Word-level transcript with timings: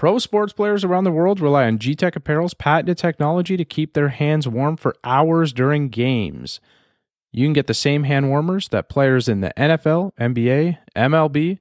Pro 0.00 0.18
sports 0.18 0.54
players 0.54 0.82
around 0.82 1.04
the 1.04 1.12
world 1.12 1.40
rely 1.40 1.66
on 1.66 1.78
G 1.78 1.94
Tech 1.94 2.16
Apparel's 2.16 2.54
patented 2.54 2.96
technology 2.96 3.58
to 3.58 3.66
keep 3.66 3.92
their 3.92 4.08
hands 4.08 4.48
warm 4.48 4.78
for 4.78 4.96
hours 5.04 5.52
during 5.52 5.90
games. 5.90 6.58
You 7.32 7.44
can 7.44 7.52
get 7.52 7.66
the 7.66 7.74
same 7.74 8.04
hand 8.04 8.30
warmers 8.30 8.70
that 8.70 8.88
players 8.88 9.28
in 9.28 9.42
the 9.42 9.52
NFL, 9.58 10.12
NBA, 10.18 10.78
MLB, 10.96 11.58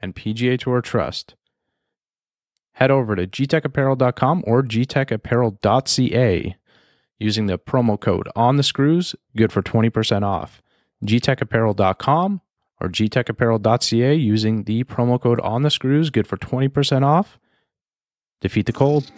and 0.00 0.14
PGA 0.14 0.56
Tour 0.56 0.80
trust. 0.80 1.34
Head 2.74 2.92
over 2.92 3.16
to 3.16 3.26
gtechapparel.com 3.26 4.44
or 4.46 4.62
gtechapparel.ca 4.62 6.56
using 7.18 7.46
the 7.46 7.58
promo 7.58 8.00
code 8.00 8.28
on 8.36 8.56
the 8.56 8.62
screws, 8.62 9.16
good 9.36 9.52
for 9.52 9.62
20% 9.62 10.22
off. 10.22 10.62
gtechapparel.com 11.04 12.40
or 12.80 12.88
gtechapparel.ca 12.88 14.14
using 14.14 14.62
the 14.62 14.84
promo 14.84 15.20
code 15.20 15.40
on 15.40 15.62
the 15.62 15.70
screws, 15.70 16.10
good 16.10 16.28
for 16.28 16.36
20% 16.36 17.04
off. 17.04 17.40
Defeat 18.40 18.66
the 18.66 18.72
cold. 18.72 19.10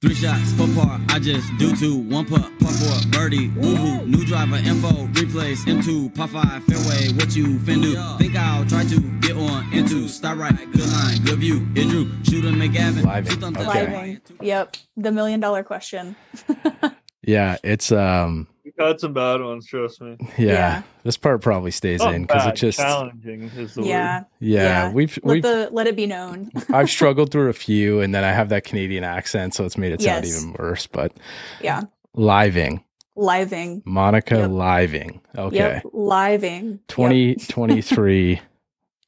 Three 0.00 0.14
shots, 0.14 0.52
four 0.52 0.68
par, 0.76 1.00
I 1.08 1.18
just 1.18 1.50
do 1.58 1.74
two, 1.74 1.96
one 1.96 2.24
putt, 2.24 2.42
par 2.60 2.70
four, 2.70 3.10
birdie, 3.10 3.48
woohoo, 3.48 4.06
new 4.06 4.24
driver, 4.24 4.54
info, 4.56 5.06
replace, 5.20 5.64
M2, 5.64 6.14
par 6.14 6.28
five, 6.28 6.62
fairway, 6.64 7.12
what 7.14 7.34
you 7.34 7.58
fin 7.60 7.80
do? 7.80 7.96
Think 8.16 8.36
I'll 8.36 8.64
try 8.64 8.84
to 8.84 9.00
get 9.18 9.36
on 9.36 9.72
into, 9.72 10.06
start 10.06 10.38
right, 10.38 10.54
good 10.72 10.88
line, 10.88 11.24
good 11.24 11.38
view, 11.40 11.66
it 11.74 11.88
drew, 11.88 12.08
shooter 12.22 12.50
McGavin, 12.50 13.04
Lieving, 13.04 13.40
two 13.40 13.60
okay. 13.60 13.86
up. 13.86 13.88
Lieving. 13.90 14.20
Yep. 14.40 14.76
The 14.98 15.10
million 15.10 15.40
dollar 15.40 15.64
question. 15.64 16.14
Yeah, 17.28 17.58
it's 17.62 17.92
um 17.92 18.46
We've 18.78 18.86
had 18.86 19.00
some 19.00 19.12
bad 19.12 19.40
ones, 19.42 19.66
trust 19.66 20.00
me. 20.00 20.16
yeah, 20.38 20.46
Yeah. 20.46 20.82
this 21.02 21.16
part 21.16 21.40
probably 21.42 21.70
stays 21.70 22.00
Not 22.00 22.14
in 22.14 22.22
because 22.22 22.46
it 22.46 22.54
just 22.54 22.78
challenging 22.78 23.42
is 23.56 23.74
the 23.74 23.82
Yeah. 23.82 24.18
word. 24.18 24.26
yeah, 24.40 24.62
Yeah. 24.62 24.92
we've 24.92 25.18
Let 25.22 25.32
we've 25.34 25.42
the 25.42 25.68
let 25.72 25.86
it 25.86 25.96
be 25.96 26.06
known. 26.06 26.50
I've 26.72 26.88
struggled 26.98 27.30
through 27.32 27.48
a 27.48 27.52
few 27.54 28.00
and 28.00 28.14
then 28.14 28.24
I 28.24 28.30
have 28.32 28.50
that 28.50 28.64
Canadian 28.64 29.04
accent 29.04 29.54
so 29.54 29.64
it's 29.64 29.76
made 29.78 29.92
it 29.92 30.02
sound 30.02 30.24
Yes. 30.24 30.38
even 30.42 30.54
worse. 30.58 30.86
But 30.86 31.12
yeah. 31.60 31.82
Lieving. 32.14 32.84
Lieving. 33.16 33.82
Monica 33.84 34.36
Yep. 34.36 34.50
Lieving. 34.50 35.20
Okay. 35.36 35.56
Yep. 35.56 35.82
Lieving. 35.92 36.70
Yep. 36.70 36.80
2023 36.88 38.40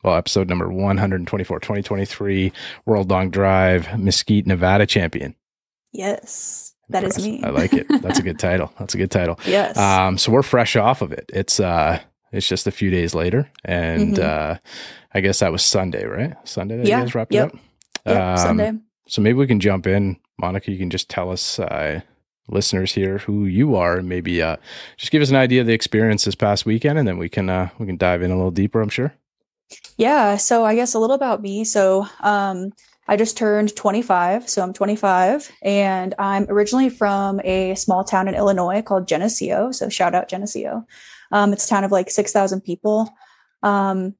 well 0.02 0.16
episode 0.16 0.48
number 0.48 0.68
124 0.68 1.60
2023 1.60 2.52
world 2.86 3.10
long 3.10 3.30
drive 3.30 3.98
mesquite 3.98 4.46
nevada 4.46 4.86
champion 4.86 5.34
Yes. 5.92 6.74
That 6.90 7.04
is 7.04 7.24
me. 7.24 7.40
i 7.44 7.50
like 7.50 7.72
it 7.72 7.86
that's 8.02 8.18
a 8.18 8.22
good 8.22 8.38
title 8.48 8.72
that's 8.78 8.94
a 8.94 8.98
good 8.98 9.10
title 9.10 9.38
Yes. 9.46 9.76
um 9.76 10.18
so 10.18 10.32
we're 10.32 10.42
fresh 10.42 10.76
off 10.76 11.02
of 11.02 11.12
it 11.12 11.30
it's 11.32 11.60
uh 11.60 11.98
it's 12.32 12.46
just 12.48 12.66
a 12.66 12.70
few 12.70 12.90
days 12.90 13.14
later 13.14 13.50
and 13.64 14.16
Mhm. 14.16 14.22
uh 14.22 14.58
i 15.14 15.20
guess 15.20 15.38
that 15.40 15.52
was 15.52 15.62
sunday 15.62 16.04
right 16.04 16.34
sunday 16.44 16.76
that 16.76 16.86
Yeah. 16.86 16.98
you 16.98 17.04
guys 17.04 17.14
wrapped 17.14 17.32
Yep. 17.34 17.54
up 17.54 17.58
Yep, 18.06 18.20
um, 18.20 18.36
Sunday. 18.38 18.72
so 19.08 19.20
maybe 19.22 19.38
we 19.38 19.46
can 19.46 19.60
jump 19.60 19.86
in 19.86 20.16
monica 20.38 20.70
you 20.70 20.78
can 20.78 20.90
just 20.90 21.08
tell 21.08 21.30
us 21.30 21.58
uh 21.58 22.00
listeners 22.48 22.92
here 22.92 23.18
who 23.18 23.44
you 23.46 23.76
are 23.76 23.98
and 23.98 24.08
maybe 24.08 24.42
uh 24.42 24.56
just 24.96 25.12
give 25.12 25.22
us 25.22 25.30
an 25.30 25.36
idea 25.36 25.60
of 25.60 25.66
the 25.66 25.72
experience 25.72 26.24
this 26.24 26.34
past 26.34 26.66
weekend 26.66 26.98
and 26.98 27.06
then 27.06 27.18
we 27.18 27.28
can 27.28 27.48
uh 27.48 27.68
we 27.78 27.86
can 27.86 27.96
dive 27.96 28.22
in 28.22 28.30
a 28.30 28.36
little 28.36 28.50
deeper 28.50 28.80
i'm 28.80 28.88
sure 28.88 29.12
Yeah, 29.96 30.36
so 30.36 30.64
I 30.64 30.74
guess 30.74 30.94
a 30.94 30.98
little 30.98 31.14
about 31.14 31.42
me. 31.42 31.62
So, 31.64 32.06
um, 32.20 32.72
I 33.10 33.16
just 33.16 33.36
turned 33.36 33.74
25, 33.74 34.48
so 34.48 34.62
I'm 34.62 34.72
25, 34.72 35.50
and 35.62 36.14
I'm 36.16 36.46
originally 36.48 36.88
from 36.88 37.40
a 37.42 37.74
small 37.74 38.04
town 38.04 38.28
in 38.28 38.36
Illinois 38.36 38.82
called 38.82 39.08
Geneseo. 39.08 39.72
So, 39.72 39.88
shout 39.88 40.14
out 40.14 40.28
Geneseo. 40.28 40.86
Um, 41.32 41.52
it's 41.52 41.66
a 41.66 41.68
town 41.68 41.82
of 41.82 41.90
like 41.90 42.08
6,000 42.08 42.60
people. 42.60 43.12
Um, 43.64 44.14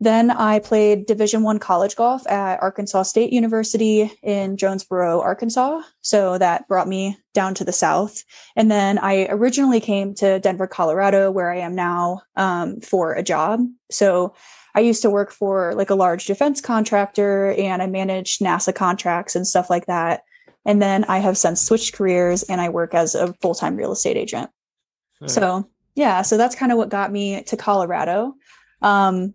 then 0.00 0.30
I 0.30 0.58
played 0.58 1.06
Division 1.06 1.44
One 1.44 1.58
college 1.58 1.96
golf 1.96 2.26
at 2.26 2.60
Arkansas 2.60 3.04
State 3.04 3.32
University 3.32 4.12
in 4.22 4.58
Jonesboro, 4.58 5.22
Arkansas. 5.22 5.80
So 6.02 6.36
that 6.36 6.68
brought 6.68 6.88
me 6.88 7.16
down 7.32 7.54
to 7.54 7.64
the 7.64 7.72
south. 7.72 8.22
And 8.54 8.70
then 8.70 8.98
I 8.98 9.28
originally 9.30 9.80
came 9.80 10.14
to 10.16 10.40
Denver, 10.40 10.66
Colorado, 10.66 11.30
where 11.30 11.50
I 11.50 11.60
am 11.60 11.74
now 11.74 12.20
um, 12.36 12.82
for 12.82 13.14
a 13.14 13.22
job. 13.22 13.60
So 13.90 14.34
I 14.76 14.80
used 14.80 15.02
to 15.02 15.10
work 15.10 15.32
for 15.32 15.74
like 15.74 15.88
a 15.88 15.94
large 15.94 16.26
defense 16.26 16.60
contractor 16.60 17.52
and 17.52 17.82
I 17.82 17.86
managed 17.86 18.42
NASA 18.42 18.74
contracts 18.74 19.34
and 19.34 19.46
stuff 19.46 19.70
like 19.70 19.86
that. 19.86 20.22
And 20.66 20.82
then 20.82 21.04
I 21.04 21.18
have 21.18 21.38
since 21.38 21.62
switched 21.62 21.94
careers 21.94 22.42
and 22.42 22.60
I 22.60 22.68
work 22.68 22.92
as 22.92 23.14
a 23.14 23.32
full 23.40 23.54
time 23.54 23.76
real 23.76 23.92
estate 23.92 24.18
agent. 24.18 24.50
So, 25.28 25.70
yeah, 25.94 26.20
so 26.20 26.36
that's 26.36 26.54
kind 26.54 26.72
of 26.72 26.78
what 26.78 26.90
got 26.90 27.10
me 27.10 27.42
to 27.44 27.56
Colorado. 27.56 28.34
Um, 28.82 29.34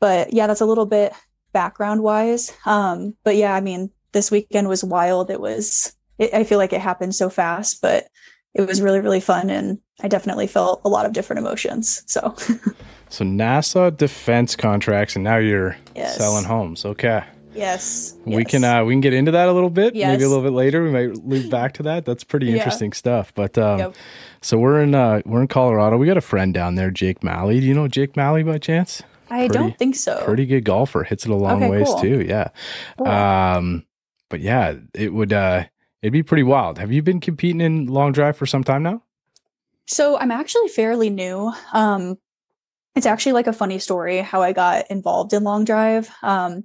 but 0.00 0.32
yeah, 0.32 0.48
that's 0.48 0.60
a 0.60 0.66
little 0.66 0.86
bit 0.86 1.12
background 1.52 2.02
wise. 2.02 2.52
Um, 2.66 3.14
but 3.22 3.36
yeah, 3.36 3.54
I 3.54 3.60
mean, 3.60 3.90
this 4.10 4.32
weekend 4.32 4.68
was 4.68 4.82
wild. 4.82 5.30
It 5.30 5.40
was, 5.40 5.94
it, 6.18 6.34
I 6.34 6.42
feel 6.42 6.58
like 6.58 6.72
it 6.72 6.80
happened 6.80 7.14
so 7.14 7.30
fast, 7.30 7.80
but 7.80 8.08
it 8.54 8.66
was 8.66 8.80
really, 8.80 9.00
really 9.00 9.20
fun. 9.20 9.50
And 9.50 9.78
I 10.02 10.08
definitely 10.08 10.46
felt 10.46 10.80
a 10.84 10.88
lot 10.88 11.06
of 11.06 11.12
different 11.12 11.38
emotions. 11.40 12.02
So, 12.06 12.34
So 13.10 13.24
NASA 13.24 13.96
defense 13.96 14.56
contracts, 14.56 15.14
and 15.14 15.22
now 15.24 15.36
you're 15.36 15.76
Yes. 15.94 16.16
selling 16.16 16.44
homes. 16.44 16.84
Okay, 16.84 17.22
yes. 17.54 18.14
we 18.24 18.38
yes. 18.42 18.50
can 18.50 18.64
uh, 18.64 18.84
we 18.84 18.92
can 18.94 19.00
get 19.00 19.12
into 19.12 19.30
that 19.32 19.48
a 19.48 19.52
little 19.52 19.70
bit. 19.70 19.94
Maybe 19.94 20.24
a 20.24 20.28
little 20.28 20.42
bit 20.42 20.52
later. 20.52 20.82
We 20.82 20.90
might 20.90 21.24
loop 21.24 21.48
back 21.50 21.74
to 21.74 21.82
that. 21.84 22.04
That's 22.04 22.24
pretty 22.24 22.46
Yeah. 22.46 22.54
interesting 22.56 22.92
stuff. 22.92 23.32
But 23.34 23.56
um, 23.58 23.78
Yep. 23.78 23.94
so 24.42 24.58
we're 24.58 24.80
in 24.82 24.94
uh, 24.96 25.20
we're 25.26 25.42
in 25.42 25.48
Colorado. 25.48 25.96
We 25.96 26.06
got 26.06 26.16
a 26.16 26.20
friend 26.22 26.52
down 26.52 26.74
there, 26.74 26.90
Jake 26.90 27.22
Malley. 27.22 27.60
Do 27.60 27.66
you 27.66 27.74
know 27.74 27.86
Jake 27.86 28.16
Malley 28.16 28.42
by 28.42 28.58
chance? 28.58 29.02
I 29.30 29.46
pretty- 29.46 29.54
don't 29.54 29.78
think 29.78 29.94
so. 29.96 30.20
Pretty 30.24 30.46
good 30.46 30.64
golfer. 30.64 31.04
Hits 31.04 31.24
it 31.24 31.30
a 31.30 31.36
long. 31.36 31.62
Okay, 31.62 31.70
ways 31.70 31.86
cool. 31.86 32.00
too. 32.00 32.24
Yeah. 32.26 32.48
Cool. 32.98 33.06
Um, 33.06 33.84
but 34.28 34.40
yeah, 34.40 34.74
it 34.94 35.12
would 35.12 35.32
uh, 35.32 35.64
it'd 36.04 36.12
be 36.12 36.22
pretty 36.22 36.42
wild. 36.42 36.76
Have 36.76 36.92
you 36.92 37.00
been 37.00 37.18
competing 37.18 37.62
in 37.62 37.86
long 37.86 38.12
drive 38.12 38.36
for 38.36 38.44
some 38.44 38.62
time 38.62 38.82
now? 38.82 39.02
So 39.86 40.18
I'm 40.18 40.30
actually 40.30 40.68
fairly 40.68 41.08
new. 41.08 41.50
Um, 41.72 42.16
it's 42.94 43.06
actually 43.06 43.32
like 43.32 43.46
a 43.46 43.54
funny 43.54 43.78
story 43.78 44.18
how 44.18 44.42
I 44.42 44.52
got 44.52 44.84
involved 44.90 45.32
in 45.32 45.44
long 45.44 45.64
drive. 45.64 46.10
Um, 46.22 46.62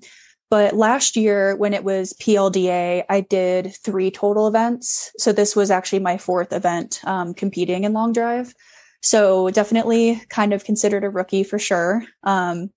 but 0.50 0.76
last 0.76 1.16
year 1.16 1.56
when 1.56 1.74
it 1.74 1.86
was 1.86 2.14
PLDA, 2.22 3.06
I 3.10 3.22
did 3.22 3.74
three 3.78 4.12
total 4.12 4.46
events. 4.46 5.10
So 5.18 5.32
this 5.32 5.56
was 5.56 5.72
actually 5.72 6.00
my 6.00 6.18
fourth 6.18 6.52
event 6.52 7.00
um, 7.06 7.34
competing 7.34 7.86
in 7.86 7.94
long 7.94 8.12
drive. 8.12 8.54
So 9.02 9.50
definitely 9.52 10.22
kind 10.28 10.52
of 10.52 10.66
considered 10.66 11.06
a 11.06 11.10
rookie 11.10 11.46
for 11.46 11.60
sure. 11.60 12.04
Um, 12.24 12.72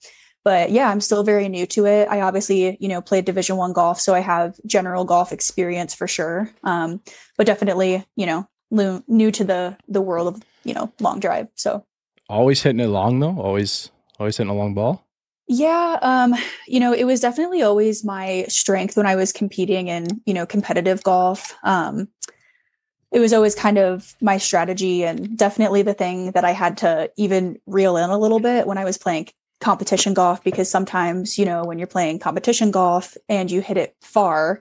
but 0.45 0.71
yeah, 0.71 0.89
I'm 0.91 1.01
still 1.01 1.23
very 1.25 1.49
new 1.49 1.67
to 1.67 1.87
it. 1.87 2.09
I 2.09 2.21
obviously, 2.23 2.77
you 2.81 2.89
know, 2.89 3.01
played 3.01 3.25
Division 3.25 3.57
One 3.57 3.73
golf, 3.73 4.01
so 4.01 4.15
I 4.15 4.21
have 4.21 4.59
general 4.67 5.05
golf 5.05 5.33
experience 5.33 5.95
for 5.95 6.09
sure. 6.09 6.51
Um, 6.65 7.01
but 7.37 7.47
definitely, 7.47 8.05
you 8.17 8.27
know, 8.27 8.49
lu- 8.71 9.05
new 9.07 9.31
to 9.33 9.45
the 9.45 9.77
the 9.89 10.01
world 10.01 10.29
of 10.35 10.43
you 10.65 10.75
know 10.75 10.93
long 11.01 11.21
drive. 11.21 11.49
So 11.55 11.85
Always 12.29 12.63
hitting 12.63 12.81
it 12.81 12.87
long 12.89 13.21
though. 13.21 13.39
Always 13.39 13.91
always 14.19 14.37
hitting 14.37 14.51
a 14.51 14.57
long 14.57 14.75
ball. 14.75 15.07
yeah, 15.49 15.99
um, 16.03 16.35
you 16.67 16.81
know, 16.81 16.93
it 16.93 17.05
was 17.05 17.21
definitely 17.21 17.63
always 17.63 18.05
my 18.05 18.47
strength 18.49 18.97
when 18.97 19.07
I 19.07 19.17
was 19.17 19.33
competing 19.33 19.89
in 19.89 20.07
you 20.27 20.35
know 20.35 20.47
competitive 20.47 21.03
golf. 21.03 21.55
Um, 21.63 22.09
it 23.11 23.21
was 23.21 23.35
always 23.35 23.55
kind 23.55 23.77
of 23.77 24.15
my 24.23 24.39
strategy 24.39 25.05
and 25.05 25.37
definitely 25.37 25.83
the 25.83 25.93
thing 25.93 26.31
that 26.33 26.47
I 26.47 26.53
had 26.53 26.79
to 26.79 27.11
even 27.19 27.59
reel 27.67 27.99
in 27.99 28.09
a 28.09 28.19
little 28.19 28.41
bit 28.41 28.67
when 28.67 28.79
I 28.79 28.85
was 28.87 28.97
playing 28.97 29.29
competition 29.63 30.13
golf 30.13 30.43
because 30.45 30.69
sometimes 30.71 31.39
you 31.39 31.45
know 31.47 31.65
when 31.65 31.79
you're 31.79 31.87
playing 31.87 32.19
competition 32.19 32.71
golf 32.71 33.17
and 33.29 33.51
you 33.51 33.61
hit 33.63 33.77
it 33.79 33.95
far 34.03 34.61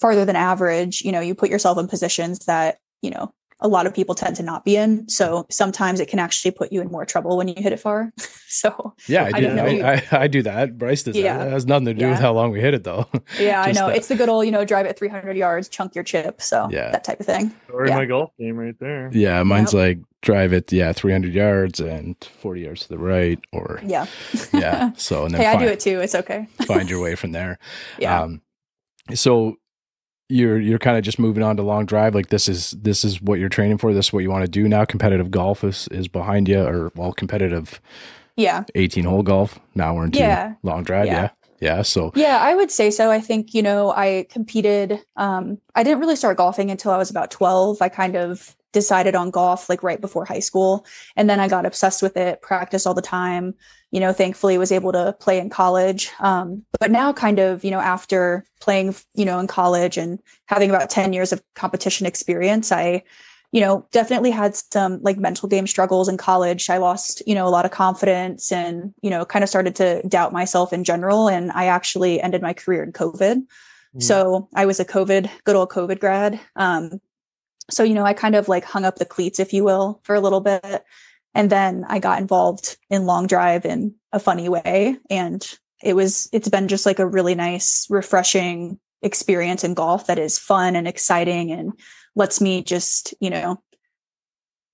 farther 0.00 0.24
than 0.24 0.34
average 0.36 1.02
you 1.02 1.12
know 1.12 1.20
you 1.20 1.34
put 1.34 1.50
yourself 1.50 1.78
in 1.78 1.86
positions 1.86 2.46
that 2.46 2.78
you 3.02 3.10
know 3.10 3.32
a 3.60 3.66
lot 3.66 3.86
of 3.88 3.92
people 3.94 4.14
tend 4.14 4.36
to 4.36 4.42
not 4.44 4.64
be 4.64 4.76
in 4.76 5.08
so 5.08 5.44
sometimes 5.50 5.98
it 5.98 6.06
can 6.08 6.20
actually 6.20 6.52
put 6.52 6.70
you 6.72 6.80
in 6.80 6.88
more 6.92 7.04
trouble 7.04 7.36
when 7.36 7.48
you 7.48 7.54
hit 7.58 7.72
it 7.72 7.80
far 7.80 8.12
so 8.48 8.94
Yeah, 9.08 9.24
I 9.24 9.26
I 9.26 9.32
do. 9.32 9.40
didn't 9.40 9.56
know 9.56 9.86
I, 9.88 9.94
I, 10.12 10.18
I 10.22 10.26
do 10.28 10.42
that. 10.42 10.78
Bryce 10.78 11.02
does 11.02 11.16
Yeah. 11.16 11.36
that. 11.38 11.44
That 11.46 11.50
has 11.52 11.66
nothing 11.66 11.86
to 11.86 11.94
do 11.94 12.08
with 12.08 12.20
how 12.20 12.32
long 12.32 12.52
we 12.52 12.60
hit 12.60 12.72
it 12.74 12.84
though. 12.84 13.06
yeah 13.40 13.60
i 13.62 13.72
know 13.72 13.88
that. 13.88 13.96
it's 13.96 14.06
the 14.08 14.14
good 14.14 14.28
old 14.28 14.46
you 14.46 14.52
know 14.52 14.64
drive 14.64 14.86
at 14.86 14.96
300 14.98 15.36
yards 15.36 15.68
chunk 15.68 15.94
your 15.96 16.04
chip 16.04 16.40
so 16.40 16.68
Yeah. 16.70 16.90
that 16.92 17.02
type 17.04 17.18
of 17.20 17.26
thing 17.26 17.52
Story 17.66 17.88
Yeah. 17.88 17.96
my 17.96 18.04
golf 18.06 18.30
game 18.38 18.56
right 18.56 18.78
there. 18.78 19.10
yeah, 19.12 19.42
mine's 19.42 19.74
like 19.74 19.98
drive 20.22 20.52
it, 20.52 20.72
yeah, 20.72 20.92
300 20.92 21.32
yards 21.32 21.80
and 21.80 22.16
40 22.40 22.60
yards 22.62 22.80
to 22.82 22.88
the 22.88 22.98
right, 22.98 23.38
or 23.52 23.80
yeah 23.84 24.06
yeah. 24.52 24.90
So 24.96 25.24
and 25.24 25.34
then 25.34 25.40
hey 25.40 25.46
i 25.46 25.56
do 25.56 25.66
it 25.66 25.80
too 25.80 26.00
it's 26.00 26.14
okay 26.14 26.46
find 26.66 26.88
your 26.90 27.00
way 27.00 27.14
from 27.14 27.32
there. 27.32 27.58
yeah 27.98 28.22
Um, 28.22 28.42
so 29.14 29.56
you're 30.28 30.58
you're 30.60 30.78
kind 30.78 30.98
of 30.98 31.02
just 31.04 31.18
moving 31.18 31.42
on 31.42 31.56
to 31.56 31.62
long 31.62 31.86
drive. 31.86 32.14
Like 32.14 32.28
this 32.28 32.48
is 32.48 32.72
this 32.72 33.02
is 33.04 33.22
what 33.22 33.38
you're 33.38 33.48
training 33.48 33.78
for. 33.78 33.94
This 33.94 34.08
is 34.08 34.12
what 34.12 34.22
you 34.22 34.30
want 34.30 34.44
to 34.44 34.50
do 34.50 34.68
now. 34.68 34.84
Competitive 34.84 35.30
golf 35.30 35.64
is 35.64 35.88
is 35.90 36.06
behind 36.08 36.48
you, 36.48 36.60
or 36.60 36.92
well, 36.94 37.12
competitive 37.14 37.80
yeah 38.36 38.64
18 38.74 39.04
hole 39.04 39.22
golf. 39.22 39.58
Now 39.74 39.94
we're 39.94 40.04
into 40.04 40.18
Yeah. 40.18 40.54
long 40.62 40.82
drive. 40.84 41.06
Yeah. 41.06 41.22
Yeah. 41.22 41.28
Yeah. 41.60 41.82
So 41.82 42.12
Yeah, 42.14 42.38
I 42.40 42.54
would 42.54 42.70
say 42.70 42.90
so. 42.90 43.10
I 43.10 43.20
think, 43.20 43.54
you 43.54 43.62
know, 43.62 43.90
I 43.90 44.26
competed. 44.30 45.02
Um, 45.16 45.58
I 45.74 45.82
didn't 45.82 46.00
really 46.00 46.16
start 46.16 46.36
golfing 46.36 46.70
until 46.70 46.92
I 46.92 46.98
was 46.98 47.10
about 47.10 47.30
12. 47.30 47.82
I 47.82 47.88
kind 47.88 48.16
of 48.16 48.56
decided 48.72 49.14
on 49.14 49.30
golf 49.30 49.68
like 49.68 49.82
right 49.82 50.00
before 50.00 50.24
high 50.24 50.38
school. 50.40 50.86
And 51.16 51.28
then 51.28 51.40
I 51.40 51.48
got 51.48 51.66
obsessed 51.66 52.02
with 52.02 52.16
it, 52.16 52.42
practice 52.42 52.86
all 52.86 52.94
the 52.94 53.02
time. 53.02 53.54
You 53.90 54.00
know, 54.00 54.12
thankfully 54.12 54.58
was 54.58 54.70
able 54.70 54.92
to 54.92 55.16
play 55.18 55.38
in 55.38 55.48
college. 55.48 56.10
Um, 56.20 56.64
but 56.78 56.90
now 56.90 57.12
kind 57.12 57.38
of, 57.38 57.64
you 57.64 57.70
know, 57.70 57.80
after 57.80 58.44
playing, 58.60 58.94
you 59.14 59.24
know, 59.24 59.38
in 59.38 59.46
college 59.46 59.96
and 59.96 60.18
having 60.46 60.68
about 60.68 60.90
10 60.90 61.14
years 61.14 61.32
of 61.32 61.42
competition 61.54 62.06
experience, 62.06 62.70
I 62.70 63.02
you 63.50 63.60
know, 63.60 63.86
definitely 63.92 64.30
had 64.30 64.54
some 64.54 65.00
like 65.02 65.16
mental 65.16 65.48
game 65.48 65.66
struggles 65.66 66.08
in 66.08 66.16
college. 66.16 66.68
I 66.68 66.76
lost, 66.76 67.22
you 67.26 67.34
know, 67.34 67.46
a 67.46 67.50
lot 67.50 67.64
of 67.64 67.70
confidence 67.70 68.52
and, 68.52 68.92
you 69.00 69.08
know, 69.08 69.24
kind 69.24 69.42
of 69.42 69.48
started 69.48 69.74
to 69.76 70.02
doubt 70.06 70.32
myself 70.32 70.72
in 70.72 70.84
general. 70.84 71.28
And 71.28 71.50
I 71.52 71.66
actually 71.66 72.20
ended 72.20 72.42
my 72.42 72.52
career 72.52 72.82
in 72.82 72.92
COVID. 72.92 73.36
Mm. 73.96 74.02
So 74.02 74.48
I 74.54 74.66
was 74.66 74.80
a 74.80 74.84
COVID, 74.84 75.30
good 75.44 75.56
old 75.56 75.70
COVID 75.70 75.98
grad. 75.98 76.38
Um, 76.56 77.00
so, 77.70 77.82
you 77.82 77.94
know, 77.94 78.04
I 78.04 78.12
kind 78.12 78.34
of 78.34 78.48
like 78.48 78.64
hung 78.64 78.84
up 78.84 78.96
the 78.96 79.06
cleats, 79.06 79.40
if 79.40 79.52
you 79.52 79.64
will, 79.64 80.00
for 80.02 80.14
a 80.14 80.20
little 80.20 80.40
bit. 80.40 80.84
And 81.34 81.50
then 81.50 81.84
I 81.88 82.00
got 82.00 82.20
involved 82.20 82.76
in 82.90 83.06
long 83.06 83.26
drive 83.26 83.64
in 83.64 83.94
a 84.12 84.20
funny 84.20 84.48
way. 84.48 84.98
And 85.08 85.46
it 85.82 85.94
was, 85.94 86.28
it's 86.32 86.48
been 86.48 86.68
just 86.68 86.84
like 86.84 86.98
a 86.98 87.06
really 87.06 87.34
nice, 87.34 87.86
refreshing 87.88 88.78
experience 89.02 89.64
in 89.64 89.74
golf 89.74 90.06
that 90.06 90.18
is 90.18 90.38
fun 90.38 90.74
and 90.76 90.88
exciting 90.88 91.52
and 91.52 91.72
lets 92.14 92.40
me 92.40 92.62
just, 92.62 93.14
you 93.20 93.30
know, 93.30 93.62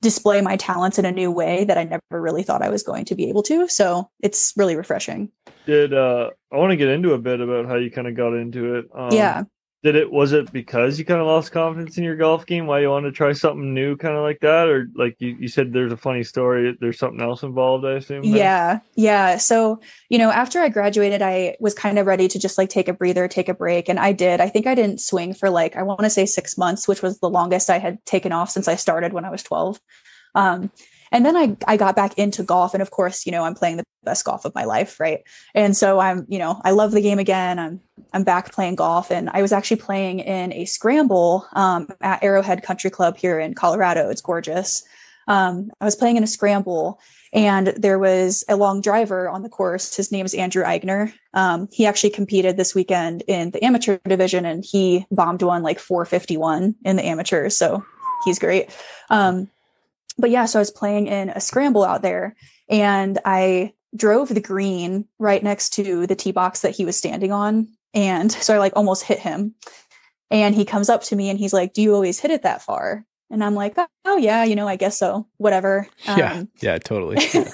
display 0.02 0.42
my 0.42 0.56
talents 0.56 0.98
in 0.98 1.06
a 1.06 1.12
new 1.12 1.30
way 1.30 1.64
that 1.64 1.78
I 1.78 1.84
never 1.84 2.02
really 2.10 2.42
thought 2.42 2.62
I 2.62 2.68
was 2.68 2.82
going 2.82 3.06
to 3.06 3.14
be 3.14 3.30
able 3.30 3.42
to. 3.44 3.66
So 3.68 4.10
it's 4.20 4.52
really 4.54 4.76
refreshing. 4.76 5.30
Did 5.64 5.94
uh 5.94 6.30
I 6.52 6.56
want 6.56 6.70
to 6.70 6.76
get 6.76 6.88
into 6.88 7.14
a 7.14 7.18
bit 7.18 7.40
about 7.40 7.66
how 7.66 7.76
you 7.76 7.90
kind 7.90 8.06
of 8.06 8.14
got 8.14 8.34
into 8.34 8.74
it. 8.74 8.86
Um, 8.94 9.12
yeah. 9.12 9.44
Did 9.84 9.96
it 9.96 10.10
was 10.10 10.32
it 10.32 10.50
because 10.50 10.98
you 10.98 11.04
kind 11.04 11.20
of 11.20 11.26
lost 11.26 11.52
confidence 11.52 11.98
in 11.98 12.04
your 12.04 12.16
golf 12.16 12.46
game? 12.46 12.66
Why 12.66 12.80
you 12.80 12.88
wanted 12.88 13.10
to 13.10 13.16
try 13.16 13.34
something 13.34 13.74
new, 13.74 13.96
kind 13.98 14.16
of 14.16 14.22
like 14.22 14.40
that, 14.40 14.66
or 14.66 14.88
like 14.96 15.14
you, 15.18 15.36
you 15.38 15.46
said, 15.46 15.74
there's 15.74 15.92
a 15.92 15.96
funny 15.96 16.24
story. 16.24 16.74
There's 16.80 16.98
something 16.98 17.20
else 17.20 17.42
involved, 17.42 17.84
I 17.84 17.92
assume. 17.92 18.24
Yeah. 18.24 18.80
Yeah. 18.96 19.36
So, 19.36 19.80
you 20.08 20.16
know, 20.16 20.30
after 20.30 20.58
I 20.58 20.70
graduated, 20.70 21.20
I 21.20 21.56
was 21.60 21.74
kind 21.74 21.98
of 21.98 22.06
ready 22.06 22.28
to 22.28 22.38
just 22.38 22.56
like 22.56 22.70
take 22.70 22.88
a 22.88 22.94
breather, 22.94 23.28
take 23.28 23.50
a 23.50 23.54
break. 23.54 23.90
And 23.90 24.00
I 24.00 24.12
did. 24.12 24.40
I 24.40 24.48
think 24.48 24.66
I 24.66 24.74
didn't 24.74 25.02
swing 25.02 25.34
for 25.34 25.50
like, 25.50 25.76
I 25.76 25.82
want 25.82 26.00
to 26.00 26.10
say 26.10 26.24
six 26.24 26.56
months, 26.56 26.88
which 26.88 27.02
was 27.02 27.20
the 27.20 27.28
longest 27.28 27.68
I 27.68 27.78
had 27.78 28.02
taken 28.06 28.32
off 28.32 28.48
since 28.48 28.68
I 28.68 28.76
started 28.76 29.12
when 29.12 29.26
I 29.26 29.30
was 29.30 29.42
12. 29.42 29.78
Um, 30.34 30.70
and 31.14 31.24
then 31.24 31.36
I, 31.36 31.56
I 31.68 31.76
got 31.76 31.94
back 31.94 32.18
into 32.18 32.42
golf. 32.42 32.74
And 32.74 32.82
of 32.82 32.90
course, 32.90 33.24
you 33.24 33.30
know, 33.30 33.44
I'm 33.44 33.54
playing 33.54 33.76
the 33.76 33.84
best 34.02 34.24
golf 34.24 34.44
of 34.44 34.52
my 34.52 34.64
life. 34.64 34.98
Right. 34.98 35.22
And 35.54 35.76
so 35.76 36.00
I'm, 36.00 36.26
you 36.28 36.40
know, 36.40 36.60
I 36.64 36.72
love 36.72 36.90
the 36.90 37.00
game 37.00 37.20
again. 37.20 37.60
I'm, 37.60 37.80
I'm 38.12 38.24
back 38.24 38.52
playing 38.52 38.74
golf. 38.74 39.12
And 39.12 39.30
I 39.32 39.40
was 39.40 39.52
actually 39.52 39.76
playing 39.76 40.18
in 40.18 40.52
a 40.52 40.64
scramble 40.64 41.46
um, 41.52 41.86
at 42.00 42.24
Arrowhead 42.24 42.64
Country 42.64 42.90
Club 42.90 43.16
here 43.16 43.38
in 43.38 43.54
Colorado. 43.54 44.10
It's 44.10 44.20
gorgeous. 44.20 44.82
Um, 45.28 45.70
I 45.80 45.84
was 45.84 45.94
playing 45.94 46.16
in 46.16 46.24
a 46.24 46.26
scramble 46.26 47.00
and 47.32 47.68
there 47.68 47.98
was 47.98 48.44
a 48.48 48.56
long 48.56 48.80
driver 48.80 49.28
on 49.28 49.42
the 49.42 49.48
course. 49.48 49.96
His 49.96 50.10
name 50.10 50.26
is 50.26 50.34
Andrew 50.34 50.64
Eigner. 50.64 51.14
Um, 51.32 51.68
he 51.70 51.86
actually 51.86 52.10
competed 52.10 52.56
this 52.56 52.74
weekend 52.74 53.22
in 53.28 53.52
the 53.52 53.64
amateur 53.64 53.98
division 54.04 54.44
and 54.44 54.64
he 54.64 55.06
bombed 55.12 55.42
one 55.42 55.62
like 55.62 55.78
451 55.78 56.74
in 56.84 56.96
the 56.96 57.04
amateurs. 57.04 57.56
So 57.56 57.84
he's 58.24 58.40
great. 58.40 58.76
Um, 59.10 59.48
but 60.18 60.30
yeah, 60.30 60.44
so 60.44 60.58
I 60.58 60.62
was 60.62 60.70
playing 60.70 61.06
in 61.06 61.30
a 61.30 61.40
scramble 61.40 61.84
out 61.84 62.02
there 62.02 62.36
and 62.68 63.18
I 63.24 63.72
drove 63.96 64.28
the 64.28 64.40
green 64.40 65.06
right 65.18 65.42
next 65.42 65.70
to 65.74 66.06
the 66.06 66.16
tee 66.16 66.32
box 66.32 66.60
that 66.62 66.74
he 66.74 66.84
was 66.84 66.96
standing 66.96 67.32
on. 67.32 67.68
And 67.92 68.30
so 68.32 68.54
I 68.54 68.58
like 68.58 68.72
almost 68.76 69.04
hit 69.04 69.18
him. 69.20 69.54
And 70.30 70.54
he 70.54 70.64
comes 70.64 70.88
up 70.88 71.02
to 71.04 71.16
me 71.16 71.30
and 71.30 71.38
he's 71.38 71.52
like, 71.52 71.74
Do 71.74 71.82
you 71.82 71.94
always 71.94 72.18
hit 72.18 72.30
it 72.32 72.42
that 72.42 72.62
far? 72.62 73.04
And 73.30 73.42
I'm 73.44 73.54
like, 73.54 73.76
Oh, 74.04 74.16
yeah, 74.16 74.42
you 74.44 74.56
know, 74.56 74.66
I 74.66 74.76
guess 74.76 74.98
so. 74.98 75.28
Whatever. 75.36 75.86
yeah, 76.06 76.32
Um, 76.34 76.48
yeah, 76.60 76.78
totally. 76.78 77.16
Yeah. 77.34 77.48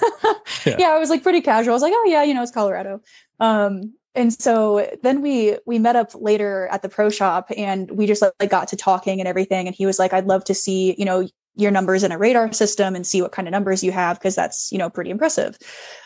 yeah. 0.65 0.75
Yeah. 0.79 0.89
I 0.89 0.99
was 0.99 1.09
like 1.09 1.23
pretty 1.23 1.41
casual. 1.41 1.71
I 1.71 1.75
was 1.75 1.81
like, 1.81 1.93
oh 1.95 2.05
yeah, 2.07 2.23
you 2.23 2.33
know, 2.35 2.43
it's 2.43 2.51
Colorado. 2.51 3.01
Um, 3.39 3.93
and 4.13 4.31
so 4.33 4.87
then 5.01 5.21
we 5.21 5.57
we 5.65 5.79
met 5.79 5.95
up 5.95 6.11
later 6.13 6.67
at 6.71 6.81
the 6.81 6.89
pro 6.89 7.09
shop 7.09 7.49
and 7.55 7.89
we 7.89 8.05
just 8.05 8.21
like 8.21 8.49
got 8.49 8.67
to 8.67 8.75
talking 8.75 9.19
and 9.19 9.27
everything. 9.27 9.65
And 9.67 9.75
he 9.75 9.85
was 9.85 9.97
like, 9.97 10.13
I'd 10.13 10.27
love 10.27 10.43
to 10.45 10.53
see, 10.53 10.93
you 10.99 11.05
know, 11.05 11.27
your 11.55 11.71
numbers 11.71 12.03
in 12.03 12.11
a 12.11 12.17
radar 12.17 12.51
system 12.53 12.95
and 12.95 13.05
see 13.05 13.21
what 13.21 13.31
kind 13.31 13.47
of 13.47 13.51
numbers 13.51 13.83
you 13.83 13.91
have 13.91 14.17
because 14.17 14.35
that's 14.35 14.71
you 14.71 14.77
know 14.77 14.89
pretty 14.89 15.09
impressive. 15.09 15.57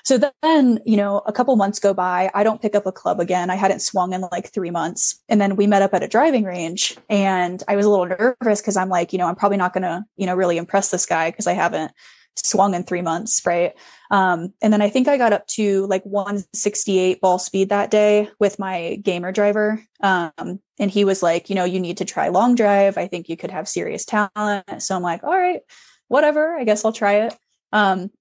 So 0.03 0.19
then 0.41 0.79
you 0.85 0.97
know 0.97 1.21
a 1.25 1.31
couple 1.31 1.55
months 1.55 1.79
go 1.79 1.93
by 1.93 2.31
i 2.33 2.43
don't 2.43 2.61
pick 2.61 2.75
up 2.75 2.85
a 2.85 2.91
club 2.91 3.19
again. 3.19 3.49
I 3.49 3.55
hadn't 3.55 3.81
swung 3.81 4.13
in 4.13 4.21
like 4.31 4.51
three 4.51 4.71
months. 4.71 5.21
And 5.29 5.39
then 5.39 5.55
we 5.55 5.67
met 5.67 5.81
up 5.81 5.93
at 5.93 6.03
a 6.03 6.07
driving 6.07 6.43
range 6.43 6.97
and 7.09 7.63
i 7.67 7.75
was 7.75 7.85
a 7.85 7.89
little 7.89 8.05
nervous 8.05 8.61
because 8.61 8.77
i'm 8.77 8.89
like 8.89 9.13
you 9.13 9.19
know 9.19 9.27
i'm 9.27 9.35
probably 9.35 9.57
not 9.57 9.73
going 9.73 9.83
to 9.83 10.03
you 10.17 10.25
know 10.25 10.35
really 10.35 10.57
impress 10.57 10.91
this 10.91 11.05
guy 11.05 11.29
because 11.29 11.47
i 11.47 11.53
haven't 11.53 11.91
swung 12.35 12.73
in 12.73 12.83
three 12.83 13.01
months 13.01 13.41
right? 13.45 13.73
Um, 14.11 14.53
and 14.61 14.71
then 14.71 14.81
i 14.81 14.89
think 14.89 15.07
i 15.07 15.17
got 15.17 15.33
up 15.33 15.47
to 15.47 15.87
like 15.87 16.03
168 16.03 17.21
ball 17.21 17.39
speed 17.39 17.69
that 17.69 17.91
day 17.91 18.29
with 18.39 18.59
my 18.59 18.95
gamer 19.01 19.31
driver. 19.31 19.81
Um, 20.01 20.59
and 20.79 20.91
he 20.91 21.05
was 21.05 21.23
like 21.23 21.49
you 21.49 21.55
know 21.55 21.65
you 21.65 21.79
need 21.79 21.97
to 21.97 22.05
try 22.05 22.29
long 22.29 22.55
drive. 22.55 22.97
I 22.97 23.07
think 23.07 23.29
you 23.29 23.37
could 23.37 23.51
have 23.51 23.67
serious 23.67 24.05
talent. 24.05 24.81
So 24.81 24.95
i'm 24.95 25.01
like 25.01 25.23
all 25.23 25.37
right 25.37 25.61
whatever. 26.07 26.55
I 26.55 26.63
guess 26.63 26.85
i'll 26.85 26.93
try 26.93 27.25
it. 27.25 27.35
Um, 27.71 28.11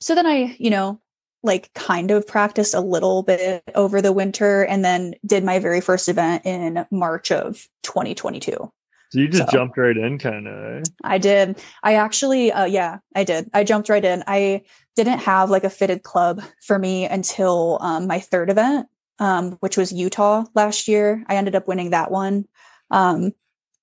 so 0.00 0.14
then 0.14 0.26
i 0.26 0.54
you 0.58 0.70
know 0.70 1.00
like 1.42 1.72
kind 1.74 2.10
of 2.10 2.26
practiced 2.26 2.74
a 2.74 2.80
little 2.80 3.22
bit 3.22 3.62
over 3.74 4.02
the 4.02 4.12
winter 4.12 4.62
and 4.64 4.84
then 4.84 5.14
did 5.24 5.44
my 5.44 5.58
very 5.58 5.80
first 5.80 6.08
event 6.08 6.44
in 6.44 6.84
march 6.90 7.30
of 7.30 7.66
2022 7.84 8.70
So 9.16 9.22
you 9.22 9.28
just 9.28 9.50
So- 9.50 9.56
jumped 9.56 9.78
right 9.78 9.96
in, 9.96 10.18
kind 10.18 10.46
of. 10.46 10.82
Eh? 10.82 10.82
I 11.02 11.16
did. 11.16 11.58
I 11.82 11.94
actually, 11.94 12.52
uh, 12.52 12.66
yeah, 12.66 12.98
I 13.14 13.24
did. 13.24 13.48
I 13.54 13.64
jumped 13.64 13.88
right 13.88 14.04
in. 14.04 14.22
I 14.26 14.62
didn't 14.94 15.20
have 15.20 15.48
like 15.48 15.64
a 15.64 15.70
fitted 15.70 16.02
club 16.02 16.42
for 16.62 16.78
me 16.78 17.06
until 17.06 17.78
um, 17.80 18.06
my 18.06 18.20
third 18.20 18.50
event, 18.50 18.88
um, 19.18 19.52
which 19.60 19.78
was 19.78 19.90
Utah 19.90 20.44
last 20.54 20.86
year. 20.86 21.24
I 21.28 21.36
ended 21.36 21.54
up 21.54 21.66
winning 21.66 21.90
that 21.90 22.10
one. 22.10 22.46
Um, 22.90 23.32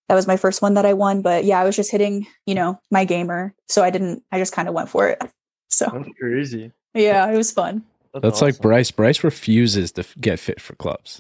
that 0.07 0.13
was 0.15 0.27
my 0.27 0.38
first 0.38 0.62
one 0.62 0.75
that 0.75 0.85
I 0.85 0.94
won. 0.94 1.24
But 1.24 1.45
yeah, 1.45 1.59
I 1.59 1.63
was 1.63 1.75
just 1.75 1.89
hitting, 1.89 2.27
you 2.45 2.53
know, 2.53 2.79
my 2.91 3.03
gamer. 3.06 3.56
So 3.68 3.83
I 3.83 3.89
didn't, 3.89 4.21
I 4.31 4.38
just 4.38 4.53
kind 4.53 4.68
of 4.68 4.75
went 4.75 4.89
for 4.89 5.07
it. 5.09 5.19
So 5.69 5.89
That's 5.91 6.07
crazy. 6.19 6.71
yeah, 6.94 7.27
it 7.31 7.36
was 7.36 7.51
fun. 7.51 7.83
That's 8.13 8.44
like 8.44 8.53
awesome. 8.53 8.62
Bryce. 8.62 8.91
Bryce 8.91 9.24
refuses 9.24 9.91
to 9.94 10.06
get 10.21 10.39
fit 10.39 10.62
for 10.62 10.75
clubs. 10.75 11.19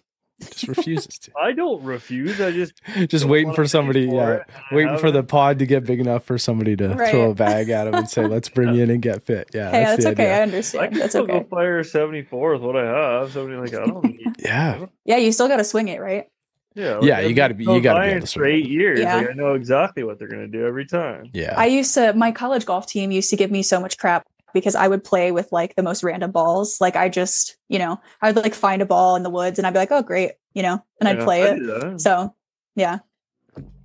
Just 0.51 0.67
refuses 0.67 1.17
to. 1.19 1.31
I 1.41 1.51
don't 1.53 1.83
refuse. 1.83 2.39
I 2.41 2.51
just 2.51 2.73
Just 3.07 3.25
waiting 3.25 3.53
for 3.53 3.65
somebody. 3.67 4.07
for 4.07 4.15
Yeah, 4.15 4.31
it, 4.35 4.47
waiting 4.71 4.97
for 4.97 5.11
the 5.11 5.23
pod 5.23 5.59
to 5.59 5.65
get 5.65 5.85
big 5.85 5.99
enough 5.99 6.23
for 6.25 6.37
somebody 6.37 6.75
to 6.77 6.89
Right. 6.89 7.11
throw 7.11 7.31
a 7.31 7.35
bag 7.35 7.69
at 7.69 7.87
him 7.87 7.93
and 7.95 8.09
say, 8.09 8.25
"Let's 8.27 8.49
bring 8.49 8.73
you 8.75 8.83
in 8.83 8.89
and 8.89 9.01
get 9.01 9.23
fit." 9.25 9.49
Yeah, 9.53 9.71
hey, 9.71 9.83
that's, 9.83 10.03
the 10.03 10.11
okay. 10.11 10.23
I 10.23 10.25
idea. 10.25 10.37
I 10.37 10.41
understand. 10.43 10.89
can 10.91 10.99
That's 10.99 11.11
still 11.11 11.23
okay. 11.23 11.39
go 11.39 11.43
fire 11.45 11.83
74 11.83 12.53
with 12.53 12.61
what 12.61 12.75
I 12.77 12.85
have. 13.19 13.31
Somebody 13.31 13.57
like 13.57 13.73
I 13.73 13.85
don't 13.85 14.03
need. 14.03 14.35
Yeah, 14.39 14.85
Yeah, 15.05 15.17
you 15.17 15.31
still 15.31 15.47
got 15.47 15.57
to 15.57 15.63
swing 15.63 15.87
it, 15.87 15.99
right? 16.01 16.27
Yeah, 16.75 16.99
Yeah, 17.03 17.19
you 17.19 17.35
gotta 17.35 17.53
be- 17.53 17.65
you 17.65 17.79
gotta 17.81 17.99
be 17.99 18.05
buying 18.07 18.17
able 18.17 18.25
to 18.25 18.33
for 18.39 18.45
eight 18.47 18.67
years. 18.67 18.99
Yeah. 18.99 19.17
Like 19.17 19.29
I 19.29 19.33
know 19.33 19.53
exactly 19.53 20.03
what 20.03 20.17
they're 20.17 20.27
gonna 20.27 20.47
do 20.47 20.65
every 20.65 20.85
time. 20.87 21.29
yeah. 21.31 21.53
I 21.55 21.67
used 21.67 21.93
to 21.93 22.13
my 22.13 22.31
college 22.31 22.65
golf 22.65 22.87
team 22.87 23.11
used 23.11 23.29
to 23.29 23.35
give 23.35 23.51
me 23.51 23.61
so 23.61 23.79
much 23.79 23.99
crap 23.99 24.25
because 24.53 24.75
I 24.75 24.87
would 24.87 25.03
play 25.03 25.31
with 25.31 25.51
like 25.51 25.75
the 25.75 25.83
most 25.83 26.03
random 26.03 26.31
balls. 26.31 26.79
Like 26.79 26.95
I 26.95 27.09
just, 27.09 27.57
you 27.69 27.79
know, 27.79 27.99
I 28.21 28.31
would 28.31 28.41
like 28.43 28.53
find 28.53 28.81
a 28.81 28.85
ball 28.85 29.15
in 29.15 29.23
the 29.23 29.29
woods 29.29 29.57
and 29.59 29.65
I'd 29.67 29.73
be 29.73 29.79
like, 29.79 29.91
oh 29.91 30.01
great, 30.03 30.31
you 30.53 30.61
know, 30.63 30.83
and 30.99 31.09
I'd 31.09 31.17
Yeah, 31.19 31.23
play 31.25 31.43
I 31.49 31.55
it. 31.55 32.01
So 32.01 32.33
yeah. 32.75 32.99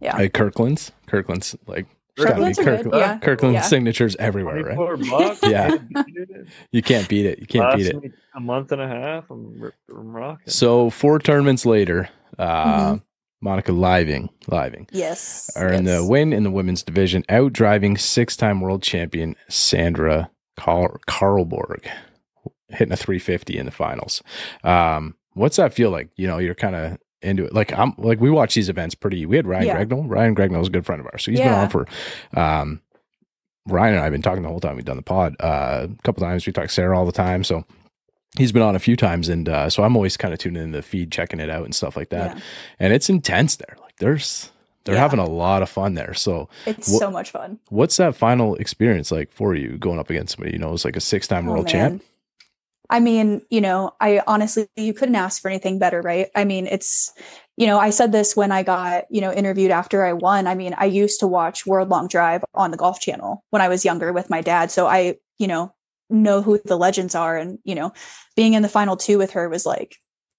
Like 0.00 0.32
Kirkland's, 0.32 0.92
Kirkland's, 1.06 1.56
like 1.66 1.86
it's 2.16 2.24
gotta 2.24 2.34
be 2.36 2.40
Kirkland's 2.54 2.58
are 2.58 2.64
good, 2.64 2.76
Kirkland- 2.84 3.00
yeah. 3.00 3.18
Kirkland's 3.18 3.54
Yeah. 3.54 3.60
signatures 3.62 4.16
everywhere, 4.16 4.62
right? 4.76 5.10
bucks. 5.10 5.40
Yeah. 5.42 5.68
can't 5.70 5.88
beat 6.06 6.16
it. 6.30 6.46
You 6.72 6.82
can't 6.82 7.08
beat 7.08 7.26
it. 7.26 7.38
You 7.40 7.46
can't 7.46 7.76
beat 7.76 7.86
it. 7.86 8.12
A 8.34 8.40
month 8.40 8.72
and 8.72 8.80
a 8.80 8.88
half. 8.88 9.30
I'm, 9.30 9.60
r- 9.62 9.74
I'm 9.90 10.12
rocking. 10.16 10.46
So 10.48 10.90
four 10.90 11.18
tournaments 11.18 11.64
later, 11.66 12.08
uh, 12.38 12.92
Mhm. 12.94 13.02
Monica 13.40 13.70
Lieving, 13.70 14.30
Lieving, 14.48 14.88
Yes. 14.90 15.48
are 15.56 15.72
in 15.72 15.84
the 15.84 16.04
win 16.04 16.32
in 16.32 16.42
the 16.42 16.50
women's 16.50 16.82
division, 16.82 17.24
out 17.28 17.52
driving 17.52 17.96
six-time 17.96 18.60
world 18.60 18.82
champion 18.82 19.36
Sandra 19.48 20.28
Karl- 20.58 20.98
Carlborg, 21.08 21.86
hitting 22.68 22.92
a 22.92 22.96
350 22.96 23.56
in 23.58 23.64
the 23.66 23.72
finals. 23.72 24.22
Um, 24.64 25.14
what's 25.34 25.56
that 25.56 25.72
feel 25.72 25.90
like? 25.90 26.08
You 26.16 26.26
know, 26.26 26.38
you're 26.38 26.54
kind 26.54 26.76
of 26.76 26.98
into 27.22 27.44
it. 27.44 27.54
Like 27.54 27.72
I'm 27.72 27.94
like 27.98 28.20
we 28.20 28.30
watch 28.30 28.54
these 28.54 28.68
events 28.68 28.94
pretty. 28.94 29.24
We 29.26 29.36
had 29.36 29.46
Ryan 29.46 29.66
Yeah. 29.66 29.84
Gregnell. 29.84 30.04
Ryan 30.08 30.34
Gregnell 30.34 30.60
is 30.62 30.68
a 30.68 30.70
good 30.72 30.86
friend 30.86 31.00
of 31.00 31.06
ours, 31.06 31.24
so 31.24 31.30
he's 31.30 31.40
been 31.40 31.48
on 31.52 31.68
for. 31.68 31.86
Um, 32.36 32.80
Ryan 33.66 33.94
and 33.94 34.00
I 34.00 34.04
have 34.04 34.12
been 34.12 34.22
talking 34.22 34.42
the 34.42 34.48
whole 34.48 34.60
time 34.60 34.76
we've 34.76 34.84
done 34.84 34.96
the 34.96 35.02
pod. 35.02 35.36
Uh, 35.40 35.88
a 35.90 36.02
couple 36.02 36.22
times 36.24 36.46
we 36.46 36.52
talk 36.52 36.68
to 36.68 36.72
Sarah 36.72 36.98
all 36.98 37.04
the 37.04 37.12
time, 37.12 37.44
so 37.44 37.64
he's 38.38 38.50
been 38.52 38.62
on 38.62 38.74
a 38.76 38.78
few 38.78 38.96
times, 38.96 39.28
and 39.28 39.46
uh, 39.48 39.68
so 39.68 39.82
I'm 39.82 39.94
always 39.94 40.16
kind 40.16 40.32
of 40.32 40.40
tuning 40.40 40.62
in 40.62 40.72
the 40.72 40.80
feed, 40.80 41.12
checking 41.12 41.38
it 41.40 41.50
out 41.50 41.64
and 41.64 41.74
stuff 41.74 41.94
like 41.96 42.08
that. 42.10 42.36
Yeah. 42.36 42.42
And 42.78 42.92
it's 42.94 43.10
intense 43.10 43.56
there. 43.56 43.76
Like 43.82 43.96
there's 43.96 44.50
they're 44.88 44.96
Yeah. 44.96 45.02
having 45.02 45.20
a 45.20 45.28
lot 45.28 45.62
of 45.62 45.68
fun 45.68 45.94
there. 45.94 46.14
So 46.14 46.48
It's 46.66 46.88
Wha- 46.90 46.98
so 46.98 47.10
much 47.10 47.30
fun. 47.30 47.58
what's 47.68 47.96
that 47.98 48.16
final 48.16 48.54
experience 48.56 49.12
like 49.12 49.30
for 49.32 49.54
you 49.54 49.76
going 49.78 49.98
up 49.98 50.08
against 50.10 50.34
somebody 50.36 50.52
you 50.54 50.58
know 50.58 50.72
it's 50.72 50.84
like 50.84 50.96
a 50.96 51.00
six 51.00 51.28
time 51.28 51.46
Oh, 51.46 51.52
world 51.52 51.66
man. 51.66 51.72
champ? 51.72 52.02
I 52.90 53.00
mean, 53.00 53.42
you 53.50 53.60
know, 53.60 53.92
I 54.00 54.22
honestly, 54.26 54.66
you 54.76 54.94
couldn't 54.94 55.14
ask 55.16 55.42
for 55.42 55.50
anything 55.50 55.78
better, 55.78 56.00
right? 56.00 56.28
I 56.34 56.44
mean, 56.44 56.66
it's, 56.66 57.12
you 57.58 57.66
know, 57.66 57.78
I 57.78 57.90
said 57.90 58.12
this 58.12 58.34
when 58.34 58.50
I 58.50 58.62
got, 58.62 59.04
you 59.10 59.20
know, 59.20 59.30
interviewed 59.30 59.70
after 59.70 60.06
I 60.06 60.14
won. 60.14 60.46
I 60.46 60.54
mean, 60.54 60.74
I 60.78 60.86
used 60.86 61.20
to 61.20 61.26
watch 61.26 61.66
World 61.66 61.90
Long 61.90 62.08
Drive 62.08 62.42
on 62.54 62.70
the 62.70 62.78
Golf 62.78 62.98
Channel 62.98 63.44
when 63.50 63.60
I 63.60 63.68
was 63.68 63.84
younger 63.84 64.10
with 64.14 64.30
my 64.30 64.40
dad. 64.40 64.70
So 64.70 64.86
I, 64.86 65.16
you 65.38 65.46
know, 65.46 65.74
know 66.08 66.40
who 66.40 66.58
the 66.64 66.78
legends 66.78 67.14
are. 67.14 67.36
And, 67.36 67.58
you 67.62 67.74
know, 67.74 67.92
being 68.36 68.54
in 68.54 68.62
the 68.62 68.70
final 68.70 68.96
two 68.96 69.18
with 69.18 69.32
her 69.32 69.50
was 69.50 69.66
like, 69.66 69.96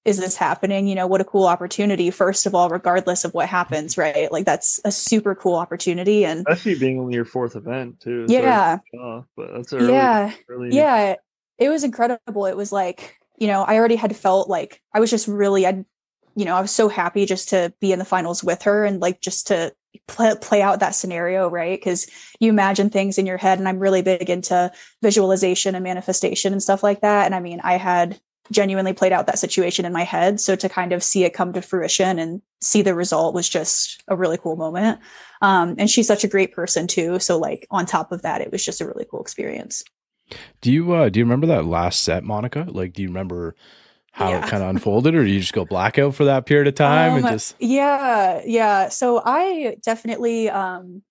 is 0.09 0.17
this 0.17 0.35
happening? 0.35 0.87
You 0.87 0.95
know, 0.95 1.07
what 1.07 1.21
a 1.21 1.25
cool 1.25 1.45
opportunity, 1.45 2.09
first 2.09 2.45
of 2.45 2.55
all, 2.55 2.69
regardless 2.69 3.23
of 3.23 3.33
what 3.33 3.47
happens, 3.47 3.97
right? 3.97 4.31
Like 4.31 4.45
that's 4.45 4.81
a 4.83 4.91
super 4.91 5.35
cool 5.35 5.55
opportunity. 5.55 6.25
And 6.25 6.45
especially 6.49 6.79
being 6.79 6.99
only 6.99 7.13
your 7.13 7.25
fourth 7.25 7.55
event 7.55 7.99
too. 7.99 8.25
yeah. 8.27 8.79
Off, 8.99 9.25
but 9.37 9.53
that's 9.53 9.71
early, 9.71 9.93
yeah. 9.93 10.33
Yeah. 10.49 11.15
It 11.57 11.69
was 11.69 11.83
incredible. 11.83 12.45
It 12.45 12.57
was 12.57 12.71
like, 12.71 13.17
you 13.37 13.47
know, 13.47 13.63
I 13.63 13.75
already 13.75 13.95
had 13.95 14.15
felt 14.15 14.49
like 14.49 14.81
I 14.93 14.99
was 14.99 15.09
just 15.09 15.27
really, 15.27 15.67
I, 15.67 15.85
you 16.35 16.45
know, 16.45 16.55
I 16.55 16.61
was 16.61 16.71
so 16.71 16.89
happy 16.89 17.25
just 17.25 17.49
to 17.49 17.73
be 17.79 17.91
in 17.91 17.99
the 17.99 18.05
finals 18.05 18.43
with 18.43 18.63
her 18.63 18.85
and 18.85 18.99
like 18.99 19.21
just 19.21 19.47
to 19.47 19.73
play, 20.07 20.33
play 20.41 20.61
out 20.61 20.79
that 20.79 20.95
scenario, 20.95 21.49
right? 21.49 21.79
Because 21.79 22.07
you 22.39 22.49
imagine 22.49 22.89
things 22.89 23.17
in 23.17 23.25
your 23.25 23.37
head, 23.37 23.59
and 23.59 23.67
I'm 23.67 23.79
really 23.79 24.01
big 24.01 24.29
into 24.29 24.71
visualization 25.01 25.75
and 25.75 25.83
manifestation 25.83 26.53
and 26.53 26.63
stuff 26.63 26.83
like 26.83 27.01
that. 27.01 27.25
And 27.25 27.35
I 27.35 27.39
mean, 27.39 27.59
I 27.63 27.73
had 27.77 28.19
genuinely 28.51 28.93
played 28.93 29.11
out 29.11 29.25
that 29.27 29.39
situation 29.39 29.85
in 29.85 29.93
my 29.93 30.03
head. 30.03 30.39
So 30.39 30.55
to 30.55 30.69
kind 30.69 30.91
of 30.93 31.03
see 31.03 31.23
it 31.23 31.33
come 31.33 31.53
to 31.53 31.61
fruition 31.61 32.17
and 32.19 32.41
see 32.61 32.81
the 32.81 32.95
result 32.95 33.33
was 33.33 33.47
just 33.47 34.03
a 34.07 34.15
really 34.15 34.37
cool 34.37 34.55
moment. 34.55 34.99
Um, 35.41 35.75
and 35.77 35.89
she's 35.89 36.07
such 36.07 36.23
a 36.23 36.27
great 36.27 36.53
person 36.53 36.87
too. 36.87 37.19
So 37.19 37.37
like 37.37 37.67
on 37.71 37.85
top 37.85 38.11
of 38.11 38.21
that, 38.23 38.41
it 38.41 38.51
was 38.51 38.65
just 38.65 38.81
a 38.81 38.85
really 38.87 39.05
cool 39.09 39.21
experience. 39.21 39.83
Do 40.61 40.71
you 40.71 40.91
uh 40.93 41.09
do 41.09 41.19
you 41.19 41.25
remember 41.25 41.47
that 41.47 41.65
last 41.65 42.03
set, 42.03 42.23
Monica? 42.23 42.65
Like 42.69 42.93
do 42.93 43.01
you 43.01 43.07
remember 43.07 43.55
how 44.11 44.29
Yeah. 44.29 44.45
it 44.45 44.49
kind 44.49 44.63
of 44.63 44.69
unfolded 44.69 45.15
or 45.15 45.23
do 45.23 45.29
you 45.31 45.39
just 45.39 45.53
go 45.53 45.65
blackout 45.65 46.15
for 46.15 46.25
that 46.25 46.45
period 46.45 46.67
of 46.67 46.75
time 46.75 47.15
and 47.17 47.25
Um, 47.25 47.33
just 47.33 47.55
Yeah, 47.59 48.41
yeah. 48.45 48.89
So 48.89 49.21
I 49.23 49.77
definitely 49.81 50.49
um 50.49 51.01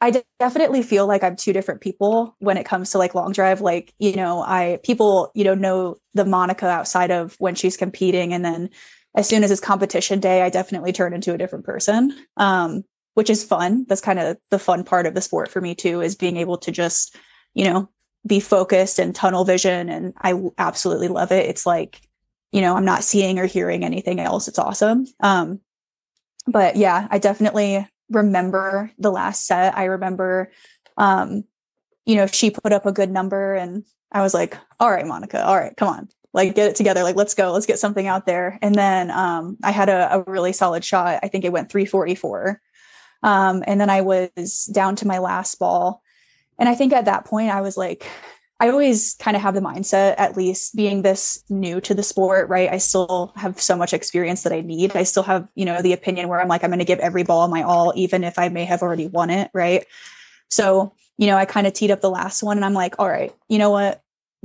I 0.00 0.10
de- 0.10 0.24
definitely 0.38 0.82
feel 0.82 1.06
like 1.06 1.22
I'm 1.22 1.36
two 1.36 1.52
different 1.52 1.80
people 1.80 2.34
when 2.38 2.56
it 2.56 2.64
comes 2.64 2.90
to 2.90 2.98
like 2.98 3.14
long 3.14 3.32
drive. 3.32 3.60
Like, 3.60 3.92
you 3.98 4.16
know, 4.16 4.42
I 4.42 4.78
people, 4.82 5.30
you 5.34 5.44
know, 5.44 5.54
know 5.54 5.98
the 6.14 6.24
Monica 6.24 6.66
outside 6.66 7.10
of 7.10 7.36
when 7.38 7.54
she's 7.54 7.76
competing 7.76 8.32
and 8.32 8.44
then 8.44 8.70
as 9.16 9.28
soon 9.28 9.42
as 9.42 9.50
it's 9.50 9.60
competition 9.60 10.20
day, 10.20 10.42
I 10.42 10.50
definitely 10.50 10.92
turn 10.92 11.12
into 11.12 11.34
a 11.34 11.38
different 11.38 11.64
person. 11.64 12.16
Um 12.36 12.84
which 13.14 13.28
is 13.28 13.44
fun. 13.44 13.84
That's 13.88 14.00
kind 14.00 14.20
of 14.20 14.38
the 14.50 14.58
fun 14.58 14.84
part 14.84 15.04
of 15.04 15.14
the 15.14 15.20
sport 15.20 15.50
for 15.50 15.60
me 15.60 15.74
too 15.74 16.00
is 16.00 16.14
being 16.14 16.36
able 16.36 16.56
to 16.58 16.70
just, 16.70 17.16
you 17.54 17.64
know, 17.64 17.90
be 18.24 18.38
focused 18.38 19.00
and 19.00 19.14
tunnel 19.14 19.44
vision 19.44 19.88
and 19.88 20.14
I 20.16 20.40
absolutely 20.56 21.08
love 21.08 21.32
it. 21.32 21.48
It's 21.48 21.66
like 21.66 22.00
you 22.52 22.60
know 22.60 22.76
i'm 22.76 22.84
not 22.84 23.04
seeing 23.04 23.38
or 23.38 23.46
hearing 23.46 23.84
anything 23.84 24.20
else 24.20 24.48
it's 24.48 24.58
awesome 24.58 25.06
um 25.20 25.60
but 26.46 26.76
yeah 26.76 27.06
i 27.10 27.18
definitely 27.18 27.86
remember 28.10 28.90
the 28.98 29.10
last 29.10 29.46
set. 29.46 29.76
I 29.76 29.84
remember 29.84 30.52
um 30.96 31.44
you 32.04 32.16
know 32.16 32.26
she 32.26 32.50
put 32.50 32.72
up 32.72 32.84
a 32.84 32.92
good 32.92 33.10
number 33.10 33.54
and 33.54 33.84
i 34.10 34.20
was 34.20 34.34
like 34.34 34.56
all 34.80 34.90
right 34.90 35.06
monica 35.06 35.44
all 35.44 35.56
right 35.56 35.76
come 35.76 35.88
on. 35.88 36.08
Like 36.32 36.54
get 36.54 36.70
it 36.70 36.76
together. 36.76 37.02
Like 37.02 37.16
let's 37.16 37.34
go. 37.34 37.50
Let's 37.52 37.66
get 37.66 37.80
something 37.80 38.06
out 38.06 38.26
there. 38.26 38.58
And 38.62 38.74
then 38.74 39.10
um 39.10 39.56
i 39.62 39.70
had 39.70 39.88
a, 39.88 40.16
a 40.16 40.24
really 40.30 40.52
solid 40.52 40.84
shot. 40.84 41.20
I 41.22 41.28
think 41.28 41.44
it 41.44 41.52
went 41.52 41.70
344 41.70 42.60
um 43.22 43.62
and 43.66 43.80
then 43.80 43.90
i 43.90 44.00
was 44.00 44.64
down 44.66 44.96
to 44.96 45.06
my 45.06 45.18
last 45.18 45.58
ball. 45.58 46.02
And 46.58 46.68
i 46.68 46.74
think 46.74 46.92
at 46.92 47.06
that 47.06 47.24
point 47.24 47.50
i 47.50 47.60
was 47.60 47.76
like 47.76 48.06
I 48.60 48.68
always 48.68 49.14
kind 49.14 49.36
of 49.36 49.42
have 49.42 49.54
the 49.54 49.62
mindset, 49.62 50.16
at 50.18 50.36
least 50.36 50.76
being 50.76 51.00
this 51.00 51.42
new 51.48 51.80
to 51.80 51.94
the 51.94 52.02
sport, 52.02 52.50
right? 52.50 52.70
I 52.70 52.76
still 52.76 53.32
have 53.34 53.58
so 53.58 53.74
much 53.74 53.94
experience 53.94 54.42
that 54.42 54.52
I 54.52 54.60
need. 54.60 54.94
I 54.94 55.04
still 55.04 55.22
have, 55.22 55.48
you 55.54 55.64
know, 55.64 55.80
the 55.80 55.94
opinion 55.94 56.28
where 56.28 56.42
I'm 56.42 56.48
like, 56.48 56.62
I'm 56.62 56.68
going 56.68 56.78
to 56.78 56.84
give 56.84 56.98
every 56.98 57.22
ball 57.22 57.48
my 57.48 57.62
all, 57.62 57.94
even 57.96 58.22
if 58.22 58.38
I 58.38 58.50
may 58.50 58.66
have 58.66 58.82
already 58.82 59.06
won 59.06 59.30
it, 59.30 59.50
right? 59.54 59.86
So, 60.50 60.92
you 61.16 61.26
know, 61.26 61.36
I 61.36 61.46
kind 61.46 61.66
of 61.66 61.72
teed 61.72 61.90
up 61.90 62.02
the 62.02 62.10
last 62.10 62.42
one 62.42 62.58
and 62.58 62.64
I'm 62.64 62.74
like, 62.74 62.96
all 62.98 63.08
right, 63.08 63.34
you 63.48 63.56
know 63.56 63.70
what? 63.70 64.02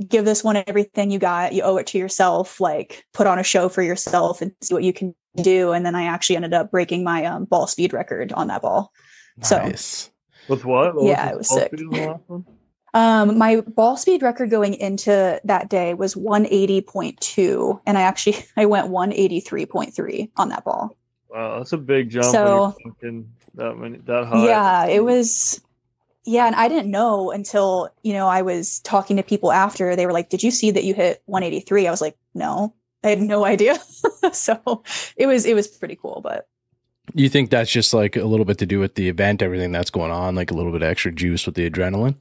Give 0.08 0.24
this 0.24 0.42
one 0.42 0.62
everything 0.66 1.10
you 1.10 1.18
got. 1.18 1.52
You 1.52 1.62
owe 1.62 1.76
it 1.76 1.86
to 1.88 1.98
yourself. 1.98 2.58
Like, 2.58 3.04
put 3.12 3.26
on 3.26 3.38
a 3.38 3.42
show 3.42 3.68
for 3.68 3.82
yourself 3.82 4.40
and 4.40 4.52
see 4.62 4.72
what 4.72 4.82
you 4.82 4.94
can 4.94 5.14
do. 5.36 5.72
And 5.72 5.84
then 5.84 5.94
I 5.94 6.04
actually 6.04 6.36
ended 6.36 6.54
up 6.54 6.70
breaking 6.70 7.04
my 7.04 7.26
um, 7.26 7.44
ball 7.44 7.66
speed 7.66 7.92
record 7.92 8.32
on 8.32 8.48
that 8.48 8.62
ball. 8.62 8.92
So- 9.42 9.58
nice. 9.58 10.10
With 10.48 10.64
what? 10.64 10.94
what 10.94 11.04
Yeah, 11.04 11.26
the 11.26 11.32
it 11.32 11.38
was 11.38 11.48
sick. 11.48 11.72
Speed 12.92 12.98
on 12.98 13.28
the 13.28 13.34
last 13.34 13.34
one? 13.34 13.34
Um, 13.34 13.38
my 13.38 13.60
ball 13.60 13.96
speed 13.96 14.22
record 14.22 14.50
going 14.50 14.74
into 14.74 15.40
that 15.44 15.68
day 15.68 15.94
was 15.94 16.14
180.2, 16.14 17.80
and 17.86 17.98
I 17.98 18.02
actually 18.02 18.36
I 18.56 18.66
went 18.66 18.88
183.3 18.90 20.30
on 20.36 20.48
that 20.48 20.64
ball. 20.64 20.96
Wow, 21.30 21.58
that's 21.58 21.72
a 21.72 21.78
big 21.78 22.10
jump. 22.10 22.24
So- 22.26 22.74
when 23.00 23.28
that 23.54 23.74
many 23.76 23.98
that 24.06 24.26
high. 24.26 24.46
Yeah, 24.46 24.86
it 24.86 25.04
was. 25.04 25.60
Yeah, 26.28 26.46
and 26.46 26.56
I 26.56 26.66
didn't 26.68 26.90
know 26.90 27.30
until 27.30 27.88
you 28.02 28.12
know 28.12 28.26
I 28.26 28.42
was 28.42 28.80
talking 28.80 29.16
to 29.16 29.22
people 29.22 29.52
after. 29.52 29.94
They 29.94 30.06
were 30.06 30.12
like, 30.12 30.28
"Did 30.28 30.42
you 30.42 30.50
see 30.50 30.70
that 30.72 30.84
you 30.84 30.92
hit 30.92 31.22
183?" 31.26 31.86
I 31.86 31.90
was 31.90 32.00
like, 32.00 32.16
"No, 32.34 32.74
I 33.04 33.10
had 33.10 33.20
no 33.20 33.44
idea." 33.54 33.78
so 34.32 34.82
it 35.16 35.26
was 35.26 35.46
it 35.46 35.54
was 35.54 35.68
pretty 35.68 35.96
cool, 35.96 36.20
but 36.22 36.48
You 37.14 37.28
think 37.28 37.50
that's 37.50 37.70
just 37.70 37.94
like 37.94 38.16
a 38.16 38.24
little 38.24 38.44
bit 38.44 38.58
to 38.58 38.66
do 38.66 38.80
with 38.80 38.96
the 38.96 39.08
event, 39.08 39.40
everything 39.40 39.70
that's 39.72 39.90
going 39.90 40.10
on, 40.10 40.34
like 40.34 40.50
a 40.50 40.54
little 40.54 40.72
bit 40.72 40.82
of 40.82 40.88
extra 40.88 41.12
juice 41.12 41.46
with 41.46 41.54
the 41.54 41.70
adrenaline? 41.70 42.16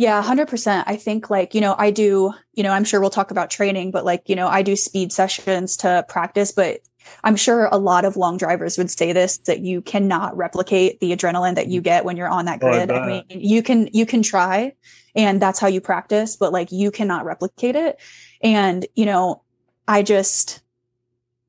Yeah, 0.00 0.22
100%. 0.22 0.84
I 0.86 0.96
think 0.96 1.28
like, 1.28 1.54
you 1.54 1.60
know, 1.60 1.74
I 1.76 1.90
do, 1.90 2.32
you 2.54 2.62
know, 2.62 2.70
I'm 2.70 2.84
sure 2.84 3.02
we'll 3.02 3.10
talk 3.10 3.30
about 3.30 3.50
training, 3.50 3.90
but 3.90 4.02
like, 4.02 4.30
you 4.30 4.34
know, 4.34 4.48
I 4.48 4.62
do 4.62 4.74
speed 4.74 5.12
sessions 5.12 5.76
to 5.76 6.06
practice, 6.08 6.52
but 6.52 6.80
I'm 7.22 7.36
sure 7.36 7.66
a 7.66 7.76
lot 7.76 8.06
of 8.06 8.16
long 8.16 8.38
drivers 8.38 8.78
would 8.78 8.90
say 8.90 9.12
this 9.12 9.36
that 9.40 9.60
you 9.60 9.82
cannot 9.82 10.34
replicate 10.34 11.00
the 11.00 11.14
adrenaline 11.14 11.54
that 11.56 11.68
you 11.68 11.82
mm. 11.82 11.84
get 11.84 12.06
when 12.06 12.16
you're 12.16 12.30
on 12.30 12.46
that 12.46 12.60
Oh, 12.62 12.68
I 12.68 12.86
grid. 12.86 12.90
I, 12.90 13.06
mean, 13.06 13.24
you 13.28 13.62
can 13.62 13.90
you 13.92 14.06
can 14.06 14.22
try 14.22 14.72
and 15.14 15.40
that's 15.40 15.58
how 15.58 15.66
you 15.66 15.82
practice, 15.82 16.34
but 16.34 16.50
like 16.50 16.72
you 16.72 16.90
cannot 16.90 17.26
replicate 17.26 17.76
it. 17.76 18.00
And, 18.40 18.86
you 18.94 19.04
know, 19.04 19.42
I 19.86 20.02
just 20.02 20.62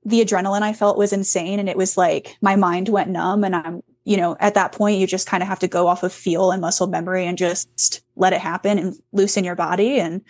the 0.04 0.26
adrenaline 0.26 0.62
I 0.62 0.74
felt 0.74 0.98
was 0.98 1.14
insane 1.14 1.62
and 1.62 1.70
it 1.70 1.78
was 1.78 1.96
like 1.96 2.36
my 2.42 2.58
mind 2.58 2.90
went 2.90 3.12
numb 3.12 3.46
and 3.46 3.56
I'm 3.56 3.82
you 4.04 4.18
know, 4.18 4.36
at 4.40 4.56
that 4.56 4.72
point, 4.72 4.98
you 5.00 5.08
just 5.08 5.28
kind 5.28 5.44
of 5.44 5.50
have 5.50 5.60
to 5.60 5.68
go 5.68 5.88
off 5.88 6.04
of 6.04 6.12
feel 6.14 6.52
and 6.52 6.62
muscle 6.62 6.88
memory 6.88 7.26
and 7.26 7.38
just 7.38 8.02
let 8.16 8.34
it 8.34 8.42
happen 8.42 8.80
and 8.80 8.96
loosen 9.12 9.44
your 9.44 9.56
body. 9.56 10.00
And 10.00 10.22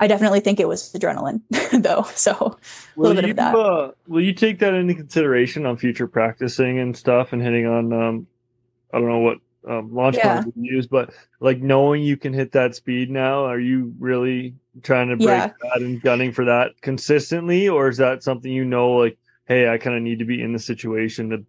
I 0.00 0.06
definitely 0.06 0.40
think 0.40 0.60
it 0.60 0.68
was 0.68 0.92
adrenaline, 0.92 1.42
though. 1.82 2.04
So 2.14 2.58
Will 2.96 3.08
little 3.08 3.14
bit 3.14 3.24
of 3.24 3.28
you, 3.28 3.34
that. 3.34 3.54
Uh, 3.54 3.90
will 4.06 4.22
you 4.22 4.32
take 4.32 4.58
that 4.60 4.74
into 4.74 4.94
consideration 4.94 5.66
on 5.66 5.76
future 5.76 6.06
practicing 6.08 6.78
and 6.78 6.96
stuff 6.96 7.32
and 7.32 7.42
hitting 7.42 7.66
on 7.66 7.92
um 7.92 8.26
I 8.92 8.98
don't 8.98 9.08
know 9.08 9.18
what 9.18 9.38
um, 9.68 9.92
launch 9.94 10.16
Yeah. 10.16 10.40
points 10.40 10.56
you 10.56 10.76
use, 10.76 10.86
but 10.86 11.12
like 11.40 11.60
knowing 11.60 12.02
you 12.02 12.16
can 12.16 12.32
hit 12.32 12.52
that 12.52 12.74
speed 12.74 13.10
now, 13.10 13.44
are 13.44 13.58
you 13.60 13.92
really 13.98 14.54
trying 14.82 15.08
to 15.08 15.16
break 15.16 15.26
Yeah. 15.26 15.52
that 15.62 15.82
and 15.82 16.00
gunning 16.00 16.32
for 16.32 16.44
that 16.46 16.80
consistently, 16.80 17.68
or 17.68 17.88
is 17.88 17.98
that 17.98 18.22
something 18.22 18.50
you 18.50 18.64
know 18.64 18.92
like, 18.92 19.18
hey, 19.46 19.68
I 19.68 19.76
kind 19.76 19.96
of 19.96 20.02
need 20.02 20.20
to 20.20 20.24
be 20.24 20.40
in 20.40 20.52
the 20.52 20.58
situation 20.58 21.30
to 21.30 21.44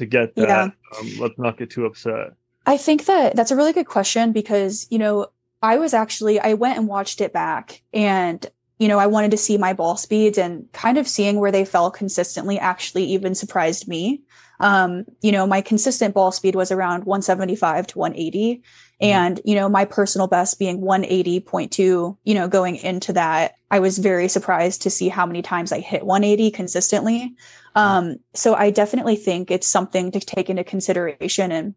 to 0.00 0.06
get 0.06 0.34
that? 0.34 0.48
Yeah. 0.48 0.62
Um, 0.98 1.10
let's 1.18 1.38
not 1.38 1.56
get 1.56 1.70
too 1.70 1.86
upset. 1.86 2.32
I 2.66 2.76
think 2.76 3.06
that 3.06 3.36
that's 3.36 3.50
a 3.50 3.56
really 3.56 3.72
good 3.72 3.86
question 3.86 4.32
because, 4.32 4.86
you 4.90 4.98
know, 4.98 5.28
I 5.62 5.78
was 5.78 5.94
actually, 5.94 6.40
I 6.40 6.54
went 6.54 6.78
and 6.78 6.88
watched 6.88 7.20
it 7.20 7.32
back 7.32 7.82
and, 7.92 8.44
you 8.78 8.88
know, 8.88 8.98
I 8.98 9.06
wanted 9.06 9.30
to 9.32 9.36
see 9.36 9.58
my 9.58 9.72
ball 9.72 9.96
speeds 9.96 10.38
and 10.38 10.70
kind 10.72 10.98
of 10.98 11.06
seeing 11.06 11.38
where 11.38 11.52
they 11.52 11.64
fell 11.64 11.90
consistently 11.90 12.58
actually 12.58 13.04
even 13.04 13.34
surprised 13.34 13.88
me. 13.88 14.22
Um, 14.58 15.04
you 15.22 15.32
know, 15.32 15.46
my 15.46 15.60
consistent 15.62 16.14
ball 16.14 16.32
speed 16.32 16.54
was 16.54 16.70
around 16.70 17.04
175 17.04 17.86
to 17.88 17.98
180. 17.98 18.62
And, 19.00 19.40
you 19.44 19.54
know, 19.54 19.68
my 19.68 19.86
personal 19.86 20.26
best 20.26 20.58
being 20.58 20.82
180.2, 20.82 21.78
you 21.78 22.34
know, 22.34 22.48
going 22.48 22.76
into 22.76 23.14
that, 23.14 23.54
I 23.70 23.80
was 23.80 23.96
very 23.98 24.28
surprised 24.28 24.82
to 24.82 24.90
see 24.90 25.08
how 25.08 25.24
many 25.24 25.40
times 25.40 25.72
I 25.72 25.80
hit 25.80 26.04
180 26.04 26.50
consistently. 26.50 27.34
Um, 27.74 28.16
so 28.34 28.54
I 28.54 28.70
definitely 28.70 29.16
think 29.16 29.50
it's 29.50 29.66
something 29.66 30.10
to 30.12 30.20
take 30.20 30.50
into 30.50 30.64
consideration 30.64 31.52
and, 31.52 31.74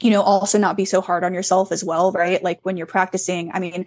you 0.00 0.10
know, 0.10 0.22
also 0.22 0.58
not 0.58 0.76
be 0.76 0.84
so 0.84 1.00
hard 1.00 1.24
on 1.24 1.32
yourself 1.32 1.72
as 1.72 1.82
well, 1.82 2.12
right? 2.12 2.42
Like 2.42 2.60
when 2.62 2.76
you're 2.76 2.86
practicing, 2.86 3.50
I 3.52 3.58
mean, 3.58 3.86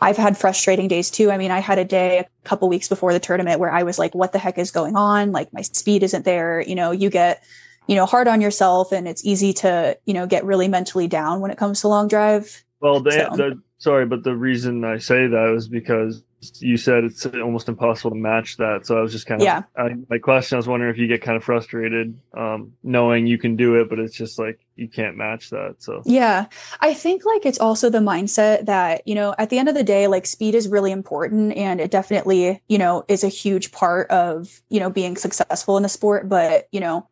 I've 0.00 0.16
had 0.16 0.36
frustrating 0.36 0.88
days 0.88 1.10
too. 1.10 1.30
I 1.30 1.38
mean, 1.38 1.52
I 1.52 1.60
had 1.60 1.78
a 1.78 1.84
day 1.84 2.18
a 2.18 2.26
couple 2.42 2.68
weeks 2.68 2.88
before 2.88 3.12
the 3.12 3.20
tournament 3.20 3.60
where 3.60 3.70
I 3.70 3.84
was 3.84 3.98
like, 3.98 4.14
what 4.14 4.32
the 4.32 4.38
heck 4.38 4.58
is 4.58 4.72
going 4.72 4.96
on? 4.96 5.30
Like 5.30 5.52
my 5.52 5.62
speed 5.62 6.02
isn't 6.02 6.24
there. 6.24 6.60
You 6.60 6.74
know, 6.74 6.90
you 6.90 7.08
get, 7.08 7.44
you 7.86 7.94
know, 7.94 8.04
hard 8.04 8.26
on 8.26 8.40
yourself 8.40 8.90
and 8.90 9.06
it's 9.06 9.24
easy 9.24 9.52
to, 9.54 9.96
you 10.04 10.14
know, 10.14 10.26
get 10.26 10.44
really 10.44 10.66
mentally 10.66 11.06
down 11.06 11.40
when 11.40 11.52
it 11.52 11.58
comes 11.58 11.82
to 11.82 11.88
long 11.88 12.08
drive. 12.08 12.64
Well, 12.80 13.00
the, 13.00 13.12
So- 13.12 13.36
the 13.36 13.62
sorry, 13.78 14.06
but 14.06 14.24
the 14.24 14.34
reason 14.34 14.84
I 14.84 14.98
say 14.98 15.28
that 15.28 15.54
is 15.56 15.68
because 15.68 16.24
you 16.58 16.76
said 16.76 17.04
it's 17.04 17.24
almost 17.26 17.68
impossible 17.68 18.10
to 18.10 18.16
match 18.16 18.56
that. 18.56 18.86
So 18.86 18.98
I 18.98 19.00
was 19.00 19.12
just 19.12 19.26
kind 19.26 19.40
of 19.40 19.44
Yeah. 19.44 19.62
I, 19.76 19.94
my 20.08 20.18
question. 20.18 20.56
I 20.56 20.58
was 20.58 20.68
wondering 20.68 20.90
if 20.90 20.98
you 20.98 21.06
get 21.06 21.22
kind 21.22 21.36
of 21.36 21.44
frustrated, 21.44 22.18
um, 22.34 22.72
knowing 22.82 23.26
you 23.26 23.38
can 23.38 23.56
do 23.56 23.80
it, 23.80 23.88
but 23.88 23.98
it's 23.98 24.16
just 24.16 24.38
like 24.38 24.58
you 24.76 24.88
can't 24.88 25.16
match 25.16 25.50
that. 25.50 25.76
So 25.78 26.02
Yeah. 26.04 26.46
I 26.80 26.94
think 26.94 27.24
like 27.24 27.46
it's 27.46 27.60
also 27.60 27.90
the 27.90 27.98
mindset 27.98 28.66
that, 28.66 29.06
you 29.06 29.14
know, 29.14 29.34
at 29.38 29.50
the 29.50 29.58
end 29.58 29.68
of 29.68 29.74
the 29.74 29.84
day, 29.84 30.06
like 30.06 30.26
speed 30.26 30.54
is 30.54 30.68
really 30.68 30.90
important 30.92 31.56
and 31.56 31.80
it 31.80 31.90
definitely, 31.90 32.60
you 32.68 32.78
know, 32.78 33.04
is 33.08 33.22
a 33.22 33.28
huge 33.28 33.72
part 33.72 34.10
of, 34.10 34.60
you 34.68 34.80
know, 34.80 34.90
being 34.90 35.16
successful 35.16 35.76
in 35.76 35.82
the 35.82 35.88
sport. 35.88 36.28
But, 36.28 36.68
you 36.72 36.80
know, 36.80 37.08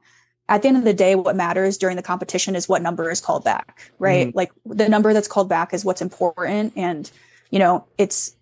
at 0.49 0.63
the 0.63 0.69
end 0.69 0.77
of 0.77 0.85
the 0.85 0.95
day, 0.95 1.15
what 1.15 1.37
matters 1.37 1.79
during 1.79 1.95
the 1.95 2.03
competition 2.03 2.57
is 2.57 2.69
what 2.69 2.83
number 2.83 3.09
is 3.09 3.21
called 3.21 3.45
back, 3.45 3.93
right? 4.01 4.35
Like 4.35 4.51
the 4.67 4.89
number 4.89 5.13
that's 5.13 5.29
called 5.29 5.49
back 5.49 5.73
is 5.73 5.85
what's 5.85 6.03
important. 6.03 6.73
And, 6.75 7.09
you 7.51 7.61
know, 7.61 7.85
it's 7.99 8.35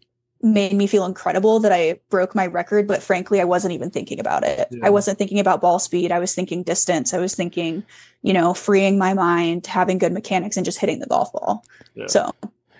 made 0.42 0.72
me 0.72 0.86
feel 0.86 1.04
incredible 1.04 1.58
that 1.60 1.72
I 1.72 1.98
broke 2.10 2.34
my 2.34 2.46
record, 2.46 2.86
but 2.86 3.02
frankly, 3.02 3.40
I 3.40 3.44
wasn't 3.44 3.74
even 3.74 3.90
thinking 3.90 4.20
about 4.20 4.44
it. 4.44 4.68
Yeah. 4.70 4.86
I 4.86 4.90
wasn't 4.90 5.18
thinking 5.18 5.40
about 5.40 5.60
ball 5.60 5.78
speed. 5.78 6.12
I 6.12 6.18
was 6.20 6.34
thinking 6.34 6.62
distance. 6.62 7.12
I 7.12 7.18
was 7.18 7.34
thinking, 7.34 7.82
you 8.22 8.32
know, 8.32 8.54
freeing 8.54 8.98
my 8.98 9.14
mind, 9.14 9.66
having 9.66 9.98
good 9.98 10.12
mechanics, 10.12 10.56
and 10.56 10.64
just 10.64 10.78
hitting 10.78 11.00
the 11.00 11.06
golf 11.06 11.32
ball. 11.32 11.64
Yeah. 11.94 12.06
So, 12.06 12.32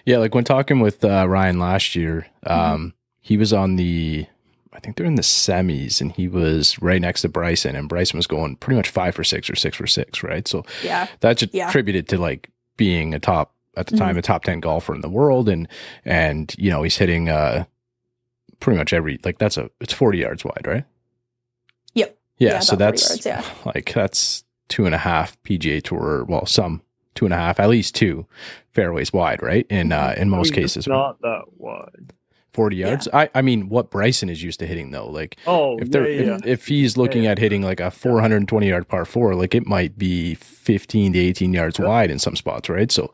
Yeah, 0.05 0.19
like 0.19 0.35
when 0.35 0.45
talking 0.45 0.81
with 0.81 1.05
uh, 1.05 1.27
Ryan 1.29 1.59
last 1.59 1.97
year, 1.97 2.27
um, 2.47 2.95
he 3.21 3.37
was 3.37 3.53
on 3.53 3.75
the, 3.77 4.25
I 4.73 4.81
think 4.81 4.97
they're 4.97 5.05
in 5.07 5.17
the 5.17 5.23
semis, 5.23 6.01
and 6.01 6.13
he 6.13 6.29
was 6.29 6.81
right 6.81 7.01
next 7.01 7.23
to 7.23 7.29
Bryson, 7.29 7.75
and 7.75 7.89
Bryson 7.89 8.17
was 8.17 8.29
going 8.29 8.55
pretty 8.57 8.77
much 8.77 8.89
five 8.89 9.15
for 9.17 9.25
six 9.25 9.51
or 9.51 9.57
six 9.57 9.77
for 9.77 9.87
six, 9.89 10.23
right? 10.23 10.47
So 10.47 10.65
yeah, 10.85 11.09
that's 11.21 11.45
Yeah. 11.53 11.69
attributed 11.69 12.09
to 12.11 12.19
like 12.19 12.49
being 12.77 13.13
a 13.15 13.19
top 13.19 13.53
at 13.79 13.87
the 13.87 13.97
time 13.97 14.17
a 14.19 14.23
top 14.23 14.45
ten 14.45 14.61
golfer 14.61 14.95
in 14.95 15.01
the 15.01 15.09
world, 15.09 15.49
and 15.49 15.69
and 16.05 16.55
you 16.59 16.71
know 16.71 16.83
he's 16.83 16.97
hitting 16.97 17.29
uh 17.29 17.65
pretty 18.61 18.79
much 18.79 18.93
every 18.93 19.19
like 19.25 19.39
that's 19.39 19.57
a 19.57 19.71
it's 19.81 19.93
forty 19.93 20.19
yards 20.19 20.45
wide, 20.45 20.67
right? 20.67 20.85
Yep. 21.95 22.19
Yeah, 22.39 22.51
Yeah, 22.55 22.59
so 22.61 22.77
that's 22.77 23.09
yards, 23.09 23.27
yeah. 23.27 23.45
like 23.65 23.93
that's 23.95 24.45
two 24.69 24.87
and 24.87 24.95
a 24.95 24.99
half 24.99 25.41
PGA 25.43 25.83
Tour, 25.83 26.25
well, 26.25 26.47
some 26.47 26.83
two 27.15 27.25
and 27.25 27.35
a 27.35 27.37
half, 27.37 27.59
at 27.59 27.69
least 27.69 27.95
two 27.95 28.27
fairways 28.73 29.13
wide, 29.13 29.43
right? 29.43 29.67
In 29.71 29.93
uh, 29.93 30.15
in 30.17 30.23
I 30.33 30.37
most 30.37 30.53
mean, 30.53 30.65
it's 30.65 30.75
cases, 30.75 30.87
not 30.87 31.21
that 31.23 31.45
wide. 31.57 32.13
40 32.53 32.77
yards. 32.77 33.09
I, 33.13 33.29
I 33.35 33.43
mean, 33.43 33.69
what 33.69 33.91
Bryson 33.91 34.29
is 34.29 34.43
used 34.43 34.59
to 34.61 34.67
hitting 34.67 34.91
though, 34.91 35.09
like 35.09 35.37
Oh, 35.47 35.79
if 35.79 35.91
they're 35.91 36.09
yeah, 36.09 36.23
yeah. 36.23 36.35
if, 36.37 36.47
if 36.47 36.67
he's 36.69 36.97
looking 36.97 37.25
Yeah, 37.25 37.33
at 37.33 37.39
hitting 37.39 37.63
like 37.63 37.79
a 37.81 37.91
420 37.91 38.69
yard 38.69 38.89
par 38.89 39.05
four, 39.05 39.35
like 39.35 39.55
it 39.55 39.67
might 39.67 39.97
be 39.99 40.35
15 40.35 41.13
to 41.13 41.19
18 41.19 41.53
yards 41.53 41.79
Yeah. 41.79 41.87
wide 41.87 42.11
in 42.11 42.19
some 42.19 42.37
spots, 42.37 42.69
right? 42.69 42.91
So 42.91 43.13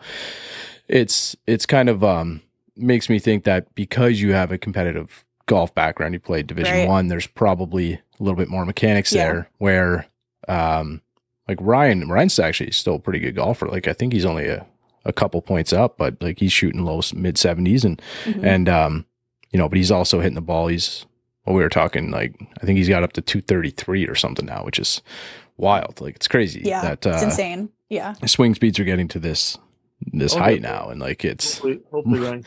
it's 0.89 1.37
it's 1.47 1.67
kind 1.67 1.89
of 1.89 2.05
um 2.05 2.41
makes 2.77 3.09
me 3.09 3.19
think 3.19 3.45
that 3.45 3.73
because 3.75 4.21
you 4.21 4.33
have 4.33 4.51
a 4.53 4.59
competitive 4.59 5.25
golf 5.47 5.75
background, 5.75 6.15
you 6.15 6.21
played 6.21 6.47
Division 6.47 6.79
Right. 6.79 6.89
One, 6.89 7.09
there's 7.09 7.27
probably 7.27 7.93
a 7.95 8.01
little 8.23 8.37
bit 8.37 8.49
more 8.49 8.65
mechanics 8.65 9.13
Yeah. 9.13 9.25
there. 9.25 9.51
Where 9.59 10.07
um 10.49 11.01
like 11.49 11.59
Ryan, 11.61 12.09
Ryan's 12.09 12.39
actually 12.39 12.71
still 12.71 12.95
a 12.97 12.99
pretty 13.01 13.19
good 13.19 13.35
golfer. 13.37 13.67
Like 13.69 13.89
I 13.89 13.93
think 13.93 14.13
he's 14.13 14.25
only 14.25 14.47
a 14.49 14.67
a 15.07 15.13
couple 15.13 15.43
points 15.43 15.73
up, 15.73 15.99
but 15.99 16.17
like 16.23 16.39
he's 16.39 16.53
shooting 16.53 16.83
low 16.85 17.01
mid 17.15 17.35
70s 17.37 17.85
and 17.85 18.01
Mhm. 18.25 18.45
and 18.45 18.69
um 18.69 19.05
you 19.55 19.59
know 19.59 19.69
but 19.69 19.79
he's 19.79 19.91
also 19.93 20.19
hitting 20.21 20.35
the 20.35 20.41
ball 20.43 20.67
he's 20.67 21.07
well 21.47 21.55
we 21.55 21.63
were 21.63 21.69
talking 21.71 22.11
like 22.11 22.35
i 22.61 22.67
think 22.67 22.77
he's 22.77 22.89
got 22.89 23.03
up 23.05 23.13
to 23.13 23.23
233 23.23 24.07
or 24.09 24.15
something 24.17 24.45
now 24.47 24.65
which 24.65 24.79
is 24.81 25.01
wild 25.57 26.01
like 26.01 26.17
it's 26.17 26.27
crazy 26.29 26.63
yeah, 26.65 26.83
that 26.83 27.07
it's 27.07 27.23
uh 27.23 27.25
insane. 27.25 27.71
Yeah, 27.89 28.15
swing 28.27 28.55
speeds 28.57 28.81
are 28.81 28.85
getting 28.85 29.07
to 29.09 29.21
this 29.21 29.57
this 30.13 30.35
Oh, 30.35 30.41
height 30.41 30.61
yeah. 30.61 30.71
now 30.73 30.89
and 30.89 31.01
like 31.01 31.25
it's 31.25 31.59
Hopefully, 31.59 31.81
hopefully 31.93 32.45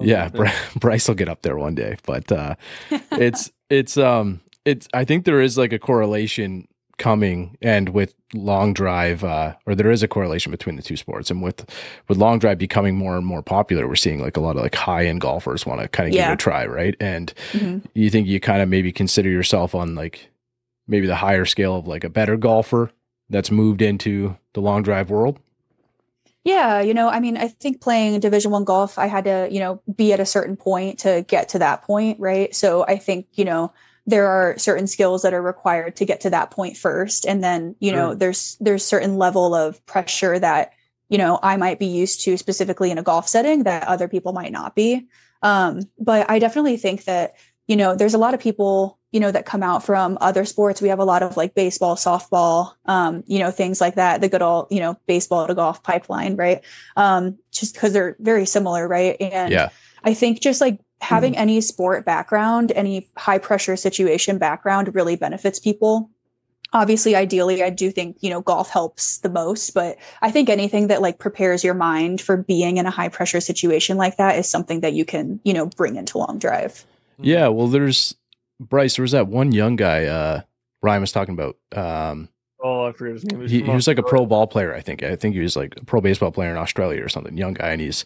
yeah 0.00 0.28
Bry- 0.28 0.54
bryce 0.78 1.08
will 1.08 1.16
get 1.16 1.28
up 1.28 1.42
there 1.42 1.56
one 1.58 1.74
day 1.74 1.96
but 2.06 2.30
uh 2.30 2.54
it's 3.12 3.50
it's 3.68 3.96
um 3.98 4.40
it's 4.64 4.86
i 4.94 5.04
think 5.04 5.24
there 5.24 5.40
is 5.40 5.58
like 5.58 5.72
a 5.72 5.78
correlation 5.80 6.68
coming 6.98 7.56
and 7.60 7.88
with 7.90 8.14
long 8.32 8.72
drive 8.72 9.24
uh 9.24 9.54
or 9.66 9.74
there 9.74 9.90
is 9.90 10.02
a 10.02 10.08
correlation 10.08 10.50
between 10.52 10.76
the 10.76 10.82
two 10.82 10.96
sports 10.96 11.30
and 11.30 11.42
with 11.42 11.68
with 12.08 12.18
long 12.18 12.38
drive 12.38 12.56
becoming 12.58 12.96
more 12.96 13.16
and 13.16 13.26
more 13.26 13.42
popular 13.42 13.86
we're 13.88 13.94
seeing 13.96 14.20
like 14.20 14.36
a 14.36 14.40
lot 14.40 14.56
of 14.56 14.62
like 14.62 14.74
high 14.74 15.06
end 15.06 15.20
golfers 15.20 15.66
want 15.66 15.80
to 15.80 15.88
kind 15.88 16.08
of 16.08 16.12
give 16.12 16.20
it 16.30 16.34
a 16.34 16.36
try 16.36 16.66
right 16.66 16.94
and 17.00 17.32
Mhm. 17.52 17.84
you 17.94 18.10
think 18.10 18.26
you 18.28 18.38
kind 18.40 18.62
of 18.62 18.68
maybe 18.68 18.92
consider 18.92 19.28
yourself 19.28 19.74
on 19.74 19.94
like 19.94 20.28
maybe 20.86 21.06
the 21.06 21.16
higher 21.16 21.44
scale 21.44 21.76
of 21.76 21.86
like 21.88 22.04
a 22.04 22.08
better 22.10 22.36
golfer 22.36 22.90
that's 23.30 23.50
moved 23.50 23.82
into 23.82 24.36
the 24.52 24.60
long 24.60 24.82
drive 24.82 25.10
world 25.10 25.38
Yeah, 26.44 26.80
you 26.82 26.92
know, 26.92 27.08
I 27.08 27.20
mean, 27.20 27.38
I 27.38 27.48
think 27.48 27.80
playing 27.80 28.20
Division 28.20 28.50
One 28.50 28.64
golf, 28.64 28.98
I 28.98 29.06
had 29.06 29.24
to, 29.24 29.48
you 29.50 29.60
know, 29.60 29.80
be 29.96 30.12
at 30.12 30.20
a 30.20 30.26
certain 30.26 30.56
point 30.58 30.98
to 31.00 31.24
get 31.26 31.48
to 31.50 31.58
that 31.60 31.82
point, 31.84 32.20
right? 32.20 32.54
So 32.54 32.84
I 32.86 32.98
think, 32.98 33.26
you 33.32 33.46
know, 33.46 33.72
there 34.06 34.26
are 34.26 34.58
certain 34.58 34.86
skills 34.86 35.22
that 35.22 35.32
are 35.32 35.42
required 35.42 35.96
to 35.96 36.04
get 36.04 36.20
to 36.22 36.30
that 36.30 36.50
point 36.50 36.76
first, 36.76 37.26
and 37.26 37.42
then, 37.42 37.74
you 37.80 37.92
know, 37.92 38.10
Sure. 38.10 38.14
there's 38.16 38.56
there's 38.60 38.84
certain 38.84 39.16
level 39.16 39.54
of 39.54 39.84
pressure 39.86 40.38
that 40.38 40.72
you 41.08 41.18
know 41.18 41.38
I 41.42 41.56
might 41.56 41.78
be 41.78 41.86
used 41.86 42.22
to 42.24 42.36
specifically 42.36 42.90
in 42.90 42.98
a 42.98 43.02
golf 43.02 43.28
setting 43.28 43.64
that 43.64 43.86
other 43.88 44.08
people 44.08 44.32
might 44.32 44.52
not 44.52 44.74
be. 44.74 45.06
Um, 45.42 45.82
but 45.98 46.30
I 46.30 46.38
definitely 46.38 46.76
think 46.76 47.04
that 47.04 47.34
you 47.66 47.76
know 47.76 47.94
there's 47.94 48.14
a 48.14 48.18
lot 48.18 48.34
of 48.34 48.40
people 48.40 48.98
you 49.10 49.20
know 49.20 49.30
that 49.30 49.46
come 49.46 49.62
out 49.62 49.84
from 49.84 50.18
other 50.20 50.44
sports. 50.44 50.82
We 50.82 50.88
have 50.88 50.98
a 50.98 51.04
lot 51.04 51.22
of 51.22 51.36
like 51.36 51.54
baseball, 51.54 51.96
softball, 51.96 52.72
um, 52.84 53.22
you 53.26 53.38
know, 53.38 53.50
things 53.50 53.80
like 53.80 53.94
that. 53.94 54.20
The 54.20 54.28
good 54.28 54.42
old 54.42 54.66
you 54.70 54.80
know 54.80 54.98
baseball 55.06 55.46
to 55.46 55.54
golf 55.54 55.82
pipeline, 55.82 56.36
right? 56.36 56.62
Um, 56.96 57.38
just 57.52 57.74
because 57.74 57.92
they're 57.92 58.16
very 58.18 58.44
similar, 58.44 58.86
right? 58.86 59.16
And 59.20 59.50
yeah 59.52 59.70
I 60.04 60.14
think 60.14 60.40
just 60.40 60.60
like 60.60 60.78
having 61.04 61.36
any 61.36 61.60
sport 61.60 62.04
background, 62.04 62.72
any 62.74 63.08
high 63.16 63.38
pressure 63.38 63.76
situation 63.76 64.38
background 64.38 64.94
really 64.94 65.16
benefits 65.16 65.58
people. 65.58 66.10
Obviously, 66.72 67.14
ideally, 67.14 67.62
I 67.62 67.70
do 67.70 67.90
think, 67.92 68.16
you 68.20 68.30
know, 68.30 68.40
golf 68.40 68.68
helps 68.70 69.18
the 69.18 69.28
most, 69.28 69.74
but 69.74 69.96
I 70.22 70.30
think 70.32 70.48
anything 70.48 70.88
that 70.88 71.00
like 71.00 71.18
prepares 71.20 71.62
your 71.62 71.74
mind 71.74 72.20
for 72.20 72.36
being 72.36 72.78
in 72.78 72.86
a 72.86 72.90
high 72.90 73.08
pressure 73.08 73.40
situation 73.40 73.96
like 73.96 74.16
that 74.16 74.36
is 74.36 74.50
something 74.50 74.80
that 74.80 74.92
you 74.92 75.04
can, 75.04 75.38
you 75.44 75.52
know, 75.52 75.66
bring 75.66 75.94
into 75.96 76.18
long 76.18 76.38
drive. 76.38 76.84
yeah 77.20 77.46
well 77.46 77.68
there's 77.68 78.16
bryce 78.58 78.96
there 78.96 79.02
was 79.04 79.12
that 79.12 79.28
one 79.28 79.52
young 79.52 79.76
guy 79.76 80.04
uh 80.06 80.40
ryan 80.82 81.00
was 81.00 81.12
talking 81.12 81.34
about 81.34 81.56
um 81.76 82.28
Oh, 82.66 82.86
I 82.86 82.92
forget 82.92 83.14
his 83.14 83.24
name. 83.26 83.46
He, 83.46 83.62
he 83.62 83.70
was 83.70 83.86
like 83.86 83.98
a 83.98 84.02
pro 84.02 84.26
ball 84.26 84.46
player 84.46 84.74
i 84.74 84.80
think 84.80 85.02
i 85.02 85.14
think 85.16 85.34
he 85.34 85.40
was 85.40 85.54
like 85.54 85.74
a 85.76 85.84
pro 85.84 86.00
baseball 86.00 86.32
player 86.32 86.50
in 86.50 86.56
australia 86.56 87.04
or 87.04 87.08
something 87.08 87.36
young 87.36 87.54
guy 87.54 87.70
and 87.70 87.80
he's 87.80 88.04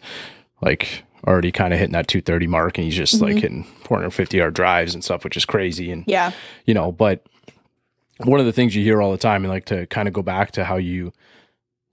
like 0.61 1.03
already 1.27 1.51
kind 1.51 1.73
of 1.73 1.79
hitting 1.79 1.93
that 1.93 2.07
230 2.07 2.47
mark 2.47 2.77
and 2.77 2.85
he's 2.85 2.95
just 2.95 3.21
like 3.21 3.35
Mhm. 3.35 3.41
hitting 3.41 3.63
450 3.83 4.37
yard 4.37 4.53
drives 4.53 4.93
and 4.93 5.03
stuff 5.03 5.23
which 5.23 5.35
is 5.37 5.45
crazy 5.45 5.91
and 5.91 6.03
Yeah. 6.07 6.31
you 6.65 6.73
know 6.73 6.91
but 6.91 7.25
one 8.19 8.39
of 8.39 8.45
the 8.45 8.51
things 8.53 8.75
you 8.75 8.83
hear 8.83 9.01
all 9.01 9.11
the 9.11 9.17
time 9.17 9.43
and 9.43 9.51
like 9.51 9.65
to 9.65 9.85
kind 9.87 10.07
of 10.07 10.13
go 10.13 10.21
back 10.21 10.51
to 10.51 10.63
how 10.65 10.77
you 10.77 11.11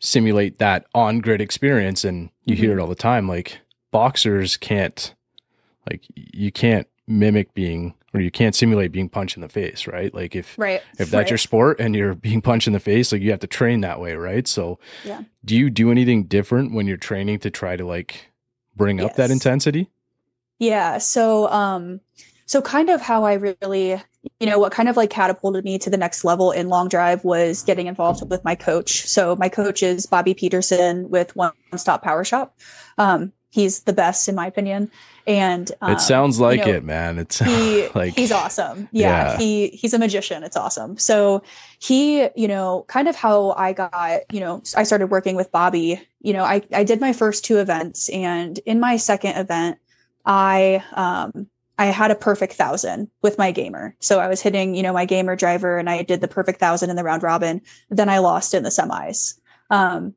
simulate 0.00 0.58
that 0.58 0.86
on 0.94 1.20
grid 1.20 1.40
experience 1.40 2.04
and 2.04 2.30
you 2.44 2.54
hear 2.54 2.72
it 2.72 2.80
all 2.80 2.86
the 2.86 2.94
time 2.94 3.26
like 3.28 3.58
boxers 3.92 4.56
can't 4.56 5.14
like 5.90 6.02
you 6.14 6.52
can't 6.52 6.86
mimic 7.08 7.54
being 7.54 7.94
or 8.12 8.20
you 8.20 8.30
can't 8.30 8.54
simulate 8.54 8.92
being 8.92 9.08
punched 9.08 9.36
in 9.36 9.40
the 9.40 9.48
face 9.48 9.86
right 9.86 10.12
like 10.14 10.34
if 10.36 10.58
Right. 10.58 10.82
if 10.98 11.10
that's 11.10 11.30
your 11.30 11.38
sport 11.38 11.80
and 11.80 11.94
you're 11.94 12.14
being 12.14 12.42
punched 12.42 12.66
in 12.66 12.72
the 12.74 12.80
face 12.80 13.10
like 13.12 13.22
you 13.22 13.30
have 13.30 13.40
to 13.40 13.46
train 13.46 13.80
that 13.82 14.00
way 14.00 14.14
right 14.14 14.46
so 14.46 14.78
Yeah. 15.04 15.22
do 15.44 15.56
you 15.56 15.70
do 15.70 15.90
anything 15.90 16.24
different 16.24 16.72
when 16.74 16.86
you're 16.86 16.96
training 16.96 17.38
to 17.40 17.50
try 17.50 17.76
to 17.76 17.86
like 17.86 18.28
bring 18.76 19.00
up 19.00 19.16
that 19.16 19.30
intensity 19.30 19.88
Yeah. 20.58 20.98
So, 20.98 21.48
um, 21.50 22.00
so 22.46 22.62
kind 22.62 22.90
of 22.90 23.00
how 23.00 23.24
I 23.24 23.34
really, 23.34 24.00
you 24.40 24.46
know, 24.46 24.58
what 24.58 24.72
kind 24.72 24.88
of 24.88 24.96
like 24.96 25.10
catapulted 25.10 25.64
me 25.64 25.78
to 25.78 25.90
the 25.90 25.96
next 25.96 26.24
level 26.24 26.52
in 26.52 26.68
long 26.68 26.88
drive 26.88 27.24
was 27.24 27.62
getting 27.62 27.86
involved 27.86 28.22
with 28.28 28.44
my 28.44 28.54
coach. 28.54 29.06
So 29.06 29.36
my 29.36 29.48
coach 29.48 29.82
is 29.82 30.06
Bobby 30.06 30.34
Peterson 30.34 31.10
with 31.10 31.34
One 31.34 31.52
Stop 31.76 32.02
Power 32.02 32.24
Shop. 32.24 32.56
Um, 32.98 33.32
he's 33.50 33.80
the 33.80 33.92
best 33.92 34.28
in 34.28 34.34
my 34.34 34.46
opinion. 34.46 34.90
And 35.26 35.72
um, 35.80 35.92
it 35.92 36.00
sounds 36.00 36.38
like 36.38 36.60
know, 36.60 36.72
it 36.74 36.84
man. 36.84 37.18
It's 37.18 37.40
he 37.40 37.88
like 37.94 38.14
he's 38.14 38.30
awesome. 38.30 38.88
Yeah, 38.92 39.32
Yeah. 39.32 39.38
he 39.38 39.68
he's 39.68 39.92
a 39.92 39.98
magician. 39.98 40.44
It's 40.44 40.56
awesome. 40.56 40.96
So 40.98 41.42
he 41.80 42.28
you 42.36 42.48
know 42.48 42.84
kind 42.88 43.08
of 43.08 43.16
how 43.16 43.50
i 43.52 43.72
got 43.72 44.20
you 44.32 44.40
know 44.40 44.62
i 44.76 44.82
started 44.82 45.08
working 45.08 45.36
with 45.36 45.52
bobby. 45.52 46.00
You 46.20 46.32
know 46.32 46.44
i 46.44 46.62
i 46.72 46.84
did 46.84 47.00
my 47.00 47.12
first 47.12 47.44
two 47.44 47.58
events 47.58 48.08
and 48.10 48.58
in 48.66 48.80
my 48.80 48.96
second 48.96 49.36
event 49.36 49.78
i 50.24 50.82
um 50.94 51.48
i 51.78 51.86
had 51.86 52.10
a 52.10 52.16
perfect 52.16 52.54
thousand 52.54 53.10
with 53.22 53.36
my 53.36 53.50
gamer. 53.52 53.94
So 54.00 54.20
i 54.20 54.28
was 54.28 54.40
hitting 54.40 54.74
you 54.74 54.82
know 54.82 54.92
my 54.92 55.04
gamer 55.04 55.36
driver 55.36 55.76
and 55.76 55.90
i 55.90 56.02
did 56.02 56.20
the 56.20 56.28
perfect 56.28 56.60
thousand 56.60 56.90
in 56.90 56.96
the 56.96 57.04
round 57.04 57.22
robin. 57.22 57.60
Then 57.90 58.08
i 58.08 58.18
lost 58.18 58.54
in 58.54 58.62
the 58.62 58.70
semis. 58.70 59.34
Um 59.70 60.14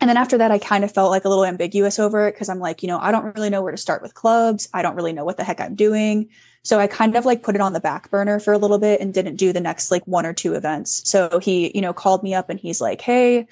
and 0.00 0.08
then 0.08 0.16
after 0.16 0.38
that, 0.38 0.50
I 0.50 0.58
kind 0.58 0.82
of 0.82 0.92
felt 0.92 1.10
like 1.10 1.24
a 1.24 1.28
little 1.28 1.44
ambiguous 1.44 1.98
over 1.98 2.26
it 2.26 2.32
because 2.32 2.48
I'm 2.48 2.58
like, 2.58 2.82
you 2.82 2.88
know, 2.88 2.98
I 2.98 3.12
don't 3.12 3.34
really 3.36 3.50
know 3.50 3.62
where 3.62 3.72
to 3.72 3.76
start 3.76 4.00
with 4.00 4.14
clubs. 4.14 4.68
I 4.72 4.80
don't 4.80 4.96
really 4.96 5.12
know 5.12 5.24
what 5.24 5.36
the 5.36 5.44
heck 5.44 5.60
I'm 5.60 5.74
doing. 5.74 6.28
So 6.62 6.78
I 6.78 6.86
kind 6.86 7.16
of 7.16 7.24
like 7.24 7.42
put 7.42 7.54
it 7.54 7.60
on 7.60 7.72
the 7.72 7.80
back 7.80 8.10
burner 8.10 8.38
for 8.40 8.52
a 8.52 8.58
little 8.58 8.78
bit 8.78 9.00
and 9.00 9.12
didn't 9.12 9.36
do 9.36 9.52
the 9.52 9.60
next 9.60 9.90
like 9.90 10.04
one 10.06 10.26
or 10.26 10.32
two 10.32 10.54
events. 10.54 11.08
So 11.08 11.38
he, 11.38 11.70
you 11.74 11.80
know, 11.80 11.92
called 11.92 12.22
me 12.22 12.34
up 12.34 12.50
and 12.50 12.60
he's 12.60 12.80
like, 12.80 13.00
Hey, 13.00 13.46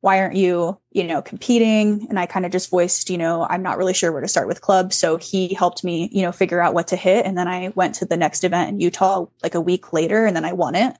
why 0.00 0.20
aren't 0.20 0.36
you, 0.36 0.78
you 0.90 1.04
know, 1.04 1.22
competing? 1.22 2.06
And 2.10 2.18
I 2.18 2.26
kind 2.26 2.44
of 2.44 2.52
just 2.52 2.68
voiced, 2.68 3.08
you 3.08 3.16
know, 3.16 3.46
I'm 3.48 3.62
not 3.62 3.78
really 3.78 3.94
sure 3.94 4.12
where 4.12 4.20
to 4.20 4.28
start 4.28 4.48
with 4.48 4.60
clubs. 4.60 4.96
So 4.96 5.16
he 5.16 5.54
helped 5.54 5.82
me, 5.82 6.10
you 6.12 6.20
know, 6.20 6.32
figure 6.32 6.60
out 6.60 6.74
what 6.74 6.88
to 6.88 6.96
hit. 6.96 7.24
And 7.24 7.38
then 7.38 7.48
I 7.48 7.72
went 7.74 7.94
to 7.96 8.04
the 8.04 8.18
next 8.18 8.44
event 8.44 8.68
in 8.68 8.80
Utah 8.80 9.24
like 9.42 9.54
a 9.54 9.62
week 9.62 9.94
later 9.94 10.26
and 10.26 10.36
then 10.36 10.44
I 10.44 10.52
won 10.52 10.74
it. 10.74 10.94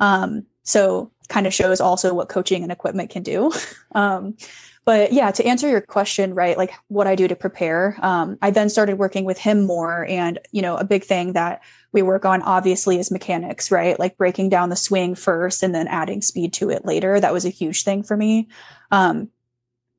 Um, 0.00 0.44
so 0.64 1.11
kind 1.32 1.46
of 1.46 1.54
shows 1.54 1.80
also 1.80 2.12
what 2.12 2.28
coaching 2.28 2.62
and 2.62 2.70
equipment 2.70 3.08
can 3.08 3.22
do. 3.22 3.50
um, 3.94 4.36
but 4.84 5.12
yeah, 5.12 5.30
to 5.30 5.46
answer 5.46 5.68
your 5.68 5.80
question, 5.80 6.34
right, 6.34 6.58
like 6.58 6.72
what 6.88 7.06
I 7.06 7.14
do 7.14 7.26
to 7.28 7.36
prepare, 7.36 7.96
um, 8.02 8.36
I 8.42 8.50
then 8.50 8.68
started 8.68 8.98
working 8.98 9.24
with 9.24 9.38
him 9.38 9.64
more. 9.64 10.04
And, 10.06 10.40
you 10.50 10.60
know, 10.60 10.76
a 10.76 10.84
big 10.84 11.04
thing 11.04 11.32
that 11.34 11.62
we 11.92 12.02
work 12.02 12.24
on 12.24 12.42
obviously 12.42 12.98
is 12.98 13.10
mechanics, 13.10 13.70
right? 13.70 13.98
Like 13.98 14.18
breaking 14.18 14.50
down 14.50 14.70
the 14.70 14.76
swing 14.76 15.14
first 15.14 15.62
and 15.62 15.74
then 15.74 15.86
adding 15.88 16.20
speed 16.20 16.52
to 16.54 16.68
it 16.68 16.84
later. 16.84 17.18
That 17.18 17.32
was 17.32 17.44
a 17.44 17.50
huge 17.50 17.84
thing 17.84 18.02
for 18.02 18.16
me. 18.16 18.48
Um, 18.90 19.28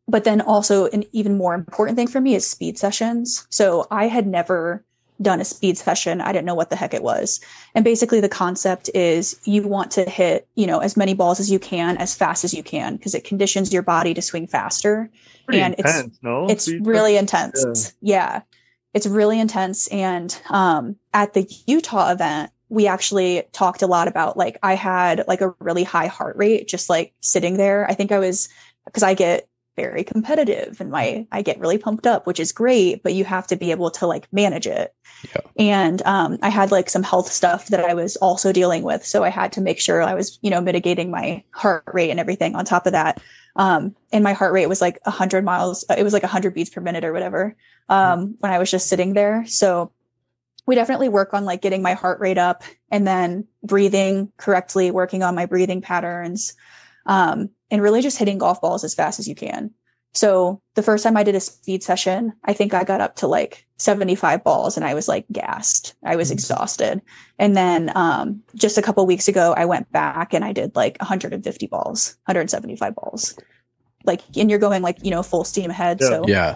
but 0.08 0.26
then 0.26 0.41
also 0.41 0.88
an 0.88 1.06
even 1.13 1.38
more 1.38 1.56
important 1.56 1.98
thing 1.98 2.10
for 2.10 2.19
me 2.19 2.36
is 2.36 2.46
speed 2.46 2.78
sessions. 2.78 3.48
So 3.50 3.88
I 3.89 4.08
had 4.08 4.28
never 4.28 4.84
done 5.23 5.41
a 5.41 5.45
speed 5.45 5.77
session. 5.77 6.21
I 6.21 6.31
didn't 6.31 6.45
know 6.45 6.55
what 6.55 6.69
the 6.69 6.75
heck 6.75 6.93
it 6.93 7.03
was. 7.03 7.39
And 7.73 7.83
basically 7.83 8.19
the 8.19 8.29
concept 8.29 8.89
is 8.93 9.39
you 9.45 9.63
want 9.63 9.91
to 9.91 10.09
hit, 10.09 10.47
you 10.55 10.67
know, 10.67 10.79
as 10.79 10.95
many 10.95 11.13
balls 11.13 11.39
as 11.39 11.49
you 11.49 11.59
can 11.59 11.97
as 11.97 12.15
fast 12.15 12.43
as 12.43 12.53
you 12.53 12.63
can 12.63 12.97
because 12.97 13.15
it 13.15 13.23
conditions 13.23 13.73
your 13.73 13.81
body 13.81 14.13
to 14.13 14.21
swing 14.21 14.47
faster. 14.47 15.09
Pretty 15.45 15.62
and 15.62 15.73
intense, 15.75 16.07
it's 16.07 16.23
no? 16.23 16.47
it's 16.49 16.65
Speed 16.65 16.86
really 16.86 17.13
session? 17.13 17.49
intense. 17.51 17.93
Yeah. 18.01 18.41
It's 18.93 19.07
really 19.07 19.39
intense 19.39 19.88
and 19.88 20.39
um 20.49 20.97
at 21.13 21.33
the 21.33 21.49
Utah 21.65 22.12
event 22.12 22.51
we 22.69 22.88
actually 22.88 23.43
talked 23.51 23.83
a 23.83 23.88
lot 23.88 24.07
about 24.07 24.36
like 24.36 24.57
I 24.63 24.73
had 24.73 25.25
like 25.27 25.41
a 25.41 25.53
really 25.59 25.83
high 25.83 26.07
heart 26.07 26.36
rate 26.38 26.67
just 26.67 26.89
like 26.89 27.13
sitting 27.21 27.57
there. 27.57 27.86
I 27.89 27.93
think 27.93 28.12
I 28.12 28.19
was 28.19 28.49
because 28.86 29.03
I 29.03 29.13
get 29.13 29.47
very 29.75 30.03
competitive 30.03 30.79
and 30.79 30.91
my 30.91 31.25
I 31.31 31.41
get 31.41 31.59
really 31.59 31.77
pumped 31.77 32.05
up, 32.05 32.27
which 32.27 32.39
is 32.39 32.51
great, 32.51 33.03
but 33.03 33.13
you 33.13 33.25
have 33.25 33.47
to 33.47 33.55
be 33.55 33.71
able 33.71 33.91
to 33.91 34.07
like 34.07 34.31
manage 34.31 34.67
it. 34.67 34.93
Yeah. 35.23 35.41
And 35.57 36.01
um, 36.03 36.38
I 36.41 36.49
had 36.49 36.71
like 36.71 36.89
some 36.89 37.03
health 37.03 37.31
stuff 37.31 37.67
that 37.67 37.79
I 37.79 37.93
was 37.93 38.15
also 38.17 38.51
dealing 38.51 38.83
with, 38.83 39.05
so 39.05 39.23
I 39.23 39.29
had 39.29 39.51
to 39.53 39.62
make 39.62 39.79
sure 39.79 40.01
I 40.01 40.13
was 40.13 40.38
you 40.41 40.49
know 40.49 40.62
mitigating 40.62 41.09
my 41.12 41.43
heart 41.51 41.83
rate 41.93 42.12
and 42.12 42.19
everything. 42.19 42.55
On 42.55 42.65
top 42.65 42.86
of 42.86 42.93
that, 42.93 43.21
um, 43.55 43.95
and 44.12 44.23
my 44.23 44.33
heart 44.33 44.53
rate 44.53 44.67
was 44.67 44.81
like 44.81 44.99
100 45.05 45.43
miles. 45.43 45.86
It 45.95 46.03
was 46.03 46.13
like 46.13 46.23
100 46.23 46.53
beats 46.53 46.69
per 46.69 46.81
minute 46.81 47.03
or 47.03 47.13
whatever 47.13 47.55
um, 47.89 48.36
when 48.39 48.51
I 48.51 48.59
was 48.59 48.69
just 48.69 48.88
sitting 48.88 49.13
there. 49.13 49.45
So 49.47 49.91
we 50.65 50.75
definitely 50.75 51.09
work 51.09 51.33
on 51.33 51.45
like 51.45 51.62
getting 51.62 51.81
my 51.81 51.93
heart 51.93 52.19
rate 52.19 52.38
up 52.38 52.63
and 52.89 53.05
then 53.05 53.47
breathing 53.63 54.31
correctly, 54.38 54.91
working 54.91 55.23
on 55.23 55.36
my 55.36 55.45
breathing 55.45 55.81
patterns 55.81 56.53
um, 57.05 57.49
and 57.73 57.81
really 57.81 58.01
just 58.03 58.19
hitting 58.19 58.38
golf 58.38 58.62
balls 58.62 58.83
as 58.83 58.93
fast 58.93 59.19
as 59.19 59.27
you 59.27 59.33
can. 59.33 59.71
So 60.13 60.62
the 60.75 60.83
first 60.83 61.03
time 61.03 61.17
I 61.17 61.23
did 61.23 61.33
a 61.33 61.39
speed 61.39 61.81
session, 61.81 62.33
I 62.45 62.53
think 62.53 62.71
I 62.75 62.83
got 62.83 63.01
up 63.01 63.15
to 63.17 63.27
like 63.27 63.65
75 63.77 64.43
balls 64.43 64.77
and 64.77 64.86
I 64.86 64.93
was 64.93 65.07
like 65.07 65.25
gassed. 65.31 65.95
I 66.05 66.15
was 66.15 66.29
exhausted. 66.29 67.01
And 67.39 67.57
then 67.57 67.91
um, 67.97 68.43
just 68.53 68.77
a 68.77 68.83
couple 68.83 69.03
weeks 69.07 69.27
ago, 69.27 69.55
I 69.57 69.65
went 69.65 69.91
back 69.91 70.36
and 70.36 70.45
I 70.45 70.53
did 70.53 70.75
like 70.75 70.99
150 70.99 71.65
balls, 71.65 72.15
175 72.25 72.93
balls. 72.93 73.39
Like, 74.05 74.21
and 74.38 74.51
you're 74.51 74.59
going 74.59 74.83
like, 74.83 75.03
you 75.03 75.09
know, 75.09 75.23
full 75.23 75.43
steam 75.43 75.71
ahead. 75.71 75.97
Yeah. 75.99 76.07
So 76.07 76.27
Yeah. 76.27 76.55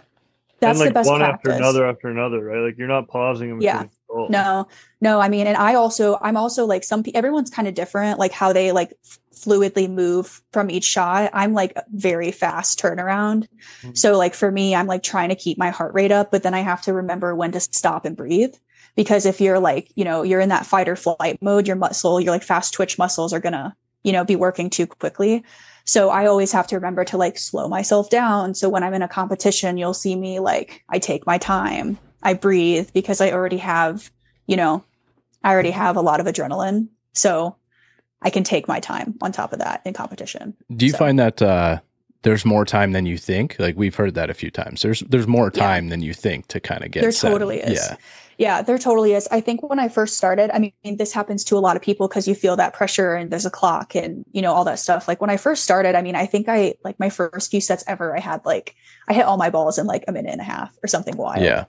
that's 0.60 0.78
and 0.78 0.80
like 0.80 0.90
the 0.90 0.94
best 0.94 1.10
one 1.10 1.22
practice. 1.22 1.50
after 1.50 1.58
another 1.58 1.88
after 1.88 2.10
another, 2.10 2.44
right? 2.44 2.60
Like 2.60 2.78
you're 2.78 2.88
not 2.88 3.08
pausing 3.08 3.50
them. 3.50 3.62
Yeah. 3.62 3.86
No, 4.30 4.68
no. 5.02 5.20
I 5.20 5.30
mean, 5.30 5.48
and 5.48 5.58
I 5.58 5.76
also, 5.76 6.18
I'm 6.22 6.38
also 6.38 6.66
like 6.66 6.84
some, 6.84 7.04
everyone's 7.14 7.50
kind 7.50 7.68
of 7.68 7.74
different, 7.74 8.20
like 8.20 8.32
how 8.32 8.54
they 8.54 8.72
like 8.72 8.94
f- 9.06 9.20
fluidly 9.36 9.90
move 9.90 10.42
from 10.54 10.70
each 10.70 10.86
shot. 10.86 11.30
I'm 11.34 11.54
like 11.54 11.78
very 11.92 12.32
fast 12.32 12.80
turnaround. 12.80 13.48
Mhm. 13.84 13.98
So 13.98 14.18
like 14.18 14.34
for 14.34 14.52
me, 14.52 14.76
I'm 14.76 14.88
like 14.88 15.04
trying 15.04 15.30
to 15.30 15.36
keep 15.36 15.58
my 15.58 15.70
heart 15.70 15.94
rate 15.94 16.12
up, 16.12 16.32
but 16.32 16.44
then 16.44 16.54
I 16.54 16.60
have 16.62 16.82
to 16.84 16.94
remember 16.94 17.36
when 17.36 17.52
to 17.52 17.60
stop 17.60 18.06
and 18.06 18.16
breathe. 18.16 18.56
Because 18.96 19.26
if 19.28 19.40
you're 19.40 19.60
like, 19.60 19.92
you 19.96 20.04
know, 20.04 20.24
you're 20.24 20.40
in 20.40 20.50
that 20.50 20.66
fight 20.66 20.90
or 20.90 20.96
flight 20.96 21.38
mode, 21.42 21.68
your 21.68 21.76
muscle, 21.76 22.20
your 22.20 22.32
like 22.32 22.44
fast 22.44 22.74
twitch 22.74 22.98
muscles 22.98 23.32
are 23.32 23.40
gonna, 23.40 23.76
you 24.04 24.12
know, 24.12 24.26
be 24.26 24.36
working 24.36 24.70
too 24.72 24.88
quickly. 24.88 25.44
So 25.86 26.10
I 26.10 26.26
always 26.26 26.52
have 26.52 26.68
to 26.68 26.76
remember 26.76 27.06
to 27.06 27.18
like 27.18 27.38
slow 27.38 27.68
myself 27.68 28.10
down. 28.10 28.56
So 28.56 28.70
when 28.70 28.84
I'm 28.84 28.94
in 28.96 29.04
a 29.04 29.08
competition, 29.08 29.78
you'll 29.78 29.94
see 29.94 30.16
me 30.16 30.40
like, 30.40 30.84
I 30.90 30.98
take 31.00 31.26
my 31.28 31.38
time, 31.38 32.00
I 32.24 32.34
breathe 32.34 32.90
because 32.94 33.22
I 33.22 33.32
already 33.32 33.58
have, 33.58 34.12
you 34.48 34.58
know, 34.58 34.84
I 35.44 35.52
already 35.54 35.72
have 35.72 35.96
a 35.96 36.02
lot 36.02 36.20
of 36.20 36.26
adrenaline. 36.26 36.88
So 37.14 37.56
I 38.22 38.30
can 38.30 38.44
take 38.44 38.68
my 38.68 38.80
time 38.80 39.16
on 39.22 39.32
top 39.32 39.54
of 39.54 39.60
that 39.60 39.82
in 39.86 39.94
competition. 39.94 40.56
Do 40.76 40.86
you 40.86 40.92
So- 40.92 40.98
find 40.98 41.20
that 41.20 41.42
uh, 41.42 41.80
there's 42.24 42.46
more 42.46 42.66
time 42.66 42.92
than 42.92 43.06
you 43.06 43.18
think? 43.18 43.56
Like 43.60 43.76
we've 43.78 43.96
heard 43.96 44.16
that 44.16 44.30
a 44.30 44.34
few 44.34 44.50
times. 44.52 44.82
There's 44.82 45.02
there's 45.02 45.28
more 45.28 45.52
Yeah. 45.54 45.64
time 45.64 45.90
than 45.90 46.02
you 46.02 46.14
think 46.14 46.48
to 46.48 46.60
kind 46.60 46.84
of 46.84 46.92
get. 46.92 47.02
There 47.02 47.12
set. 47.12 47.30
totally 47.30 47.60
is. 47.60 47.74
Yeah. 47.90 47.96
Yeah, 48.40 48.62
there 48.62 48.78
totally 48.78 49.14
is. 49.14 49.28
I 49.32 49.42
think 49.42 49.68
when 49.68 49.80
I 49.80 49.88
first 49.90 50.16
started, 50.16 50.52
I 50.56 50.60
mean, 50.60 50.98
this 50.98 51.12
happens 51.12 51.44
to 51.46 51.58
a 51.58 51.60
lot 51.60 51.76
of 51.76 51.82
people 51.82 52.08
because 52.08 52.28
you 52.28 52.36
feel 52.36 52.56
that 52.58 52.72
pressure 52.72 53.16
and 53.16 53.32
there's 53.32 53.48
a 53.48 53.50
clock 53.50 53.96
and, 53.96 54.24
you 54.32 54.44
know, 54.44 54.54
all 54.54 54.64
that 54.66 54.78
stuff. 54.78 55.08
Like 55.08 55.20
when 55.20 55.32
I 55.32 55.38
first 55.38 55.64
started, 55.64 55.96
I 55.96 56.04
mean, 56.04 56.14
I 56.16 56.28
think 56.28 56.48
I, 56.48 56.76
like 56.84 57.00
my 57.00 57.10
first 57.10 57.50
few 57.50 57.60
sets 57.62 57.84
ever, 57.88 58.16
I 58.16 58.20
had 58.20 58.46
like, 58.46 58.76
I 59.08 59.14
hit 59.14 59.26
all 59.26 59.38
my 59.38 59.50
balls 59.50 59.80
in 59.80 59.88
like 59.88 60.04
a 60.08 60.12
minute 60.12 60.32
and 60.32 60.40
a 60.42 60.44
half 60.44 60.78
or 60.84 60.88
something 60.88 61.18
wild. 61.18 61.44
Yeah. 61.44 61.66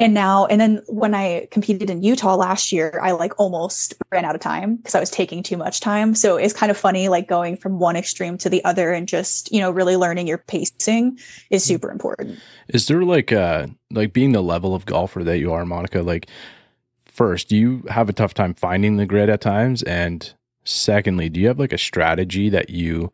And 0.00 0.14
now, 0.14 0.46
and 0.46 0.58
then 0.58 0.82
when 0.88 1.14
I 1.14 1.46
competed 1.50 1.90
in 1.90 2.02
Utah 2.02 2.34
last 2.34 2.72
year, 2.72 2.98
I 3.02 3.12
like 3.12 3.38
almost 3.38 3.94
ran 4.10 4.24
out 4.24 4.34
of 4.34 4.40
time 4.40 4.76
because 4.76 4.94
I 4.94 5.00
was 5.00 5.10
taking 5.10 5.42
too 5.42 5.58
much 5.58 5.80
time. 5.80 6.14
So 6.14 6.36
it's 6.38 6.54
kind 6.54 6.70
of 6.70 6.76
funny, 6.76 7.08
like 7.10 7.28
going 7.28 7.56
from 7.56 7.78
one 7.78 7.96
extreme 7.96 8.38
to 8.38 8.48
the 8.48 8.64
other 8.64 8.92
and 8.92 9.06
just, 9.06 9.52
you 9.52 9.60
know, 9.60 9.70
really 9.70 9.96
learning 9.96 10.26
your 10.26 10.38
pacing 10.38 11.18
is 11.50 11.62
super 11.62 11.90
important. 11.90 12.38
Is 12.68 12.86
there 12.86 13.04
like 13.04 13.30
uh 13.30 13.66
like 13.90 14.14
being 14.14 14.32
the 14.32 14.42
level 14.42 14.74
of 14.74 14.86
golfer 14.86 15.22
that 15.22 15.38
you 15.38 15.52
are, 15.52 15.66
Monica? 15.66 16.02
Like, 16.02 16.28
first, 17.04 17.50
do 17.50 17.56
you 17.56 17.84
have 17.90 18.08
a 18.08 18.14
tough 18.14 18.32
time 18.32 18.54
finding 18.54 18.96
the 18.96 19.06
grid 19.06 19.28
at 19.28 19.42
times? 19.42 19.82
And 19.82 20.32
secondly, 20.64 21.28
do 21.28 21.40
you 21.40 21.48
have 21.48 21.58
like 21.58 21.74
a 21.74 21.78
strategy 21.78 22.48
that 22.48 22.70
you 22.70 23.12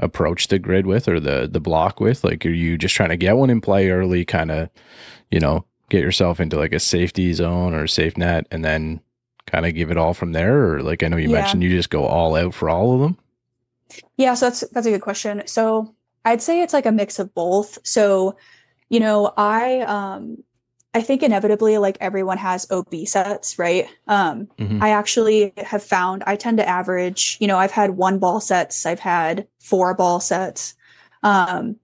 approach 0.00 0.48
the 0.48 0.58
grid 0.58 0.86
with 0.86 1.06
or 1.06 1.20
the 1.20 1.48
the 1.48 1.60
block 1.60 2.00
with? 2.00 2.24
Like, 2.24 2.44
are 2.44 2.50
you 2.50 2.76
just 2.76 2.96
trying 2.96 3.10
to 3.10 3.16
get 3.16 3.36
one 3.36 3.50
in 3.50 3.60
play 3.60 3.90
early, 3.90 4.24
kind 4.24 4.50
of, 4.50 4.68
you 5.30 5.38
know, 5.38 5.64
get 5.94 6.02
yourself 6.04 6.40
into 6.40 6.56
like 6.58 6.72
a 6.72 6.80
safety 6.80 7.32
zone 7.32 7.74
or 7.74 7.84
a 7.84 7.88
safe 7.88 8.16
net, 8.16 8.46
and 8.50 8.64
then 8.64 9.00
kind 9.46 9.66
of 9.66 9.74
give 9.74 9.90
it 9.90 9.98
all 9.98 10.14
from 10.14 10.32
there? 10.32 10.74
Or 10.74 10.82
like, 10.82 11.02
I 11.02 11.08
know 11.08 11.16
you 11.16 11.28
Yeah. 11.28 11.30
mentioned 11.30 11.62
you 11.62 11.70
just 11.70 11.90
go 11.90 12.04
all 12.06 12.36
out 12.36 12.54
for 12.54 12.68
all 12.70 12.94
of 12.94 13.00
them. 13.00 13.18
Yeah, 14.16 14.34
so 14.34 14.46
that's 14.46 14.60
that's 14.70 14.86
a 14.86 14.90
good 14.90 15.00
question. 15.00 15.42
So 15.46 15.94
I'd 16.24 16.42
say 16.42 16.62
it's 16.62 16.72
like 16.72 16.86
a 16.86 16.92
mix 16.92 17.18
of 17.18 17.34
both. 17.34 17.78
So, 17.86 18.36
you 18.88 19.00
know, 19.00 19.32
I 19.36 19.80
um 19.80 20.38
I 20.94 21.02
think 21.02 21.22
inevitably 21.22 21.78
like 21.78 21.98
everyone 22.00 22.38
has 22.38 22.66
OB 22.70 23.06
sets, 23.06 23.58
right? 23.58 23.86
Um 24.06 24.48
Mhm. 24.58 24.78
I 24.80 24.90
actually 24.90 25.52
have 25.58 25.82
found 25.82 26.22
I 26.26 26.36
tend 26.36 26.58
to 26.58 26.68
average, 26.68 27.36
you 27.40 27.46
know, 27.48 27.58
I've 27.58 27.72
had 27.72 27.92
one 27.92 28.18
ball 28.18 28.40
sets, 28.40 28.86
I've 28.86 29.00
had 29.00 29.46
four 29.60 29.94
ball 29.94 30.20
sets. 30.20 30.74
Um 31.22 31.76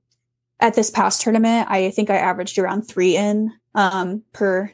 at 0.61 0.75
this 0.75 0.91
past 0.91 1.23
tournament, 1.23 1.69
I 1.71 1.91
think 1.91 2.11
I 2.11 2.17
averaged 2.17 2.59
around 2.59 2.83
3 2.83 3.17
in 3.17 3.53
um 3.75 4.23
per 4.33 4.71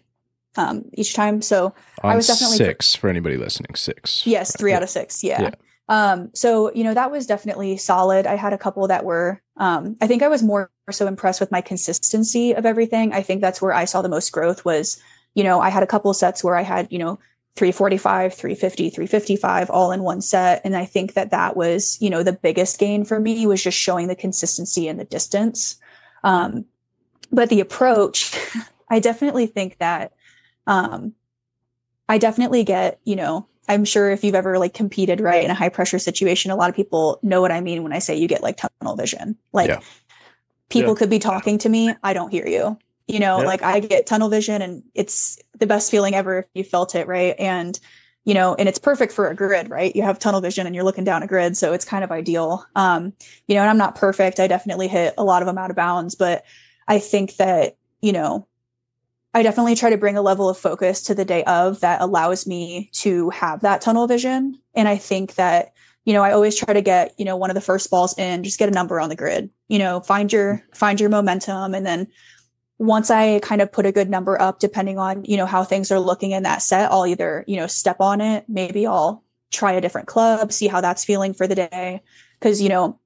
um 0.57 0.85
each 0.95 1.15
time. 1.15 1.43
So 1.43 1.75
On 2.03 2.17
was 2.17 2.27
definitely- 2.27 2.57
six 2.57 2.95
for 2.95 3.09
anybody 3.09 3.37
listening. 3.37 3.75
Six. 3.75 4.27
Yes, 4.27 4.57
three 4.57 4.71
Yeah. 4.71 4.79
out 4.79 4.83
of 4.83 4.91
six. 4.91 5.23
Yeah. 5.23 5.43
Yeah. 5.43 5.51
Um, 5.89 6.31
so 6.35 6.73
you 6.75 6.83
know, 6.83 6.95
that 6.95 7.11
was 7.11 7.27
definitely 7.27 7.77
solid. 7.77 8.27
I 8.27 8.35
had 8.37 8.53
a 8.53 8.59
couple 8.59 8.87
that 8.89 9.05
were 9.05 9.41
um 9.59 9.97
I 10.01 10.07
think 10.07 10.23
I 10.23 10.29
was 10.29 10.43
more 10.43 10.71
so 10.91 11.07
impressed 11.07 11.41
with 11.41 11.53
my 11.53 11.61
consistency 11.61 12.53
of 12.55 12.65
everything. 12.67 13.13
I 13.13 13.23
think 13.23 13.41
that's 13.41 13.61
where 13.63 13.73
I 13.73 13.85
saw 13.85 14.03
the 14.03 14.09
most 14.09 14.31
growth 14.33 14.65
was, 14.65 14.99
you 15.35 15.45
know, 15.45 15.61
I 15.61 15.69
had 15.69 15.83
a 15.83 15.87
couple 15.87 16.13
sets 16.15 16.43
where 16.43 16.57
I 16.57 16.63
had, 16.63 16.89
you 16.91 16.99
know, 16.99 17.19
345, 17.57 18.35
350, 18.35 18.91
355 18.91 19.71
all 19.71 19.91
in 19.91 20.03
one 20.03 20.21
set. 20.21 20.61
And 20.65 20.77
I 20.77 20.85
think 20.85 21.15
that 21.15 21.31
that 21.31 21.57
was, 21.57 21.97
you 22.01 22.11
know, 22.11 22.23
the 22.23 22.33
biggest 22.35 22.79
gain 22.79 23.05
for 23.05 23.19
me 23.19 23.47
was 23.47 23.63
just 23.63 23.79
showing 23.79 24.09
the 24.09 24.15
consistency 24.15 24.89
and 24.89 25.01
the 25.01 25.05
distance. 25.05 25.77
Um, 26.23 26.67
but 27.33 27.49
the 27.49 27.61
approach, 27.61 28.39
I 28.91 29.01
definitely 29.01 29.47
think 29.47 29.79
that, 29.79 30.13
um, 30.67 31.15
I 32.09 32.19
definitely 32.19 32.63
get, 32.63 33.01
you 33.05 33.17
know, 33.17 33.49
I'm 33.69 33.85
sure 33.85 34.11
if 34.11 34.23
you've 34.23 34.35
ever 34.35 34.59
like 34.59 34.75
competed 34.75 35.21
right 35.21 35.43
in 35.43 35.51
a 35.51 35.55
high 35.55 35.71
pressure 35.71 35.99
situation, 35.99 36.51
a 36.51 36.57
lot 36.57 36.71
of 36.71 36.77
people 36.77 37.19
know 37.23 37.41
what 37.41 37.51
I 37.51 37.61
mean 37.61 37.83
when 37.83 37.93
I 37.93 37.99
say 37.99 38.17
you 38.17 38.29
get 38.29 38.43
like 38.43 38.59
tunnel 38.59 38.97
vision. 38.97 39.37
Like 39.53 39.71
Yeah. 39.71 39.81
people 40.69 40.93
Yeah. 40.93 40.99
could 40.99 41.11
be 41.11 41.19
talking 41.19 41.59
to 41.59 41.69
me, 41.69 41.95
I 42.03 42.13
don't 42.13 42.31
hear 42.31 42.47
you. 42.47 42.79
You 43.07 43.21
know, 43.21 43.39
like 43.39 43.63
I 43.63 43.81
get 43.81 44.07
tunnel 44.07 44.29
vision 44.29 44.63
and 44.63 44.83
it's 44.95 45.39
the 45.59 45.67
best 45.67 45.91
feeling 45.91 46.15
ever 46.15 46.41
if 46.41 46.47
you 46.55 46.65
felt 46.65 46.95
it, 46.95 47.07
right? 47.07 47.37
And 47.39 47.79
you 48.25 48.35
know, 48.35 48.57
and 48.57 48.69
it's 48.69 48.81
perfect 48.81 49.13
for 49.13 49.29
a 49.29 49.37
grid, 49.37 49.71
right? 49.71 49.95
You 49.95 50.03
have 50.03 50.19
tunnel 50.19 50.41
vision 50.41 50.67
and 50.67 50.75
you're 50.75 50.85
looking 50.85 51.05
down 51.05 51.23
a 51.23 51.29
grid, 51.29 51.57
so 51.57 51.73
it's 51.73 51.85
kind 51.85 52.03
of 52.03 52.11
ideal. 52.11 52.67
Um, 52.75 53.13
you 53.47 53.55
know, 53.55 53.61
and 53.61 53.71
I'm 53.71 53.79
not 53.79 53.95
perfect. 53.95 54.41
I 54.41 54.49
definitely 54.49 54.89
hit 54.89 55.15
a 55.17 55.23
lot 55.23 55.43
of 55.43 55.47
them 55.47 55.57
out 55.57 55.71
of 55.71 55.77
bounds, 55.77 56.17
but 56.17 56.45
I 56.89 56.99
think 56.99 57.37
that, 57.37 57.77
you 58.01 58.13
know, 58.13 58.49
I 59.33 59.45
definitely 59.45 59.77
try 59.77 59.91
to 59.91 59.97
bring 59.97 60.17
a 60.17 60.23
level 60.23 60.49
of 60.49 60.59
focus 60.59 61.03
to 61.05 61.15
the 61.15 61.25
day 61.25 61.45
of 61.45 61.81
that 61.81 62.01
allows 62.01 62.49
me 62.49 62.91
to 62.95 63.31
have 63.31 63.61
that 63.61 63.81
tunnel 63.81 64.09
vision. 64.09 64.59
And 64.75 64.89
I 64.89 64.97
think 64.97 65.37
that, 65.37 65.73
you 66.05 66.13
know, 66.13 66.23
I 66.23 66.33
always 66.33 66.57
try 66.57 66.75
to 66.75 66.83
get, 66.83 67.15
you 67.19 67.25
know, 67.25 67.37
one 67.37 67.51
of 67.51 67.55
the 67.55 67.61
first 67.61 67.91
balls 67.91 68.19
in, 68.19 68.43
just 68.43 68.59
get 68.59 68.69
a 68.69 68.73
number 68.73 68.99
on 69.01 69.09
the 69.09 69.15
grid, 69.15 69.51
you 69.69 69.79
know, 69.79 70.01
find 70.01 70.33
your, 70.33 70.65
find 70.75 70.99
your 70.99 71.11
momentum. 71.11 71.75
And 71.75 71.87
then 71.87 72.09
once 72.79 73.11
I 73.11 73.39
kind 73.41 73.63
of 73.63 73.73
put 73.73 73.87
a 73.87 73.93
good 73.93 74.11
number 74.11 74.41
up, 74.41 74.59
depending 74.59 74.99
on, 74.99 75.25
you 75.25 75.37
know, 75.37 75.47
how 75.47 75.65
things 75.65 75.91
are 75.91 76.01
looking 76.01 76.33
in 76.33 76.43
that 76.43 76.63
set, 76.63 76.93
I'll 76.93 77.07
either, 77.07 77.45
you 77.47 77.57
know, 77.57 77.67
step 77.67 78.01
on 78.01 78.21
it. 78.21 78.45
Maybe 78.49 78.87
I'll 78.87 79.23
try 79.51 79.73
a 79.73 79.81
different 79.81 80.09
club, 80.09 80.53
see 80.53 80.67
how 80.67 80.81
that's 80.81 81.05
feeling 81.05 81.33
for 81.33 81.47
the 81.47 81.55
day. 81.55 82.03
Cause, 82.41 82.61
you 82.61 82.69
know, 82.69 82.99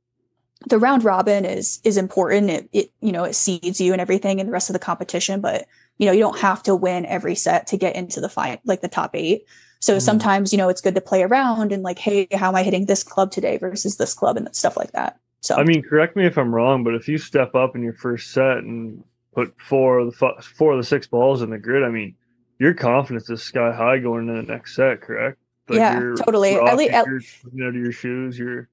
the 0.68 0.78
round 0.78 1.04
robin 1.04 1.44
is, 1.44 1.80
is 1.84 1.96
important. 1.96 2.50
It, 2.50 2.68
it, 2.72 2.92
you 3.00 3.12
know, 3.12 3.24
it 3.24 3.34
seeds 3.34 3.80
you 3.80 3.92
and 3.92 4.00
everything 4.00 4.40
in 4.40 4.46
the 4.46 4.52
rest 4.52 4.68
of 4.68 4.74
the 4.74 4.80
competition, 4.80 5.40
but, 5.40 5.66
you 5.98 6.06
know, 6.06 6.12
you 6.12 6.20
don't 6.20 6.38
have 6.38 6.62
to 6.64 6.74
win 6.74 7.06
every 7.06 7.34
set 7.34 7.68
to 7.68 7.76
get 7.76 7.94
into 7.94 8.20
the 8.20 8.28
fight, 8.28 8.60
like 8.64 8.80
the 8.80 8.88
top 8.88 9.14
eight. 9.14 9.44
So 9.78 9.94
mm-hmm. 9.94 10.00
sometimes, 10.00 10.52
you 10.52 10.58
know, 10.58 10.68
it's 10.68 10.80
good 10.80 10.96
to 10.96 11.00
play 11.00 11.22
around 11.22 11.72
and 11.72 11.82
like, 11.82 11.98
hey, 11.98 12.26
how 12.34 12.48
am 12.48 12.56
I 12.56 12.64
hitting 12.64 12.86
this 12.86 13.04
club 13.04 13.30
today 13.30 13.56
versus 13.56 13.98
this 13.98 14.14
club 14.14 14.36
and 14.36 14.54
stuff 14.54 14.76
like 14.76 14.92
that. 14.92 15.20
So 15.42 15.56
I 15.56 15.64
mean, 15.64 15.82
correct 15.82 16.16
me 16.16 16.26
if 16.26 16.36
I'm 16.36 16.54
wrong, 16.54 16.84
but 16.84 16.94
if 16.94 17.08
you 17.08 17.16
step 17.16 17.54
up 17.54 17.74
in 17.74 17.82
your 17.82 17.94
first 17.94 18.32
set 18.32 18.58
and 18.58 19.02
put 19.34 19.54
four 19.60 19.98
of 20.00 20.12
the 20.12 20.42
four 20.56 20.72
of 20.72 20.78
the 20.78 20.84
six 20.84 21.06
balls 21.06 21.42
in 21.42 21.50
the 21.50 21.58
grid, 21.58 21.84
I 21.84 21.88
mean, 21.88 22.14
your 22.58 22.74
confidence 22.74 23.28
is 23.30 23.42
sky 23.42 23.72
high 23.72 23.98
going 23.98 24.28
into 24.28 24.42
the 24.42 24.52
next 24.52 24.76
set, 24.76 25.00
correct? 25.00 25.38
Like 25.68 25.78
yeah, 25.78 26.14
totally. 26.24 26.56
At 26.56 26.76
least, 26.76 26.92
at, 26.92 27.06
you're 27.06 27.68
out 27.68 27.74
of 27.74 27.80
your 27.80 27.92
shoes. 27.92 28.38
You're 28.38 28.68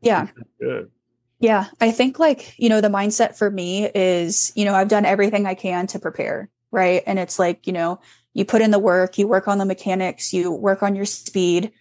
yeah, 0.00 0.28
good. 0.60 0.90
Yeah, 1.38 1.66
I 1.80 1.90
think 1.90 2.18
like 2.18 2.58
you 2.58 2.68
know 2.68 2.80
the 2.80 2.88
mindset 2.88 3.36
for 3.36 3.50
me 3.50 3.86
is 3.94 4.52
you 4.54 4.64
know 4.64 4.74
I've 4.74 4.88
done 4.88 5.06
everything 5.06 5.46
I 5.46 5.54
can 5.54 5.86
to 5.88 5.98
prepare, 5.98 6.50
right? 6.70 7.02
And 7.06 7.18
it's 7.18 7.38
like 7.38 7.66
you 7.66 7.72
know 7.72 8.00
you 8.34 8.44
put 8.44 8.62
in 8.62 8.70
the 8.70 8.78
work, 8.78 9.16
you 9.16 9.26
work 9.26 9.48
on 9.48 9.58
the 9.58 9.64
mechanics, 9.64 10.32
you 10.32 10.50
work 10.50 10.82
on 10.82 10.94
your 10.94 11.06
speed, 11.06 11.72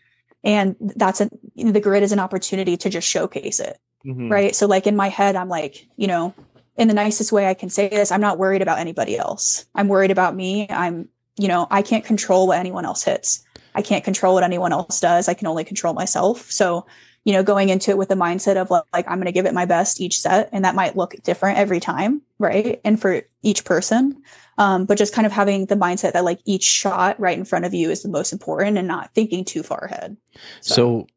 and 0.43 0.75
that's 0.79 1.19
a 1.19 1.29
the 1.55 1.81
grid 1.81 2.03
is 2.03 2.11
an 2.11 2.19
opportunity 2.19 2.77
to 2.77 2.89
just 2.89 3.07
showcase 3.07 3.59
it, 3.59 3.79
mm-hmm. 4.05 4.29
right? 4.29 4.55
So 4.55 4.67
like 4.67 4.87
in 4.87 4.95
my 4.95 5.09
head, 5.09 5.35
I'm 5.35 5.49
like, 5.49 5.87
you 5.97 6.07
know, 6.07 6.33
in 6.79 6.87
the 6.87 6.93
nicest 6.93 7.31
way 7.31 7.47
I 7.47 7.53
can 7.53 7.69
say 7.69 7.89
this, 7.89 8.11
I'm 8.11 8.21
not 8.21 8.37
worried 8.37 8.61
about 8.61 8.79
anybody 8.79 9.17
else. 9.17 9.65
I'm 9.75 9.89
worried 9.89 10.11
about 10.11 10.33
me. 10.33 10.65
I'm, 10.69 11.09
you 11.37 11.49
know, 11.49 11.67
I 11.69 11.81
can't 11.81 12.05
control 12.05 12.47
what 12.47 12.57
anyone 12.57 12.85
else 12.85 13.03
hits. 13.03 13.43
I 13.75 13.81
can't 13.81 14.03
control 14.03 14.33
what 14.33 14.43
anyone 14.43 14.71
else 14.71 14.99
does. 14.99 15.27
I 15.27 15.33
can 15.33 15.47
only 15.47 15.65
control 15.65 15.93
myself. 15.93 16.49
So, 16.49 16.87
you 17.25 17.33
know, 17.33 17.43
going 17.43 17.67
into 17.67 17.91
it 17.91 17.97
with 17.97 18.07
the 18.07 18.15
mindset 18.15 18.55
of 18.55 18.71
like, 18.71 18.85
like 18.93 19.05
I'm 19.09 19.17
going 19.17 19.25
to 19.25 19.33
give 19.33 19.45
it 19.45 19.53
my 19.53 19.65
best 19.65 19.99
each 19.99 20.19
set, 20.19 20.49
and 20.53 20.63
that 20.63 20.73
might 20.73 20.95
look 20.95 21.15
different 21.23 21.57
every 21.57 21.81
time, 21.81 22.21
right? 22.39 22.79
And 22.85 22.99
for 22.99 23.23
each 23.43 23.65
person, 23.65 24.23
um, 24.57 24.85
but 24.85 24.97
just 24.97 25.13
kind 25.13 25.27
of 25.27 25.33
having 25.33 25.65
the 25.65 25.75
mindset 25.75 26.13
that 26.13 26.23
like 26.23 26.39
each 26.45 26.63
shot 26.63 27.19
right 27.19 27.37
in 27.37 27.43
front 27.43 27.65
of 27.65 27.73
you 27.73 27.89
is 27.89 28.03
the 28.03 28.09
most 28.09 28.31
important 28.31 28.77
and 28.77 28.87
not 28.87 29.13
thinking 29.13 29.43
too 29.43 29.63
far 29.63 29.79
ahead. 29.79 30.15
So, 30.61 31.07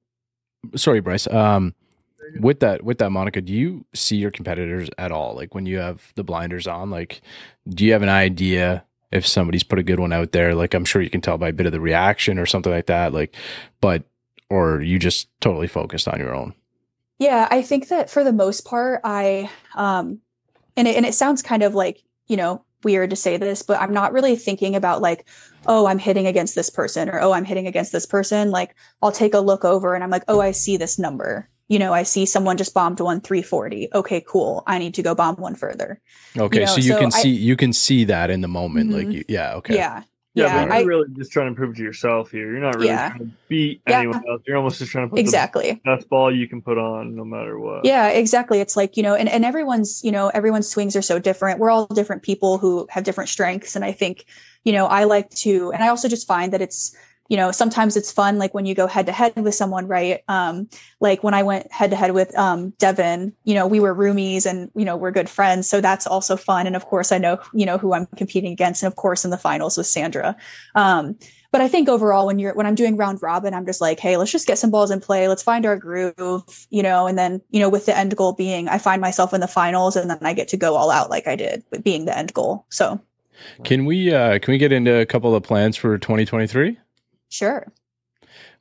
so 0.73 0.77
sorry, 0.77 1.01
Bryce. 1.01 1.29
Um, 1.29 1.75
with 2.41 2.61
that, 2.61 2.83
with 2.85 2.99
that, 2.99 3.11
Monica, 3.11 3.41
do 3.41 3.53
you 3.53 3.85
see 3.95 4.17
your 4.17 4.31
competitors 4.31 4.89
at 4.99 5.13
all? 5.13 5.35
Like 5.35 5.55
when 5.55 5.67
you 5.67 5.79
have 5.79 6.13
the 6.15 6.25
blinders 6.25 6.67
on, 6.67 6.91
like, 6.91 7.23
do 7.69 7.85
you 7.85 7.93
have 7.93 8.03
an 8.03 8.09
idea 8.09 8.85
if 9.11 9.27
somebody's 9.27 9.63
put 9.63 9.79
a 9.79 9.83
good 9.83 10.01
one 10.01 10.13
out 10.13 10.33
there? 10.33 10.55
Like, 10.55 10.75
I'm 10.75 10.85
sure 10.85 11.03
you 11.03 11.11
can 11.11 11.21
tell 11.21 11.39
by 11.39 11.49
a 11.49 11.53
bit 11.53 11.67
of 11.67 11.73
the 11.73 11.81
reaction 11.81 12.39
or 12.39 12.47
something 12.47 12.73
like 12.73 12.87
that. 12.87 13.13
Like, 13.13 13.35
but, 13.81 14.05
or 14.51 14.83
you 14.83 14.99
just 14.99 15.29
totally 15.41 15.69
focused 15.69 16.09
on 16.09 16.19
your 16.19 16.35
own? 16.35 16.55
Yeah, 17.19 17.49
I 17.51 17.63
think 17.63 17.89
that 17.89 18.11
for 18.11 18.25
the 18.25 18.33
most 18.33 18.65
part, 18.65 19.01
I, 19.05 19.51
um, 19.75 20.21
and 20.77 20.89
it, 20.89 20.97
and 20.97 21.07
it 21.07 21.15
sounds 21.15 21.43
kind 21.43 21.63
of 21.63 21.75
like, 21.75 22.03
you 22.27 22.37
know, 22.37 22.65
weird 22.85 23.11
to 23.11 23.17
say 23.17 23.37
this, 23.37 23.63
but 23.63 23.81
I'm 23.81 23.93
not 23.93 24.13
really 24.13 24.37
thinking 24.37 24.75
about 24.75 25.01
like, 25.01 25.27
oh, 25.67 25.87
I'm 25.87 25.99
hitting 25.99 26.27
against 26.27 26.55
this 26.55 26.71
person 26.71 27.09
or 27.09 27.21
oh, 27.21 27.33
I'm 27.33 27.45
hitting 27.45 27.67
against 27.67 27.93
this 27.93 28.07
person. 28.07 28.51
Like 28.51 28.75
I'll 29.01 29.13
take 29.13 29.35
a 29.35 29.41
look 29.41 29.65
over 29.65 29.95
and 29.95 30.03
I'm 30.03 30.11
like, 30.11 30.25
oh, 30.29 30.41
I 30.41 30.51
see 30.51 30.77
this 30.77 30.99
number. 30.99 31.49
You 31.73 31.79
know, 31.79 31.95
I 31.95 32.03
see 32.03 32.27
someone 32.27 32.59
just 32.59 32.75
bombed 32.75 33.01
one 33.01 33.23
340. 33.23 33.89
Okay, 33.95 34.23
cool. 34.29 34.63
I 34.67 34.79
need 34.79 34.93
to 34.93 35.03
go 35.03 35.15
bomb 35.15 35.37
one 35.37 35.55
further. 35.55 36.03
Okay, 36.37 36.61
you 36.61 36.67
know, 36.67 36.71
so 36.71 36.77
you 36.77 36.93
so 36.93 36.99
can 36.99 37.07
I, 37.07 37.23
see 37.23 37.31
you 37.31 37.57
can 37.57 37.73
see 37.73 38.05
that 38.05 38.29
in 38.29 38.43
the 38.43 38.49
moment. 38.49 38.91
Mm-hmm. 38.91 39.09
Like, 39.09 39.17
you, 39.17 39.25
yeah, 39.27 39.55
okay, 39.55 39.77
yeah, 39.77 40.03
yeah, 40.35 40.45
yeah 40.45 40.55
but 40.55 40.65
you're 40.65 40.75
I, 40.75 40.83
really 40.83 41.09
just 41.17 41.33
trying 41.33 41.49
to 41.49 41.55
prove 41.55 41.75
to 41.77 41.83
yourself 41.83 42.31
here. 42.31 42.53
You're 42.53 42.61
not 42.61 42.75
really 42.75 42.89
yeah. 42.89 43.09
trying 43.09 43.21
to 43.21 43.31
beat 43.49 43.81
yeah. 43.89 44.01
anyone 44.01 44.23
else. 44.29 44.43
You're 44.47 44.59
almost 44.59 44.81
just 44.81 44.93
trying 44.93 45.07
to 45.07 45.11
put 45.11 45.19
exactly 45.19 45.81
the 45.83 45.97
best 45.97 46.11
ball 46.11 46.35
you 46.35 46.47
can 46.47 46.61
put 46.61 46.77
on, 46.77 47.17
no 47.17 47.25
matter 47.25 47.59
what. 47.59 47.87
Yeah, 47.87 48.09
exactly. 48.09 48.61
It's 48.61 48.77
like 48.77 48.99
you 48.99 49.03
know, 49.03 49.15
and 49.15 49.29
and 49.29 49.43
everyone's 49.43 50.05
you 50.05 50.13
know 50.13 50.29
everyone's 50.29 50.69
swings 50.69 50.95
are 50.95 51.01
so 51.01 51.19
different. 51.19 51.59
We're 51.59 51.71
all 51.71 51.87
different 51.87 52.23
people 52.23 52.59
who 52.59 52.87
have 52.91 53.05
different 53.05 53.31
strengths, 53.31 53.77
and 53.77 53.83
I 53.85 53.93
think 53.93 54.27
you 54.65 54.75
know 54.75 54.87
I 54.87 55.05
like 55.05 55.31
to, 55.31 55.73
and 55.73 55.83
I 55.83 55.89
also 55.89 56.07
just 56.07 56.27
find 56.27 56.53
that 56.53 56.61
it's 56.61 56.95
you 57.33 57.39
know 57.39 57.51
sometimes 57.51 57.97
it's 57.97 58.13
fun 58.13 58.37
like 58.37 58.53
when 58.53 58.67
you 58.67 58.75
go 58.75 58.87
head 58.87 59.07
to 59.07 59.13
head 59.13 59.35
with 59.37 59.55
someone 59.55 59.89
right 59.89 60.23
um 60.29 60.69
like 61.01 61.25
when 61.25 61.33
i 61.33 61.43
went 61.43 61.73
head 61.73 61.89
to 61.89 61.97
head 61.97 62.13
with 62.13 62.37
um 62.37 62.75
devin 62.79 63.33
you 63.45 63.55
know 63.55 63.67
we 63.67 63.81
were 63.81 63.95
roomies 63.95 64.45
and 64.45 64.71
you 64.75 64.85
know 64.85 64.99
we're 64.99 65.11
good 65.11 65.31
friends 65.31 65.67
so 65.67 65.81
that's 65.81 66.07
also 66.07 66.37
fun 66.37 66.67
and 66.67 66.77
of 66.77 66.85
course 66.85 67.11
i 67.11 67.17
know 67.17 67.39
you 67.55 67.65
know 67.65 67.79
who 67.79 67.95
i'm 67.95 68.07
competing 68.17 68.53
against 68.53 68.83
and 68.83 68.93
of 68.93 68.97
course 68.97 69.25
in 69.25 69.31
the 69.31 69.39
finals 69.39 69.79
with 69.79 69.87
sandra 69.87 70.37
um 70.75 71.17
but 71.51 71.61
I 71.61 71.69
think 71.69 71.87
overall, 71.91 72.25
when 72.25 72.39
you're 72.39 72.55
when 72.55 72.65
I'm 72.65 72.75
doing 72.75 72.97
round 72.97 73.21
robin, 73.21 73.53
I'm 73.53 73.67
just 73.67 73.83
like, 73.83 74.01
hey, 74.01 74.17
let's 74.17 74.33
just 74.33 74.47
get 74.47 74.57
some 74.57 74.71
balls 74.71 74.91
in 74.91 75.01
play. 75.01 75.29
Let's 75.29 75.43
find 75.43 75.67
our 75.67 75.77
groove, 75.77 76.67
you 76.71 76.83
know. 76.83 77.07
And 77.07 77.19
then, 77.19 77.43
you 77.51 77.61
know, 77.61 77.69
with 77.69 77.85
the 77.85 77.95
end 77.95 78.17
goal 78.17 78.33
being, 78.33 78.69
I 78.69 78.79
find 78.79 79.03
myself 79.03 79.35
in 79.35 79.43
the 79.43 79.47
finals, 79.47 79.95
and 79.95 80.09
then 80.09 80.17
I 80.23 80.33
get 80.33 80.49
to 80.49 80.57
go 80.57 80.77
all 80.77 80.91
out 80.91 81.11
like 81.11 81.27
I 81.27 81.37
did, 81.37 81.63
being 81.83 82.07
the 82.07 82.17
end 82.17 82.33
goal. 82.33 82.65
So, 82.71 82.99
can 83.65 83.85
we 83.85 84.15
uh 84.15 84.39
can 84.39 84.53
we 84.53 84.57
get 84.57 84.73
into 84.73 84.95
a 84.95 85.05
couple 85.05 85.35
of 85.35 85.43
plans 85.43 85.77
for 85.77 85.99
2023? 85.99 86.79
Sure. 87.33 87.67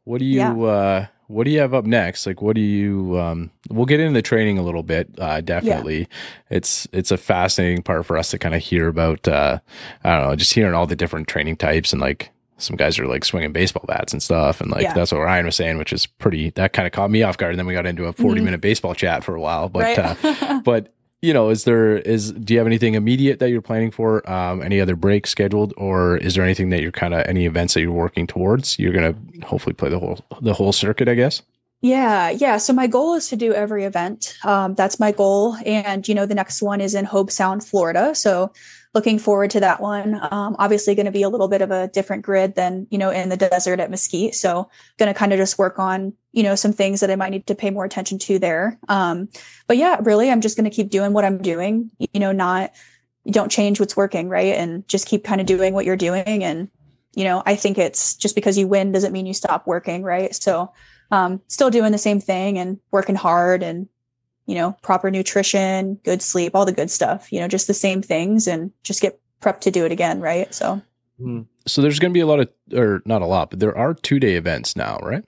What 0.03 0.19
do 0.19 0.25
you 0.25 0.39
yeah. 0.39 0.53
uh 0.53 1.05
what 1.27 1.45
do 1.45 1.51
you 1.51 1.59
have 1.59 1.73
up 1.73 1.85
next? 1.85 2.25
Like 2.25 2.41
what 2.41 2.55
do 2.55 2.61
you 2.61 3.19
um 3.19 3.51
we'll 3.69 3.85
get 3.85 3.99
into 3.99 4.13
the 4.13 4.21
training 4.21 4.57
a 4.57 4.63
little 4.63 4.83
bit, 4.83 5.09
uh 5.17 5.41
definitely. 5.41 5.99
Yeah. 5.99 6.05
It's 6.49 6.87
it's 6.91 7.11
a 7.11 7.17
fascinating 7.17 7.83
part 7.83 8.05
for 8.05 8.17
us 8.17 8.31
to 8.31 8.39
kind 8.39 8.55
of 8.55 8.61
hear 8.61 8.87
about 8.87 9.27
uh 9.27 9.59
I 10.03 10.15
don't 10.15 10.29
know, 10.29 10.35
just 10.35 10.53
hearing 10.53 10.73
all 10.73 10.87
the 10.87 10.95
different 10.95 11.27
training 11.27 11.57
types 11.57 11.93
and 11.93 12.01
like 12.01 12.31
some 12.57 12.75
guys 12.75 12.99
are 12.99 13.07
like 13.07 13.25
swinging 13.25 13.51
baseball 13.51 13.83
bats 13.87 14.13
and 14.13 14.21
stuff. 14.21 14.61
And 14.61 14.71
like, 14.71 14.83
yeah. 14.83 14.93
that's 14.93 15.11
what 15.11 15.21
Ryan 15.21 15.47
was 15.47 15.55
saying, 15.55 15.77
which 15.79 15.91
is 15.91 16.05
pretty, 16.05 16.51
that 16.51 16.73
kind 16.73 16.85
of 16.85 16.91
caught 16.93 17.09
me 17.09 17.23
off 17.23 17.35
guard. 17.37 17.53
And 17.53 17.59
then 17.59 17.65
we 17.65 17.73
got 17.73 17.87
into 17.87 18.05
a 18.05 18.13
40 18.13 18.35
mm-hmm. 18.35 18.45
minute 18.45 18.61
baseball 18.61 18.93
chat 18.93 19.23
for 19.23 19.35
a 19.35 19.41
while, 19.41 19.67
but, 19.67 19.97
right. 19.97 20.23
uh, 20.23 20.61
but 20.63 20.93
you 21.21 21.33
know, 21.33 21.49
is 21.49 21.65
there 21.65 21.97
is 21.97 22.31
do 22.31 22.53
you 22.53 22.59
have 22.59 22.67
anything 22.67 22.95
immediate 22.95 23.39
that 23.39 23.49
you're 23.49 23.61
planning 23.61 23.91
for? 23.91 24.27
Um, 24.29 24.61
any 24.61 24.81
other 24.81 24.95
breaks 24.95 25.29
scheduled, 25.29 25.73
or 25.77 26.17
is 26.17 26.35
there 26.35 26.43
anything 26.43 26.69
that 26.69 26.81
you're 26.81 26.91
kind 26.91 27.13
of 27.13 27.25
any 27.27 27.45
events 27.45 27.75
that 27.75 27.81
you're 27.81 27.91
working 27.91 28.25
towards? 28.25 28.79
You're 28.79 28.93
gonna 28.93 29.15
hopefully 29.45 29.73
play 29.73 29.89
the 29.89 29.99
whole 29.99 30.19
the 30.41 30.53
whole 30.53 30.73
circuit, 30.73 31.07
I 31.07 31.13
guess. 31.13 31.43
Yeah, 31.81 32.29
yeah. 32.29 32.57
So 32.57 32.73
my 32.73 32.85
goal 32.85 33.15
is 33.15 33.27
to 33.29 33.35
do 33.35 33.53
every 33.53 33.85
event. 33.85 34.35
Um, 34.43 34.75
that's 34.75 34.99
my 34.99 35.11
goal, 35.11 35.55
and 35.65 36.07
you 36.07 36.15
know, 36.15 36.25
the 36.25 36.35
next 36.35 36.61
one 36.61 36.81
is 36.81 36.95
in 36.95 37.05
Hobe 37.05 37.31
Sound, 37.31 37.63
Florida. 37.63 38.15
So 38.15 38.51
looking 38.93 39.19
forward 39.19 39.51
to 39.51 39.59
that 39.61 39.81
one. 39.81 40.19
Um, 40.31 40.55
obviously, 40.59 40.95
going 40.95 41.05
to 41.05 41.11
be 41.11 41.23
a 41.23 41.29
little 41.29 41.47
bit 41.47 41.61
of 41.61 41.71
a 41.71 41.87
different 41.87 42.23
grid 42.23 42.55
than 42.55 42.87
you 42.89 42.97
know 42.97 43.09
in 43.09 43.29
the 43.29 43.37
desert 43.37 43.79
at 43.79 43.89
Mesquite. 43.89 44.35
So, 44.35 44.69
going 44.97 45.11
to 45.11 45.17
kind 45.17 45.33
of 45.33 45.37
just 45.37 45.57
work 45.57 45.79
on 45.79 46.13
you 46.31 46.43
know 46.43 46.55
some 46.55 46.73
things 46.73 47.01
that 47.01 47.11
I 47.11 47.15
might 47.15 47.29
need 47.29 47.47
to 47.47 47.55
pay 47.55 47.69
more 47.69 47.85
attention 47.85 48.19
to 48.19 48.39
there. 48.39 48.79
Um, 48.87 49.29
but 49.67 49.77
yeah, 49.77 49.97
really, 50.01 50.29
I'm 50.29 50.41
just 50.41 50.57
going 50.57 50.69
to 50.69 50.75
keep 50.75 50.89
doing 50.89 51.13
what 51.13 51.25
I'm 51.25 51.41
doing. 51.41 51.91
You 51.99 52.19
know, 52.19 52.31
not 52.31 52.71
don't 53.29 53.51
change 53.51 53.79
what's 53.79 53.97
working, 53.97 54.29
right? 54.29 54.55
And 54.55 54.87
just 54.87 55.07
keep 55.07 55.23
kind 55.23 55.41
of 55.41 55.47
doing 55.47 55.73
what 55.73 55.85
you're 55.85 55.95
doing. 55.95 56.43
And 56.43 56.69
you 57.13 57.23
know, 57.23 57.43
I 57.45 57.55
think 57.55 57.77
it's 57.77 58.15
just 58.15 58.35
because 58.35 58.57
you 58.57 58.67
win 58.67 58.91
doesn't 58.91 59.11
mean 59.11 59.25
you 59.25 59.33
stop 59.33 59.67
working, 59.67 60.03
right? 60.03 60.33
So, 60.33 60.71
um, 61.11 61.41
still 61.47 61.69
doing 61.69 61.91
the 61.91 61.97
same 61.97 62.21
thing 62.21 62.57
and 62.57 62.79
working 62.91 63.15
hard 63.15 63.63
and 63.63 63.87
you 64.45 64.55
know, 64.55 64.73
proper 64.81 65.11
nutrition, 65.11 65.95
good 66.03 66.21
sleep, 66.21 66.55
all 66.55 66.65
the 66.65 66.71
good 66.71 66.91
stuff, 66.91 67.31
you 67.31 67.39
know, 67.39 67.47
just 67.47 67.67
the 67.67 67.73
same 67.73 68.01
things 68.01 68.47
and 68.47 68.71
just 68.83 69.01
get 69.01 69.19
prepped 69.41 69.61
to 69.61 69.71
do 69.71 69.85
it 69.85 69.91
again. 69.91 70.19
Right. 70.19 70.53
So, 70.53 70.81
hmm. 71.17 71.41
so 71.65 71.81
there's 71.81 71.99
going 71.99 72.11
to 72.11 72.13
be 72.13 72.21
a 72.21 72.25
lot 72.25 72.39
of, 72.39 72.49
or 72.73 73.01
not 73.05 73.21
a 73.21 73.27
lot, 73.27 73.49
but 73.49 73.59
there 73.59 73.77
are 73.77 73.93
two 73.93 74.19
day 74.19 74.35
events 74.35 74.75
now, 74.75 74.97
right? 75.01 75.23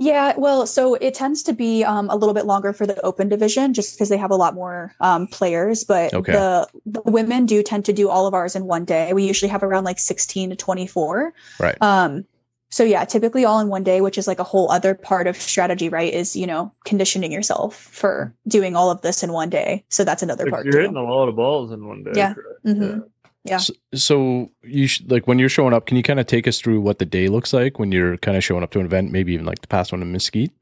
Yeah, 0.00 0.34
well, 0.36 0.64
so 0.64 0.94
it 0.94 1.14
tends 1.14 1.42
to 1.42 1.52
be 1.52 1.82
um, 1.82 2.08
a 2.08 2.14
little 2.14 2.34
bit 2.34 2.46
longer 2.46 2.72
for 2.72 2.86
the 2.86 3.00
open 3.04 3.28
division 3.28 3.74
just 3.74 3.96
because 3.96 4.08
they 4.08 4.16
have 4.16 4.30
a 4.30 4.36
lot 4.36 4.54
more 4.54 4.94
um, 5.00 5.26
players. 5.26 5.82
But 5.82 6.14
okay. 6.14 6.32
the, 6.32 6.68
the, 6.86 7.02
women 7.04 7.46
do 7.46 7.64
tend 7.64 7.84
to 7.86 7.92
do 7.92 8.08
all 8.08 8.26
of 8.26 8.32
ours 8.32 8.54
in 8.54 8.66
one 8.66 8.84
day. 8.84 9.12
We 9.12 9.26
usually 9.26 9.48
have 9.48 9.64
around 9.64 9.82
like 9.82 9.98
16 9.98 10.50
to 10.50 10.56
24. 10.56 11.34
Right. 11.58 11.82
Um, 11.82 12.26
so 12.70 12.84
yeah 12.84 13.04
typically 13.04 13.44
all 13.44 13.60
in 13.60 13.68
one 13.68 13.82
day 13.82 14.00
which 14.00 14.18
is 14.18 14.26
like 14.26 14.38
a 14.38 14.44
whole 14.44 14.70
other 14.70 14.94
part 14.94 15.26
of 15.26 15.36
strategy 15.36 15.88
right 15.88 16.12
is 16.12 16.36
you 16.36 16.46
know 16.46 16.72
conditioning 16.84 17.32
yourself 17.32 17.74
for 17.74 18.34
doing 18.46 18.76
all 18.76 18.90
of 18.90 19.00
this 19.02 19.22
in 19.22 19.32
one 19.32 19.48
day 19.48 19.84
so 19.88 20.04
that's 20.04 20.22
another 20.22 20.44
like 20.44 20.52
part 20.52 20.64
you're 20.64 20.72
too. 20.72 20.80
hitting 20.80 20.96
a 20.96 21.02
lot 21.02 21.28
of 21.28 21.36
balls 21.36 21.72
in 21.72 21.86
one 21.86 22.02
day 22.04 22.12
yeah 22.14 22.34
mm-hmm. 22.66 22.82
yeah. 22.82 22.98
Yeah. 23.44 23.58
So, 23.58 23.72
so 23.94 24.50
you 24.62 24.86
sh- 24.86 25.02
like 25.06 25.26
when 25.26 25.38
you're 25.38 25.48
showing 25.48 25.72
up 25.72 25.86
can 25.86 25.96
you 25.96 26.02
kind 26.02 26.20
of 26.20 26.26
take 26.26 26.46
us 26.46 26.60
through 26.60 26.80
what 26.80 26.98
the 26.98 27.04
day 27.04 27.28
looks 27.28 27.52
like 27.52 27.78
when 27.78 27.92
you're 27.92 28.16
kind 28.18 28.36
of 28.36 28.44
showing 28.44 28.62
up 28.62 28.70
to 28.72 28.80
an 28.80 28.86
event 28.86 29.12
maybe 29.12 29.32
even 29.32 29.46
like 29.46 29.60
the 29.60 29.68
past 29.68 29.92
one 29.92 30.02
in 30.02 30.12
mesquite 30.12 30.52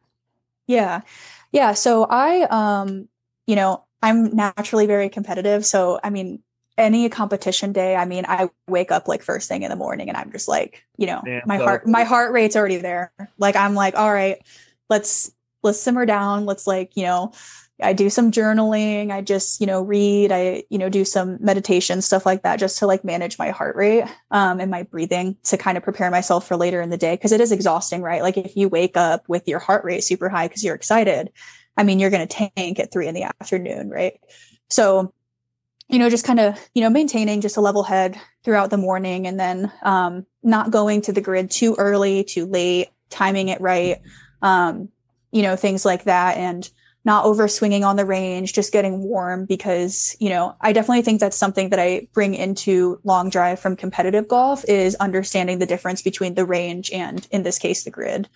yeah 0.67 1.01
yeah 1.53 1.73
so 1.73 2.05
i 2.05 2.43
um 2.43 3.09
you 3.47 3.57
know 3.57 3.83
i'm 4.03 4.35
naturally 4.37 4.87
very 4.87 5.09
competitive 5.09 5.65
so 5.65 5.99
i 6.05 6.11
mean 6.11 6.43
any 6.79 7.09
competition 7.09 7.73
day, 7.73 7.97
I 7.97 8.05
mean, 8.05 8.25
I 8.29 8.51
wake 8.69 8.91
up 8.91 9.09
like 9.09 9.23
first 9.23 9.49
thing 9.49 9.63
in 9.63 9.71
the 9.71 9.77
morning 9.77 10.09
and 10.09 10.17
I'm 10.17 10.31
just 10.31 10.49
like, 10.49 10.85
you 10.97 11.07
know, 11.07 11.23
my 11.47 11.57
heart, 11.57 11.87
my 11.87 12.05
heart 12.05 12.33
rate's 12.33 12.57
already 12.57 12.77
there. 12.77 13.13
Like, 13.39 13.57
I'm 13.57 13.75
like, 13.75 13.95
all 13.95 14.13
right, 14.13 14.39
let's 14.91 15.33
let's 15.63 15.81
simmer 15.81 16.05
down. 16.07 16.45
Let's 16.45 16.67
like, 16.67 16.97
you 16.97 17.05
know, 17.05 17.33
I 17.83 17.93
do 17.93 18.09
some 18.09 18.33
journaling. 18.33 19.11
I 19.11 19.21
just, 19.21 19.61
you 19.61 19.67
know, 19.67 19.83
read. 19.83 20.33
I, 20.33 20.65
you 20.71 20.79
know, 20.79 20.89
do 20.89 21.05
some 21.05 21.37
meditation, 21.41 22.01
stuff 22.01 22.25
like 22.25 22.43
that, 22.43 22.59
just 22.59 22.79
to 22.79 22.87
like 22.87 23.05
manage 23.05 23.39
my 23.39 23.51
heart 23.51 23.77
rate 23.77 24.05
um, 24.31 24.61
and 24.61 24.71
my 24.71 24.83
breathing 24.85 25.37
to 25.45 25.59
kind 25.59 25.77
of 25.77 25.85
prepare 25.85 26.11
myself 26.11 26.49
for 26.49 26.57
later 26.57 26.81
in 26.81 26.89
the 26.89 26.97
day. 26.97 27.17
Cause 27.17 27.33
it 27.33 27.41
is 27.41 27.53
exhausting, 27.53 28.01
right? 28.01 28.23
Like 28.23 28.39
if 28.39 28.57
you 28.57 28.69
wake 28.69 28.97
up 28.97 29.29
with 29.29 29.47
your 29.47 29.59
heart 29.59 29.85
rate 29.85 30.05
super 30.05 30.31
high 30.31 30.49
because 30.49 30.65
you're 30.65 30.75
excited, 30.75 31.31
I 31.77 31.83
mean, 31.83 32.01
you're 32.01 32.11
going 32.11 32.27
to 32.27 32.51
tank 32.57 32.79
at 32.81 32.91
three 32.91 33.09
in 33.09 33.15
the 33.15 33.25
afternoon, 33.41 33.91
right? 33.91 34.19
So, 34.71 35.13
you 35.89 35.99
know, 35.99 36.09
just 36.09 36.25
kind 36.25 36.41
of, 36.41 36.59
you 36.75 36.83
know, 36.83 36.91
maintaining 36.91 37.43
just 37.43 37.59
a 37.59 37.61
level 37.61 37.83
head 37.83 38.19
throughout 38.43 38.71
the 38.71 38.79
morning 38.79 39.27
and 39.27 39.39
then 39.39 39.71
um, 39.83 40.25
not 40.43 40.71
going 40.71 41.03
to 41.03 41.13
the 41.13 41.21
grid 41.21 41.51
too 41.51 41.75
early, 41.79 42.25
too 42.25 42.47
late, 42.47 42.89
timing 43.11 43.49
it 43.49 43.61
right, 43.61 44.01
um, 44.41 44.89
you 45.31 45.43
know, 45.43 45.57
things 45.57 45.85
like 45.85 46.05
that. 46.05 46.39
And, 46.39 46.69
not 47.07 47.25
over 47.25 47.47
swinging 47.47 47.85
on 47.85 47.95
the 47.95 48.05
range, 48.05 48.53
just 48.53 48.73
getting 48.73 49.01
warm 49.01 49.47
because, 49.47 50.17
you 50.19 50.29
know, 50.29 50.57
I 50.61 50.73
definitely 50.73 51.03
think 51.03 51.21
that's 51.21 51.37
something 51.37 51.71
that 51.71 51.79
I 51.79 52.09
bring 52.13 52.35
into 52.35 53.01
long 53.05 53.31
drive 53.31 53.61
from 53.61 53.77
competitive 53.77 54.27
golf 54.27 54.65
is 54.69 54.97
understanding 54.97 55.61
the 55.61 55.67
difference 55.67 56.03
between 56.03 56.35
the 56.35 56.45
range 56.45 56.91
and 56.91 57.25
in 57.31 57.45
this 57.45 57.61
case, 57.61 57.85
the 57.85 57.93
grid, 57.93 58.29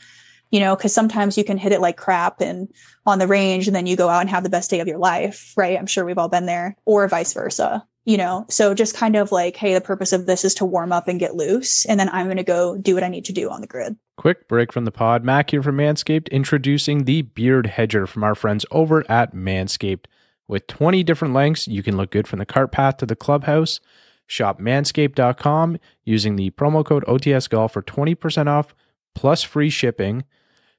you 0.53 0.61
know, 0.61 0.77
cause 0.77 0.95
sometimes 0.95 1.37
you 1.37 1.43
can 1.43 1.59
hit 1.59 1.73
it 1.73 1.81
like 1.81 1.97
crap 1.97 2.41
and 2.41 2.73
on 3.05 3.19
the 3.19 3.27
range 3.27 3.67
and 3.67 3.75
then 3.75 3.87
you 3.87 3.97
go 3.97 4.09
out 4.09 4.21
and 4.21 4.31
have 4.31 4.45
the 4.45 4.49
best 4.49 4.71
day 4.71 4.79
of 4.79 4.87
your 4.87 4.99
life. 4.99 5.53
Right. 5.57 5.77
I'm 5.77 5.87
sure 5.87 6.05
we've 6.05 6.17
all 6.17 6.29
been 6.29 6.47
there 6.47 6.77
or 6.85 7.09
vice 7.09 7.33
versa 7.33 7.85
you 8.05 8.17
know 8.17 8.47
so 8.49 8.75
just 8.75 8.97
kind 8.97 9.17
of 9.17 9.31
like 9.31 9.57
hey 9.57 9.75
the 9.75 9.81
purpose 9.81 10.13
of 10.13 10.27
this 10.27 10.45
is 10.45 10.55
to 10.55 10.65
warm 10.65 10.93
up 10.93 11.09
and 11.09 11.21
get 11.21 11.35
loose 11.35 11.85
and 11.87 12.01
then 12.01 12.09
i'm 12.11 12.27
going 12.27 12.37
to 12.37 12.43
go 12.43 12.77
do 12.77 12.95
what 12.95 13.05
i 13.05 13.09
need 13.09 13.25
to 13.25 13.33
do 13.33 13.51
on 13.51 13.61
the 13.61 13.67
grid. 13.67 13.97
Quick 14.17 14.49
break 14.49 14.71
from 14.71 14.85
the 14.85 14.93
pod. 14.93 15.25
Mac 15.25 15.51
here 15.51 15.63
from 15.63 15.79
manscaped 15.79 16.31
introducing 16.31 17.05
the 17.05 17.23
beard 17.23 17.67
hedger 17.67 18.07
from 18.07 18.23
our 18.23 18.35
friends 18.35 18.67
over 18.71 19.11
at 19.11 19.35
manscaped. 19.35 20.05
With 20.47 20.67
20 20.67 21.03
different 21.05 21.33
lengths 21.33 21.67
you 21.69 21.83
can 21.83 21.97
look 21.97 22.11
good 22.11 22.29
from 22.29 22.39
the 22.39 22.47
cart 22.47 22.73
path 22.73 22.99
to 22.99 23.07
the 23.07 23.17
clubhouse. 23.17 23.81
Shop 24.27 24.61
manscaped.com 24.61 25.79
using 26.05 26.37
the 26.37 26.51
promo 26.51 26.85
code 26.85 27.05
otsgolf 27.07 27.73
for 27.73 27.83
20% 27.83 28.47
off 28.47 28.75
plus 29.15 29.43
free 29.43 29.71
shipping. 29.71 30.25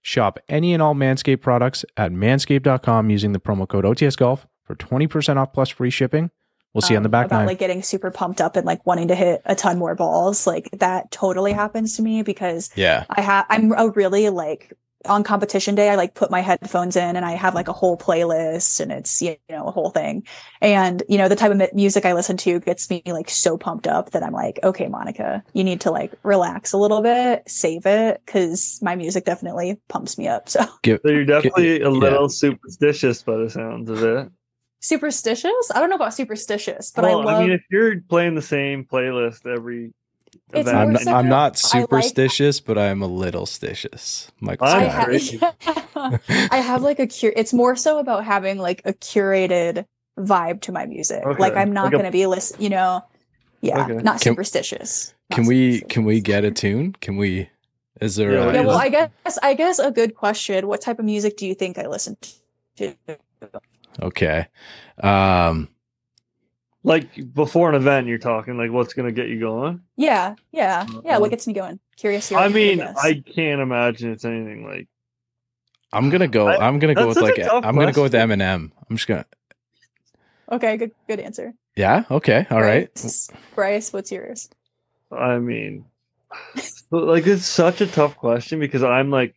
Shop 0.01 0.39
any 0.47 0.73
and 0.73 0.81
all 0.81 0.95
manscaped 0.95 1.41
products 1.41 1.83
at 1.97 2.11
manscaped.com 2.11 3.09
using 3.09 3.33
the 3.33 3.39
promo 3.39 3.67
code 3.67 3.85
otsgolf 3.85 4.45
for 4.63 4.75
20% 4.75 5.37
off 5.37 5.51
plus 5.51 5.69
free 5.69 5.89
shipping 5.89 6.31
We'll 6.73 6.81
see 6.81 6.95
um, 6.95 6.99
on 6.99 7.03
the 7.03 7.07
um, 7.07 7.11
back 7.11 7.25
about 7.25 7.39
nine. 7.39 7.47
like 7.47 7.59
getting 7.59 7.83
super 7.83 8.11
pumped 8.11 8.39
up 8.39 8.55
and 8.55 8.65
like 8.65 8.85
wanting 8.85 9.09
to 9.09 9.15
hit 9.15 9.41
a 9.45 9.55
ton 9.55 9.77
more 9.77 9.95
balls. 9.95 10.47
Like 10.47 10.69
that 10.71 11.11
totally 11.11 11.51
happens 11.51 11.97
to 11.97 12.01
me 12.01 12.23
because 12.23 12.69
yeah, 12.75 13.05
I 13.09 13.21
have 13.21 13.45
I'm 13.49 13.73
a 13.73 13.89
really 13.89 14.29
like 14.29 14.77
on 15.05 15.23
competition 15.23 15.75
day, 15.75 15.89
I 15.89 15.95
like 15.95 16.13
put 16.13 16.29
my 16.29 16.41
headphones 16.41 16.95
in 16.95 17.15
and 17.15 17.25
I 17.25 17.31
have 17.31 17.55
like 17.55 17.67
a 17.67 17.73
whole 17.73 17.97
playlist 17.97 18.79
and 18.79 18.91
it's, 18.91 19.21
you 19.21 19.35
know, 19.49 19.65
a 19.65 19.71
whole 19.71 19.89
thing. 19.89 20.23
And, 20.61 21.01
you 21.09 21.17
know, 21.17 21.27
the 21.27 21.35
type 21.35 21.51
of 21.51 21.73
music 21.73 22.05
I 22.05 22.13
listen 22.13 22.37
to 22.37 22.59
gets 22.59 22.89
me 22.89 23.01
like 23.05 23.29
so 23.29 23.57
pumped 23.57 23.87
up 23.87 24.11
that 24.11 24.23
I'm 24.23 24.33
like, 24.33 24.59
okay, 24.63 24.87
Monica, 24.87 25.43
you 25.53 25.63
need 25.63 25.81
to 25.81 25.91
like 25.91 26.13
relax 26.23 26.73
a 26.73 26.77
little 26.77 27.01
bit, 27.01 27.43
save 27.47 27.85
it. 27.85 28.21
Cause 28.27 28.79
my 28.81 28.95
music 28.95 29.25
definitely 29.25 29.79
pumps 29.89 30.17
me 30.17 30.27
up. 30.27 30.49
So, 30.49 30.65
so 30.85 30.99
you're 31.05 31.25
definitely 31.25 31.81
a 31.81 31.89
little 31.89 32.23
yeah. 32.23 32.27
superstitious 32.27 33.23
by 33.23 33.37
the 33.37 33.49
sounds 33.49 33.89
of 33.89 34.03
it 34.03 34.29
superstitious. 34.81 35.71
I 35.73 35.79
don't 35.79 35.89
know 35.89 35.95
about 35.95 36.13
superstitious, 36.13 36.91
but 36.91 37.05
well, 37.05 37.21
I 37.21 37.23
love. 37.23 37.41
I 37.41 37.43
mean, 37.43 37.51
if 37.51 37.61
you're 37.71 38.01
playing 38.01 38.35
the 38.35 38.41
same 38.41 38.83
playlist 38.83 39.45
every. 39.45 39.93
Event, 40.53 40.77
I'm, 40.77 40.93
not, 40.93 41.07
I'm 41.07 41.29
not 41.29 41.57
superstitious, 41.57 42.59
like, 42.59 42.65
but 42.65 42.77
I'm 42.77 43.01
a 43.01 43.07
little 43.07 43.45
stitious. 43.45 44.29
Michael 44.39 44.67
I, 44.67 44.85
ha- 44.85 46.19
I 46.51 46.57
have 46.57 46.81
like 46.83 46.99
a 46.99 47.07
cure. 47.07 47.33
It's 47.35 47.53
more 47.53 47.75
so 47.75 47.99
about 47.99 48.25
having 48.25 48.57
like 48.57 48.81
a 48.85 48.93
curated 48.93 49.85
vibe 50.17 50.61
to 50.61 50.71
my 50.71 50.85
music. 50.85 51.25
Okay. 51.25 51.39
Like 51.39 51.55
I'm 51.55 51.73
not 51.73 51.85
like 51.85 51.91
going 51.93 52.05
to 52.05 52.11
be 52.11 52.25
list. 52.27 52.59
You 52.59 52.69
know, 52.69 53.03
yeah, 53.61 53.85
okay. 53.85 53.93
not 53.95 54.21
can, 54.21 54.33
superstitious. 54.33 55.13
Not 55.29 55.37
can 55.37 55.45
we 55.45 55.81
can 55.81 56.05
we 56.05 56.21
get 56.21 56.43
a 56.43 56.51
tune? 56.51 56.93
Can 57.01 57.17
we? 57.17 57.49
Is 57.99 58.15
there? 58.15 58.31
Yeah, 58.31 58.49
a, 58.49 58.53
yeah 58.53 58.65
well, 58.65 58.77
I 58.77 58.89
guess 58.89 59.37
I 59.41 59.53
guess 59.53 59.79
a 59.79 59.91
good 59.91 60.15
question. 60.15 60.67
What 60.67 60.81
type 60.81 60.99
of 60.99 61.05
music 61.05 61.37
do 61.37 61.45
you 61.45 61.55
think 61.55 61.77
I 61.77 61.87
listen 61.87 62.17
to? 62.77 62.95
Okay. 63.99 64.47
Um, 65.01 65.69
like 66.83 67.33
before 67.33 67.69
an 67.69 67.75
event, 67.75 68.07
you're 68.07 68.17
talking 68.17 68.57
like 68.57 68.71
what's 68.71 68.93
going 68.93 69.07
to 69.07 69.11
get 69.11 69.29
you 69.29 69.39
going? 69.39 69.81
Yeah, 69.97 70.35
yeah, 70.51 70.85
yeah. 71.03 71.17
What 71.17 71.29
gets 71.29 71.47
me 71.47 71.53
going? 71.53 71.79
Curious. 71.97 72.31
I 72.31 72.47
mean, 72.47 72.81
I 72.81 73.23
can't 73.35 73.61
imagine 73.61 74.11
it's 74.11 74.25
anything 74.25 74.65
like. 74.67 74.87
I'm 75.93 76.09
gonna 76.09 76.29
go. 76.29 76.47
I, 76.47 76.67
am 76.67 76.79
gonna 76.79 76.95
go 76.95 77.07
with 77.07 77.17
like. 77.17 77.37
I'm 77.39 77.61
question. 77.61 77.75
gonna 77.75 77.91
go 77.91 78.03
with 78.03 78.13
Eminem. 78.13 78.71
I'm 78.89 78.95
just 78.95 79.07
gonna. 79.07 79.25
Okay, 80.51 80.77
good, 80.77 80.91
good 81.07 81.19
answer. 81.19 81.53
Yeah. 81.75 82.03
Okay. 82.09 82.47
All 82.49 82.59
Bryce, 82.59 83.29
right. 83.29 83.39
Bryce, 83.55 83.93
what's 83.93 84.11
yours? 84.11 84.49
I 85.11 85.39
mean, 85.39 85.85
like 86.91 87.27
it's 87.27 87.45
such 87.45 87.81
a 87.81 87.87
tough 87.87 88.17
question 88.17 88.59
because 88.59 88.83
I'm 88.83 89.11
like, 89.11 89.35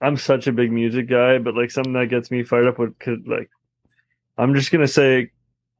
I'm 0.00 0.16
such 0.16 0.46
a 0.46 0.52
big 0.52 0.70
music 0.70 1.08
guy, 1.08 1.38
but 1.38 1.54
like 1.54 1.70
something 1.70 1.94
that 1.94 2.08
gets 2.08 2.30
me 2.30 2.42
fired 2.42 2.66
up 2.66 2.78
would 2.78 2.98
could 2.98 3.26
like 3.26 3.50
I'm 4.38 4.54
just 4.54 4.70
gonna 4.70 4.88
say 4.88 5.30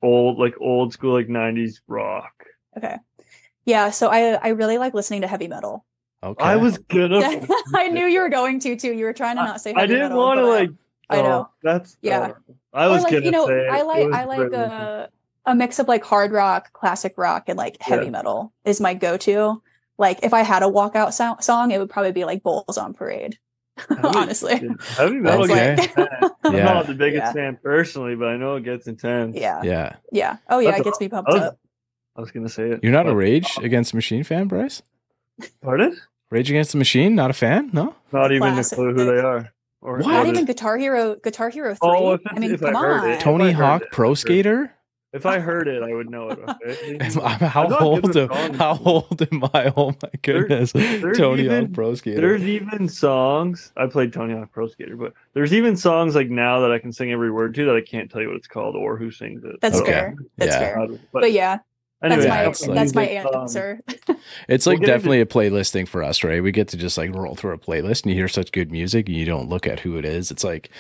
old, 0.03 0.39
like 0.39 0.55
old 0.61 0.93
school, 0.93 1.13
like 1.13 1.29
'90s 1.29 1.81
rock. 1.87 2.33
Okay. 2.77 2.97
Yeah, 3.65 3.91
so 3.91 4.09
I 4.09 4.35
I 4.35 4.49
really 4.49 4.79
like 4.79 4.95
listening 4.95 5.23
to 5.23 5.27
heavy 5.27 5.49
metal. 5.49 5.85
Okay. 6.23 6.43
I 6.43 6.57
was 6.57 6.79
gonna. 6.79 7.21
I 7.75 7.89
knew 7.89 8.07
you 8.07 8.21
were 8.21 8.29
going 8.29 8.59
to 8.61 8.77
too. 8.77 8.93
You 8.93 9.05
were 9.05 9.13
trying 9.13 9.37
to 9.37 9.45
not 9.45 9.61
say. 9.61 9.75
I 9.75 9.87
didn't 9.87 10.15
want 10.15 10.39
to 10.39 10.47
like. 10.47 10.71
I 11.09 11.23
know. 11.23 11.49
Oh, 11.49 11.51
that's 11.63 11.97
yeah. 12.01 12.19
Uh, 12.19 12.33
I 12.73 12.89
was 12.89 13.03
like, 13.03 13.13
gonna 13.13 13.25
you 13.25 13.31
know, 13.31 13.47
say 13.47 13.69
I 13.69 13.83
like 13.83 14.13
I 14.13 14.25
like 14.25 14.53
a 14.53 15.09
a 15.45 15.55
mix 15.55 15.79
of 15.79 15.89
like 15.89 16.05
hard 16.05 16.33
rock, 16.33 16.73
classic 16.73 17.15
rock, 17.17 17.49
and 17.49 17.57
like 17.57 17.81
heavy 17.81 18.07
yeah. 18.07 18.11
metal 18.11 18.53
is 18.65 18.81
my 18.81 18.95
go 18.95 19.17
to. 19.19 19.63
Like 19.99 20.21
if 20.23 20.35
I 20.35 20.43
had 20.43 20.63
a 20.63 20.67
walkout 20.67 21.13
so- 21.13 21.37
song, 21.41 21.71
it 21.71 21.79
would 21.79 21.91
probably 21.91 22.13
be 22.13 22.25
like 22.25 22.43
Bulls 22.43 22.77
on 22.77 22.93
Parade. 22.93 23.39
honestly. 24.03 24.57
Heavy 24.97 25.17
metal 25.17 25.45
okay. 25.45 25.77
gets 25.77 25.99
I'm 26.45 26.57
not 26.57 26.87
the 26.87 26.95
biggest 26.95 27.27
yeah. 27.27 27.33
fan 27.33 27.59
personally, 27.63 28.15
but 28.15 28.29
I 28.29 28.37
know 28.37 28.57
it 28.57 28.65
gets 28.65 28.87
intense. 28.87 29.37
Yeah. 29.37 29.63
Yeah. 29.63 29.97
Yeah. 30.13 30.37
Oh 30.49 30.59
yeah, 30.59 30.71
That's 30.71 30.81
it 30.81 30.85
gets 30.85 31.01
me 31.01 31.09
pumped 31.09 31.31
I 31.31 31.35
was, 31.35 31.43
up. 31.43 31.59
I 32.17 32.21
was 32.21 32.31
gonna 32.31 32.49
say 32.49 32.71
it. 32.71 32.81
You're 32.83 32.93
not 32.93 33.09
a 33.09 33.15
Rage 33.15 33.59
Against 33.63 33.93
the 33.93 33.97
Machine 33.97 34.25
fan, 34.25 34.49
Bryce? 34.49 34.83
Pardon? 35.63 35.97
Rage 36.31 36.51
Against 36.51 36.73
the 36.73 36.79
Machine, 36.79 37.15
not 37.15 37.31
a 37.31 37.35
fan? 37.35 37.71
No? 37.73 37.95
Not 38.13 38.33
even 38.33 38.55
Classic. 38.55 38.73
a 38.73 38.77
clue 38.77 38.95
who 38.95 39.05
they 39.05 39.21
are. 39.21 39.53
Or 39.83 39.99
what? 39.99 40.07
Not 40.07 40.27
even 40.27 40.45
Guitar 40.47 40.79
Hero 40.79 41.17
Guitar 41.17 41.51
Hero 41.51 41.75
3. 41.75 41.79
Oh, 41.83 42.19
I 42.27 42.39
mean, 42.39 42.57
come 42.59 42.75
on. 42.75 43.11
It, 43.11 43.21
Tony 43.21 43.53
Hawk 43.53 43.85
Pro 43.93 44.15
Skater? 44.15 44.73
If 45.17 45.25
I 45.25 45.39
heard 45.39 45.67
it, 45.67 45.83
I 45.83 45.95
would 45.95 46.11
know 46.11 46.29
it. 46.29 46.39
Okay? 46.67 47.47
how 47.49 47.75
old 47.79 48.17
am 48.17 48.55
How 48.55 48.79
old 48.85 49.23
am 49.33 49.45
I? 49.55 49.73
Oh 49.77 49.95
my 50.03 50.11
goodness, 50.23 50.73
there, 50.73 51.15
Tony 51.15 51.45
even, 51.45 51.67
Hawk 51.67 51.75
Pro 51.75 51.95
Skater. 51.95 52.21
There's 52.21 52.43
even 52.43 52.89
songs. 52.89 53.73
I 53.77 53.87
played 53.87 54.13
Tony 54.13 54.35
Hawk 54.35 54.53
Pro 54.53 54.69
Skater, 54.69 54.97
but 54.97 55.15
there's 55.33 55.55
even 55.55 55.77
songs 55.77 56.15
like 56.15 56.29
now 56.29 56.61
that 56.61 56.71
I 56.71 56.79
can 56.79 56.93
sing 56.93 57.13
every 57.13 57.31
word 57.31 57.55
to 57.55 57.65
that 57.67 57.77
I 57.77 57.81
can't 57.81 58.11
tell 58.11 58.21
you 58.21 58.29
what 58.29 58.37
it's 58.37 58.47
called 58.47 58.77
or 58.77 58.97
who 58.97 59.11
sings 59.11 59.45
it. 59.45 59.57
That's 59.61 59.81
okay. 59.81 59.93
fair. 59.93 60.17
That's 60.37 60.55
yeah. 60.55 60.59
fair. 60.59 60.87
But, 60.87 61.01
but 61.13 61.33
yeah, 61.33 61.59
Anyway, 62.13 62.27
that's 62.27 62.67
my 62.67 62.75
that's 62.75 62.95
my 62.95 63.05
answer. 63.05 63.81
it's 64.49 64.67
like 64.67 64.81
we'll 64.81 64.87
definitely 64.87 65.21
into- 65.21 65.39
a 65.39 65.43
playlist 65.43 65.71
thing 65.71 65.87
for 65.87 66.03
us, 66.03 66.23
right? 66.25 66.43
We 66.43 66.53
get 66.53 66.69
to 66.69 66.77
just 66.77 66.99
like 66.99 67.15
roll 67.15 67.35
through 67.35 67.55
a 67.55 67.59
playlist 67.59 68.03
and 68.03 68.11
you 68.13 68.17
hear 68.17 68.29
such 68.29 68.53
good 68.53 68.71
music 68.71 69.09
and 69.09 69.17
you 69.17 69.25
don't 69.25 69.49
look 69.49 69.67
at 69.67 69.81
who 69.81 69.97
it 69.97 70.05
is. 70.05 70.31
It's 70.31 70.45
like 70.45 70.71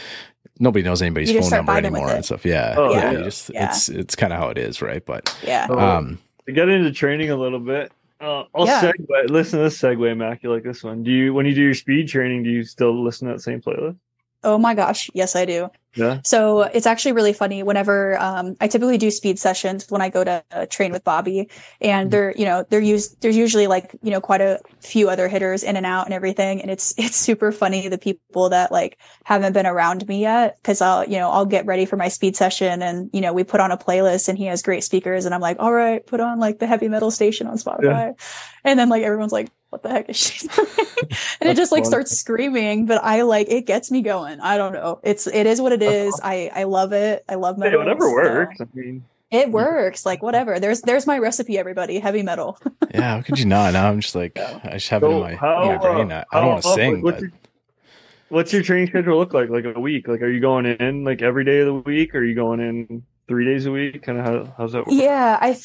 nobody 0.59 0.83
knows 0.83 1.03
anybody's 1.03 1.33
phone 1.33 1.51
number 1.51 1.73
anymore 1.73 2.11
and 2.11 2.25
stuff. 2.25 2.45
Yeah. 2.45 2.75
Oh, 2.77 2.93
yeah. 2.93 3.12
yeah. 3.12 3.23
Just, 3.23 3.51
yeah. 3.53 3.69
It's 3.69 3.89
it's 3.89 4.15
kind 4.17 4.33
of 4.33 4.39
how 4.39 4.49
it 4.49 4.59
is, 4.59 4.83
right? 4.83 5.05
But 5.05 5.37
yeah. 5.43 5.67
Um, 5.67 6.19
to 6.47 6.53
get 6.53 6.69
into 6.69 6.93
training 6.93 7.31
a 7.31 7.37
little 7.37 7.59
bit, 7.59 7.93
uh, 8.21 8.45
I'll 8.55 8.67
yeah. 8.67 8.93
segue. 8.93 9.31
Listen 9.31 9.59
to 9.59 9.65
this 9.65 9.79
segue, 9.79 10.17
Mac. 10.17 10.43
You 10.43 10.53
like 10.53 10.62
this 10.62 10.83
one? 10.83 11.03
Do 11.03 11.11
you 11.11 11.35
when 11.35 11.47
you 11.47 11.55
do 11.55 11.62
your 11.62 11.75
speed 11.75 12.09
training? 12.09 12.43
Do 12.45 12.51
you 12.51 12.65
still 12.65 13.03
listen 13.03 13.29
to 13.29 13.35
that 13.35 13.41
same 13.41 13.61
playlist? 13.61 13.97
Oh 14.44 14.59
my 14.59 14.75
gosh, 14.75 15.11
yes, 15.14 15.35
I 15.35 15.44
do. 15.44 15.70
Yeah. 15.96 16.20
So 16.25 16.62
it's 16.62 16.87
actually 16.87 17.12
really 17.12 17.33
funny 17.33 17.62
whenever 17.62 18.20
um, 18.20 18.55
I 18.61 18.68
typically 18.68 18.99
do 18.99 19.11
speed 19.11 19.38
sessions 19.38 19.87
when 19.90 20.03
I 20.03 20.11
go 20.11 20.22
to 20.25 20.44
uh, 20.51 20.66
train 20.66 20.92
with 20.92 21.03
Bobby, 21.05 21.49
and 21.81 22.05
mm-hmm. 22.05 22.11
they're 22.11 22.35
you 22.37 22.44
know 22.44 22.64
they're 22.68 22.81
used 22.81 23.20
there's 23.22 23.37
usually 23.37 23.66
like 23.66 23.96
you 24.03 24.11
know 24.11 24.20
quite 24.20 24.42
a 24.42 24.61
few 24.81 25.09
other 25.09 25.27
hitters 25.27 25.62
in 25.62 25.77
and 25.77 25.87
out 25.87 26.05
and 26.05 26.14
everything, 26.14 26.61
and 26.61 26.70
it's 26.70 26.94
it's 26.99 27.16
super 27.16 27.51
funny 27.51 27.88
the 27.88 27.99
people 27.99 28.51
that 28.51 28.70
like 28.70 28.99
haven't 29.25 29.55
been 29.55 29.66
around 29.66 30.07
me 30.07 30.20
yet 30.20 30.59
because 30.61 30.83
I'll 30.83 31.05
you 31.05 31.18
know 31.18 31.31
I'll 31.31 31.46
get 31.46 31.64
ready 31.64 31.87
for 31.87 31.96
my 31.96 32.09
speed 32.09 32.37
session 32.37 32.83
and 32.83 33.09
you 33.12 33.22
know 33.22 33.33
we 33.33 33.42
put 33.42 33.61
on 33.61 33.70
a 33.70 33.79
playlist 33.79 34.29
and 34.29 34.37
he 34.37 34.44
has 34.44 34.62
great 34.62 34.85
speakers 34.85 35.25
and 35.25 35.35
I'm 35.35 35.40
like 35.40 35.57
all 35.59 35.72
right 35.72 36.07
put 36.07 36.20
on 36.20 36.38
like 36.38 36.59
the 36.59 36.66
heavy 36.66 36.88
metal 36.88 37.11
station 37.11 37.46
on 37.46 37.57
Spotify, 37.57 37.83
yeah. 37.83 38.12
and 38.64 38.79
then 38.79 38.90
like 38.90 39.03
everyone's 39.03 39.33
like 39.33 39.49
what 39.77 39.83
the 39.83 39.91
heck 39.91 40.09
is 40.09 40.17
she 40.17 40.49
and 41.41 41.49
it 41.49 41.57
just 41.57 41.73
like 41.73 41.85
starts 41.85 42.17
screaming 42.17 42.87
but 42.87 43.03
i 43.05 43.23
like 43.23 43.47
it 43.51 43.67
gets 43.67 43.91
me 43.91 44.03
going. 44.03 44.41
I 44.41 44.57
don't 44.57 44.73
know. 44.73 45.01
It's 45.03 45.27
it 45.27 45.47
is 45.47 45.61
what 45.61 45.73
it 45.73 45.83
is. 45.83 46.15
Uh-huh. 46.15 46.29
I 46.29 46.51
i 46.55 46.62
love 46.65 46.93
it. 46.93 47.25
I 47.29 47.35
love 47.35 47.59
metal 47.59 47.73
hey, 47.73 47.87
whatever 47.87 48.11
works 48.11 48.61
i 48.61 48.67
mean. 48.75 49.05
It 49.31 49.51
works 49.51 50.07
like 50.07 50.23
whatever. 50.23 50.59
There's 50.61 50.83
there's 50.83 51.07
my 51.07 51.19
recipe 51.19 51.59
everybody. 51.59 51.98
Heavy 51.98 52.23
metal. 52.23 52.59
Yeah 52.94 53.17
how 53.17 53.23
could 53.23 53.38
you 53.38 53.44
not? 53.44 53.73
Now 53.75 53.90
i'm 53.90 54.00
just 54.00 54.15
like 54.15 54.38
i 54.38 54.71
just 54.75 54.88
have 54.88 55.03
so 55.03 55.11
it 55.11 55.15
in 55.15 55.21
my, 55.21 55.35
how, 55.35 55.65
my 55.67 55.77
brain. 55.77 56.13
i, 56.13 56.25
I 56.33 56.40
don't 56.40 56.48
want 56.48 56.63
to 56.63 56.69
sing 56.71 57.03
but... 57.03 57.21
your, 57.21 57.31
what's 58.29 58.53
your 58.53 58.63
training 58.63 58.88
schedule 58.88 59.19
look 59.19 59.35
like? 59.35 59.50
Like 59.50 59.65
a 59.65 59.79
week? 59.79 60.09
Like, 60.09 60.23
are 60.23 60.31
you 60.31 60.40
going 60.40 60.67
in 60.67 61.05
like 61.05 61.23
every 61.23 61.44
day 61.44 61.61
of 61.61 61.67
the 61.67 61.75
week? 61.75 62.15
Or 62.15 62.19
are 62.19 62.25
you 62.25 62.35
going 62.35 62.61
in 62.61 63.03
three 63.29 63.44
days 63.44 63.67
a 63.67 63.73
week? 63.73 64.03
Kind 64.03 64.19
of 64.19 64.25
how 64.25 64.55
how's 64.57 64.73
that 64.73 64.87
work? 64.87 64.88
Yeah, 64.90 65.38
I. 65.40 65.59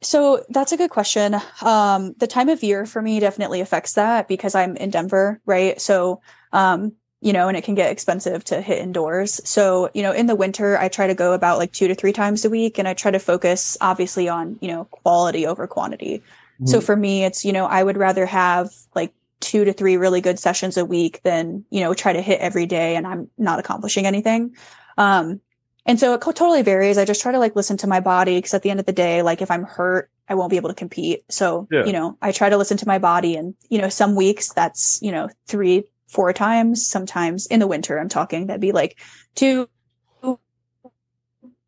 So 0.00 0.44
that's 0.48 0.72
a 0.72 0.76
good 0.76 0.90
question. 0.90 1.36
Um, 1.60 2.14
the 2.18 2.28
time 2.28 2.48
of 2.48 2.62
year 2.62 2.86
for 2.86 3.02
me 3.02 3.18
definitely 3.18 3.60
affects 3.60 3.94
that 3.94 4.28
because 4.28 4.54
I'm 4.54 4.76
in 4.76 4.90
Denver, 4.90 5.40
right? 5.44 5.80
So, 5.80 6.20
um, 6.52 6.92
you 7.20 7.32
know, 7.32 7.48
and 7.48 7.56
it 7.56 7.64
can 7.64 7.74
get 7.74 7.90
expensive 7.90 8.44
to 8.44 8.60
hit 8.60 8.78
indoors. 8.78 9.40
So, 9.48 9.90
you 9.94 10.02
know, 10.02 10.12
in 10.12 10.26
the 10.26 10.36
winter, 10.36 10.78
I 10.78 10.88
try 10.88 11.08
to 11.08 11.14
go 11.14 11.32
about 11.32 11.58
like 11.58 11.72
two 11.72 11.88
to 11.88 11.96
three 11.96 12.12
times 12.12 12.44
a 12.44 12.50
week 12.50 12.78
and 12.78 12.86
I 12.86 12.94
try 12.94 13.10
to 13.10 13.18
focus 13.18 13.76
obviously 13.80 14.28
on, 14.28 14.56
you 14.60 14.68
know, 14.68 14.84
quality 14.84 15.44
over 15.44 15.66
quantity. 15.66 16.22
So 16.62 16.80
Mhm. 16.80 16.84
for 16.84 16.94
me, 16.94 17.24
it's, 17.24 17.44
you 17.44 17.52
know, 17.52 17.66
I 17.66 17.82
would 17.82 17.96
rather 17.96 18.24
have 18.26 18.70
like 18.94 19.12
two 19.40 19.64
to 19.64 19.72
three 19.72 19.96
really 19.96 20.20
good 20.20 20.38
sessions 20.38 20.76
a 20.76 20.84
week 20.84 21.20
than, 21.24 21.64
you 21.70 21.80
know, 21.80 21.92
try 21.92 22.12
to 22.12 22.22
hit 22.22 22.40
every 22.40 22.66
day 22.66 22.94
and 22.94 23.04
I'm 23.04 23.30
not 23.36 23.58
accomplishing 23.58 24.06
anything. 24.06 24.54
Um, 24.96 25.40
and 25.88 25.98
so 25.98 26.14
it 26.14 26.20
totally 26.20 26.62
varies. 26.62 26.98
I 26.98 27.04
just 27.04 27.22
try 27.22 27.32
to 27.32 27.38
like 27.38 27.56
listen 27.56 27.76
to 27.78 27.86
my 27.86 28.00
body 28.00 28.36
because 28.36 28.54
at 28.54 28.62
the 28.62 28.70
end 28.70 28.78
of 28.78 28.86
the 28.86 28.92
day, 28.92 29.22
like 29.22 29.42
if 29.42 29.50
I'm 29.50 29.64
hurt, 29.64 30.10
I 30.28 30.34
won't 30.34 30.50
be 30.50 30.56
able 30.56 30.68
to 30.68 30.74
compete. 30.74 31.22
So, 31.30 31.66
Yeah. 31.70 31.84
you 31.84 31.92
know, 31.92 32.18
I 32.20 32.32
try 32.32 32.50
to 32.50 32.56
listen 32.58 32.76
to 32.76 32.86
my 32.86 32.98
body 32.98 33.34
and, 33.34 33.54
you 33.70 33.80
know, 33.80 33.88
some 33.88 34.14
weeks 34.14 34.52
that's, 34.52 35.00
you 35.02 35.10
know, 35.10 35.28
three, 35.46 35.84
four 36.06 36.32
times. 36.32 36.86
Sometimes 36.86 37.46
in 37.46 37.60
the 37.60 37.66
winter, 37.66 37.98
I'm 37.98 38.08
talking 38.10 38.46
that'd 38.46 38.60
be 38.60 38.72
like 38.72 38.98
two, 39.34 39.68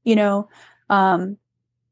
you 0.05 0.16
know, 0.16 0.49
um, 0.89 1.39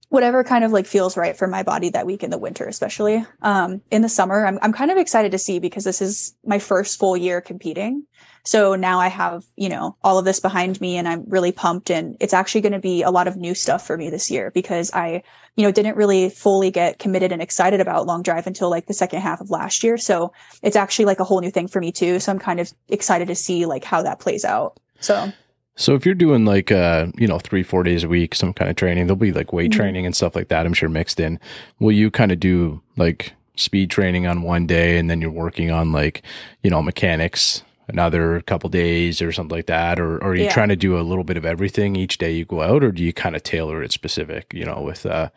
whatever 0.09 0.43
kind 0.43 0.65
of 0.65 0.73
like 0.73 0.87
feels 0.87 1.17
right 1.17 1.37
for 1.37 1.47
my 1.47 1.63
body 1.63 1.91
that 1.91 2.07
week 2.07 2.23
in 2.23 2.31
the 2.31 2.39
winter, 2.39 2.67
especially. 2.67 3.25
Um, 3.43 3.83
in 3.91 4.03
the 4.03 4.09
summer, 4.09 4.47
I'm, 4.47 4.59
I'm 4.63 4.73
kind 4.73 4.91
of 4.91 4.97
excited 4.97 5.33
to 5.33 5.39
see 5.39 5.59
because 5.59 5.85
this 5.85 6.01
is 6.01 6.35
my 6.45 6.59
first 6.59 6.99
full 6.99 7.17
year 7.17 7.41
competing. 7.41 8.05
So 8.45 8.75
now 8.75 8.99
I 8.99 9.09
have, 9.09 9.45
you 9.57 9.69
know, 9.69 9.97
all 10.03 10.19
of 10.19 10.25
this 10.25 10.41
behind 10.41 10.81
me 10.81 10.97
and 10.97 11.07
I'm 11.07 11.25
really 11.29 11.53
pumped 11.53 11.91
and 11.91 12.17
it's 12.21 12.33
actually 12.33 12.63
going 12.63 12.73
to 12.73 12.79
be 12.79 13.03
a 13.03 13.11
lot 13.11 13.29
of 13.29 13.37
new 13.37 13.55
stuff 13.55 13.87
for 13.87 13.99
me 13.99 14.09
this 14.09 14.31
year 14.31 14.51
because 14.53 14.91
I, 14.95 15.23
you 15.57 15.65
know, 15.65 15.71
didn't 15.71 15.97
really 15.97 16.31
fully 16.31 16.71
get 16.71 16.99
committed 16.99 17.31
and 17.31 17.43
excited 17.43 17.81
about 17.81 18.07
long 18.07 18.23
drive 18.23 18.47
until 18.47 18.71
like 18.71 18.87
the 18.87 18.95
second 18.95 19.21
half 19.21 19.43
of 19.43 19.51
last 19.51 19.85
year. 19.85 19.99
So 19.99 20.33
it's 20.63 20.77
actually 20.77 21.05
like 21.05 21.21
a 21.21 21.25
whole 21.25 21.43
new 21.43 21.51
thing 21.51 21.69
for 21.69 21.81
me 21.81 21.93
too. 21.93 22.21
So 22.21 22.33
I'm 22.33 22.39
kind 22.39 22.61
of 22.61 22.73
excited 22.89 23.29
to 23.29 23.35
see 23.35 23.67
like 23.67 23.85
how 23.85 24.03
that 24.03 24.21
plays 24.21 24.47
out. 24.47 24.81
So 25.01 25.31
So 25.79 25.95
if 25.95 26.05
you're 26.05 26.15
doing 26.17 26.45
like 26.45 26.73
uh, 26.73 27.07
you 27.17 27.27
know, 27.29 27.39
three, 27.39 27.63
four 27.63 27.85
days 27.85 28.03
a 28.03 28.09
week, 28.09 28.35
some 28.35 28.53
kind 28.53 28.69
of 28.69 28.77
training, 28.77 29.07
there'll 29.07 29.17
be 29.17 29.33
like 29.33 29.53
weight 29.53 29.71
Mhm. 29.71 29.77
training 29.77 30.07
and 30.07 30.15
stuff 30.17 30.35
like 30.35 30.49
that, 30.49 30.67
I'm 30.67 30.75
sure 30.75 30.89
mixed 30.89 31.21
in. 31.21 31.39
Will 31.79 31.93
you 31.93 32.11
kind 32.11 32.33
of 32.33 32.41
do 32.41 32.83
like 32.97 33.33
speed 33.57 33.89
training 33.91 34.27
on 34.27 34.43
one 34.43 34.67
day 34.67 34.99
and 34.99 35.09
then 35.09 35.21
you're 35.21 35.31
working 35.31 35.71
on 35.71 35.93
like, 35.93 36.23
you 36.65 36.71
know, 36.71 36.83
mechanics 36.83 37.63
another 37.87 38.41
couple 38.43 38.69
days 38.69 39.23
or 39.23 39.31
something 39.31 39.57
like 39.57 39.67
that? 39.67 40.01
Or, 40.01 40.17
or 40.19 40.31
are 40.31 40.35
you 40.35 40.45
Yeah. 40.45 40.53
trying 40.53 40.69
to 40.69 40.77
do 40.77 40.99
a 40.99 41.03
little 41.03 41.25
bit 41.25 41.37
of 41.37 41.45
everything 41.47 41.95
each 41.95 42.19
day 42.19 42.33
you 42.33 42.45
go 42.45 42.61
out, 42.61 42.83
or 42.83 42.91
do 42.91 43.03
you 43.05 43.13
kind 43.13 43.37
of 43.37 43.45
tailor 43.45 43.81
it 43.83 43.93
specific, 43.93 44.53
you 44.53 44.65
know, 44.65 44.83
with 44.83 45.07
uh 45.07 45.29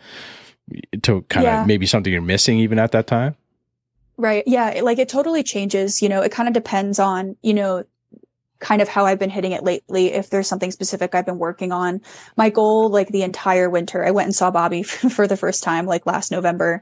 to 1.03 1.21
kind 1.29 1.45
of 1.45 1.53
Yeah. 1.53 1.65
maybe 1.67 1.85
something 1.85 2.11
you're 2.11 2.21
missing 2.21 2.57
even 2.59 2.79
at 2.79 2.91
that 2.93 3.05
time? 3.05 3.35
Right. 4.17 4.43
Yeah. 4.47 4.81
Like 4.83 4.97
it 4.97 5.07
totally 5.07 5.43
changes. 5.43 6.01
You 6.01 6.09
know, 6.09 6.21
it 6.21 6.31
kind 6.31 6.47
of 6.47 6.53
depends 6.55 6.97
on, 6.99 7.35
you 7.43 7.53
know, 7.53 7.83
kind 8.61 8.81
of 8.81 8.87
how 8.87 9.05
I've 9.05 9.19
been 9.19 9.29
hitting 9.29 9.51
it 9.51 9.63
lately. 9.63 10.13
If 10.13 10.29
there's 10.29 10.47
something 10.47 10.71
specific 10.71 11.13
I've 11.13 11.25
been 11.25 11.39
working 11.39 11.71
on, 11.71 11.99
my 12.37 12.49
goal, 12.49 12.89
like 12.89 13.09
the 13.09 13.23
entire 13.23 13.69
winter, 13.69 14.05
I 14.05 14.11
went 14.11 14.27
and 14.27 14.35
saw 14.35 14.51
Bobby 14.51 14.83
for 14.83 15.27
the 15.27 15.35
first 15.35 15.63
time, 15.63 15.85
like 15.85 16.05
last 16.05 16.31
November, 16.31 16.81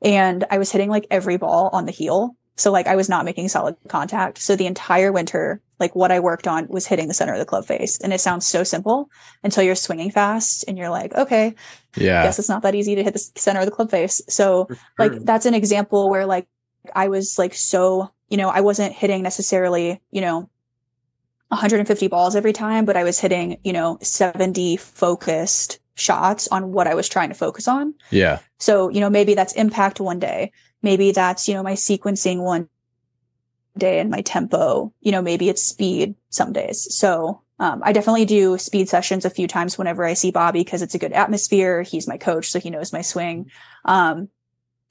and 0.00 0.44
I 0.50 0.58
was 0.58 0.72
hitting 0.72 0.88
like 0.88 1.06
every 1.10 1.36
ball 1.36 1.70
on 1.72 1.84
the 1.84 1.92
heel. 1.92 2.36
So 2.56 2.72
like 2.72 2.86
I 2.86 2.96
was 2.96 3.08
not 3.08 3.24
making 3.24 3.48
solid 3.48 3.76
contact. 3.88 4.38
So 4.38 4.56
the 4.56 4.66
entire 4.66 5.12
winter, 5.12 5.60
like 5.78 5.94
what 5.94 6.10
I 6.10 6.18
worked 6.18 6.48
on 6.48 6.66
was 6.68 6.86
hitting 6.86 7.06
the 7.06 7.14
center 7.14 7.32
of 7.32 7.38
the 7.38 7.44
club 7.44 7.64
face. 7.64 8.00
And 8.00 8.12
it 8.12 8.20
sounds 8.20 8.46
so 8.46 8.64
simple 8.64 9.10
until 9.44 9.62
you're 9.62 9.76
swinging 9.76 10.10
fast 10.10 10.64
and 10.66 10.76
you're 10.76 10.90
like, 10.90 11.14
okay, 11.14 11.54
Yeah. 11.96 12.20
I 12.20 12.24
guess 12.24 12.38
it's 12.40 12.48
not 12.48 12.62
that 12.62 12.74
easy 12.74 12.96
to 12.96 13.04
hit 13.04 13.12
the 13.12 13.30
center 13.36 13.60
of 13.60 13.66
the 13.66 13.72
club 13.72 13.90
face. 13.90 14.20
So 14.28 14.68
like 14.98 15.12
that's 15.24 15.46
an 15.46 15.54
example 15.54 16.10
where 16.10 16.26
like 16.26 16.48
I 16.94 17.08
was 17.08 17.38
like 17.38 17.54
so, 17.54 18.10
you 18.28 18.36
know, 18.36 18.48
I 18.48 18.60
wasn't 18.60 18.92
hitting 18.92 19.22
necessarily, 19.22 20.00
you 20.10 20.20
know, 20.20 20.50
150 21.48 22.08
balls 22.08 22.36
every 22.36 22.52
time, 22.52 22.84
but 22.84 22.96
I 22.96 23.04
was 23.04 23.18
hitting, 23.18 23.58
you 23.64 23.72
know, 23.72 23.98
70 24.02 24.76
focused 24.76 25.78
shots 25.94 26.46
on 26.48 26.72
what 26.72 26.86
I 26.86 26.94
was 26.94 27.08
trying 27.08 27.30
to 27.30 27.34
focus 27.34 27.66
on. 27.66 27.94
Yeah. 28.10 28.38
So, 28.58 28.88
you 28.88 29.00
know, 29.00 29.10
maybe 29.10 29.34
that's 29.34 29.54
impact 29.54 30.00
one 30.00 30.18
day. 30.18 30.52
Maybe 30.82 31.10
that's, 31.10 31.48
you 31.48 31.54
know, 31.54 31.62
my 31.62 31.72
sequencing 31.72 32.42
one 32.42 32.68
day 33.76 33.98
and 33.98 34.10
my 34.10 34.20
tempo. 34.20 34.92
You 35.00 35.12
know, 35.12 35.22
maybe 35.22 35.48
it's 35.48 35.64
speed 35.64 36.14
some 36.30 36.52
days. 36.52 36.94
So, 36.94 37.42
um, 37.60 37.82
I 37.84 37.92
definitely 37.92 38.24
do 38.24 38.56
speed 38.58 38.88
sessions 38.88 39.24
a 39.24 39.30
few 39.30 39.48
times 39.48 39.76
whenever 39.76 40.04
I 40.04 40.14
see 40.14 40.30
Bobby 40.30 40.60
because 40.60 40.82
it's 40.82 40.94
a 40.94 40.98
good 40.98 41.12
atmosphere. 41.12 41.82
He's 41.82 42.06
my 42.06 42.16
coach, 42.16 42.50
so 42.50 42.60
he 42.60 42.70
knows 42.70 42.92
my 42.92 43.02
swing. 43.02 43.50
Um, 43.84 44.28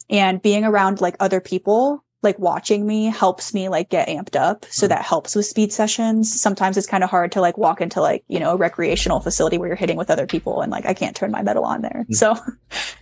and 0.09 0.41
being 0.41 0.65
around 0.65 0.99
like 0.99 1.15
other 1.19 1.39
people, 1.39 2.03
like 2.23 2.39
watching 2.39 2.87
me 2.87 3.05
helps 3.05 3.53
me 3.53 3.69
like 3.69 3.89
get 3.89 4.07
amped 4.07 4.35
up. 4.35 4.65
So 4.69 4.85
mm-hmm. 4.85 4.89
that 4.89 5.05
helps 5.05 5.35
with 5.35 5.45
speed 5.45 5.71
sessions. 5.71 6.39
Sometimes 6.39 6.77
it's 6.77 6.87
kind 6.87 7.03
of 7.03 7.09
hard 7.09 7.31
to 7.33 7.41
like 7.41 7.57
walk 7.57 7.79
into 7.81 8.01
like, 8.01 8.23
you 8.27 8.39
know, 8.39 8.51
a 8.51 8.57
recreational 8.57 9.19
facility 9.19 9.57
where 9.57 9.67
you're 9.67 9.75
hitting 9.75 9.97
with 9.97 10.09
other 10.09 10.25
people 10.25 10.61
and 10.61 10.71
like 10.71 10.85
I 10.85 10.93
can't 10.93 11.15
turn 11.15 11.31
my 11.31 11.41
metal 11.41 11.63
on 11.63 11.81
there. 11.81 12.05
Mm-hmm. 12.09 12.13
So, 12.13 12.35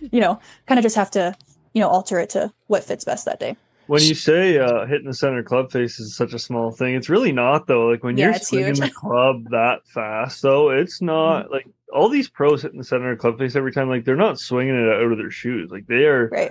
you 0.00 0.20
know, 0.20 0.38
kind 0.66 0.78
of 0.78 0.82
just 0.82 0.96
have 0.96 1.10
to, 1.12 1.34
you 1.72 1.80
know, 1.80 1.88
alter 1.88 2.18
it 2.18 2.30
to 2.30 2.52
what 2.66 2.84
fits 2.84 3.04
best 3.04 3.24
that 3.24 3.40
day. 3.40 3.56
When 3.86 4.02
you 4.02 4.16
say 4.16 4.58
uh, 4.58 4.84
hitting 4.86 5.06
the 5.06 5.14
center 5.14 5.44
club 5.44 5.70
face 5.70 6.00
is 6.00 6.16
such 6.16 6.32
a 6.34 6.40
small 6.40 6.72
thing, 6.72 6.96
it's 6.96 7.08
really 7.08 7.30
not 7.30 7.68
though. 7.68 7.86
Like 7.86 8.02
when 8.02 8.16
Yeah, 8.18 8.30
you're 8.30 8.38
swinging 8.40 8.74
huge. 8.74 8.80
the 8.80 8.90
club 8.90 9.44
that 9.50 9.86
fast, 9.86 10.42
though, 10.42 10.70
it's 10.70 11.00
not 11.00 11.44
mm-hmm. 11.44 11.52
like 11.52 11.66
all 11.94 12.08
these 12.08 12.28
pros 12.28 12.62
hitting 12.62 12.78
the 12.78 12.84
center 12.84 13.12
of 13.12 13.18
club 13.18 13.38
face 13.38 13.54
every 13.54 13.70
time. 13.70 13.88
Like 13.88 14.04
they're 14.04 14.16
not 14.16 14.40
swinging 14.40 14.74
it 14.74 14.88
out 14.88 15.12
of 15.12 15.18
their 15.18 15.30
shoes. 15.30 15.70
Like 15.70 15.86
they 15.86 16.04
are, 16.04 16.28
Right. 16.28 16.50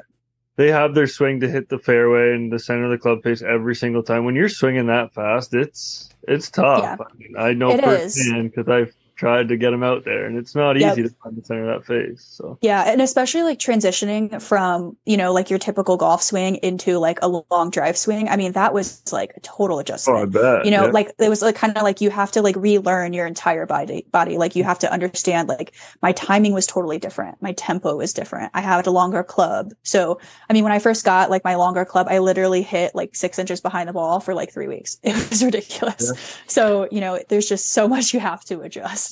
They 0.57 0.71
have 0.71 0.95
their 0.95 1.07
swing 1.07 1.39
to 1.41 1.49
hit 1.49 1.69
the 1.69 1.79
fairway 1.79 2.33
and 2.33 2.51
the 2.51 2.59
center 2.59 2.85
of 2.85 2.91
the 2.91 2.97
club 2.97 3.23
face 3.23 3.41
every 3.41 3.75
single 3.75 4.03
time. 4.03 4.25
When 4.25 4.35
you're 4.35 4.49
swinging 4.49 4.87
that 4.87 5.13
fast, 5.13 5.53
it's 5.53 6.09
it's 6.27 6.49
tough. 6.49 6.81
Yeah. 6.81 6.95
I, 6.99 7.17
mean, 7.17 7.35
I 7.37 7.53
know 7.53 7.77
firsthand 7.77 8.51
because 8.51 8.69
I've 8.69 8.95
tried 9.15 9.47
to 9.49 9.57
get 9.57 9.71
them 9.71 9.83
out 9.83 10.05
there, 10.05 10.25
and 10.25 10.37
it's 10.37 10.55
not 10.55 10.79
Yep. 10.79 10.93
easy 10.93 11.03
to 11.03 11.15
find 11.23 11.37
the 11.37 11.43
center 11.43 11.69
of 11.69 11.79
that 11.81 11.87
face. 11.87 12.25
So 12.37 12.57
Yeah, 12.61 12.83
and 12.83 13.01
especially 13.01 13.43
like 13.43 13.59
transitioning 13.59 14.41
from, 14.41 14.97
you 15.05 15.17
know, 15.17 15.33
like 15.33 15.49
your 15.49 15.59
typical 15.59 15.97
golf 15.97 16.21
swing 16.21 16.55
into 16.57 16.97
like 16.99 17.19
a 17.21 17.27
long 17.27 17.69
drive 17.69 17.97
swing. 17.97 18.27
I 18.29 18.35
mean, 18.35 18.51
that 18.53 18.73
was 18.73 19.01
like 19.11 19.33
a 19.35 19.39
total 19.41 19.77
oh, 19.77 19.79
I 19.79 19.81
adjustment. 19.81 20.31
bet 20.31 20.65
you 20.65 20.71
know, 20.71 20.85
yeah. 20.85 20.91
like 20.91 21.11
it 21.19 21.29
was 21.29 21.41
like 21.41 21.55
kind 21.55 21.75
of 21.77 21.83
like 21.83 22.01
you 22.01 22.09
have 22.09 22.31
to 22.33 22.41
like 22.41 22.55
relearn 22.55 23.13
your 23.13 23.25
entire 23.25 23.65
body 23.65 24.05
body. 24.11 24.37
Like 24.37 24.55
you 24.55 24.63
have 24.63 24.79
to 24.79 24.91
understand 24.91 25.47
like 25.47 25.73
my 26.01 26.11
timing 26.11 26.53
was 26.53 26.67
totally 26.67 26.97
different. 26.97 27.41
My 27.41 27.53
tempo 27.53 27.97
was 27.97 28.13
different. 28.13 28.51
I 28.53 28.61
had 28.61 28.85
a 28.87 28.91
longer 28.91 29.23
club. 29.23 29.73
So 29.83 30.19
I 30.49 30.53
mean 30.53 30.63
when 30.63 30.73
I 30.73 30.79
first 30.79 31.05
got 31.05 31.29
like 31.29 31.43
my 31.43 31.55
longer 31.55 31.85
club, 31.85 32.07
I 32.09 32.19
literally 32.19 32.61
hit 32.61 32.93
like 32.95 33.15
six 33.15 33.39
inches 33.39 33.61
behind 33.61 33.87
the 33.89 33.93
ball 33.93 34.19
for 34.19 34.33
like 34.33 34.51
three 34.51 34.67
weeks. 34.67 34.99
It 35.15 35.29
was 35.29 35.43
ridiculous. 35.43 36.11
So, 36.47 36.87
you 36.91 36.99
know, 36.99 37.19
there's 37.29 37.47
just 37.47 37.71
so 37.71 37.87
much 37.87 38.13
you 38.13 38.19
have 38.19 38.43
to 38.45 38.61
adjust. 38.61 39.04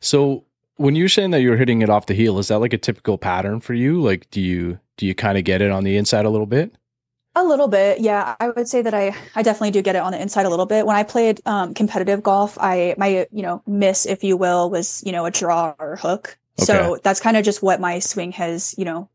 So 0.00 0.44
when 0.76 0.94
you're 0.96 1.08
saying 1.08 1.30
that 1.30 1.42
you're 1.42 1.56
hitting 1.56 1.82
it 1.82 1.90
off 1.90 2.06
the 2.06 2.14
heel, 2.14 2.38
is 2.38 2.48
that 2.48 2.58
like 2.58 2.72
a 2.72 2.78
typical 2.78 3.18
pattern 3.18 3.60
for 3.60 3.74
you? 3.74 4.00
Like, 4.00 4.28
do 4.30 4.40
you 4.40 4.78
do 4.96 5.06
you 5.06 5.14
kind 5.14 5.38
of 5.38 5.44
get 5.44 5.62
it 5.62 5.70
on 5.70 5.84
the 5.84 5.96
inside 5.96 6.24
a 6.24 6.30
little 6.30 6.46
bit? 6.46 6.74
A 7.34 7.42
little 7.42 7.68
bit, 7.68 8.00
yeah. 8.00 8.36
I 8.40 8.50
would 8.50 8.68
say 8.68 8.82
that 8.82 8.92
I 8.92 9.16
I 9.34 9.42
definitely 9.42 9.70
do 9.70 9.80
get 9.80 9.96
it 9.96 10.02
on 10.02 10.12
the 10.12 10.20
inside 10.20 10.44
a 10.44 10.50
little 10.50 10.66
bit. 10.66 10.84
When 10.84 10.96
I 10.96 11.02
played 11.02 11.40
um, 11.46 11.72
competitive 11.72 12.22
golf, 12.22 12.58
I 12.60 12.94
my 12.98 13.26
you 13.32 13.42
know 13.42 13.62
miss, 13.66 14.04
if 14.06 14.22
you 14.22 14.36
will, 14.36 14.70
was 14.70 15.02
you 15.06 15.12
know 15.12 15.24
a 15.24 15.30
draw 15.30 15.74
or 15.78 15.96
hook. 15.96 16.36
So 16.58 16.98
that's 17.02 17.20
kind 17.20 17.36
of 17.36 17.44
just 17.44 17.62
what 17.62 17.80
my 17.80 17.98
swing 17.98 18.32
has 18.32 18.74
you 18.76 18.84
know 18.84 19.08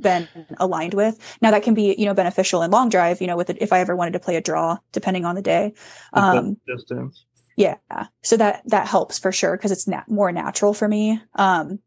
been 0.00 0.28
aligned 0.58 0.94
with. 0.94 1.18
Now 1.42 1.50
that 1.50 1.62
can 1.62 1.74
be 1.74 1.94
you 1.98 2.06
know 2.06 2.14
beneficial 2.14 2.62
in 2.62 2.70
long 2.70 2.88
drive. 2.88 3.20
You 3.20 3.26
know, 3.26 3.36
with 3.36 3.50
it, 3.50 3.58
if 3.60 3.72
I 3.72 3.80
ever 3.80 3.94
wanted 3.94 4.12
to 4.12 4.20
play 4.20 4.36
a 4.36 4.40
draw, 4.40 4.78
depending 4.92 5.26
on 5.26 5.34
the 5.34 5.42
day. 5.42 5.74
Um, 6.14 6.56
distance. 6.66 7.26
Yeah 7.58 8.06
so 8.22 8.36
that 8.36 8.62
that 8.66 8.86
helps 8.86 9.18
for 9.18 9.32
sure 9.32 9.56
because 9.56 9.72
it's 9.72 9.88
na- 9.88 10.04
more 10.06 10.30
natural 10.30 10.72
for 10.72 10.86
me 10.88 11.20
um 11.34 11.80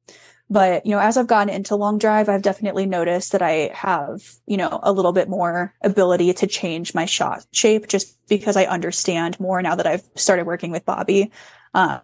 but 0.50 0.86
you 0.86 0.92
know 0.92 1.00
as 1.00 1.16
i've 1.16 1.28
gotten 1.28 1.54
into 1.54 1.76
long 1.78 1.98
drive 1.98 2.28
i've 2.28 2.42
definitely 2.42 2.86
noticed 2.86 3.32
that 3.32 3.42
i 3.42 3.72
have 3.74 4.22
you 4.46 4.58
know 4.58 4.80
a 4.84 4.92
little 4.92 5.14
bit 5.14 5.30
more 5.30 5.74
ability 5.82 6.34
to 6.34 6.46
change 6.46 6.94
my 6.94 7.06
shot 7.06 7.46
shape 7.54 7.88
just 7.88 8.18
because 8.28 8.58
i 8.58 8.66
understand 8.66 9.40
more 9.40 9.62
now 9.62 9.74
that 9.74 9.88
i've 9.88 10.04
started 10.16 10.46
working 10.46 10.72
with 10.72 10.84
bobby 10.84 11.32
um 11.74 12.02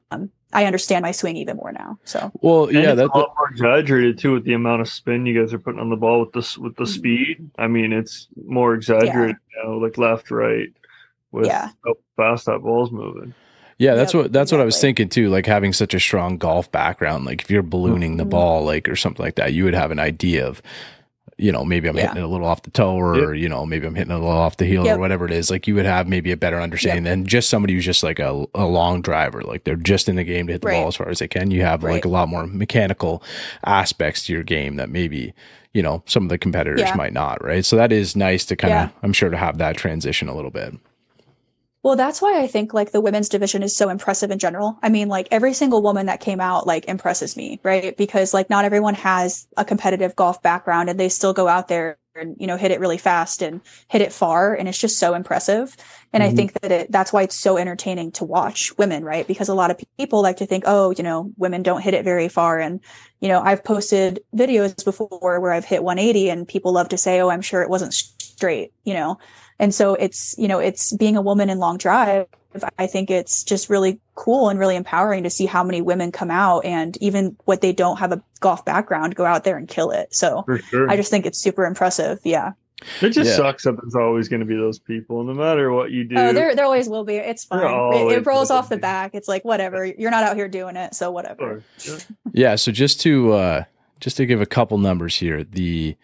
i 0.53 0.63
understand 0.63 1.03
my 1.03 1.11
swing 1.11 1.35
even 1.35 1.57
more 1.57 1.73
now 1.73 1.99
so 2.05 2.31
Well, 2.41 2.71
yeah, 2.71 2.95
that's 2.95 3.09
that, 3.09 3.15
a 3.15 3.17
lot 3.17 3.33
more 3.37 3.49
exaggerated 3.51 4.17
too 4.17 4.31
with 4.35 4.45
the 4.45 4.53
amount 4.53 4.79
of 4.79 4.87
spin 4.87 5.25
you 5.25 5.37
guys 5.37 5.53
are 5.53 5.59
putting 5.59 5.81
on 5.81 5.89
the 5.89 5.97
ball 5.97 6.21
with 6.21 6.31
this 6.31 6.57
with 6.57 6.77
the 6.77 6.85
Mhm. 6.85 6.87
speed. 6.87 7.49
I 7.57 7.67
mean, 7.67 7.91
it's 7.91 8.29
more 8.45 8.73
exaggerated 8.73 9.35
now, 9.61 9.73
like 9.81 9.97
left, 9.97 10.31
right, 10.31 10.69
with 11.33 11.47
Yeah. 11.47 11.71
how 11.83 11.95
fast 12.15 12.45
that 12.45 12.59
ball's 12.61 12.91
moving. 12.93 13.33
Yeah, 13.79 13.95
that's 13.95 14.13
Yep, 14.13 14.23
what 14.23 14.33
that's 14.33 14.51
what 14.51 14.61
I 14.61 14.65
was 14.65 14.79
thinking 14.81 15.09
too. 15.09 15.29
Like 15.29 15.45
having 15.45 15.73
such 15.73 15.93
a 15.93 15.99
strong 15.99 16.37
golf 16.37 16.71
background, 16.71 17.25
like 17.25 17.41
if 17.41 17.51
you're 17.51 17.63
ballooning 17.63 18.17
the 18.17 18.25
Mhm. 18.25 18.29
ball, 18.31 18.63
like 18.65 18.87
or 18.89 18.95
something 18.95 19.23
like 19.23 19.35
that, 19.35 19.53
you 19.53 19.63
would 19.65 19.73
have 19.75 19.91
an 19.91 19.99
idea 19.99 20.45
of 20.47 20.61
you 21.39 21.51
know, 21.51 21.63
maybe 21.63 21.87
I'm 21.87 21.95
Yeah. 21.95 22.07
hitting 22.07 22.17
it 22.17 22.23
a 22.23 22.27
little 22.27 22.47
off 22.47 22.63
the 22.63 22.71
toe 22.71 22.95
or, 22.95 23.35
you 23.35 23.47
know, 23.47 23.63
maybe 23.63 23.85
I'm 23.85 23.93
hitting 23.93 24.09
it 24.09 24.15
a 24.15 24.17
little 24.17 24.31
off 24.35 24.57
the 24.57 24.65
heel 24.65 24.83
Yep. 24.85 24.97
or 24.97 24.99
whatever 24.99 25.23
it 25.27 25.31
is. 25.31 25.51
Like 25.51 25.67
you 25.67 25.75
would 25.75 25.85
have 25.85 26.07
maybe 26.07 26.31
a 26.31 26.37
better 26.37 26.59
understanding 26.59 27.03
than 27.03 27.27
just 27.27 27.47
somebody 27.47 27.75
who's 27.75 27.85
just 27.85 28.01
like 28.01 28.17
a, 28.17 28.43
a 28.55 28.65
long 28.65 29.03
driver. 29.03 29.41
Like 29.43 29.63
they're 29.63 29.75
just 29.75 30.09
in 30.09 30.15
the 30.15 30.23
game 30.23 30.47
to 30.47 30.53
hit 30.53 30.63
the 30.63 30.67
Right. 30.69 30.79
ball 30.79 30.87
as 30.87 30.95
far 30.95 31.09
as 31.09 31.19
they 31.19 31.27
can. 31.27 31.51
You 31.51 31.61
have 31.61 31.83
Right. 31.83 31.91
like 31.91 32.05
a 32.05 32.09
lot 32.09 32.27
more 32.27 32.47
mechanical 32.47 33.21
aspects 33.65 34.25
to 34.25 34.33
your 34.33 34.41
game 34.41 34.77
that 34.77 34.89
maybe, 34.89 35.31
you 35.75 35.83
know, 35.83 36.01
some 36.07 36.23
of 36.23 36.29
the 36.29 36.39
competitors 36.39 36.79
Yeah. 36.81 36.95
might 36.95 37.13
not. 37.13 37.43
Right. 37.43 37.63
So 37.63 37.75
that 37.75 37.91
is 37.91 38.15
nice 38.15 38.43
to 38.45 38.55
kind 38.55 38.73
of, 38.73 38.79
Yeah. 38.79 38.89
I'm 39.03 39.13
sure 39.13 39.29
to 39.29 39.37
have 39.37 39.59
that 39.59 39.77
transition 39.77 40.29
a 40.29 40.35
little 40.35 40.49
bit. 40.49 40.73
Well, 41.83 41.95
that's 41.95 42.21
why 42.21 42.41
I 42.41 42.47
think 42.47 42.73
like 42.73 42.91
the 42.91 43.01
women's 43.01 43.29
division 43.29 43.63
is 43.63 43.75
so 43.75 43.89
impressive 43.89 44.31
in 44.31 44.39
general. 44.39 44.77
I 44.83 44.89
mean, 44.89 45.07
like 45.07 45.27
every 45.31 45.53
single 45.53 45.81
woman 45.81 46.07
that 46.07 46.19
came 46.19 46.41
out 46.41 46.67
like 46.67 46.85
impresses 46.85 47.37
me, 47.37 47.59
right? 47.63 47.95
Because 47.95 48.33
like 48.33 48.49
not 48.49 48.65
everyone 48.65 48.95
has 48.95 49.47
a 49.57 49.63
competitive 49.63 50.15
golf 50.15 50.41
background 50.41 50.89
and 50.89 50.99
they 50.99 51.09
still 51.09 51.33
go 51.33 51.47
out 51.47 51.67
there 51.67 51.97
and 52.15 52.35
you 52.39 52.47
know 52.47 52.57
hit 52.57 52.71
it 52.71 52.79
really 52.79 52.97
fast 52.97 53.43
and 53.43 53.61
hit 53.89 54.01
it 54.01 54.11
far 54.11 54.55
and 54.55 54.67
it's 54.67 54.79
just 54.79 54.97
so 54.97 55.13
impressive. 55.13 55.77
And 56.13 56.23
I 56.23 56.31
Mhm. 56.31 56.35
think 56.35 56.53
that 56.61 56.71
it 56.71 56.91
that's 56.91 57.13
why 57.13 57.21
it's 57.21 57.35
so 57.35 57.57
entertaining 57.57 58.11
to 58.13 58.25
watch 58.25 58.75
women, 58.77 59.05
right? 59.05 59.27
Because 59.27 59.47
a 59.47 59.53
lot 59.53 59.69
of 59.71 59.79
people 59.99 60.21
like 60.23 60.37
to 60.37 60.45
think, 60.47 60.63
"Oh, 60.65 60.91
you 60.97 61.03
know, 61.03 61.31
women 61.37 61.61
don't 61.63 61.81
hit 61.81 61.93
it 61.93 62.03
very 62.03 62.27
far." 62.27 62.59
And 62.59 62.79
you 63.21 63.27
know, 63.29 63.39
I've 63.41 63.63
posted 63.63 64.19
videos 64.35 64.83
before 64.83 65.39
where 65.39 65.51
I've 65.53 65.65
hit 65.65 65.83
180 65.83 66.29
and 66.29 66.47
people 66.47 66.73
love 66.73 66.89
to 66.89 66.97
say, 66.97 67.21
"Oh, 67.21 67.29
I'm 67.29 67.41
sure 67.41 67.61
it 67.61 67.69
wasn't 67.69 67.93
straight," 67.93 68.73
you 68.83 68.93
know. 68.95 69.19
And 69.59 69.73
so 69.73 69.95
it's, 69.95 70.35
you 70.37 70.47
know, 70.47 70.59
it's 70.59 70.93
being 70.95 71.17
a 71.17 71.21
woman 71.21 71.49
in 71.49 71.57
long 71.59 71.77
drive. 71.77 72.27
I 72.79 72.87
think 72.87 73.11
it's 73.11 73.43
just 73.43 73.69
really 73.69 73.99
cool 74.15 74.49
and 74.49 74.59
really 74.59 74.75
empowering 74.75 75.23
to 75.23 75.29
see 75.29 75.45
how 75.45 75.63
many 75.63 75.81
women 75.81 76.11
come 76.11 76.31
out 76.31 76.65
and 76.65 76.97
even 77.01 77.35
what 77.45 77.61
they 77.61 77.71
don't 77.71 77.97
have 77.97 78.11
a 78.11 78.21
golf 78.39 78.65
background 78.65 79.15
go 79.15 79.25
out 79.25 79.43
there 79.43 79.57
and 79.57 79.67
kill 79.67 79.91
it. 79.91 80.13
So 80.15 80.43
sure. 80.69 80.89
I 80.89 80.95
just 80.95 81.11
think 81.11 81.25
it's 81.25 81.39
super 81.39 81.65
impressive. 81.65 82.19
Yeah. 82.23 82.53
it 83.01 83.09
just 83.09 83.29
Yeah. 83.31 83.35
sucks 83.35 83.63
that 83.63 83.73
there's 83.79 83.95
always 83.95 84.27
going 84.27 84.39
to 84.39 84.45
be 84.45 84.55
those 84.55 84.79
people, 84.79 85.23
no 85.23 85.33
matter 85.33 85.71
what 85.71 85.91
you 85.91 86.03
do. 86.03 86.15
Oh, 86.17 86.33
there, 86.33 86.55
there 86.55 86.65
always 86.65 86.89
will 86.89 87.03
be. 87.03 87.15
It's 87.17 87.43
fine. 87.43 87.93
It, 87.93 88.19
it 88.19 88.25
rolls 88.25 88.49
off 88.49 88.69
the 88.69 88.77
be. 88.77 88.81
back. 88.81 89.11
It's 89.13 89.27
like, 89.27 89.43
whatever. 89.45 89.85
You're 89.85 90.11
not 90.11 90.23
out 90.23 90.35
here 90.35 90.47
doing 90.47 90.75
it. 90.77 90.95
So 90.95 91.11
whatever. 91.11 91.63
Sure. 91.77 91.97
Yeah. 91.97 92.31
Yeah. 92.33 92.55
So 92.55 92.71
just 92.71 93.01
to, 93.01 93.33
uh, 93.33 93.63
just 93.99 94.17
to 94.17 94.25
give 94.25 94.41
a 94.41 94.45
couple 94.47 94.77
numbers 94.79 95.15
here, 95.17 95.43
the 95.43 95.95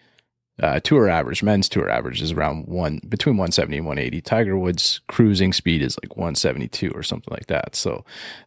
uh, 0.62 0.80
tour 0.80 1.08
average, 1.08 1.42
men's 1.42 1.68
tour 1.68 1.90
average 1.90 2.22
is 2.22 2.32
around 2.32 2.66
one 2.66 3.00
between 3.08 3.36
170 3.36 3.78
and 3.78 3.86
180. 3.86 4.20
Tiger 4.20 4.56
Woods 4.56 5.00
cruising 5.08 5.52
speed 5.52 5.82
is 5.82 5.98
like 6.02 6.16
172 6.16 6.90
or 6.90 7.02
something 7.02 7.32
like 7.32 7.46
that. 7.46 7.74
So, 7.74 8.04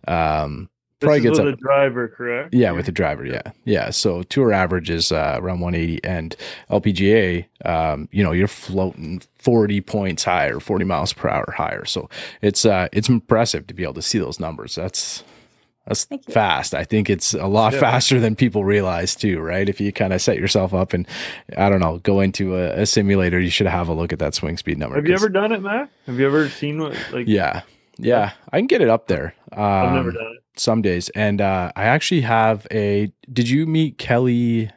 um, 0.07 0.69
probably 0.99 1.21
gets 1.21 1.33
is 1.33 1.39
up. 1.39 1.45
with 1.45 1.53
a 1.55 1.57
driver, 1.57 2.07
correct? 2.07 2.53
Yeah, 2.53 2.71
with 2.71 2.85
the 2.85 2.91
driver, 2.91 3.25
yeah, 3.25 3.51
yeah. 3.65 3.89
So 3.89 4.23
tour 4.23 4.53
average 4.53 4.89
is 4.89 5.11
uh, 5.11 5.37
around 5.39 5.59
180, 5.59 6.03
and 6.03 6.35
LPGA, 6.69 7.45
um, 7.65 8.09
you 8.11 8.23
know, 8.23 8.31
you're 8.31 8.47
floating 8.47 9.21
40 9.35 9.81
points 9.81 10.23
higher, 10.23 10.59
40 10.59 10.85
miles 10.85 11.13
per 11.13 11.29
hour 11.29 11.53
higher. 11.55 11.85
So 11.85 12.09
it's 12.41 12.65
uh, 12.65 12.87
it's 12.91 13.09
impressive 13.09 13.67
to 13.67 13.73
be 13.73 13.83
able 13.83 13.95
to 13.95 14.01
see 14.01 14.19
those 14.19 14.39
numbers. 14.39 14.75
That's 14.75 15.23
that's 15.87 16.05
fast. 16.29 16.73
I 16.75 16.83
think 16.83 17.09
it's 17.09 17.33
a 17.33 17.47
lot 17.47 17.73
Yeah. 17.73 17.79
faster 17.79 18.19
than 18.19 18.35
people 18.35 18.63
realize 18.65 19.15
too, 19.15 19.39
right? 19.39 19.67
If 19.67 19.79
you 19.81 19.91
kind 19.91 20.13
of 20.13 20.21
set 20.21 20.37
yourself 20.37 20.73
up 20.73 20.93
and 20.93 21.07
I 21.57 21.69
don't 21.69 21.79
know, 21.79 21.97
go 21.99 22.19
into 22.19 22.55
a, 22.55 22.81
a 22.81 22.85
simulator, 22.85 23.39
you 23.39 23.49
should 23.49 23.67
have 23.67 23.87
a 23.87 23.93
look 23.93 24.11
at 24.13 24.19
that 24.19 24.35
swing 24.35 24.57
speed 24.57 24.77
number. 24.77 24.95
Have 24.97 25.07
you 25.07 25.13
ever 25.13 25.29
done 25.29 25.51
it, 25.51 25.61
Matt? 25.61 25.89
Have 26.05 26.19
you 26.19 26.25
ever 26.25 26.49
seen 26.49 26.79
what 26.81 26.95
like? 27.11 27.27
Yeah, 27.27 27.61
yeah, 27.97 28.33
I 28.51 28.57
can 28.59 28.67
get 28.67 28.81
it 28.81 28.89
up 28.89 29.07
there. 29.07 29.33
Um, 29.53 29.61
I've 29.63 29.93
never 29.93 30.11
done 30.11 30.35
it. 30.37 30.59
some 30.59 30.81
days. 30.81 31.09
And 31.09 31.41
uh, 31.41 31.71
I 31.75 31.85
actually 31.85 32.21
have 32.21 32.67
a. 32.71 33.11
Did 33.31 33.49
you 33.49 33.65
meet 33.65 33.97
Kelly? 33.97 34.69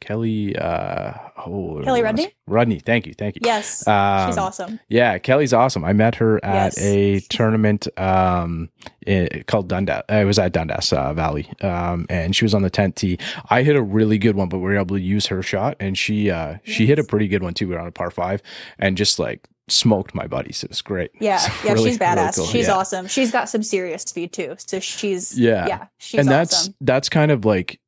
Kelly. 0.00 0.54
Uh, 0.56 1.12
oh, 1.46 1.80
Kelly 1.84 2.02
Rudney? 2.02 2.32
Rudney. 2.48 2.80
Thank 2.84 3.06
you. 3.06 3.14
Thank 3.14 3.36
you. 3.36 3.40
Yes. 3.44 3.86
Um, 3.88 4.28
She's 4.28 4.38
awesome. 4.38 4.78
Yeah, 4.88 5.18
Kelly's 5.18 5.52
awesome. 5.52 5.84
I 5.84 5.92
met 5.92 6.14
her 6.16 6.44
at 6.44 6.74
Yes. 6.76 6.78
a 6.82 7.20
tournament 7.28 7.88
um, 7.98 8.68
i- 9.06 9.42
called 9.46 9.68
Dundas. 9.68 10.02
uh, 10.10 10.14
It 10.16 10.24
was 10.24 10.38
at 10.38 10.52
Dundas 10.52 10.92
uh, 10.92 11.12
Valley, 11.14 11.50
um, 11.62 12.06
and 12.10 12.36
she 12.36 12.44
was 12.44 12.54
on 12.54 12.62
the 12.62 12.70
tenth 12.70 12.96
tee. 12.96 13.18
I 13.50 13.62
hit 13.62 13.76
a 13.76 13.82
really 13.82 14.18
good 14.18 14.36
one, 14.36 14.48
but 14.48 14.58
we 14.58 14.64
were 14.64 14.76
able 14.76 14.96
to 14.96 15.02
use 15.02 15.26
her 15.26 15.42
shot, 15.42 15.76
and 15.80 15.96
she 15.96 16.30
uh, 16.30 16.56
she 16.64 16.86
hit 16.86 16.98
a 16.98 17.04
pretty 17.04 17.28
good 17.28 17.42
one 17.42 17.54
too. 17.54 17.68
We 17.68 17.74
were 17.74 17.80
on 17.80 17.86
a 17.86 17.92
par 17.92 18.10
five, 18.10 18.42
and 18.78 18.96
just 18.96 19.18
like 19.18 19.48
smoked 19.68 20.14
my 20.14 20.28
buddies. 20.28 20.62
It 20.62 20.70
was 20.70 20.80
great. 20.82 21.10
Yeah. 21.20 21.36
It's 21.44 21.64
Yeah. 21.64 21.72
really, 21.72 21.90
she's 21.90 21.98
really 22.00 22.12
badass. 22.16 22.36
cool. 22.36 22.46
She's 22.46 22.68
Yeah. 22.68 22.74
awesome. 22.74 23.06
She's 23.08 23.32
got 23.32 23.48
some 23.48 23.64
serious 23.64 24.02
speed 24.02 24.32
too. 24.32 24.54
So 24.58 24.78
she's, 24.78 25.36
Yeah. 25.36 25.66
Yeah. 25.66 25.86
She's 25.98 26.20
and 26.20 26.28
that's 26.28 26.54
awesome. 26.54 26.74
that's 26.82 27.08
kind 27.08 27.32
of 27.32 27.44
like 27.44 27.80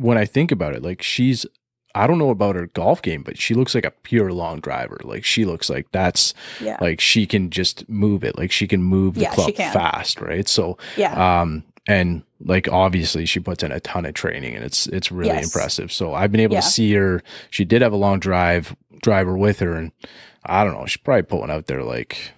when 0.00 0.18
I 0.18 0.24
think 0.24 0.50
about 0.52 0.74
it, 0.74 0.82
like 0.82 1.02
she's 1.02 1.46
I 1.94 2.06
don't 2.06 2.18
know 2.18 2.30
about 2.30 2.54
her 2.54 2.68
golf 2.68 3.02
game, 3.02 3.22
but 3.24 3.36
she 3.36 3.52
looks 3.54 3.74
like 3.74 3.84
a 3.84 3.90
pure 3.90 4.32
long 4.32 4.60
driver. 4.60 4.98
Like 5.02 5.24
she 5.24 5.44
looks 5.44 5.68
like 5.68 5.90
that's 5.90 6.34
Yeah. 6.60 6.76
like 6.80 7.00
she 7.00 7.26
can 7.26 7.50
just 7.50 7.88
move 7.88 8.22
it. 8.22 8.38
Like 8.38 8.52
she 8.52 8.68
can 8.68 8.80
move 8.82 9.14
the 9.14 9.22
Yeah, 9.22 9.34
club 9.34 9.54
fast, 9.56 10.20
right? 10.20 10.48
So 10.48 10.78
Yeah. 10.96 11.40
um 11.40 11.64
and 11.88 12.22
like 12.44 12.68
obviously 12.68 13.26
she 13.26 13.40
puts 13.40 13.64
in 13.64 13.72
a 13.72 13.80
ton 13.80 14.06
of 14.06 14.14
training 14.14 14.54
and 14.54 14.64
it's 14.64 14.86
it's 14.86 15.10
really 15.10 15.34
Yes. 15.34 15.44
impressive. 15.44 15.90
So 15.92 16.14
I've 16.14 16.30
been 16.30 16.40
able 16.40 16.54
Yeah. 16.54 16.60
to 16.60 16.66
see 16.68 16.92
her. 16.94 17.22
She 17.50 17.64
did 17.64 17.82
have 17.82 17.92
a 17.92 17.96
long 17.96 18.20
drive 18.20 18.76
driver 19.02 19.36
with 19.36 19.58
her 19.58 19.74
and 19.74 19.90
I 20.46 20.62
don't 20.64 20.74
know, 20.74 20.86
she's 20.86 20.98
probably 21.02 21.22
pulling 21.22 21.50
out 21.50 21.66
there 21.66 21.82
like 21.82 22.32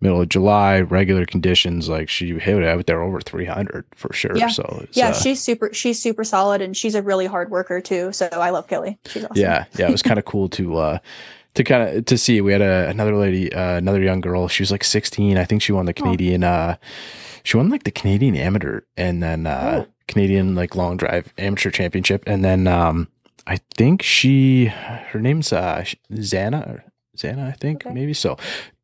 middle 0.00 0.20
of 0.20 0.28
July, 0.28 0.80
regular 0.80 1.24
conditions, 1.24 1.88
like 1.88 2.08
she 2.08 2.38
hit 2.38 2.58
it 2.58 2.64
out 2.64 2.86
there 2.86 3.02
over 3.02 3.20
300 3.20 3.84
for 3.94 4.12
sure. 4.12 4.36
Yeah. 4.36 4.48
So 4.48 4.86
yeah. 4.92 5.08
uh, 5.08 5.12
she's 5.14 5.42
super, 5.42 5.72
she's 5.72 6.00
super 6.00 6.22
solid 6.24 6.60
and 6.60 6.76
she's 6.76 6.94
a 6.94 7.02
really 7.02 7.26
hard 7.26 7.50
worker 7.50 7.80
too. 7.80 8.12
So 8.12 8.28
I 8.32 8.50
love 8.50 8.68
Kelly. 8.68 8.98
She's 9.06 9.24
awesome. 9.24 9.36
yeah, 9.36 9.64
yeah, 9.78 9.88
it 9.88 9.92
was 9.92 10.02
kind 10.02 10.18
of 10.18 10.24
cool 10.26 10.48
to 10.50 10.76
uh 10.76 10.98
to 11.54 11.64
kind 11.64 11.82
of 11.98 12.04
to 12.04 12.18
see. 12.18 12.42
We 12.42 12.52
had 12.52 12.60
a, 12.60 12.88
another 12.88 13.16
lady, 13.16 13.50
uh, 13.52 13.76
another 13.76 14.02
young 14.02 14.20
girl. 14.20 14.46
She 14.48 14.62
was 14.62 14.70
like 14.70 14.84
16. 14.84 15.38
I 15.38 15.44
think 15.44 15.62
she 15.62 15.72
won 15.72 15.86
the 15.86 15.94
Canadian. 15.94 16.44
uh 16.44 16.76
She 17.44 17.56
won 17.56 17.70
like 17.70 17.84
the 17.84 17.90
Canadian 17.90 18.36
Amateur 18.36 18.80
and 18.96 19.22
then 19.22 19.46
uh 19.46 19.84
Oh. 19.86 19.92
Canadian 20.08 20.54
like 20.54 20.76
long 20.76 20.96
drive 20.98 21.32
amateur 21.38 21.70
championship. 21.70 22.22
And 22.26 22.44
then 22.44 22.66
um 22.66 23.08
I 23.46 23.58
think 23.74 24.02
she 24.02 24.66
her 24.66 25.20
name's 25.20 25.52
uh 25.54 25.84
Zana 26.12 26.68
or 26.68 26.84
Zana, 27.16 27.48
I 27.48 27.52
think 27.52 27.86
Okay. 27.86 27.94
maybe 27.94 28.12
so. 28.12 28.36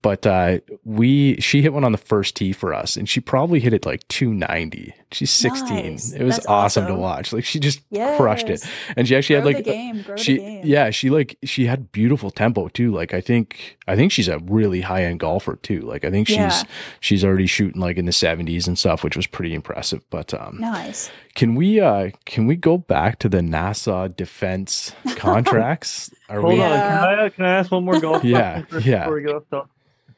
But 0.03 0.27
uh 0.27 0.59
we 0.85 1.37
she 1.41 1.63
hit 1.63 1.73
one 1.73 1.85
on 1.85 1.93
the 1.93 1.99
first 1.99 2.35
tee 2.35 2.53
for 2.53 2.75
us 2.75 2.97
and 2.97 3.09
she 3.09 3.21
probably 3.21 3.61
hit 3.61 3.73
it 3.73 3.87
like 3.87 4.07
290. 4.09 4.93
She's 5.13 5.31
16. 5.31 5.93
Nice. 5.93 6.13
It 6.13 6.23
was 6.25 6.37
That's 6.37 6.47
awesome. 6.47 6.87
to 6.89 6.95
watch. 6.95 7.33
Like 7.33 7.45
she 7.45 7.61
just 7.61 7.81
Yes. 7.91 8.17
crushed 8.17 8.49
it. 8.49 8.65
And 8.97 9.07
she 9.07 9.15
actually 9.15 9.41
Grow 9.41 9.51
had 9.51 9.55
like 9.55 9.65
the 9.65 9.71
game. 9.71 10.03
Grow 10.03 10.17
she 10.17 10.33
the 10.35 10.39
game. 10.41 10.63
yeah 10.65 10.91
she 10.91 11.09
like 11.11 11.39
she 11.45 11.67
had 11.67 11.93
beautiful 11.93 12.31
tempo 12.31 12.69
too 12.69 12.91
like 12.93 13.15
i 13.15 13.21
think 13.21 13.77
i 13.87 13.95
think 13.95 14.11
she's 14.11 14.29
a 14.29 14.39
really 14.41 14.81
high-end 14.81 15.21
golfer 15.21 15.57
too 15.57 15.81
like 15.83 16.05
i 16.05 16.11
think 16.11 16.27
she's 16.27 16.37
Yeah. 16.37 16.63
she's 17.01 17.25
already 17.25 17.47
shooting 17.47 17.81
like 17.81 17.97
in 17.97 18.05
the 18.07 18.13
70s 18.13 18.67
and 18.67 18.79
stuff 18.79 19.05
which 19.05 19.17
was 19.17 19.27
pretty 19.27 19.55
impressive 19.55 20.03
but 20.11 20.33
um 20.35 20.57
Nice. 20.61 21.11
can 21.35 21.55
we 21.55 21.79
uh 21.81 22.11
can 22.25 22.47
we 22.47 22.57
go 22.57 22.77
back 22.79 23.19
to 23.21 23.29
the 23.29 23.39
nasa 23.41 24.15
defense 24.17 24.95
contracts 25.17 26.11
are 26.29 26.41
Hold 26.41 26.55
we 26.55 26.61
on, 26.63 26.71
Yeah. 26.71 26.89
can 27.01 27.19
I 27.21 27.29
can 27.29 27.45
I 27.45 27.59
ask 27.59 27.71
one 27.71 27.85
more 27.85 28.01
golf? 28.01 28.25
Yeah, 28.25 28.63
question 28.63 28.69
first 28.81 28.87
yeah. 28.87 29.63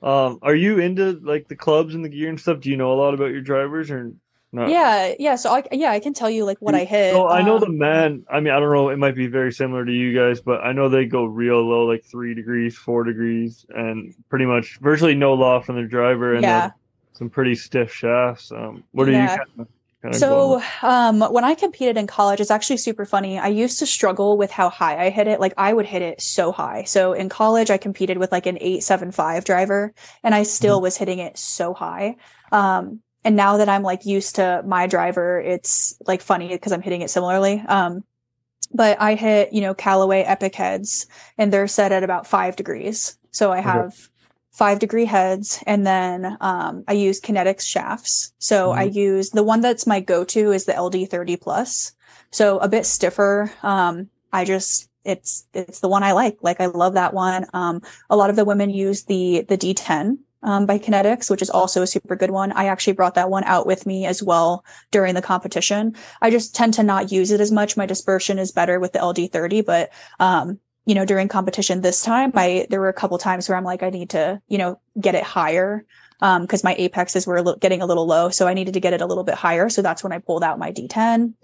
Before 0.04 0.28
we 0.28 0.30
get 0.30 0.30
off 0.30 0.30
top? 0.30 0.32
Um, 0.32 0.38
are 0.42 0.54
you 0.54 0.78
into 0.78 1.20
like 1.22 1.48
the 1.48 1.56
clubs 1.56 1.94
and 1.94 2.04
the 2.04 2.08
gear 2.08 2.28
and 2.28 2.38
stuff? 2.40 2.60
Do 2.60 2.70
you 2.70 2.76
know 2.76 2.92
a 2.92 2.94
lot 2.94 3.14
about 3.14 3.30
your 3.30 3.40
drivers 3.40 3.90
or 3.90 4.12
not? 4.52 4.68
Yeah. 4.68 5.14
Yeah. 5.18 5.36
So 5.36 5.50
I, 5.50 5.64
yeah, 5.72 5.90
I 5.90 6.00
can 6.00 6.12
tell 6.14 6.30
you 6.30 6.44
like 6.44 6.58
what 6.60 6.74
I 6.74 6.84
hit. 6.84 7.12
So 7.12 7.28
I 7.28 7.42
know 7.42 7.58
the 7.58 7.66
Um, 7.66 7.78
man. 7.78 8.24
I 8.30 8.40
mean, 8.40 8.52
I 8.52 8.60
don't 8.60 8.72
know. 8.72 8.90
It 8.90 8.98
might 8.98 9.16
be 9.16 9.26
very 9.26 9.52
similar 9.52 9.84
to 9.84 9.92
you 9.92 10.14
guys, 10.16 10.40
but 10.40 10.60
I 10.62 10.72
know 10.72 10.88
they 10.88 11.06
go 11.06 11.24
real 11.24 11.62
low, 11.66 11.84
like 11.86 12.04
three 12.04 12.34
degrees, 12.34 12.76
four 12.76 13.04
degrees, 13.04 13.66
and 13.70 14.14
pretty 14.28 14.46
much 14.46 14.78
virtually 14.80 15.14
no 15.14 15.34
loft 15.34 15.68
on 15.70 15.76
their 15.76 15.86
driver, 15.86 16.34
and 16.34 16.42
Yeah. 16.42 16.70
some 17.12 17.30
pretty 17.30 17.54
stiff 17.54 17.92
shafts. 17.92 18.52
Um, 18.52 18.84
what 18.92 19.08
are 19.08 19.12
Yeah. 19.12 19.22
you? 19.22 19.28
Kind 19.28 19.40
of, 19.60 19.68
kind 20.04 20.14
of 20.14 20.20
So 20.20 20.62
um, 20.82 21.20
when 21.20 21.44
I 21.44 21.54
competed 21.54 21.96
in 21.96 22.06
college, 22.06 22.40
it's 22.40 22.50
actually 22.50 22.76
super 22.76 23.06
funny. 23.06 23.38
I 23.38 23.48
used 23.48 23.78
to 23.78 23.86
struggle 23.86 24.36
with 24.36 24.50
how 24.50 24.68
high 24.68 25.02
I 25.06 25.08
hit 25.10 25.28
it. 25.28 25.40
Like 25.40 25.54
I 25.56 25.72
would 25.72 25.86
hit 25.86 26.02
it 26.02 26.20
so 26.20 26.52
high. 26.52 26.84
So 26.84 27.14
in 27.14 27.30
college, 27.30 27.70
I 27.70 27.78
competed 27.78 28.18
with 28.18 28.30
like 28.30 28.44
an 28.46 28.58
875 28.60 29.44
driver 29.44 29.94
and 30.22 30.34
I 30.34 30.42
still 30.42 30.82
was 30.82 30.98
hitting 30.98 31.20
it 31.20 31.38
so 31.38 31.72
high. 31.72 32.16
Um, 32.52 33.00
and 33.24 33.34
now 33.34 33.56
that 33.56 33.70
I'm 33.70 33.82
like 33.82 34.04
used 34.04 34.36
to 34.36 34.62
my 34.66 34.86
driver, 34.86 35.40
it's 35.40 35.96
like 36.06 36.20
funny 36.20 36.48
because 36.48 36.72
I'm 36.72 36.82
hitting 36.82 37.00
it 37.00 37.08
similarly. 37.08 37.64
Um, 37.66 38.04
but 38.74 39.00
I 39.00 39.14
hit, 39.14 39.52
you 39.54 39.62
know, 39.62 39.74
Callaway 39.74 40.22
Epic 40.22 40.54
heads 40.54 41.06
and 41.38 41.50
they're 41.50 41.68
set 41.68 41.92
at 41.92 42.02
about 42.02 42.26
five 42.26 42.56
degrees. 42.56 43.16
So 43.30 43.52
I 43.52 43.60
Okay. 43.60 43.72
Five 44.54 44.78
degree 44.78 45.04
heads 45.04 45.62
and 45.66 45.84
then 45.84 46.38
um, 46.40 46.84
I 46.86 46.92
use 46.92 47.20
kinetics 47.20 47.62
shafts. 47.62 48.32
So 48.38 48.70
I 48.70 48.84
use 48.84 49.30
the 49.30 49.42
one 49.42 49.60
that's 49.60 49.84
my 49.84 49.98
go-to 49.98 50.52
is 50.52 50.64
the 50.64 50.80
LD 50.80 51.10
30 51.10 51.36
plus. 51.36 51.92
So 52.30 52.58
a 52.58 52.68
bit 52.68 52.86
stiffer. 52.86 53.50
Um, 53.64 54.08
I 54.32 54.44
just, 54.44 54.88
it's, 55.04 55.44
it's 55.54 55.80
the 55.80 55.88
one 55.88 56.04
I 56.04 56.12
like. 56.12 56.38
Like 56.40 56.60
I 56.60 56.66
love 56.66 56.94
that 56.94 57.14
one. 57.14 57.46
Um, 57.52 57.82
a 58.08 58.16
lot 58.16 58.30
of 58.30 58.36
the 58.36 58.44
women 58.44 58.70
use 58.70 59.02
the, 59.02 59.44
the 59.48 59.58
D10 59.58 60.18
um, 60.44 60.66
by 60.66 60.78
Kinetics, 60.78 61.28
which 61.28 61.42
is 61.42 61.50
also 61.50 61.82
a 61.82 61.86
super 61.86 62.14
good 62.14 62.30
one. 62.30 62.52
I 62.52 62.66
actually 62.66 62.92
brought 62.92 63.16
that 63.16 63.30
one 63.30 63.44
out 63.44 63.66
with 63.66 63.86
me 63.86 64.06
as 64.06 64.22
well 64.22 64.64
during 64.92 65.16
the 65.16 65.22
competition. 65.22 65.96
I 66.22 66.30
just 66.30 66.54
tend 66.54 66.74
to 66.74 66.84
not 66.84 67.10
use 67.10 67.32
it 67.32 67.40
as 67.40 67.50
much. 67.50 67.76
My 67.76 67.86
dispersion 67.86 68.38
is 68.38 68.52
better 68.52 68.78
with 68.78 68.92
the 68.92 69.00
LD30, 69.00 69.66
but 69.66 69.90
um, 70.20 70.60
you 70.86 70.94
know, 70.94 71.04
during 71.04 71.28
competition 71.28 71.80
this 71.80 72.02
time, 72.02 72.32
I 72.34 72.66
there 72.70 72.80
were 72.80 72.88
a 72.88 72.94
couple 72.94 73.16
times 73.18 73.48
where 73.48 73.56
I'm 73.56 73.64
like, 73.64 73.82
I 73.82 73.90
need 73.90 74.10
to, 74.10 74.40
you 74.48 74.58
know, 74.58 74.78
get 75.00 75.14
it 75.14 75.22
higher 75.22 75.84
because 76.20 76.64
my 76.64 76.74
apexes 76.78 77.26
were 77.26 77.56
getting 77.60 77.82
a 77.82 77.86
little 77.86 78.06
low, 78.06 78.30
so 78.30 78.46
I 78.46 78.54
needed 78.54 78.74
to 78.74 78.80
get 78.80 78.92
it 78.92 79.00
a 79.00 79.06
little 79.06 79.24
bit 79.24 79.34
higher. 79.34 79.68
So 79.68 79.82
that's 79.82 80.02
when 80.02 80.12
I 80.12 80.18
pulled 80.18 80.44
out 80.44 80.58
my 80.58 80.72
D10, 80.72 81.34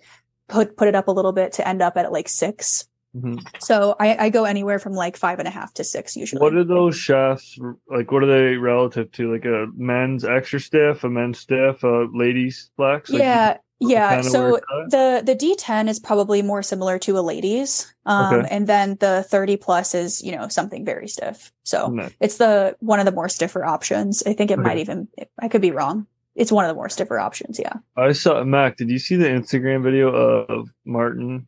put 0.48 0.76
put 0.76 0.88
it 0.88 0.94
up 0.94 1.08
a 1.08 1.12
little 1.12 1.32
bit 1.32 1.52
to 1.54 1.66
end 1.66 1.82
up 1.82 1.96
at 1.96 2.12
like 2.12 2.28
six. 2.28 2.86
Mhm. 3.16 3.44
So 3.60 3.96
I, 3.98 4.26
I 4.26 4.28
go 4.28 4.44
anywhere 4.44 4.78
from 4.78 4.92
like 4.92 5.16
five 5.16 5.40
and 5.40 5.48
a 5.48 5.50
half 5.50 5.74
to 5.74 5.84
six 5.84 6.16
usually. 6.16 6.40
What 6.40 6.54
are 6.54 6.64
those 6.64 6.96
shafts 6.96 7.58
like? 7.90 8.12
What 8.12 8.22
are 8.22 8.26
they 8.26 8.56
relative 8.56 9.10
to? 9.12 9.32
Like 9.32 9.44
a 9.44 9.66
men's 9.74 10.24
extra 10.24 10.60
stiff, 10.60 11.02
a 11.02 11.10
men's 11.10 11.40
stiff, 11.40 11.82
a 11.82 12.06
ladies 12.12 12.70
flex? 12.76 13.10
Like, 13.10 13.20
yeah, 13.20 13.56
yeah. 13.80 14.16
kinda 14.16 14.30
So 14.30 14.60
the 14.88 15.22
the 15.24 15.34
D10 15.34 15.88
is 15.88 15.98
probably 15.98 16.42
more 16.42 16.62
similar 16.62 16.98
to 17.00 17.18
a 17.18 17.20
ladies, 17.22 17.92
um, 18.06 18.34
Okay. 18.34 18.48
and 18.50 18.66
then 18.66 18.96
the 19.00 19.24
30 19.28 19.56
plus 19.56 19.94
is 19.94 20.22
you 20.22 20.32
know 20.32 20.48
something 20.48 20.84
very 20.84 21.08
stiff. 21.08 21.52
So 21.64 21.88
Nice. 21.88 22.12
it's 22.20 22.36
the 22.38 22.76
one 22.80 22.98
of 23.00 23.06
the 23.06 23.12
more 23.12 23.28
stiffer 23.28 23.64
options. 23.64 24.22
I 24.26 24.32
think 24.34 24.50
it 24.50 24.58
might 24.58 24.78
even. 24.78 25.08
I 25.38 25.48
could 25.48 25.62
be 25.62 25.70
wrong. 25.70 26.06
It's 26.36 26.52
one 26.52 26.64
of 26.64 26.68
the 26.68 26.74
more 26.74 26.88
stiffer 26.88 27.18
options. 27.18 27.58
Yeah. 27.58 27.74
I 27.96 28.12
saw 28.12 28.42
Mac. 28.44 28.76
Did 28.76 28.88
you 28.90 28.98
see 28.98 29.16
the 29.16 29.26
Instagram 29.28 29.82
video 29.82 30.08
of 30.08 30.68
Martin, 30.84 31.46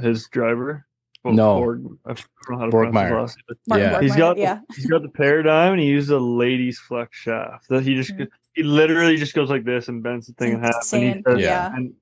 his 0.00 0.26
driver? 0.28 0.86
Well, 1.24 1.34
No. 1.34 1.58
Borg, 1.58 1.84
I 2.04 2.14
don't 2.14 2.26
know 2.50 2.58
how 2.58 2.64
to 2.66 2.72
Borgmeier. 2.72 3.08
pronounce 3.08 3.36
his 3.36 3.42
last 3.48 3.58
name. 3.68 3.78
Martin 3.78 3.92
Yeah. 3.92 4.00
He's 4.00 4.12
Borgmeier, 4.12 4.18
got 4.18 4.36
yeah. 4.38 4.58
he's 4.74 4.86
got 4.86 5.02
the 5.02 5.08
paradigm, 5.08 5.72
and 5.74 5.80
he 5.80 5.86
used 5.86 6.10
a 6.10 6.18
ladies 6.18 6.78
flex 6.80 7.16
shaft. 7.16 7.68
That 7.68 7.84
he 7.84 7.94
just 7.94 8.10
Mhm. 8.16 8.26
He 8.54 8.62
literally 8.62 9.16
just 9.16 9.34
goes 9.34 9.48
like 9.50 9.64
this 9.64 9.88
and 9.88 10.02
bends 10.02 10.26
the 10.26 10.32
thing 10.34 10.52
in 10.54 10.60
half, 10.62 10.74
and, 10.92 11.02
he 11.16 11.22
says- 11.26 11.40
Yeah. 11.40 11.74
and 11.74 11.94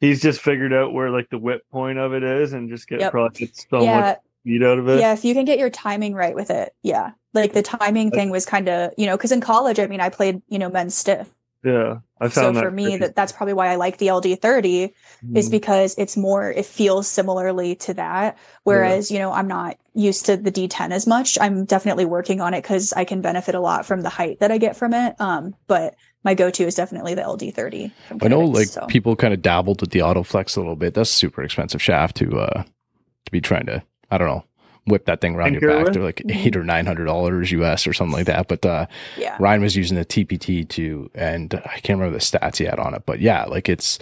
he's 0.00 0.20
just 0.20 0.40
figured 0.40 0.72
out 0.72 0.92
where 0.92 1.10
like 1.10 1.28
the 1.30 1.38
whip 1.38 1.62
point 1.70 1.98
of 1.98 2.12
it 2.12 2.22
is, 2.22 2.52
and 2.52 2.68
just 2.68 2.88
get 2.88 3.00
Yep. 3.00 3.12
probably 3.12 3.46
get 3.46 3.56
so 3.56 3.82
Yeah. 3.82 4.00
much 4.00 4.18
speed 4.42 4.62
out 4.62 4.78
of 4.78 4.88
it. 4.88 5.00
Yeah, 5.00 5.12
if 5.12 5.24
you 5.24 5.34
can 5.34 5.44
get 5.44 5.58
your 5.58 5.70
timing 5.70 6.14
right 6.14 6.34
with 6.34 6.50
it. 6.50 6.72
Yeah. 6.82 7.12
Like 7.34 7.52
the 7.52 7.62
timing 7.62 8.10
thing 8.10 8.30
was 8.30 8.46
kind 8.46 8.68
of, 8.68 8.92
you 8.96 9.06
know, 9.06 9.16
because 9.16 9.32
in 9.32 9.40
college, 9.40 9.78
I 9.78 9.86
mean, 9.86 10.00
I 10.00 10.08
played, 10.08 10.40
you 10.48 10.58
know, 10.58 10.70
men's 10.70 10.94
stiff. 10.94 11.28
Yeah, 11.66 11.96
I 12.20 12.28
So 12.28 12.42
found 12.42 12.58
for 12.58 12.70
me, 12.70 12.84
crazy. 12.84 12.98
that 12.98 13.16
that's 13.16 13.32
probably 13.32 13.54
why 13.54 13.68
I 13.68 13.74
like 13.76 13.98
the 13.98 14.06
LD30 14.06 14.92
is 15.34 15.48
Mhm. 15.48 15.50
because 15.50 15.96
it's 15.98 16.16
more, 16.16 16.50
it 16.52 16.64
feels 16.64 17.08
similarly 17.08 17.74
to 17.76 17.94
that. 17.94 18.38
Whereas, 18.62 19.10
you 19.10 19.18
know, 19.18 19.32
I'm 19.32 19.48
not 19.48 19.76
used 19.94 20.26
to 20.26 20.36
the 20.36 20.52
D10 20.52 20.92
as 20.92 21.06
much. 21.08 21.36
I'm 21.40 21.64
definitely 21.64 22.04
working 22.04 22.40
on 22.40 22.54
it 22.54 22.62
because 22.62 22.92
I 22.92 23.04
can 23.04 23.20
benefit 23.20 23.54
a 23.56 23.60
lot 23.60 23.84
from 23.84 24.02
the 24.02 24.08
height 24.10 24.38
that 24.40 24.52
I 24.52 24.58
get 24.58 24.76
from 24.76 24.94
it. 24.94 25.20
Um, 25.20 25.54
but 25.66 25.96
my 26.22 26.34
go-to 26.34 26.64
is 26.64 26.74
definitely 26.76 27.14
the 27.14 27.22
LD30. 27.22 27.90
I 28.22 28.28
know 28.28 28.40
like 28.40 28.68
so. 28.68 28.86
people 28.86 29.16
kind 29.16 29.34
of 29.34 29.42
dabbled 29.42 29.80
with 29.80 29.90
the 29.90 30.00
autoflex 30.00 30.56
a 30.56 30.60
little 30.60 30.76
bit. 30.76 30.94
That's 30.94 31.10
super 31.10 31.42
expensive 31.42 31.82
shaft 31.82 32.16
to 32.18 32.38
uh 32.38 32.62
to 32.62 33.30
be 33.32 33.40
trying 33.40 33.66
to 33.66 33.82
I 34.10 34.18
don't 34.18 34.28
know 34.28 34.44
whip 34.86 35.04
that 35.06 35.20
thing 35.20 35.34
around 35.34 35.54
your 35.54 35.84
back. 35.84 35.92
They're 35.92 36.02
like 36.02 36.22
Mhm. 36.24 36.46
eight 36.46 36.56
or 36.56 36.64
nine 36.64 36.86
hundred 36.86 37.06
dollars 37.06 37.50
US 37.52 37.86
or 37.86 37.92
something 37.92 38.14
like 38.16 38.26
that. 38.26 38.48
But 38.48 38.64
uh 38.64 38.86
yeah. 39.16 39.36
Ryan 39.40 39.62
was 39.62 39.76
using 39.76 39.96
the 39.96 40.04
TPT 40.04 40.68
too, 40.68 41.10
and 41.14 41.54
I 41.64 41.78
can't 41.80 41.98
remember 41.98 42.18
the 42.18 42.24
stats 42.24 42.58
he 42.58 42.64
had 42.64 42.78
on 42.78 42.94
it. 42.94 43.02
But 43.06 43.20
yeah, 43.20 43.44
like 43.44 43.68
it's 43.68 43.98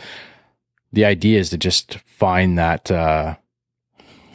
the 0.92 1.04
idea 1.04 1.40
is 1.40 1.50
to 1.50 1.58
just 1.58 1.98
find 2.06 2.58
that 2.58 2.90
uh 2.90 3.36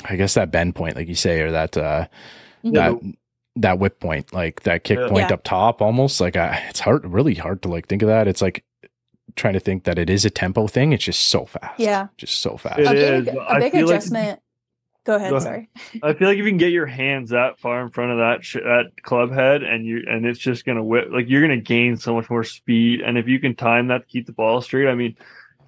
I 0.06 0.16
guess 0.16 0.34
that 0.36 0.50
bend 0.52 0.76
point, 0.76 0.95
like 0.95 1.08
you 1.08 1.16
say, 1.16 1.41
or 1.41 1.52
that 1.52 1.78
uh 1.78 2.08
Mhm. 2.66 2.74
That 2.74 3.14
that 3.56 3.80
whip 3.80 4.00
point, 4.00 4.34
like 4.34 4.64
that 4.64 4.84
kick 4.84 5.00
Yeah. 5.00 5.08
point 5.10 5.28
Yeah. 5.30 5.34
up 5.36 5.43
top, 5.43 5.82
almost 5.82 6.20
like 6.22 6.36
I, 6.38 6.64
it's 6.70 6.80
hard, 6.80 7.06
really 7.06 7.36
hard 7.36 7.62
to 7.64 7.68
like 7.70 7.88
think 7.88 8.02
of 8.02 8.08
that. 8.08 8.28
It's 8.28 8.41
like 8.41 8.64
trying 9.36 9.54
to 9.54 9.60
think 9.60 9.84
that 9.84 10.00
it 10.00 10.10
is 10.10 10.24
a 10.26 10.30
tempo 10.30 10.68
thing. 10.68 10.93
It's 10.93 11.04
just 11.04 11.22
so 11.30 11.45
fast. 11.45 11.80
Yeah. 11.80 12.08
just 12.18 12.41
so 12.41 12.58
fast. 12.58 12.80
It 12.80 12.88
a 12.88 12.91
big, 13.22 13.26
but 13.36 13.38
a 13.38 13.50
I 13.52 13.60
big 13.60 13.72
feel 13.74 13.86
like- 13.86 13.95
adjustment. 13.95 14.39
Go 15.06 15.16
ahead. 15.16 15.32
Go 15.32 15.38
ahead. 15.38 15.43
Sorry. 15.43 15.70
I 16.04 16.14
feel 16.14 16.28
like 16.28 16.38
if 16.38 16.45
you 16.45 16.52
can 16.52 16.58
get 16.58 16.72
your 16.72 16.86
hands 16.86 17.32
that 17.32 17.60
far 17.60 17.82
in 17.82 17.89
front 17.89 18.12
of 18.12 18.18
that 18.18 18.43
sh- 18.43 18.56
that 18.56 18.91
club 19.04 19.32
head, 19.32 19.64
and 19.64 19.86
you 19.86 20.04
and 20.08 20.26
it's 20.26 20.39
just 20.39 20.66
gonna 20.66 20.84
whip, 20.84 21.10
like 21.12 21.30
you're 21.30 21.41
gonna 21.41 21.58
gain 21.58 21.97
so 21.97 22.14
much 22.14 22.30
more 22.30 22.43
speed. 22.43 23.02
And 23.02 23.18
if 23.18 23.28
you 23.28 23.39
can 23.39 23.56
time 23.56 23.88
that 23.88 24.00
to 24.00 24.08
keep 24.08 24.26
the 24.26 24.34
ball 24.34 24.62
straight, 24.62 24.88
I 24.89 24.95
mean, 24.95 25.16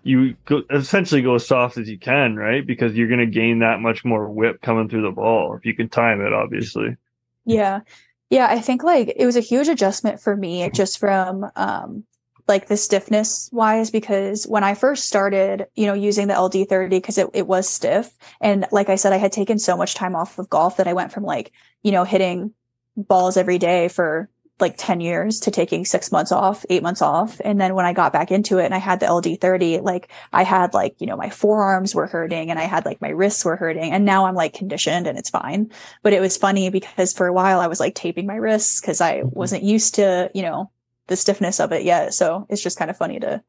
you 0.03 0.35
go, 0.45 0.63
essentially 0.69 1.21
go 1.21 1.35
as 1.35 1.47
soft 1.47 1.77
as 1.77 1.89
you 1.89 1.97
can, 1.97 2.35
right? 2.35 2.65
Because 2.65 2.93
you're 2.93 3.07
gonna 3.09 3.25
gain 3.25 3.59
that 3.59 3.79
much 3.79 4.03
more 4.03 4.29
whip 4.29 4.61
coming 4.61 4.89
through 4.89 5.03
the 5.03 5.11
ball 5.11 5.55
if 5.55 5.65
you 5.65 5.75
can 5.75 5.89
time 5.89 6.21
it, 6.21 6.33
obviously. 6.33 6.97
Yeah. 7.45 7.81
Yeah, 8.29 8.47
I 8.49 8.59
think 8.59 8.83
like 8.83 9.13
it 9.15 9.25
was 9.25 9.35
a 9.35 9.41
huge 9.41 9.67
adjustment 9.67 10.21
for 10.21 10.35
me 10.37 10.69
just 10.69 10.99
from 10.99 11.49
um 11.55 12.05
like 12.51 12.67
the 12.67 12.75
stiffness 12.75 13.49
wise 13.53 13.89
because 13.89 14.45
when 14.45 14.61
I 14.63 14.73
first 14.73 15.07
started, 15.07 15.67
you 15.73 15.85
know, 15.85 15.93
using 15.93 16.27
the 16.27 16.33
LD30 16.33 16.89
because 16.89 17.17
it, 17.17 17.29
it 17.33 17.47
was 17.47 17.67
stiff. 17.67 18.13
And 18.41 18.67
like 18.73 18.89
I 18.89 18.95
said 18.95 19.13
I 19.13 19.17
had 19.17 19.31
taken 19.31 19.57
so 19.57 19.77
much 19.77 19.95
time 19.95 20.17
off 20.17 20.37
of 20.37 20.49
golf 20.49 20.75
that 20.75 20.87
I 20.87 20.91
went 20.91 21.13
from 21.13 21.23
like, 21.23 21.53
you 21.81 21.93
know, 21.93 22.03
hitting 22.03 22.53
balls 22.97 23.37
every 23.37 23.57
day 23.57 23.87
for 23.87 24.29
like 24.59 24.75
10 24.77 24.99
years 24.99 25.39
to 25.39 25.49
taking 25.49 25.85
6 25.85 26.11
months 26.11 26.33
off, 26.33 26.65
8 26.69 26.83
months 26.83 27.01
off. 27.01 27.39
And 27.41 27.59
then 27.59 27.73
when 27.73 27.85
I 27.85 27.93
got 27.93 28.11
back 28.11 28.31
into 28.31 28.57
it 28.57 28.65
and 28.65 28.75
I 28.75 28.79
had 28.79 28.99
the 28.99 29.05
LD30 29.05 29.81
like 29.81 30.11
I 30.33 30.43
had 30.43 30.73
like, 30.73 30.99
you 30.99 31.07
know, 31.07 31.15
my 31.15 31.29
forearms 31.29 31.95
were 31.95 32.05
hurting 32.05 32.51
and 32.51 32.59
I 32.59 32.63
had 32.63 32.85
like 32.85 32.99
my 32.99 33.09
wrists 33.11 33.45
were 33.45 33.55
hurting. 33.55 33.93
And 33.93 34.03
now 34.03 34.25
I'm 34.25 34.35
like 34.35 34.53
conditioned 34.53 35.07
and 35.07 35.17
it's 35.17 35.29
fine. 35.29 35.71
But 36.03 36.11
it 36.11 36.19
was 36.19 36.35
funny 36.35 36.69
because 36.69 37.13
for 37.13 37.27
a 37.27 37.33
while 37.33 37.61
I 37.61 37.67
was 37.67 37.79
like 37.79 37.95
taping 37.95 38.27
my 38.27 38.35
wrists 38.35 38.81
because 38.81 38.99
I 38.99 39.21
wasn't 39.23 39.63
used 39.63 39.95
to, 39.95 40.29
you 40.35 40.41
know, 40.41 40.69
the 41.11 41.15
stiffness 41.17 41.59
of 41.59 41.71
it 41.71 41.83
yet. 41.83 42.13
So 42.15 42.47
it's 42.49 42.63
just 42.63 42.79
kind 42.79 42.89
of 42.89 42.97
funny 42.97 43.19
to 43.19 43.43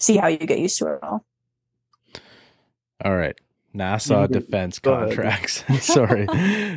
see 0.00 0.16
how 0.16 0.26
you 0.26 0.38
get 0.38 0.58
used 0.58 0.78
to 0.78 0.86
it 0.94 1.02
all. 1.02 1.24
All 3.04 3.14
right. 3.16 3.36
NASA 3.76 4.26
Mhm. 4.26 4.32
defense 4.32 4.78
contracts. 4.78 5.62
Sorry. 5.80 6.26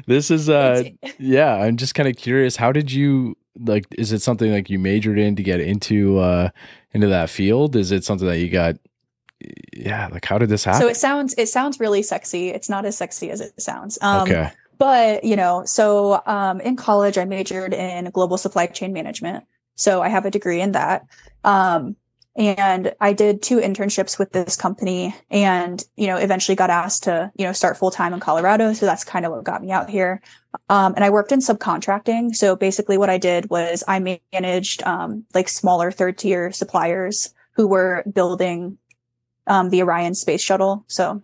This 0.05 0.29
is 0.29 0.49
uh 0.49 0.83
yeah, 1.17 1.55
I'm 1.55 1.77
just 1.77 1.95
kind 1.95 2.07
of 2.09 2.15
curious. 2.15 2.55
How 2.57 2.71
did 2.71 2.91
you 2.91 3.35
like 3.57 3.85
is 3.97 4.11
it 4.11 4.21
something 4.21 4.51
like 4.51 4.69
you 4.69 4.77
majored 4.79 5.17
in 5.17 5.35
to 5.37 5.43
get 5.43 5.59
into 5.61 6.19
uh 6.19 6.49
into 6.93 7.07
that 7.07 7.29
field? 7.29 7.75
Is 7.75 7.91
it 7.91 8.03
something 8.03 8.27
that 8.27 8.39
you 8.39 8.49
got 8.49 8.75
yeah, 9.73 10.07
like 10.11 10.25
how 10.25 10.37
did 10.37 10.49
this 10.49 10.63
happen? 10.65 10.81
so 10.81 10.87
it 10.87 10.97
sounds 10.97 11.33
it 11.37 11.47
sounds 11.47 11.79
really 11.79 12.03
sexy. 12.03 12.49
It's 12.49 12.69
not 12.69 12.85
as 12.85 12.97
sexy 12.97 13.31
as 13.31 13.41
it 13.41 13.59
sounds. 13.59 13.97
Um, 14.01 14.23
okay. 14.23 14.51
but 14.77 15.23
you 15.23 15.35
know 15.35 15.63
so 15.65 16.21
um, 16.27 16.59
in 16.61 16.75
college 16.75 17.17
i 17.17 17.25
majored 17.25 17.73
in 17.73 18.09
global 18.11 18.37
supply 18.37 18.67
chain 18.67 18.91
management 18.93 19.43
so 19.81 20.01
i 20.01 20.09
have 20.09 20.25
a 20.25 20.31
degree 20.31 20.61
in 20.61 20.71
that. 20.73 21.05
Um, 21.43 21.95
and 22.37 22.93
i 23.01 23.11
did 23.11 23.41
two 23.41 23.59
internships 23.59 24.17
with 24.17 24.31
this 24.31 24.55
company 24.55 25.13
and 25.29 25.83
you 25.97 26.07
know 26.07 26.15
eventually 26.15 26.55
got 26.55 26.69
asked 26.69 27.03
to 27.03 27.29
you 27.35 27.45
know 27.45 27.51
start 27.51 27.77
full-time 27.77 28.13
in 28.13 28.19
colorado. 28.19 28.73
So 28.73 28.85
that's 28.85 29.03
kind 29.03 29.25
of 29.25 29.31
what 29.31 29.43
got 29.43 29.61
me 29.61 29.71
out 29.71 29.89
here. 29.89 30.21
Um, 30.69 30.93
and 30.95 31.03
i 31.03 31.09
worked 31.09 31.31
in 31.31 31.39
subcontracting. 31.39 32.35
So 32.35 32.55
basically 32.55 32.97
what 32.97 33.09
i 33.09 33.17
did 33.17 33.49
was 33.49 33.83
i 33.87 33.99
managed 34.31 34.83
um, 34.83 35.25
like 35.33 35.49
smaller 35.49 35.91
third 35.91 36.17
tier 36.17 36.51
suppliers 36.51 37.33
who 37.53 37.67
were 37.67 38.03
building 38.11 38.77
um, 39.47 39.69
the 39.69 39.81
orion 39.81 40.15
space 40.15 40.41
shuttle. 40.41 40.85
So 40.87 41.21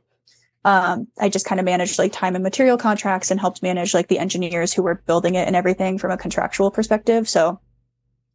um, 0.68 1.08
I 1.18 1.30
just 1.30 1.46
kind 1.46 1.60
of 1.60 1.66
managed 1.66 1.98
like 1.98 2.12
time 2.12 2.36
and 2.36 2.44
material 2.44 2.78
contracts 2.78 3.32
and 3.32 3.40
helped 3.40 3.64
manage 3.64 3.94
like 3.94 4.10
the 4.10 4.20
engineers 4.20 4.74
who 4.74 4.84
were 4.84 5.02
building 5.06 5.36
it 5.36 5.48
and 5.48 5.56
everything 5.56 5.98
from 5.98 6.12
a 6.12 6.18
contractual 6.18 6.72
perspective. 6.72 7.30
So, 7.30 7.62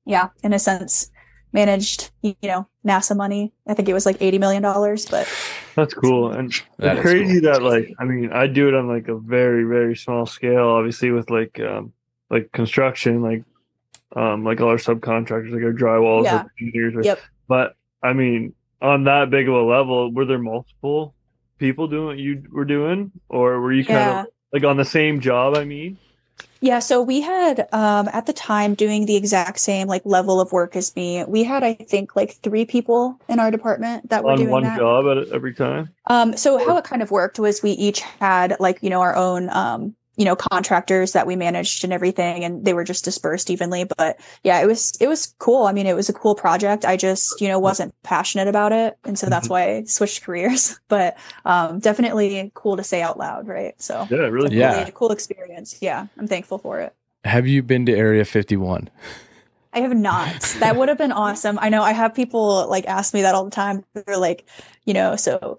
yeah, 0.05 0.29
in 0.43 0.53
a 0.53 0.59
sense, 0.59 1.11
managed 1.53 2.11
you 2.23 2.35
know 2.43 2.67
NASA 2.87 3.17
money. 3.17 3.53
I 3.67 3.75
think 3.75 3.89
it 3.89 3.93
was 3.95 4.07
like 4.07 4.21
eighty 4.21 4.39
million 4.39 4.63
dollars, 4.63 5.07
but 5.07 5.29
That's 5.75 5.95
cool. 5.95 6.33
And 6.33 6.53
That 6.79 7.01
crazy 7.01 7.41
cool. 7.41 7.53
that 7.53 7.63
like 7.63 7.93
I 7.99 8.05
mean 8.05 8.33
I 8.33 8.47
do 8.47 8.69
it 8.69 8.75
on 8.75 8.89
like 8.89 9.09
a 9.09 9.17
very 9.19 9.65
very 9.65 9.97
small 9.97 10.27
scale, 10.27 10.69
obviously 10.69 11.11
with 11.11 11.31
like 11.31 11.61
um 11.61 11.93
like 12.31 12.51
construction, 12.53 13.23
like 13.23 13.45
um 14.17 14.45
like 14.45 14.61
all 14.61 14.69
our 14.69 14.77
subcontractors, 14.77 15.53
like 15.53 15.63
our 15.63 15.73
drywalls, 15.73 16.25
Yeah. 16.25 16.37
our 16.39 16.53
engineers. 16.61 16.95
right? 16.95 17.05
Yep. 17.05 17.21
But 17.49 17.77
I 18.03 18.13
mean, 18.15 18.55
on 18.81 19.05
that 19.05 19.31
big 19.31 19.49
of 19.49 19.55
a 19.55 19.63
level, 19.63 20.13
were 20.13 20.25
there 20.25 20.39
multiple 20.39 21.15
people 21.59 21.87
doing 21.87 22.07
what 22.07 22.19
you 22.19 22.43
were 22.51 22.65
doing, 22.65 23.13
or 23.29 23.61
were 23.61 23.73
you 23.73 23.85
kind 23.85 24.01
yeah. 24.01 24.21
of 24.23 24.27
like 24.53 24.65
on 24.65 24.77
the 24.77 24.85
same 24.85 25.21
job? 25.21 25.57
I 25.57 25.65
mean, 25.65 25.99
Yeah, 26.61 26.79
so 26.79 27.03
we 27.03 27.21
had 27.21 27.69
um 27.73 28.09
at 28.13 28.27
the 28.27 28.33
time 28.33 28.75
doing 28.75 29.07
the 29.07 29.17
exact 29.17 29.59
same 29.59 29.89
like 29.89 30.03
level 30.05 30.41
of 30.41 30.53
work 30.53 30.77
as 30.77 30.95
me. 30.95 31.25
We 31.25 31.43
had 31.45 31.65
I 31.65 31.75
think 31.75 32.15
like 32.15 32.33
3 32.37 32.65
people 32.67 33.19
in 33.29 33.41
our 33.41 33.51
department 33.51 34.11
that 34.11 34.23
were 34.25 34.33
on 34.33 34.37
doing 34.37 34.51
one 34.51 34.63
that. 34.63 34.79
job 34.79 35.07
at 35.07 35.29
every 35.33 35.55
time. 35.55 35.91
Um, 36.07 36.37
so 36.37 36.59
how 36.59 36.77
it 36.77 36.85
kind 36.85 37.03
of 37.03 37.11
worked 37.11 37.39
was 37.39 37.63
we 37.63 37.73
each 37.73 38.01
had 38.01 38.57
like, 38.61 38.83
you 38.83 38.91
know, 38.91 39.01
our 39.01 39.15
own, 39.17 39.49
um, 39.51 39.95
you 40.17 40.25
know, 40.25 40.37
contractors 40.37 41.13
that 41.13 41.27
we 41.27 41.37
managed 41.37 41.85
and 41.85 41.93
everything, 41.93 42.45
and 42.45 42.65
they 42.65 42.75
were 42.75 42.85
just 42.85 43.05
dispersed 43.05 43.49
evenly. 43.49 43.85
But 43.85 44.21
yeah, 44.45 44.61
it 44.61 44.67
was, 44.67 44.93
it 45.01 45.09
was 45.09 45.35
cool. 45.39 45.65
I 45.67 45.73
mean, 45.73 45.87
it 45.87 45.97
was 45.97 46.09
a 46.09 46.13
cool 46.13 46.35
project. 46.35 46.85
I 46.85 46.97
just, 46.97 47.41
you 47.41 47.49
know, 47.49 47.59
wasn't 47.59 47.95
passionate 48.03 48.49
about 48.49 48.73
it. 48.73 48.99
And 49.05 49.19
so 49.19 49.27
that's 49.29 49.49
why 49.49 49.77
I 49.77 49.85
switched 49.85 50.23
careers, 50.23 50.79
but, 50.89 51.17
um, 51.45 51.79
definitely 51.79 52.51
cool 52.55 52.77
to 52.77 52.85
say 52.85 53.01
out 53.01 53.19
loud. 53.19 53.49
Right. 53.49 53.81
So 53.81 54.07
Yeah, 54.11 54.19
really. 54.19 54.57
Yeah. 54.57 54.89
cool 54.91 55.13
experience. 55.13 55.79
Yeah. 55.81 56.07
I'm 56.19 56.29
thankful 56.29 56.59
for 56.59 56.81
it. 56.81 56.95
Have 57.25 57.47
you 57.47 57.63
been 57.63 57.87
to 57.87 57.93
Area 57.93 58.25
51? 58.25 58.91
I 59.73 59.81
have 59.81 59.97
not. 59.97 60.41
That 60.61 60.77
would 60.77 60.89
have 60.91 60.99
been 60.99 61.13
awesome. 61.27 61.59
I 61.61 61.71
know 61.71 61.83
I 61.83 61.93
have 61.93 62.15
people 62.15 62.69
like 62.69 62.87
ask 62.87 63.15
me 63.15 63.23
that 63.23 63.35
all 63.35 63.45
the 63.45 63.51
time. 63.51 63.85
They're 63.95 64.19
like, 64.19 64.45
you 64.85 64.93
know, 64.93 65.17
so 65.17 65.59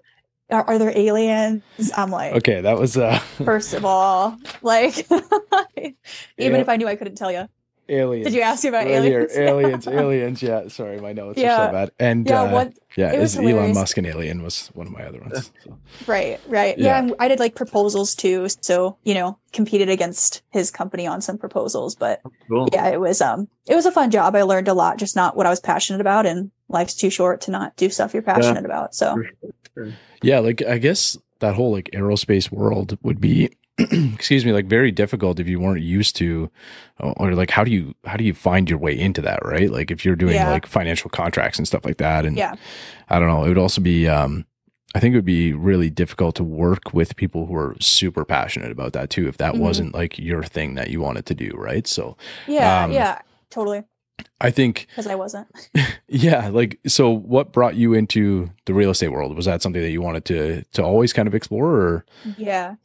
are, 0.54 0.64
are 0.64 0.78
there 0.78 0.92
aliens? 0.96 1.62
I'm 1.96 2.10
like, 2.10 2.34
Okay, 2.34 2.60
that 2.60 2.78
was 2.78 2.96
uh 2.96 3.18
first 3.44 3.74
of 3.74 3.84
all, 3.84 4.38
like, 4.62 4.96
even 5.76 5.94
Yeah. 6.38 6.56
if 6.58 6.68
I 6.68 6.76
knew, 6.76 6.86
I 6.88 6.96
couldn't 6.96 7.16
tell 7.16 7.32
you. 7.32 7.48
Aliens. 7.88 8.26
Did 8.26 8.34
you 8.34 8.42
ask 8.42 8.64
me 8.64 8.68
about 8.68 8.86
Right 8.86 9.02
here, 9.02 9.28
aliens? 9.32 9.36
aliens, 9.36 9.88
aliens. 9.88 10.42
Yeah, 10.42 10.68
sorry, 10.68 11.00
my 11.00 11.12
notes 11.12 11.38
are 11.38 11.42
so 11.66 11.72
bad. 11.72 11.90
And 11.98 12.26
Yeah, 12.28 12.42
uh, 12.42 12.52
what? 12.52 12.72
yeah, 12.96 13.12
it 13.12 13.18
was 13.18 13.36
is 13.36 13.40
Elon. 13.44 13.74
Musk 13.74 13.96
an 13.98 14.06
alien 14.06 14.42
was 14.42 14.68
one 14.74 14.86
of 14.86 14.92
my 14.92 15.04
other 15.04 15.20
ones. 15.20 15.50
So. 15.64 15.78
Right, 16.06 16.40
right. 16.46 16.76
Yeah. 16.78 16.86
Yeah, 16.86 16.98
and 16.98 17.14
I 17.18 17.28
did 17.28 17.40
like 17.40 17.54
proposals 17.54 18.14
too. 18.14 18.48
So 18.62 18.96
you 19.04 19.14
know, 19.14 19.38
competed 19.52 19.88
against 19.88 20.42
his 20.50 20.70
company 20.70 21.06
on 21.06 21.20
some 21.20 21.38
proposals, 21.38 21.94
but 21.94 22.20
Cool. 22.48 22.68
yeah, 22.72 22.88
it 22.88 23.00
was 23.00 23.20
um, 23.20 23.48
it 23.66 23.74
was 23.74 23.86
a 23.86 23.92
fun 23.92 24.10
job. 24.10 24.34
I 24.34 24.42
learned 24.42 24.68
a 24.68 24.74
lot, 24.74 24.98
just 24.98 25.16
not 25.16 25.36
what 25.36 25.46
I 25.46 25.50
was 25.50 25.60
passionate 25.60 26.00
about, 26.00 26.26
and 26.26 26.50
life's 26.68 26.94
too 26.94 27.10
short 27.10 27.40
to 27.42 27.50
not 27.50 27.76
do 27.76 27.90
stuff 27.90 28.14
you're 28.14 28.22
passionate 28.22 28.64
about. 28.64 28.94
So 28.94 29.22
Yeah, 30.22 30.38
like 30.38 30.62
I 30.62 30.78
guess 30.78 31.18
that 31.40 31.54
whole 31.54 31.72
like 31.72 31.90
aerospace 31.92 32.50
world 32.50 32.98
would 33.02 33.20
be 33.20 33.50
excuse 33.78 34.44
me, 34.44 34.52
like 34.52 34.66
very 34.66 34.92
difficult 34.92 35.40
if 35.40 35.48
you 35.48 35.58
weren't 35.58 35.82
used 35.82 36.14
to 36.16 36.48
or 37.00 37.34
like 37.34 37.50
how 37.50 37.64
do 37.64 37.72
you 37.72 37.92
how 38.04 38.16
do 38.16 38.22
you 38.24 38.32
find 38.32 38.70
your 38.70 38.78
way 38.78 38.96
into 38.98 39.20
that, 39.20 39.44
right? 39.44 39.70
Like 39.70 39.90
if 39.90 40.04
you're 40.04 40.14
doing 40.16 40.36
Yeah. 40.36 40.50
like 40.50 40.64
financial 40.66 41.10
contracts 41.10 41.58
and 41.58 41.66
stuff 41.66 41.84
like 41.84 41.96
that 41.98 42.24
and 42.24 42.36
yeah, 42.36 42.54
I 43.08 43.18
don't 43.18 43.28
know, 43.28 43.44
it 43.44 43.48
would 43.48 43.58
also 43.58 43.80
be 43.80 44.06
um 44.08 44.46
I 44.94 45.00
think 45.00 45.12
it 45.12 45.18
would 45.18 45.24
be 45.24 45.52
really 45.52 45.90
difficult 45.90 46.36
to 46.36 46.44
work 46.44 46.94
with 46.94 47.16
people 47.16 47.46
who 47.46 47.56
are 47.56 47.74
super 47.80 48.24
passionate 48.24 48.70
about 48.70 48.92
that 48.92 49.10
too 49.10 49.26
if 49.26 49.38
that 49.38 49.54
Mhm. 49.54 49.58
wasn't 49.58 49.92
like 49.94 50.16
your 50.20 50.44
thing 50.44 50.76
that 50.76 50.90
you 50.90 51.00
wanted 51.00 51.26
to 51.26 51.34
do, 51.34 51.50
right? 51.56 51.84
So 51.84 52.16
yeah, 52.46 52.84
Um, 52.84 52.92
yeah, 52.92 53.18
totally. 53.50 53.82
I 54.40 54.50
think 54.50 54.86
Because 54.90 55.06
I 55.06 55.14
wasn't. 55.14 55.48
yeah, 56.08 56.48
like 56.48 56.78
so 56.86 57.10
what 57.10 57.52
brought 57.52 57.76
you 57.76 57.94
into 57.94 58.50
the 58.66 58.74
real 58.74 58.90
estate 58.90 59.08
world? 59.08 59.34
Was 59.36 59.46
that 59.46 59.62
something 59.62 59.82
that 59.82 59.90
you 59.90 60.02
wanted 60.02 60.24
to 60.26 60.62
to 60.72 60.82
always 60.82 61.12
kind 61.12 61.28
of 61.28 61.34
explore 61.34 61.70
or 61.70 62.04
Yeah. 62.36 62.76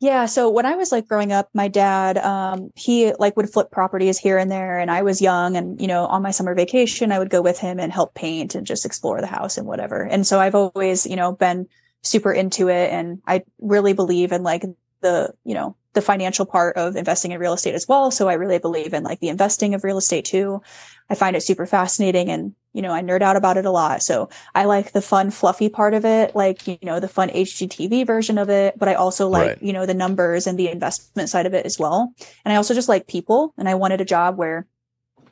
Yeah. 0.00 0.26
So 0.26 0.48
when 0.48 0.64
I 0.64 0.76
was 0.76 0.92
like 0.92 1.08
growing 1.08 1.32
up, 1.32 1.48
my 1.54 1.66
dad, 1.66 2.18
um, 2.18 2.70
he 2.76 3.12
like 3.18 3.36
would 3.36 3.50
flip 3.50 3.72
properties 3.72 4.16
here 4.16 4.38
and 4.38 4.50
there. 4.50 4.78
And 4.78 4.92
I 4.92 5.02
was 5.02 5.20
young 5.20 5.56
and, 5.56 5.80
you 5.80 5.88
know, 5.88 6.06
on 6.06 6.22
my 6.22 6.30
summer 6.30 6.54
vacation, 6.54 7.10
I 7.10 7.18
would 7.18 7.30
go 7.30 7.42
with 7.42 7.58
him 7.58 7.80
and 7.80 7.92
help 7.92 8.14
paint 8.14 8.54
and 8.54 8.64
just 8.64 8.86
explore 8.86 9.20
the 9.20 9.26
house 9.26 9.58
and 9.58 9.66
whatever. 9.66 10.02
And 10.02 10.24
so 10.24 10.38
I've 10.38 10.54
always, 10.54 11.04
you 11.04 11.16
know, 11.16 11.32
been 11.32 11.66
super 12.02 12.32
into 12.32 12.68
it. 12.68 12.92
And 12.92 13.20
I 13.26 13.42
really 13.60 13.92
believe 13.92 14.30
in 14.30 14.44
like 14.44 14.64
the, 15.00 15.34
you 15.44 15.54
know, 15.54 15.76
the 15.94 16.02
financial 16.02 16.46
part 16.46 16.76
of 16.76 16.96
investing 16.96 17.32
in 17.32 17.40
real 17.40 17.54
estate 17.54 17.74
as 17.74 17.88
well. 17.88 18.10
So 18.10 18.28
I 18.28 18.34
really 18.34 18.58
believe 18.58 18.94
in 18.94 19.02
like 19.02 19.20
the 19.20 19.30
investing 19.30 19.74
of 19.74 19.84
real 19.84 19.98
estate 19.98 20.24
too. 20.24 20.62
I 21.10 21.14
find 21.14 21.34
it 21.34 21.42
super 21.42 21.66
fascinating 21.66 22.28
and, 22.28 22.54
you 22.72 22.82
know, 22.82 22.92
I 22.92 23.02
nerd 23.02 23.22
out 23.22 23.36
about 23.36 23.56
it 23.56 23.64
a 23.64 23.70
lot. 23.70 24.02
So 24.02 24.28
I 24.54 24.64
like 24.64 24.92
the 24.92 25.00
fun, 25.00 25.30
fluffy 25.30 25.68
part 25.68 25.94
of 25.94 26.04
it, 26.04 26.36
like, 26.36 26.68
you 26.68 26.78
know, 26.82 27.00
the 27.00 27.08
fun 27.08 27.30
HGTV 27.30 28.06
version 28.06 28.38
of 28.38 28.50
it. 28.50 28.78
But 28.78 28.88
I 28.88 28.94
also 28.94 29.28
like, 29.28 29.48
Right. 29.48 29.62
you 29.62 29.72
know, 29.72 29.86
the 29.86 29.94
numbers 29.94 30.46
and 30.46 30.58
the 30.58 30.68
investment 30.68 31.30
side 31.30 31.46
of 31.46 31.54
it 31.54 31.66
as 31.66 31.78
well. 31.78 32.12
And 32.44 32.52
I 32.52 32.56
also 32.56 32.74
just 32.74 32.88
like 32.88 33.08
people. 33.08 33.54
And 33.56 33.68
I 33.68 33.74
wanted 33.74 34.00
a 34.00 34.04
job 34.04 34.36
where, 34.36 34.66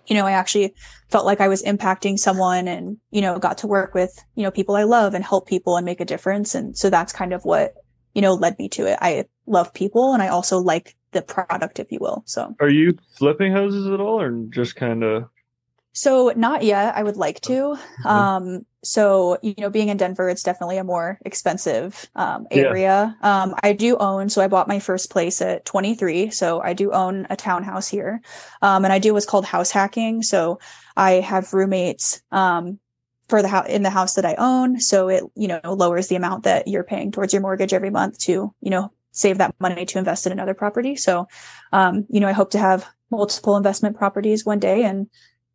you 0.06 0.14
know, 0.16 0.26
I 0.26 0.32
actually 0.32 0.74
felt 1.10 1.26
like 1.26 1.40
I 1.40 1.48
was 1.48 1.62
impacting 1.62 2.18
someone 2.18 2.66
and, 2.66 2.96
you 3.10 3.20
know, 3.20 3.38
got 3.38 3.58
to 3.58 3.66
work 3.66 3.94
with, 3.94 4.18
you 4.34 4.42
know, 4.42 4.50
people 4.50 4.74
I 4.74 4.84
love 4.84 5.14
and 5.14 5.24
help 5.24 5.46
people 5.46 5.76
and 5.76 5.84
make 5.84 6.00
a 6.00 6.04
difference. 6.04 6.54
And 6.54 6.76
so 6.76 6.90
that's 6.90 7.12
kind 7.12 7.32
of 7.32 7.44
what, 7.44 7.74
you 8.14 8.22
know, 8.22 8.34
led 8.34 8.58
me 8.58 8.68
to 8.70 8.86
it. 8.86 8.98
I 9.02 9.26
love 9.46 9.72
people 9.74 10.12
and 10.12 10.22
I 10.22 10.28
also 10.28 10.58
like 10.58 10.96
the 11.12 11.22
product, 11.22 11.78
if 11.78 11.90
you 11.90 11.98
will. 12.00 12.22
So, 12.26 12.54
Are 12.60 12.68
you 12.68 12.96
flipping 13.16 13.52
houses 13.52 13.86
at 13.86 14.00
all, 14.00 14.20
or 14.20 14.30
just 14.50 14.76
kind 14.76 15.02
of? 15.02 15.28
so 15.92 16.30
not 16.36 16.62
yet. 16.62 16.94
I 16.94 17.02
would 17.02 17.16
like 17.16 17.40
to. 17.42 17.78
Um, 18.04 18.66
so 18.84 19.38
you 19.42 19.54
know, 19.58 19.70
being 19.70 19.88
in 19.88 19.96
Denver, 19.96 20.28
it's 20.28 20.42
definitely 20.42 20.76
a 20.76 20.84
more 20.84 21.18
expensive 21.24 22.06
um, 22.14 22.46
Yeah. 22.52 22.64
area. 22.64 23.16
Um, 23.22 23.54
I 23.62 23.72
do 23.72 23.96
own, 23.96 24.28
so 24.28 24.42
I 24.42 24.46
bought 24.48 24.68
my 24.68 24.78
first 24.78 25.10
place 25.10 25.40
at 25.40 25.64
23. 25.64 26.30
So 26.30 26.60
I 26.60 26.74
do 26.74 26.92
own 26.92 27.26
a 27.30 27.36
townhouse 27.36 27.88
here, 27.88 28.20
um, 28.62 28.84
and 28.84 28.92
I 28.92 28.98
do 28.98 29.14
what's 29.14 29.26
called 29.26 29.46
house 29.46 29.70
hacking. 29.70 30.22
So 30.22 30.60
I 30.96 31.12
have 31.12 31.52
roommates 31.54 32.20
um, 32.30 32.78
for 33.28 33.40
the 33.42 33.48
house 33.48 33.68
in 33.68 33.82
the 33.82 33.90
house 33.90 34.14
that 34.14 34.26
I 34.26 34.34
own. 34.36 34.78
So 34.80 35.08
it 35.08 35.24
you 35.34 35.48
know 35.48 35.60
lowers 35.64 36.08
the 36.08 36.16
amount 36.16 36.44
that 36.44 36.68
you're 36.68 36.84
paying 36.84 37.10
towards 37.10 37.32
your 37.32 37.42
mortgage 37.42 37.72
every 37.72 37.90
month 37.90 38.18
to 38.26 38.54
you 38.60 38.70
know 38.70 38.92
save 39.16 39.38
that 39.38 39.54
money 39.58 39.86
to 39.86 39.98
invest 39.98 40.26
in 40.26 40.32
another 40.32 40.54
property. 40.54 40.94
So 40.94 41.26
um, 41.72 42.06
you 42.08 42.20
know, 42.20 42.28
I 42.28 42.32
hope 42.32 42.50
to 42.50 42.58
have 42.58 42.86
multiple 43.10 43.56
investment 43.56 43.96
properties 43.96 44.44
one 44.44 44.60
day, 44.60 44.84
and 44.84 45.08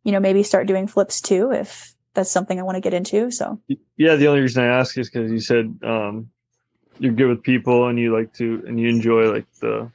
you 0.04 0.12
know 0.12 0.20
maybe 0.20 0.42
start 0.42 0.66
doing 0.66 0.86
flips 0.86 1.20
too 1.20 1.52
if 1.52 1.94
that's 2.14 2.30
something 2.30 2.58
I 2.58 2.62
want 2.62 2.76
to 2.76 2.80
get 2.80 2.92
into. 2.92 3.30
So 3.30 3.60
Yeah, 3.96 4.16
the 4.16 4.26
only 4.26 4.40
reason 4.42 4.62
I 4.62 4.66
ask 4.66 4.98
is 4.98 5.08
because 5.08 5.30
you 5.30 5.40
said 5.40 5.78
um, 5.82 6.28
you're 6.98 7.12
good 7.12 7.28
with 7.28 7.42
people 7.42 7.88
and 7.88 7.98
you 7.98 8.14
like 8.14 8.32
to 8.34 8.62
and 8.66 8.78
you 8.78 8.88
enjoy 8.88 9.32
like 9.32 9.46
the 9.60 9.90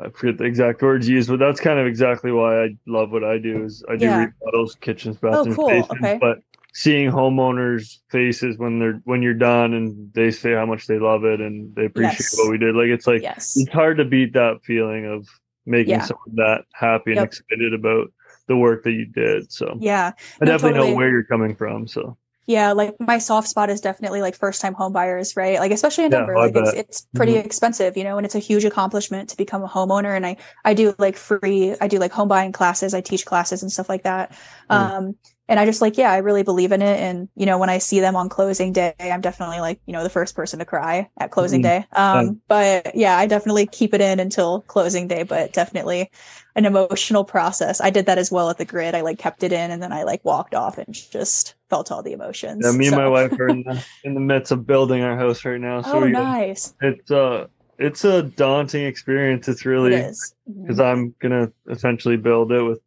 I 0.00 0.08
forget 0.08 0.38
the 0.38 0.44
exact 0.44 0.80
words 0.80 1.06
you 1.06 1.16
use, 1.16 1.28
but 1.28 1.38
that's 1.38 1.60
kind 1.60 1.78
of 1.78 1.86
exactly 1.86 2.32
why 2.32 2.64
I 2.64 2.68
love 2.86 3.10
what 3.12 3.24
I 3.24 3.38
do. 3.38 3.64
Is 3.64 3.84
I 3.88 3.96
do 3.96 4.06
Yeah. 4.06 4.26
remodels, 4.42 4.74
kitchens, 4.76 5.18
bathrooms, 5.18 5.56
cool. 5.56 5.68
basements, 5.68 5.92
Okay. 5.92 6.18
but 6.20 6.38
seeing 6.72 7.10
homeowners' 7.10 7.98
faces 8.10 8.56
when 8.58 8.78
they're 8.78 9.00
when 9.04 9.22
you're 9.22 9.34
done 9.34 9.74
and 9.74 10.12
they 10.14 10.30
say 10.30 10.52
how 10.54 10.64
much 10.66 10.86
they 10.86 10.98
love 10.98 11.24
it 11.24 11.40
and 11.40 11.74
they 11.74 11.84
appreciate 11.86 12.18
Yes. 12.20 12.34
what 12.38 12.50
we 12.50 12.58
did, 12.58 12.74
like 12.74 12.88
it's 12.88 13.06
like 13.06 13.22
yes, 13.22 13.56
it's 13.56 13.70
hard 13.72 13.98
to 13.98 14.04
beat 14.04 14.32
that 14.34 14.64
feeling 14.64 15.04
of 15.06 15.28
making 15.66 15.90
Yeah. 15.90 16.02
someone 16.02 16.34
that 16.36 16.64
happy 16.72 17.10
and 17.12 17.16
Yep. 17.20 17.26
excited 17.26 17.74
about 17.74 18.10
the 18.48 18.56
work 18.56 18.84
that 18.84 18.92
you 18.92 19.04
did. 19.06 19.52
So 19.52 19.76
yeah, 19.80 20.12
I 20.40 20.44
No, 20.44 20.52
definitely 20.52 20.72
totally. 20.78 20.90
know 20.92 20.96
where 20.96 21.10
you're 21.10 21.24
coming 21.24 21.54
from. 21.54 21.86
So 21.86 22.16
yeah. 22.46 22.72
Like 22.72 22.96
my 22.98 23.18
soft 23.18 23.48
spot 23.48 23.70
is 23.70 23.80
definitely 23.80 24.20
like 24.20 24.34
first 24.34 24.60
time 24.60 24.74
home 24.74 24.92
buyers, 24.92 25.36
right? 25.36 25.60
Like 25.60 25.70
especially 25.70 26.04
in 26.06 26.10
Denver, 26.10 26.36
I 26.36 26.46
like 26.46 26.56
it's 26.56 26.72
it's 26.72 27.06
pretty 27.14 27.34
Mhm. 27.34 27.44
expensive, 27.44 27.96
you 27.96 28.02
know, 28.02 28.16
and 28.16 28.24
it's 28.26 28.34
a 28.34 28.40
huge 28.40 28.64
accomplishment 28.64 29.28
to 29.28 29.36
become 29.36 29.62
a 29.62 29.68
homeowner. 29.68 30.16
And 30.16 30.26
I 30.26 30.36
I 30.64 30.74
do 30.74 30.92
like 30.98 31.16
free, 31.16 31.76
I 31.80 31.86
do 31.86 31.98
like 31.98 32.10
home 32.12 32.26
buying 32.28 32.50
classes, 32.50 32.94
I 32.94 33.00
teach 33.00 33.24
classes 33.26 33.62
and 33.62 33.70
stuff 33.70 33.88
like 33.88 34.02
that. 34.02 34.32
Mm. 34.70 34.74
Um, 34.76 35.14
and 35.52 35.60
I 35.60 35.66
just 35.66 35.82
like, 35.82 35.98
yeah, 35.98 36.10
I 36.10 36.16
really 36.16 36.42
believe 36.42 36.72
in 36.72 36.80
it. 36.80 36.98
And, 36.98 37.28
you 37.36 37.44
know, 37.44 37.58
when 37.58 37.68
I 37.68 37.76
see 37.76 38.00
them 38.00 38.16
on 38.16 38.30
closing 38.30 38.72
day, 38.72 38.94
I'm 38.98 39.20
definitely 39.20 39.60
like, 39.60 39.80
you 39.84 39.92
know, 39.92 40.02
the 40.02 40.08
first 40.08 40.34
person 40.34 40.58
to 40.60 40.64
cry 40.64 41.10
at 41.18 41.30
closing 41.30 41.60
Mhm. 41.60 41.62
day. 41.62 41.86
Um, 41.92 42.40
but 42.48 42.94
yeah, 42.96 43.18
I 43.18 43.26
definitely 43.26 43.66
keep 43.66 43.92
it 43.92 44.00
in 44.00 44.18
until 44.18 44.62
closing 44.62 45.08
day, 45.08 45.24
but 45.24 45.52
definitely 45.52 46.10
an 46.56 46.64
emotional 46.64 47.22
process. 47.24 47.82
I 47.82 47.90
did 47.90 48.06
that 48.06 48.16
as 48.16 48.32
well 48.32 48.48
at 48.48 48.56
the 48.56 48.64
grid. 48.64 48.94
I 48.94 49.02
like 49.02 49.18
kept 49.18 49.42
it 49.42 49.52
in 49.52 49.70
and 49.70 49.82
then 49.82 49.92
I 49.92 50.04
like 50.04 50.24
walked 50.24 50.54
off 50.54 50.78
and 50.78 50.94
just 50.94 51.54
felt 51.68 51.92
all 51.92 52.02
the 52.02 52.12
emotions. 52.12 52.64
yeah, 52.64 52.72
me 52.72 52.86
and 52.86 52.96
my 52.96 53.08
wife 53.08 53.38
are 53.38 53.48
in 53.48 53.62
the 53.62 53.84
in 54.04 54.14
the 54.14 54.20
midst 54.20 54.52
of 54.52 54.66
building 54.66 55.02
our 55.02 55.18
house 55.18 55.44
right 55.44 55.60
now. 55.60 55.82
So 55.82 55.98
Oh, 55.98 56.00
we, 56.00 56.12
nice. 56.12 56.74
it's 56.80 57.10
uh 57.10 57.46
it's 57.78 58.04
a 58.04 58.22
daunting 58.22 58.86
experience. 58.86 59.48
It's 59.48 59.66
It 59.66 59.68
really. 59.68 59.90
Mhm. 59.92 60.62
because 60.62 60.80
I'm 60.80 61.14
gonna 61.20 61.52
essentially 61.68 62.16
build 62.16 62.52
it 62.52 62.62
with 62.62 62.80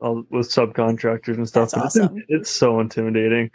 all 0.00 0.24
with 0.30 0.48
subcontractors 0.48 1.36
and 1.36 1.48
stuff. 1.48 1.70
That's 1.70 1.96
awesome. 1.96 2.18
it's, 2.18 2.26
it's 2.28 2.50
so 2.50 2.80
intimidating. 2.80 3.50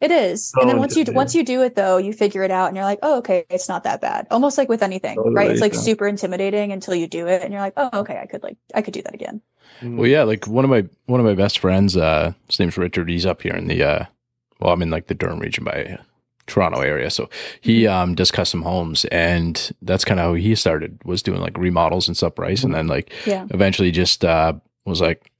It 0.00 0.10
is. 0.10 0.46
So 0.46 0.62
and 0.62 0.70
then 0.70 0.78
once 0.78 0.96
you 0.96 1.04
once 1.08 1.34
you 1.34 1.44
do 1.44 1.62
it 1.62 1.74
though, 1.74 1.98
you 1.98 2.12
figure 2.14 2.42
it 2.42 2.50
out 2.50 2.68
and 2.68 2.76
you're 2.76 2.86
like, 2.86 3.00
"Oh, 3.02 3.18
okay, 3.18 3.44
it's 3.50 3.68
not 3.68 3.84
that 3.84 4.00
bad." 4.00 4.26
Almost 4.30 4.56
like 4.56 4.68
with 4.68 4.82
anything, 4.82 5.18
right? 5.34 5.50
It's 5.50 5.60
like 5.60 5.74
yeah. 5.74 5.80
super 5.80 6.06
intimidating 6.06 6.72
until 6.72 6.94
you 6.94 7.06
do 7.06 7.26
it 7.26 7.42
and 7.42 7.52
you're 7.52 7.60
like, 7.60 7.74
"Oh, 7.76 8.00
okay, 8.00 8.18
I 8.18 8.26
could 8.26 8.42
like 8.42 8.56
I 8.74 8.80
could 8.80 8.94
do 8.94 9.02
that 9.02 9.14
again." 9.14 9.42
Well, 9.82 10.06
yeah, 10.06 10.22
like 10.24 10.46
one 10.46 10.64
of 10.64 10.70
my 10.70 10.86
one 11.06 11.20
of 11.20 11.26
my 11.26 11.34
best 11.34 11.58
friends, 11.58 11.96
uh, 11.96 12.32
his 12.46 12.58
name's 12.58 12.76
Richard. 12.76 13.08
He's 13.08 13.26
up 13.26 13.42
here 13.42 13.54
in 13.54 13.66
the, 13.66 13.82
uh, 13.82 14.04
well, 14.60 14.72
I'm 14.72 14.82
in 14.82 14.90
like 14.90 15.06
the 15.06 15.14
Durham 15.14 15.38
region 15.38 15.64
by 15.64 15.84
uh, 15.84 16.02
Toronto 16.46 16.80
area, 16.80 17.10
so 17.10 17.28
he 17.60 17.86
um 17.86 18.14
does 18.14 18.30
custom 18.30 18.62
homes, 18.62 19.04
and 19.06 19.70
that's 19.82 20.04
kind 20.04 20.20
of 20.20 20.24
how 20.24 20.34
he 20.34 20.54
started 20.54 20.98
was 21.04 21.22
doing 21.22 21.40
like 21.40 21.56
remodels 21.56 22.08
and 22.08 22.16
stuff, 22.16 22.34
price, 22.34 22.64
and 22.64 22.74
then 22.74 22.86
like 22.86 23.12
Yeah. 23.26 23.46
eventually 23.50 23.90
just 23.90 24.24
uh 24.24 24.54
was 24.84 25.00
like, 25.00 25.18
"Well, 25.20 25.39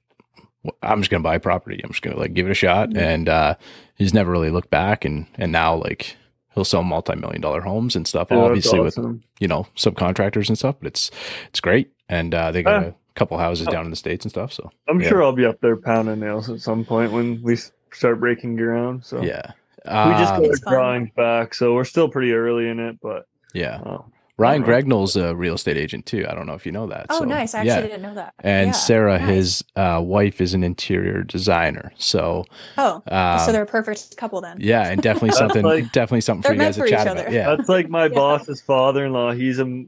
I'm 0.83 0.99
just 1.01 1.09
gonna 1.09 1.23
buy 1.23 1.37
property. 1.37 1.79
I'm 1.83 1.89
just 1.91 2.01
gonna 2.01 2.17
like 2.17 2.33
give 2.33 2.45
it 2.47 2.51
a 2.51 2.55
shot, 2.55 2.89
Mhm. 2.91 2.97
and 2.97 3.29
uh 3.29 3.55
he's 3.95 4.13
never 4.13 4.31
really 4.31 4.49
looked 4.51 4.69
back, 4.69 5.05
and 5.05 5.25
and 5.37 5.51
now 5.51 5.75
like 5.75 6.15
he'll 6.53 6.65
sell 6.65 6.83
multi 6.83 7.15
million 7.15 7.41
dollar 7.41 7.61
homes 7.61 7.95
and 7.95 8.07
stuff, 8.07 8.27
Yeah, 8.29 8.37
that's 8.37 8.47
obviously 8.47 8.79
with 8.79 8.97
you 9.39 9.47
know 9.47 9.65
subcontractors 9.75 10.49
and 10.49 10.57
stuff, 10.57 10.75
but 10.79 10.87
it's 10.87 11.09
it's 11.49 11.59
great, 11.59 11.91
and 12.09 12.33
uh 12.35 12.51
they 12.51 12.61
got 12.63 12.81
Yeah. 12.81 12.87
a 12.89 12.93
couple 13.15 13.37
houses 13.37 13.67
down 13.67 13.85
in 13.85 13.89
the 13.89 13.95
states 13.97 14.23
and 14.25 14.31
stuff, 14.31 14.53
so. 14.53 14.69
I'm 14.87 15.01
yeah. 15.01 15.09
sure 15.09 15.23
I'll 15.23 15.33
be 15.33 15.45
up 15.45 15.59
there 15.61 15.77
pounding 15.77 16.19
nails 16.19 16.49
at 16.49 16.59
some 16.61 16.85
point 16.85 17.11
when 17.11 17.41
we 17.41 17.57
start 17.91 18.19
breaking 18.19 18.55
ground. 18.55 19.03
So 19.03 19.21
Yeah. 19.21 19.51
we 19.85 19.91
just 20.13 20.33
Um, 20.33 20.41
got 20.41 20.43
It's 20.43 20.59
drawings 20.61 21.09
back, 21.15 21.53
so 21.55 21.73
we're 21.73 21.83
still 21.85 22.07
pretty 22.07 22.33
early 22.33 22.69
in 22.69 22.79
it. 22.79 22.97
But 23.01 23.25
yeah. 23.53 23.79
um, 23.83 24.11
Ryan 24.41 24.63
Alright. 24.63 24.85
Gregnall's 24.85 25.15
a 25.15 25.35
real 25.35 25.53
estate 25.53 25.77
agent 25.77 26.05
too. 26.07 26.25
I 26.27 26.33
don't 26.33 26.47
know 26.47 26.53
if 26.55 26.65
you 26.65 26.71
know 26.71 26.87
that. 26.87 27.05
Oh, 27.09 27.19
So, 27.19 27.25
nice. 27.25 27.53
I 27.53 27.59
actually 27.59 27.69
yeah. 27.75 27.81
didn't 27.81 28.01
know 28.01 28.15
that. 28.15 28.33
And 28.39 28.67
Yeah, 28.69 28.71
Sarah, 28.73 29.19
nice. 29.19 29.29
his 29.29 29.63
uh, 29.75 30.01
wife, 30.03 30.41
is 30.41 30.53
an 30.53 30.63
interior 30.63 31.23
designer. 31.23 31.91
So, 31.97 32.45
Oh, 32.77 33.03
um, 33.11 33.39
so 33.39 33.51
they're 33.51 33.61
a 33.63 33.65
perfect 33.67 34.17
couple 34.17 34.41
then. 34.41 34.57
yeah, 34.59 34.89
and 34.89 35.01
definitely 35.01 35.31
something, 35.43 35.63
like- 35.63 35.91
definitely 35.91 36.21
something 36.21 36.43
for 36.49 36.53
you 36.53 36.57
meant 36.57 36.69
guys 36.69 36.75
to 36.75 36.81
for 36.81 36.87
each 36.87 36.91
chat 36.91 37.07
other. 37.07 37.21
about. 37.21 37.31
Yeah, 37.33 37.55
that's 37.55 37.69
like 37.69 37.89
my 37.89 38.05
Yeah. 38.05 38.15
boss's 38.15 38.61
father-in-law. 38.61 39.33
He's 39.33 39.59
a 39.59 39.85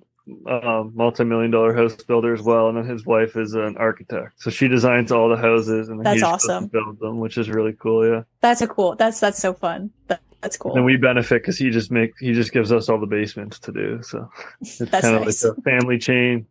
uh, 0.47 0.83
multi-million 0.93 1.51
dollar 1.51 1.75
house 1.75 1.95
builder 2.03 2.33
as 2.33 2.41
well, 2.41 2.69
and 2.69 2.77
then 2.77 2.85
his 2.87 3.05
wife 3.05 3.35
is 3.35 3.55
an 3.55 3.75
architect. 3.77 4.33
So 4.41 4.49
she 4.51 4.67
designs 4.69 5.11
all 5.11 5.27
the 5.27 5.35
houses, 5.35 5.89
and 5.89 5.99
That's 6.05 6.15
he 6.15 6.19
just 6.21 6.31
goes 6.31 6.49
awesome. 6.49 6.63
and 6.63 6.71
builds 6.71 6.99
them, 6.99 7.19
which 7.19 7.37
is 7.37 7.49
really 7.49 7.73
cool. 7.73 8.07
Yeah. 8.07 8.21
That's 8.39 8.61
a 8.61 8.67
cool. 8.67 8.95
That's 8.95 9.19
that's 9.19 9.39
so 9.39 9.53
fun. 9.53 9.89
That, 10.07 10.21
That's 10.43 10.57
cool. 10.57 10.75
And 10.75 10.83
we 10.85 10.97
benefit 10.97 11.41
because 11.41 11.57
he 11.57 11.69
just 11.71 11.89
make 11.89 12.11
he 12.19 12.33
just 12.33 12.51
gives 12.51 12.71
us 12.71 12.89
all 12.89 12.99
the 12.99 13.07
basements 13.07 13.57
to 13.59 13.71
do. 13.71 14.01
So 14.03 14.29
it's 14.61 14.77
That's 14.77 15.01
kind 15.01 15.15
of 15.15 15.23
nice. 15.23 15.43
like 15.43 15.57
a 15.57 15.61
family 15.61 15.97
chain. 15.97 16.45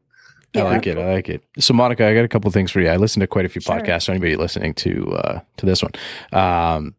I 0.55 0.63
like 0.63 0.87
it. 0.87 0.99
I 0.99 1.15
like 1.15 1.29
it. 1.31 1.43
So, 1.59 1.73
Monica, 1.73 2.07
I 2.07 2.13
got 2.13 2.25
a 2.27 2.29
couple 2.29 2.51
things 2.51 2.71
for 2.71 2.81
you. 2.81 2.89
I 2.89 2.97
listened 2.97 3.23
to 3.23 3.27
quite 3.27 3.47
a 3.47 3.49
few 3.49 3.63
Sure. 3.63 3.75
podcasts. 3.81 4.03
So 4.03 4.13
anybody 4.13 4.37
listening 4.37 4.75
to 4.75 5.13
uh, 5.13 5.41
to 5.59 5.67
this 5.67 5.83
one, 5.83 5.93
um, 6.33 6.95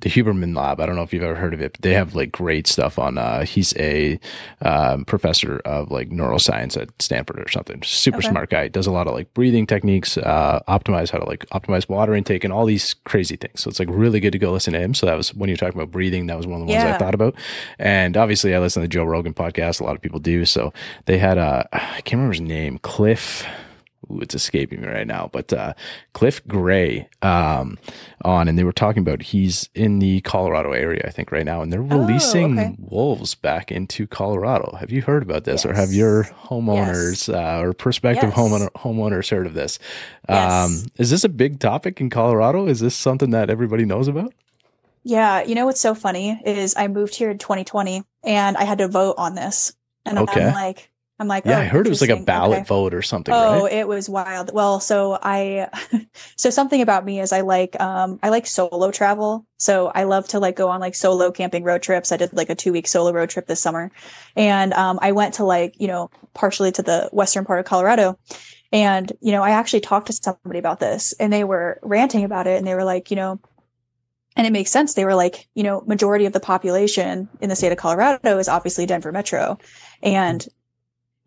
the 0.00 0.08
Huberman 0.10 0.56
Lab. 0.56 0.80
I 0.80 0.86
don't 0.86 0.96
know 0.96 1.02
if 1.02 1.12
you've 1.12 1.22
ever 1.22 1.34
heard 1.34 1.54
of 1.54 1.60
it, 1.60 1.72
but 1.72 1.82
they 1.82 1.92
have 1.94 2.14
like 2.14 2.32
great 2.32 2.66
stuff 2.66 2.98
on. 2.98 3.18
Uh, 3.18 3.44
he's 3.44 3.74
a 3.76 4.18
um, 4.62 5.04
professor 5.04 5.58
of 5.64 5.90
like 5.90 6.10
neuroscience 6.10 6.80
at 6.80 6.88
Stanford 7.00 7.38
or 7.38 7.48
something. 7.50 7.82
Super 7.82 8.18
Okay. 8.18 8.28
smart 8.28 8.50
guy. 8.50 8.68
Does 8.68 8.86
a 8.86 8.90
lot 8.92 9.06
of 9.06 9.14
like 9.14 9.32
breathing 9.34 9.66
techniques, 9.66 10.16
uh, 10.18 10.60
optimize 10.68 11.10
how 11.10 11.18
to 11.18 11.24
like 11.24 11.46
optimize 11.50 11.88
water 11.88 12.14
intake 12.14 12.44
and 12.44 12.52
all 12.52 12.64
these 12.66 12.94
crazy 13.04 13.36
things. 13.36 13.60
So 13.60 13.68
it's 13.68 13.78
like 13.78 13.88
really 13.90 14.20
good 14.20 14.32
to 14.32 14.38
go 14.38 14.52
listen 14.52 14.72
to 14.72 14.80
him. 14.80 14.94
So 14.94 15.06
that 15.06 15.16
was 15.16 15.34
when 15.34 15.48
you're 15.48 15.56
talking 15.56 15.78
about 15.78 15.90
breathing. 15.90 16.26
That 16.26 16.36
was 16.36 16.46
one 16.46 16.60
of 16.60 16.66
the 16.66 16.72
ones 16.72 16.84
I 16.84 16.96
thought 16.98 17.14
about. 17.14 17.34
And 17.78 18.16
obviously, 18.16 18.54
I 18.54 18.58
listen 18.58 18.82
to 18.82 18.84
the 18.84 18.92
Joe 18.92 19.04
Rogan 19.04 19.34
podcast. 19.34 19.80
A 19.80 19.84
lot 19.84 19.96
of 19.96 20.02
people 20.02 20.18
do. 20.20 20.44
So 20.44 20.72
they 21.06 21.18
had 21.18 21.38
a 21.38 21.68
I 21.72 22.00
can't 22.02 22.12
remember 22.20 22.32
his 22.32 22.40
name, 22.40 22.78
Cliff. 22.78 23.44
Ooh, 24.10 24.20
it's 24.20 24.34
escaping 24.34 24.80
me 24.80 24.88
right 24.88 25.06
now, 25.06 25.28
but 25.32 25.52
uh, 25.52 25.74
Cliff 26.14 26.46
Gray 26.46 27.08
um, 27.22 27.76
on, 28.24 28.48
and 28.48 28.58
they 28.58 28.64
were 28.64 28.72
talking 28.72 29.02
about 29.02 29.20
he's 29.20 29.68
in 29.74 29.98
the 29.98 30.20
Colorado 30.22 30.72
area, 30.72 31.02
I 31.06 31.10
think, 31.10 31.30
right 31.32 31.44
now, 31.44 31.60
and 31.60 31.72
they're 31.72 31.82
Oh, 31.82 31.98
releasing 31.98 32.58
okay. 32.58 32.76
wolves 32.78 33.34
back 33.34 33.70
into 33.70 34.06
Colorado. 34.06 34.74
Have 34.80 34.90
you 34.90 35.02
heard 35.02 35.22
about 35.22 35.44
this, 35.44 35.66
or 35.66 35.74
have 35.74 35.92
your 35.92 36.24
homeowners 36.24 37.32
uh, 37.32 37.60
or 37.62 37.72
prospective 37.74 38.30
Yes. 38.30 38.38
homeowner, 38.38 38.70
homeowners 38.72 39.30
heard 39.30 39.46
of 39.46 39.54
this? 39.54 39.78
Yes. 40.28 40.52
Um, 40.64 40.86
is 40.96 41.10
this 41.10 41.24
a 41.24 41.28
big 41.28 41.58
topic 41.60 42.00
in 42.00 42.08
Colorado? 42.08 42.66
Is 42.66 42.80
this 42.80 42.94
something 42.96 43.30
that 43.30 43.50
everybody 43.50 43.84
knows 43.84 44.08
about? 44.08 44.32
Yeah, 45.02 45.42
you 45.42 45.54
know 45.54 45.66
what's 45.66 45.80
so 45.80 45.94
funny 45.94 46.40
is 46.44 46.74
I 46.76 46.88
moved 46.88 47.14
here 47.14 47.30
in 47.30 47.38
2020 47.38 48.02
and 48.22 48.56
I 48.56 48.64
had 48.64 48.78
to 48.78 48.88
vote 48.88 49.14
on 49.18 49.34
this. 49.34 49.74
And 50.04 50.18
Okay. 50.18 50.42
I'm 50.46 50.54
like, 50.54 50.90
I'm 51.20 51.28
like, 51.28 51.44
Yeah, 51.44 51.58
oh, 51.58 51.60
I 51.60 51.64
heard 51.66 51.86
it 51.86 51.90
was 51.90 52.00
like 52.00 52.10
a 52.10 52.16
ballot 52.16 52.60
Okay. 52.60 52.64
vote 52.66 52.94
or 52.94 53.02
something, 53.02 53.34
Oh, 53.34 53.64
right? 53.64 53.72
it 53.72 53.86
was 53.86 54.08
wild. 54.08 54.52
Well, 54.52 54.80
so 54.80 55.18
I, 55.22 55.68
so 56.36 56.50
something 56.50 56.80
about 56.80 57.04
me 57.04 57.20
is 57.20 57.32
I 57.32 57.42
like, 57.42 57.78
um, 57.80 58.18
I 58.22 58.30
like 58.30 58.46
solo 58.46 58.90
travel. 58.90 59.46
So 59.58 59.92
I 59.94 60.04
love 60.04 60.26
to 60.28 60.40
like 60.40 60.56
go 60.56 60.68
on 60.70 60.80
like 60.80 60.94
solo 60.96 61.30
camping 61.30 61.62
road 61.62 61.82
trips. 61.82 62.10
I 62.10 62.16
did 62.16 62.32
like 62.32 62.50
a 62.50 62.56
two 62.56 62.72
week 62.72 62.88
solo 62.88 63.12
road 63.12 63.30
trip 63.30 63.46
this 63.46 63.60
summer. 63.60 63.92
And, 64.34 64.72
um, 64.72 64.98
I 65.02 65.12
went 65.12 65.34
to 65.34 65.44
like, 65.44 65.74
you 65.78 65.86
know, 65.88 66.10
partially 66.34 66.72
to 66.72 66.82
the 66.82 67.08
western 67.12 67.44
part 67.44 67.60
of 67.60 67.66
Colorado. 67.66 68.18
And, 68.72 69.12
you 69.20 69.32
know, 69.32 69.42
I 69.42 69.50
actually 69.50 69.80
talked 69.80 70.06
to 70.08 70.12
somebody 70.12 70.58
about 70.58 70.80
this 70.80 71.12
and 71.20 71.32
they 71.32 71.44
were 71.44 71.78
ranting 71.82 72.24
about 72.24 72.46
it 72.46 72.56
and 72.58 72.66
they 72.66 72.74
were 72.74 72.84
like, 72.84 73.10
you 73.10 73.16
know, 73.16 73.40
and 74.36 74.46
it 74.46 74.52
makes 74.52 74.70
sense. 74.70 74.94
They 74.94 75.04
were 75.04 75.14
like, 75.14 75.48
you 75.54 75.62
know, 75.64 75.82
majority 75.86 76.24
of 76.24 76.32
the 76.32 76.40
population 76.40 77.28
in 77.40 77.48
the 77.48 77.56
state 77.56 77.72
of 77.72 77.78
Colorado 77.78 78.38
is 78.38 78.48
obviously 78.48 78.86
Denver 78.86 79.12
Metro. 79.12 79.58
And 80.02 80.46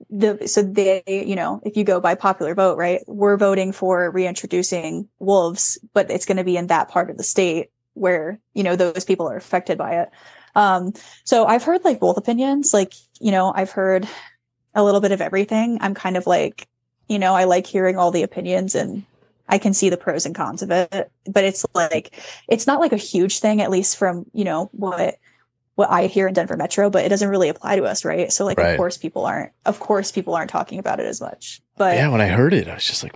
the 0.09 0.47
so 0.47 0.61
they 0.61 1.03
you 1.07 1.35
know 1.35 1.61
if 1.65 1.77
you 1.77 1.83
go 1.83 1.99
by 1.99 2.15
popular 2.15 2.53
vote 2.53 2.77
right 2.77 3.01
we're 3.07 3.37
voting 3.37 3.71
for 3.71 4.11
reintroducing 4.11 5.07
wolves 5.19 5.77
but 5.93 6.09
it's 6.11 6.25
going 6.25 6.37
to 6.37 6.43
be 6.43 6.57
in 6.57 6.67
that 6.67 6.89
part 6.89 7.09
of 7.09 7.17
the 7.17 7.23
state 7.23 7.69
where 7.93 8.39
you 8.53 8.63
know 8.63 8.75
those 8.75 9.05
people 9.05 9.29
are 9.29 9.37
affected 9.37 9.77
by 9.77 10.01
it. 10.01 10.09
Um 10.55 10.93
so 11.23 11.45
i've 11.45 11.63
heard 11.63 11.83
like 11.83 11.99
both 11.99 12.17
opinions 12.17 12.71
like 12.73 12.93
you 13.19 13.31
know 13.31 13.51
i've 13.55 13.71
heard 13.71 14.07
a 14.75 14.83
little 14.83 15.01
bit 15.01 15.11
of 15.11 15.21
everything. 15.21 15.77
I'm 15.81 15.93
kind 15.93 16.17
of 16.17 16.27
like 16.27 16.67
you 17.07 17.19
know 17.19 17.33
i 17.35 17.43
like 17.43 17.67
hearing 17.67 17.97
all 17.97 18.11
the 18.11 18.23
opinions 18.23 18.75
and 18.75 19.03
i 19.49 19.57
can 19.57 19.73
see 19.73 19.89
the 19.89 19.97
pros 19.97 20.25
and 20.25 20.35
cons 20.35 20.61
of 20.61 20.71
it 20.71 21.11
but 21.27 21.43
it's 21.43 21.65
like 21.75 22.19
it's 22.47 22.67
not 22.67 22.79
like 22.79 22.93
a 22.93 22.97
huge 22.97 23.39
thing 23.39 23.61
at 23.61 23.69
least 23.69 23.97
from 23.97 24.25
you 24.33 24.43
know 24.43 24.69
what 24.73 25.15
what 25.75 25.89
I 25.89 26.05
hear 26.07 26.27
in 26.27 26.33
Denver 26.33 26.55
Metro, 26.57 26.89
but 26.89 27.03
it 27.05 27.09
doesn't 27.09 27.27
really 27.29 27.49
apply 27.49 27.75
to 27.77 27.83
us, 27.85 28.05
right? 28.05 28.31
So 28.31 28.45
like 28.45 28.57
Right. 28.57 28.71
of 28.71 28.77
course 28.77 28.97
people 28.97 29.25
aren't 29.25 29.51
of 29.65 29.79
course 29.79 30.11
people 30.11 30.35
aren't 30.35 30.49
talking 30.51 30.79
about 30.79 30.99
it 30.99 31.05
as 31.07 31.19
much. 31.21 31.61
But 31.77 31.95
yeah, 31.95 32.01
yeah, 32.03 32.09
when 32.09 32.21
I 32.21 32.27
heard 32.27 32.53
it, 32.53 32.67
I 32.67 32.75
was 32.75 32.85
just 32.85 33.03
like, 33.03 33.15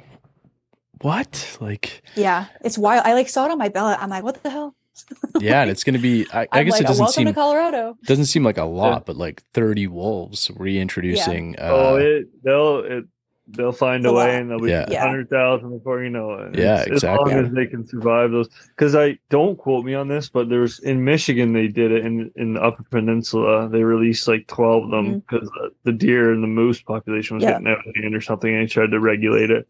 what? 1.01 1.57
Like, 1.61 2.01
Yeah, 2.15 2.45
it's 2.63 2.77
wild. 2.77 3.05
I 3.05 3.13
like 3.13 3.29
saw 3.29 3.45
it 3.45 3.51
on 3.51 3.57
my 3.57 3.69
ballot. 3.69 3.99
I'm 4.01 4.09
like, 4.09 4.23
what 4.23 4.41
the 4.41 4.49
hell? 4.49 4.75
yeah, 5.39 5.61
and 5.61 5.69
it's 5.69 5.83
going 5.83 5.93
to 5.93 5.99
be, 5.99 6.25
I, 6.33 6.47
I 6.51 6.63
guess 6.63 6.73
like, 6.73 6.81
it 6.81 6.87
doesn't 6.87 7.09
seem 7.09 7.27
to 7.27 7.33
Colorado. 7.33 7.95
doesn't 8.05 8.25
seem 8.25 8.43
like 8.43 8.57
a 8.57 8.63
lot, 8.63 9.05
but 9.05 9.15
like 9.15 9.43
30 9.53 9.85
wolves 9.85 10.49
reintroducing. 10.55 11.55
oh, 11.59 11.93
Uh, 11.93 11.97
it 11.97 12.27
they'll 12.43 12.79
it 12.79 13.05
they'll 13.49 13.71
find 13.71 14.05
a 14.05 14.09
a 14.09 14.13
way, 14.13 14.35
and 14.37 14.49
they'll 14.51 14.59
be 14.59 14.69
Yeah. 14.69 14.85
Yeah. 14.89 15.01
hundred 15.05 15.29
thousand 15.29 15.69
before 15.77 16.03
you 16.03 16.09
know 16.09 16.31
it. 16.33 16.57
Yeah, 16.57 16.81
It's- 16.81 16.87
exactly. 16.87 17.31
As 17.33 17.35
long 17.37 17.45
as 17.45 17.51
they 17.53 17.65
can 17.67 17.85
survive 17.87 18.31
those, 18.31 18.49
because 18.75 18.95
I 18.95 19.17
don't 19.29 19.57
quote 19.57 19.85
me 19.85 19.93
on 19.93 20.07
this, 20.07 20.29
but 20.29 20.49
there's 20.49 20.79
in 20.79 21.03
Michigan 21.03 21.53
they 21.53 21.67
did 21.67 21.91
it 21.91 22.05
in 22.05 22.31
in 22.35 22.53
the 22.55 22.61
Upper 22.63 22.83
Peninsula. 22.83 23.69
They 23.69 23.83
released 23.83 24.27
like 24.27 24.47
twelve 24.47 24.85
of 24.85 24.91
them 24.91 25.19
because 25.19 25.49
the 25.83 25.93
deer 25.93 26.31
and 26.31 26.43
the 26.43 26.47
moose 26.47 26.81
population 26.81 27.35
was 27.37 27.43
Mm-hmm. 27.43 27.51
Yeah. 27.51 27.59
getting 27.59 27.67
out 27.79 27.87
of 27.87 27.95
hand 28.03 28.15
or 28.15 28.21
something, 28.21 28.53
and 28.53 28.63
they 28.63 28.67
tried 28.71 28.91
to 28.91 28.99
regulate 28.99 29.49
it. 29.51 29.67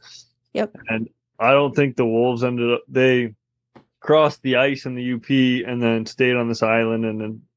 Yep. 0.54 0.76
And 0.90 1.10
I 1.40 1.52
don't 1.52 1.76
think 1.76 1.96
the 1.98 2.06
wolves 2.06 2.44
ended 2.44 2.74
up 2.74 2.82
they 2.88 3.36
crossed 4.00 4.42
the 4.42 4.56
ice 4.56 4.86
in 4.86 4.96
the 4.96 5.14
UP 5.14 5.30
and 5.68 5.82
then 5.82 6.06
stayed 6.06 6.36
on 6.36 6.48
this 6.48 6.64
island, 6.64 7.06
and 7.06 7.20
then 7.22 7.42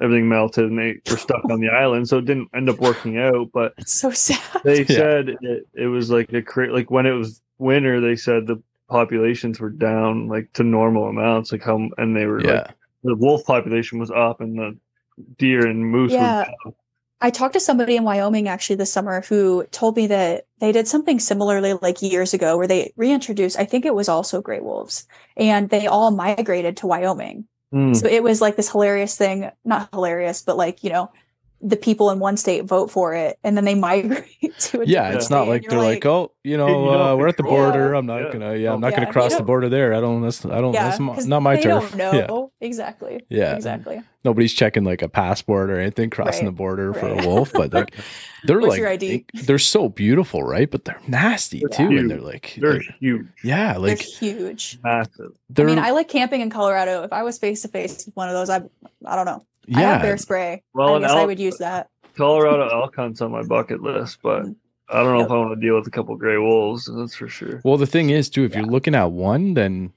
everything 0.00 0.28
melted 0.28 0.64
and 0.66 0.78
they 0.78 1.00
were 1.10 1.16
stuck 1.16 1.44
on 1.50 1.60
the 1.60 1.68
island, 1.68 2.08
so 2.08 2.18
it 2.18 2.24
didn't 2.24 2.48
end 2.54 2.68
up 2.68 2.78
working 2.78 3.18
out. 3.18 3.50
But 3.52 3.74
It's 3.78 3.92
so 3.92 4.10
sad. 4.10 4.40
they 4.64 4.80
Yeah. 4.88 4.96
said 4.96 5.28
it, 5.40 5.66
it 5.74 5.86
was 5.86 6.10
like 6.10 6.32
a 6.32 6.42
cra- 6.42 6.72
like 6.72 6.90
when 6.90 7.06
it 7.06 7.12
was 7.12 7.40
winter 7.58 8.00
they 8.00 8.14
said 8.16 8.46
the 8.46 8.62
populations 8.88 9.58
were 9.60 9.70
down 9.70 10.28
like 10.28 10.52
to 10.54 10.62
normal 10.62 11.08
amounts 11.08 11.50
like 11.52 11.62
how 11.62 11.88
and 11.98 12.16
they 12.16 12.24
were 12.26 12.40
yeah. 12.42 12.52
like 12.52 12.74
the 13.02 13.14
wolf 13.16 13.44
population 13.44 13.98
was 13.98 14.10
up 14.10 14.40
and 14.40 14.58
the 14.58 14.76
deer 15.36 15.66
and 15.66 15.84
moose 15.90 16.12
Yeah. 16.12 16.38
were 16.38 16.44
down. 16.44 16.74
I 17.20 17.30
talked 17.30 17.54
to 17.54 17.60
somebody 17.60 17.96
in 17.96 18.04
Wyoming 18.04 18.46
actually 18.46 18.76
this 18.76 18.92
summer 18.92 19.22
who 19.22 19.66
told 19.72 19.96
me 19.96 20.06
that 20.06 20.46
they 20.60 20.70
did 20.70 20.86
something 20.86 21.18
similarly 21.18 21.72
like 21.74 22.00
years 22.00 22.32
ago 22.32 22.56
where 22.56 22.68
they 22.68 22.92
reintroduced, 22.96 23.58
I 23.58 23.64
think 23.64 23.84
it 23.84 23.94
was 23.96 24.08
also 24.08 24.40
gray 24.40 24.60
wolves, 24.60 25.04
and 25.36 25.68
they 25.68 25.88
all 25.88 26.12
migrated 26.12 26.76
to 26.76 26.86
Wyoming. 26.86 27.44
Hmm. 27.72 27.94
So 27.94 28.06
it 28.06 28.22
was 28.22 28.40
like 28.40 28.56
this 28.56 28.70
hilarious 28.70 29.16
thing, 29.16 29.50
not 29.64 29.88
hilarious, 29.92 30.42
but 30.42 30.56
like, 30.56 30.82
you 30.82 30.90
know, 30.90 31.10
the 31.60 31.76
people 31.76 32.10
in 32.10 32.20
one 32.20 32.36
state 32.36 32.64
vote 32.64 32.88
for 32.88 33.14
it 33.14 33.36
and 33.42 33.56
then 33.56 33.64
they 33.64 33.74
migrate 33.74 34.24
to 34.60 34.80
a 34.82 34.84
Yeah, 34.86 35.10
it's 35.14 35.24
state, 35.26 35.34
not 35.34 35.48
like 35.48 35.62
you're 35.64 35.70
they're 35.70 35.80
like, 35.80 36.06
oh, 36.06 36.30
you 36.44 36.56
know, 36.56 36.68
you 36.68 36.90
uh, 36.90 37.16
we're 37.16 37.26
at 37.26 37.36
the 37.36 37.42
control 37.42 37.62
it. 37.68 37.72
border. 37.72 37.94
I'm 37.94 38.06
not 38.06 38.22
Yeah. 38.22 38.32
gonna, 38.32 38.54
yeah, 38.56 38.72
I'm 38.72 38.80
not 38.80 38.92
Yeah, 38.92 39.00
gonna 39.00 39.12
cross 39.12 39.34
the 39.36 39.42
border 39.42 39.68
there. 39.68 39.92
I 39.92 40.00
don't. 40.00 40.22
That's, 40.22 40.44
I 40.46 40.60
don't. 40.60 40.72
yeah, 40.72 40.96
that's 40.96 41.26
not 41.26 41.40
my 41.42 41.56
they 41.56 41.62
turf. 41.62 41.90
Don't 41.96 42.14
Yeah, 42.14 42.26
know. 42.26 42.52
Exactly. 42.60 43.24
Yeah. 43.28 43.56
Exactly. 43.56 44.00
nobody's 44.24 44.52
checking 44.54 44.84
like 44.84 45.02
a 45.02 45.08
passport 45.08 45.70
or 45.70 45.80
anything 45.80 46.10
crossing 46.10 46.44
Right. 46.46 46.52
the 46.52 46.56
border 46.56 46.94
for 46.94 47.08
a 47.08 47.26
wolf, 47.26 47.52
but 47.52 47.72
like 47.72 47.92
they're 48.44 48.60
Where's 48.60 48.70
like 48.70 48.78
your 48.78 48.88
ID? 48.88 49.24
they're 49.44 49.58
so 49.58 49.88
beautiful, 49.88 50.42
right? 50.44 50.70
But 50.70 50.84
they're 50.84 51.00
nasty 51.08 51.58
Yeah. 51.58 51.76
too, 51.76 51.88
Huge. 51.88 52.00
and 52.02 52.10
they're 52.10 52.20
like, 52.20 52.56
they're 52.60 52.72
they're- 52.74 52.82
huge 53.00 53.26
yeah, 53.42 53.76
like 53.78 53.98
They're 53.98 54.06
huge. 54.06 54.78
massive 54.84 55.32
I 55.32 55.38
they're 55.50 55.66
mean, 55.66 55.78
I 55.80 55.90
like 55.90 56.06
camping 56.08 56.40
in 56.40 56.50
Colorado. 56.50 57.02
If 57.02 57.12
I 57.12 57.24
was 57.24 57.36
face 57.38 57.62
to 57.62 57.68
face 57.68 58.06
with 58.06 58.14
one 58.16 58.28
of 58.28 58.34
those, 58.34 58.48
I 58.48 58.62
I 59.04 59.16
don't 59.16 59.26
know. 59.26 59.44
I 59.74 59.80
yeah, 59.80 59.92
have 59.94 60.02
bear 60.02 60.16
spray. 60.16 60.62
Well, 60.74 60.90
I 60.92 60.96
and 60.96 61.02
guess 61.04 61.10
I 61.12 61.24
would 61.24 61.38
use 61.40 61.56
that. 61.58 61.88
colorado 62.16 62.68
elk 62.68 62.96
hunts 62.96 63.20
on 63.20 63.30
my 63.30 63.42
bucket 63.42 63.80
list 63.82 64.18
but 64.22 64.42
Mm. 64.42 64.56
i 64.88 65.02
don't 65.02 65.16
know 65.18 65.24
if 65.24 65.30
i 65.30 65.36
want 65.36 65.54
to 65.60 65.66
deal 65.66 65.76
with 65.76 65.86
a 65.86 65.90
couple 65.90 66.16
gray 66.16 66.36
wolves 66.38 66.90
that's 66.92 67.14
for 67.14 67.28
sure 67.28 67.60
Well, 67.64 67.76
the 67.76 67.86
thing 67.86 68.10
is, 68.10 68.28
too, 68.30 68.44
if 68.44 68.52
Yeah. 68.52 68.60
you're 68.60 68.68
looking 68.70 68.94
at 68.94 69.12
one, 69.12 69.54
then 69.54 69.92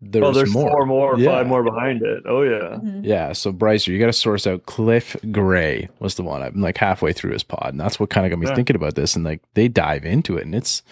there's, 0.00 0.24
oh 0.24 0.32
there's 0.32 0.52
more. 0.52 0.70
four 0.70 0.86
more 0.86 1.14
or 1.14 1.18
Yeah. 1.18 1.30
five 1.30 1.46
more 1.48 1.62
behind 1.64 2.02
it 2.02 2.22
oh 2.26 2.42
yeah 2.42 2.76
Mhm. 2.82 3.00
Yeah, 3.04 3.32
so 3.32 3.52
Brycer, 3.52 3.88
you 3.88 3.98
got 3.98 4.06
to 4.06 4.12
source 4.12 4.46
out 4.46 4.66
Cliff 4.66 5.16
Gray 5.32 5.88
was 6.00 6.14
the 6.16 6.22
one. 6.22 6.40
I'm 6.42 6.60
like 6.60 6.76
halfway 6.78 7.12
through 7.12 7.32
his 7.32 7.42
pod, 7.42 7.70
and 7.72 7.80
that's 7.80 7.98
what 7.98 8.08
kind 8.10 8.24
of 8.26 8.30
got 8.30 8.38
me 8.38 8.46
Yeah. 8.46 8.54
thinking 8.54 8.76
about 8.76 8.94
this. 8.94 9.16
And 9.16 9.24
like 9.24 9.40
they 9.54 9.66
dive 9.68 10.04
into 10.04 10.36
it, 10.36 10.44
and 10.44 10.54
it's 10.54 10.82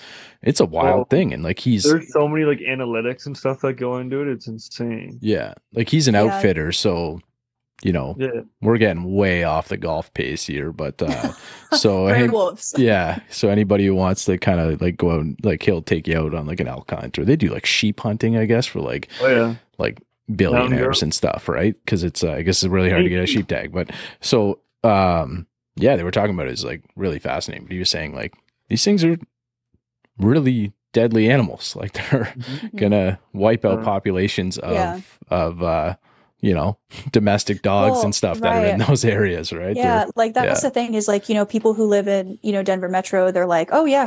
it's 0.42 0.58
a 0.60 0.64
wild 0.66 0.96
Well, 0.96 1.04
thing. 1.04 1.32
And 1.34 1.42
like 1.44 1.58
he's 1.60 1.84
there's 1.84 2.12
so 2.12 2.26
many 2.26 2.44
like 2.44 2.58
analytics 2.60 3.26
and 3.26 3.36
stuff 3.36 3.60
that 3.60 3.74
go 3.74 3.98
into 3.98 4.22
it 4.22 4.28
it's 4.28 4.46
insane 4.48 5.18
yeah, 5.20 5.52
like 5.74 5.88
he's 5.88 6.08
an 6.08 6.14
Yeah. 6.14 6.22
outfitter, 6.24 6.72
so 6.72 7.20
you 7.82 7.92
know 7.92 8.16
yeah 8.18 8.40
we're 8.62 8.78
getting 8.78 9.14
way 9.14 9.44
off 9.44 9.68
the 9.68 9.76
golf 9.76 10.12
pace 10.14 10.46
here. 10.46 10.72
But 10.72 11.00
uh 11.02 11.32
so 11.74 12.04
wolves. 12.30 12.74
yeah, 12.78 13.20
so 13.30 13.48
anybody 13.50 13.86
who 13.86 13.94
wants 13.94 14.24
to 14.24 14.38
kind 14.38 14.60
of 14.60 14.80
like 14.80 14.96
go 14.96 15.10
out, 15.12 15.20
and, 15.20 15.36
like 15.44 15.62
he'll 15.62 15.82
take 15.82 16.08
you 16.08 16.18
out 16.18 16.34
on 16.34 16.46
like 16.46 16.60
an 16.60 16.68
elk 16.68 16.90
hunt, 16.90 17.18
or 17.18 17.24
they 17.24 17.36
do 17.36 17.48
like 17.48 17.66
sheep 17.66 18.00
hunting, 18.00 18.36
I 18.36 18.46
guess, 18.46 18.66
for 18.66 18.80
like 18.80 19.08
oh 19.20 19.28
yeah 19.28 19.54
like 19.78 20.00
billionaires 20.34 21.02
and 21.02 21.12
stuff, 21.14 21.48
right? 21.48 21.74
Because 21.84 22.02
it's 22.02 22.24
uh, 22.24 22.32
I 22.32 22.42
guess 22.42 22.62
it's 22.62 22.70
really 22.70 22.90
hard 22.90 23.04
to 23.04 23.10
get 23.10 23.22
a 23.22 23.26
sheep 23.26 23.46
tag. 23.48 23.72
But 23.72 23.90
so 24.20 24.60
um 24.82 25.46
yeah, 25.76 25.96
they 25.96 26.02
were 26.04 26.10
talking 26.10 26.34
about 26.34 26.46
it 26.46 26.52
is 26.54 26.64
like 26.64 26.82
really 26.96 27.18
fascinating. 27.18 27.66
But 27.66 27.72
he 27.72 27.78
was 27.78 27.90
saying 27.90 28.14
like 28.14 28.34
these 28.68 28.82
things 28.84 29.04
are 29.04 29.18
really 30.18 30.72
deadly 30.92 31.30
animals. 31.30 31.76
Like 31.76 31.92
they're 32.10 32.32
Mhm. 32.38 32.76
gonna 32.76 33.18
wipe 33.32 33.64
out 33.64 33.80
Uh, 33.80 33.84
populations 33.84 34.58
of 34.58 34.72
Yeah. 34.72 35.00
of 35.30 35.62
uh 35.62 35.96
you 36.46 36.54
know 36.54 36.78
domestic 37.12 37.62
dogs 37.62 37.92
Well, 37.96 38.04
and 38.04 38.14
stuff 38.14 38.40
that 38.40 38.54
are 38.54 38.64
in 38.66 38.78
those 38.78 39.04
areas, 39.04 39.52
right? 39.52 39.74
Yeah, 39.76 40.04
They're- 40.04 40.12
like 40.16 40.34
that's 40.34 40.62
yeah. 40.62 40.68
the 40.68 40.72
thing 40.72 40.94
is 40.94 41.08
like, 41.08 41.28
you 41.28 41.34
know, 41.34 41.44
people 41.44 41.74
who 41.74 41.86
live 41.86 42.06
in, 42.08 42.38
you 42.42 42.52
know, 42.52 42.62
Denver 42.62 42.88
Metro, 42.88 43.30
they're 43.32 43.46
like, 43.58 43.70
oh 43.72 43.84
yeah, 43.84 44.06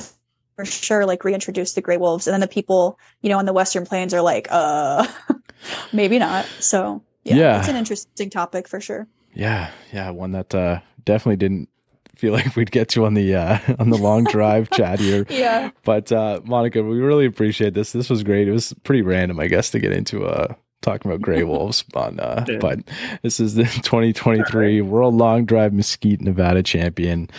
for 0.56 0.66
sure, 0.66 1.06
like 1.06 1.24
reintroduce 1.24 1.74
the 1.74 1.82
gray 1.82 1.98
wolves. 1.98 2.28
And 2.28 2.34
then 2.34 2.42
the 2.42 2.48
people, 2.48 2.98
you 3.22 3.30
know, 3.30 3.38
on 3.38 3.46
the 3.46 3.54
Western 3.54 3.86
Plains 3.86 4.14
are 4.14 4.22
like, 4.22 4.48
uh, 4.52 5.06
maybe 5.94 6.18
not. 6.20 6.46
So 6.60 7.04
yeah, 7.24 7.36
Yeah. 7.36 7.60
it's 7.60 7.68
an 7.68 7.76
interesting 7.76 8.30
topic 8.30 8.68
for 8.68 8.80
sure. 8.80 9.08
Yeah, 9.34 9.70
yeah, 9.94 10.10
one 10.10 10.32
that 10.32 10.56
uh, 10.56 10.80
definitely 11.06 11.38
didn't 11.38 11.70
feel 12.16 12.34
like 12.40 12.56
we'd 12.56 12.72
get 12.72 12.90
to 12.90 13.06
on 13.06 13.14
the 13.14 13.36
uh, 13.36 13.60
on 13.80 13.90
the 13.90 13.98
long 13.98 14.24
drive 14.24 14.70
chat 14.72 15.00
here. 15.00 15.26
Yeah. 15.30 15.72
But 15.84 16.12
uh, 16.12 16.42
Monica, 16.46 16.84
we 16.84 17.00
really 17.00 17.26
appreciate 17.26 17.74
this. 17.74 17.92
This 17.92 18.10
was 18.10 18.24
great. 18.24 18.48
It 18.48 18.52
was 18.54 18.74
pretty 18.84 19.02
random, 19.02 19.40
I 19.40 19.48
guess, 19.48 19.70
to 19.72 19.80
get 19.80 19.92
into 19.92 20.26
uh, 20.26 20.54
talking 20.82 21.10
about 21.12 21.22
gray 21.22 21.44
wolves 21.52 21.84
on. 21.94 22.20
Uh, 22.20 22.46
Yeah. 22.48 22.58
But 22.60 22.80
this 23.22 23.40
is 23.40 23.56
the 23.56 23.64
2023 23.84 24.82
World 24.82 25.16
Long 25.16 25.46
Drive 25.46 25.74
Mesquite 25.74 26.22
Nevada 26.22 26.64
champion, 26.64 27.30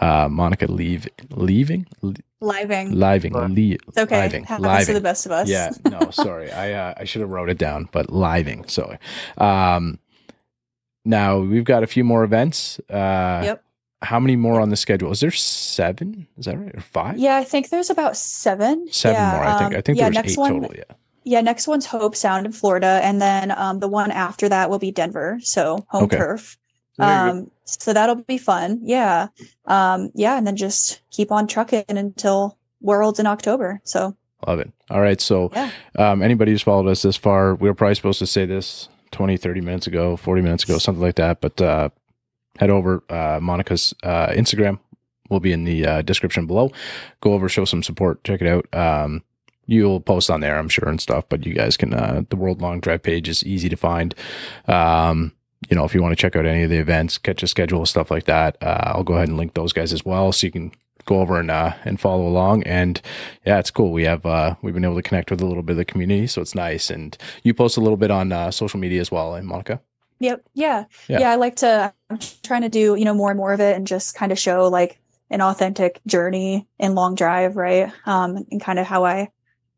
uh, 0.00 0.28
Monica. 0.30 0.66
Leave 0.70 1.08
leaving 1.30 1.86
Living. 2.42 2.92
living 2.92 3.32
Li- 3.32 3.40
le- 3.72 3.76
It's 3.88 3.96
okay. 3.98 4.20
living 4.22 4.44
Happens 4.44 4.86
to 4.86 4.92
the 4.92 5.00
best 5.00 5.24
of 5.26 5.32
us. 5.32 5.48
Yeah, 5.48 5.70
no, 5.90 6.10
sorry. 6.10 6.52
I 6.52 6.72
uh, 6.72 6.94
I 6.98 7.04
should 7.04 7.20
have 7.22 7.30
wrote 7.30 7.48
it 7.50 7.58
down, 7.58 7.88
but 7.92 8.10
living. 8.12 8.64
So, 8.68 8.96
um, 9.38 9.98
now 11.04 11.38
we've 11.38 11.64
got 11.64 11.82
a 11.82 11.86
few 11.86 12.04
more 12.04 12.24
events. 12.24 12.78
Uh, 12.90 13.40
Yep. 13.44 13.62
How 14.02 14.20
many 14.20 14.36
more 14.36 14.60
on 14.60 14.68
the 14.68 14.76
schedule? 14.76 15.10
Is 15.10 15.20
there 15.20 15.30
seven? 15.30 16.26
Is 16.36 16.44
that 16.44 16.58
right? 16.58 16.74
Or 16.76 16.80
five? 16.80 17.16
Yeah, 17.16 17.38
I 17.38 17.44
think 17.44 17.70
there's 17.70 17.88
about 17.88 18.14
seven. 18.16 18.86
Seven 18.92 19.16
yeah, 19.20 19.32
more. 19.32 19.44
I 19.44 19.58
think. 19.58 19.72
um, 19.72 19.78
I 19.78 19.80
think 19.80 19.98
yeah, 19.98 20.04
there 20.04 20.10
was 20.10 20.14
next 20.16 20.32
eight 20.32 20.38
one, 20.38 20.60
total. 20.60 20.76
Yeah. 20.76 20.84
Yeah, 21.26 21.40
next 21.40 21.66
one's 21.66 21.88
Hobe 21.88 22.14
Sound 22.14 22.46
in 22.46 22.52
Florida, 22.52 23.00
and 23.02 23.20
then 23.20 23.50
um, 23.50 23.80
the 23.80 23.88
one 23.88 24.12
after 24.12 24.48
that 24.48 24.70
will 24.70 24.78
be 24.78 24.92
Denver. 24.92 25.38
So 25.42 25.84
home 25.88 26.04
Okay. 26.04 26.16
turf. 26.18 26.56
Um, 27.00 27.50
so 27.64 27.92
that'll 27.92 28.14
be 28.14 28.38
fun. 28.38 28.80
Yeah. 28.82 29.26
Um, 29.66 30.10
yeah, 30.14 30.38
and 30.38 30.46
then 30.46 30.54
just 30.54 31.00
keep 31.10 31.32
on 31.32 31.48
trucking 31.48 31.84
until 31.88 32.56
Worlds 32.80 33.18
in 33.18 33.26
October. 33.26 33.80
So 33.82 34.16
Love 34.46 34.60
it. 34.60 34.70
All 34.90 35.00
right. 35.00 35.20
So, 35.20 35.50
Yeah. 35.52 35.70
um, 35.98 36.22
anybody 36.22 36.52
who's 36.52 36.62
followed 36.62 36.86
us 36.88 37.02
this 37.02 37.16
far, 37.16 37.56
we 37.56 37.68
were 37.68 37.74
probably 37.74 37.96
supposed 37.96 38.20
to 38.20 38.26
say 38.26 38.46
this 38.46 38.88
20, 39.10 39.36
30 39.36 39.60
minutes 39.62 39.86
ago, 39.88 40.14
40 40.16 40.42
minutes 40.42 40.62
ago, 40.62 40.78
something 40.78 41.02
like 41.02 41.16
that. 41.16 41.40
But 41.40 41.60
uh, 41.60 41.88
head 42.60 42.70
over. 42.70 43.02
Uh, 43.10 43.40
Monica's 43.42 43.92
uh, 44.04 44.28
Instagram 44.28 44.78
will 45.28 45.40
be 45.40 45.52
in 45.52 45.64
the 45.64 45.84
uh, 45.86 46.02
description 46.02 46.46
below. 46.46 46.70
Go 47.20 47.32
over, 47.32 47.48
show 47.48 47.64
some 47.64 47.82
support, 47.82 48.22
check 48.24 48.40
it 48.40 48.46
out. 48.46 48.66
Um, 48.72 49.22
you'll 49.66 50.00
post 50.00 50.30
on 50.30 50.40
there, 50.40 50.58
I'm 50.58 50.68
sure, 50.68 50.88
and 50.88 51.00
stuff. 51.00 51.24
But 51.28 51.44
you 51.46 51.54
guys 51.54 51.76
can. 51.76 51.94
Uh, 51.94 52.22
the 52.28 52.36
World 52.36 52.60
Long 52.60 52.80
Drive 52.80 53.02
page 53.02 53.28
is 53.28 53.44
easy 53.44 53.68
to 53.68 53.76
find. 53.76 54.14
Um, 54.66 55.32
you 55.68 55.76
know, 55.76 55.84
if 55.84 55.94
you 55.94 56.02
want 56.02 56.12
to 56.12 56.20
check 56.20 56.36
out 56.36 56.46
any 56.46 56.64
of 56.64 56.70
the 56.70 56.78
events, 56.78 57.18
catch 57.18 57.42
a 57.42 57.46
schedule, 57.46 57.86
stuff 57.86 58.10
like 58.10 58.24
that, 58.24 58.56
uh, 58.62 58.92
I'll 58.94 59.04
go 59.04 59.14
ahead 59.14 59.28
and 59.28 59.36
link 59.36 59.54
those 59.54 59.72
guys 59.72 59.92
as 59.92 60.04
well, 60.04 60.32
so 60.32 60.46
you 60.46 60.52
can 60.52 60.72
go 61.06 61.20
over 61.20 61.38
and 61.38 61.50
uh, 61.50 61.72
and 61.84 62.00
follow 62.00 62.26
along. 62.26 62.62
And 62.64 63.00
yeah, 63.44 63.58
it's 63.58 63.70
cool. 63.70 63.92
We 63.92 64.04
have 64.04 64.24
uh, 64.26 64.56
we've 64.62 64.74
been 64.74 64.84
able 64.84 64.96
to 64.96 65.02
connect 65.02 65.30
with 65.30 65.40
a 65.40 65.46
little 65.46 65.62
bit 65.62 65.72
of 65.72 65.78
the 65.78 65.84
community, 65.84 66.26
so 66.26 66.40
it's 66.42 66.54
nice. 66.54 66.90
And 66.90 67.16
you 67.42 67.54
post 67.54 67.76
a 67.76 67.80
little 67.80 67.96
bit 67.96 68.10
on 68.10 68.32
uh, 68.32 68.50
social 68.50 68.80
media 68.80 69.00
as 69.00 69.10
well, 69.10 69.34
and 69.34 69.46
Monica. 69.46 69.80
Yep. 70.20 70.46
Yeah. 70.54 70.84
Yeah. 71.08 71.20
yeah. 71.20 71.30
I 71.30 71.34
like 71.36 71.56
to, 71.56 71.92
I'm 72.10 72.18
trying 72.42 72.62
to 72.62 72.68
do, 72.68 72.94
you 72.94 73.04
know, 73.04 73.14
more 73.14 73.30
and 73.30 73.38
more 73.38 73.52
of 73.52 73.60
it 73.60 73.76
and 73.76 73.86
just 73.86 74.14
kind 74.14 74.32
of 74.32 74.38
show 74.38 74.68
like 74.68 74.98
an 75.30 75.40
authentic 75.40 76.00
journey 76.06 76.66
in 76.78 76.94
long 76.94 77.14
drive, 77.14 77.56
right? 77.56 77.92
Um, 78.06 78.46
and 78.50 78.60
kind 78.60 78.78
of 78.78 78.86
how 78.86 79.04
I, 79.04 79.28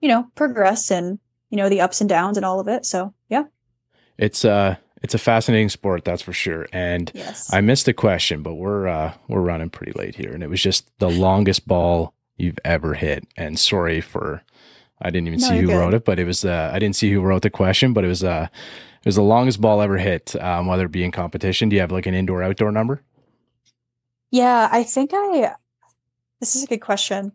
you 0.00 0.08
know, 0.08 0.26
progress 0.34 0.90
and, 0.90 1.18
you 1.50 1.56
know, 1.56 1.68
the 1.68 1.80
ups 1.80 2.00
and 2.00 2.08
downs 2.08 2.36
and 2.36 2.46
all 2.46 2.60
of 2.60 2.68
it. 2.68 2.84
So 2.86 3.14
yeah. 3.28 3.44
It's 4.18 4.44
uh 4.44 4.76
it's 5.02 5.14
a 5.14 5.18
fascinating 5.18 5.68
sport, 5.68 6.04
that's 6.04 6.22
for 6.22 6.32
sure. 6.32 6.66
And 6.72 7.10
Yes. 7.14 7.52
I 7.52 7.60
missed 7.60 7.86
a 7.88 7.92
question, 7.92 8.42
but 8.42 8.54
we're 8.54 8.88
uh 8.88 9.14
we're 9.28 9.40
running 9.42 9.70
pretty 9.70 9.92
late 9.92 10.14
here, 10.16 10.32
and 10.32 10.42
it 10.42 10.50
was 10.50 10.62
just 10.62 10.90
the 10.98 11.08
longest 11.10 11.66
ball 11.68 12.14
you've 12.36 12.58
ever 12.64 12.94
hit. 12.94 13.26
And 13.36 13.58
sorry 13.58 14.00
for 14.00 14.42
I 15.00 15.10
didn't 15.10 15.28
even 15.28 15.40
No, 15.40 15.46
see 15.48 15.60
who 15.60 15.68
good. 15.68 15.76
wrote 15.78 15.94
it, 15.94 16.04
but 16.04 16.18
it 16.18 16.24
was 16.24 16.44
uh 16.44 16.70
I 16.74 16.78
didn't 16.78 16.96
see 16.96 17.12
who 17.12 17.20
wrote 17.22 17.42
the 17.42 17.50
question, 17.50 17.92
but 17.92 18.04
it 18.04 18.08
was 18.08 18.24
uh 18.24 18.48
it 18.52 19.06
was 19.06 19.14
the 19.16 19.22
longest 19.22 19.60
ball 19.60 19.80
ever 19.80 19.96
hit, 19.96 20.34
um, 20.42 20.66
whether 20.66 20.84
it 20.86 20.90
be 20.92 21.04
in 21.04 21.12
competition. 21.12 21.68
Do 21.68 21.76
you 21.76 21.80
have 21.80 21.92
like 21.92 22.06
an 22.06 22.14
indoor 22.14 22.42
outdoor 22.42 22.72
number? 22.72 23.02
yeah. 24.30 24.68
I 24.70 24.82
think 24.82 25.10
I, 25.14 25.54
this 26.40 26.56
is 26.56 26.64
a 26.64 26.66
good 26.66 26.80
question. 26.80 27.32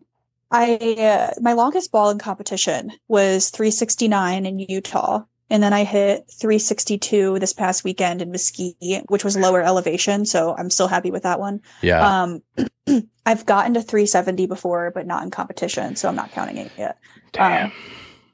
I, 0.54 0.76
uh, 0.98 1.40
my 1.40 1.52
longest 1.54 1.90
ball 1.90 2.10
in 2.10 2.18
competition 2.18 2.92
was 3.08 3.50
369 3.50 4.46
in 4.46 4.58
Utah. 4.60 5.24
And 5.50 5.62
then 5.62 5.72
I 5.72 5.84
hit 5.84 6.24
362 6.40 7.38
this 7.38 7.52
past 7.52 7.84
weekend 7.84 8.22
in 8.22 8.30
Mesquite, 8.30 9.04
which 9.08 9.24
was 9.24 9.36
lower 9.36 9.62
elevation. 9.62 10.24
So 10.26 10.54
I'm 10.56 10.70
still 10.70 10.88
happy 10.88 11.10
with 11.10 11.24
that 11.24 11.38
one. 11.38 11.60
Yeah. 11.82 12.22
Um, 12.22 12.42
I've 13.26 13.44
gotten 13.46 13.74
to 13.74 13.82
370 13.82 14.46
before, 14.46 14.90
but 14.94 15.06
not 15.06 15.22
in 15.22 15.30
competition, 15.30 15.96
so 15.96 16.08
I'm 16.08 16.16
not 16.16 16.30
counting 16.32 16.56
it 16.58 16.72
yet. 16.78 16.98
Damn. 17.32 17.66
Um, 17.66 17.72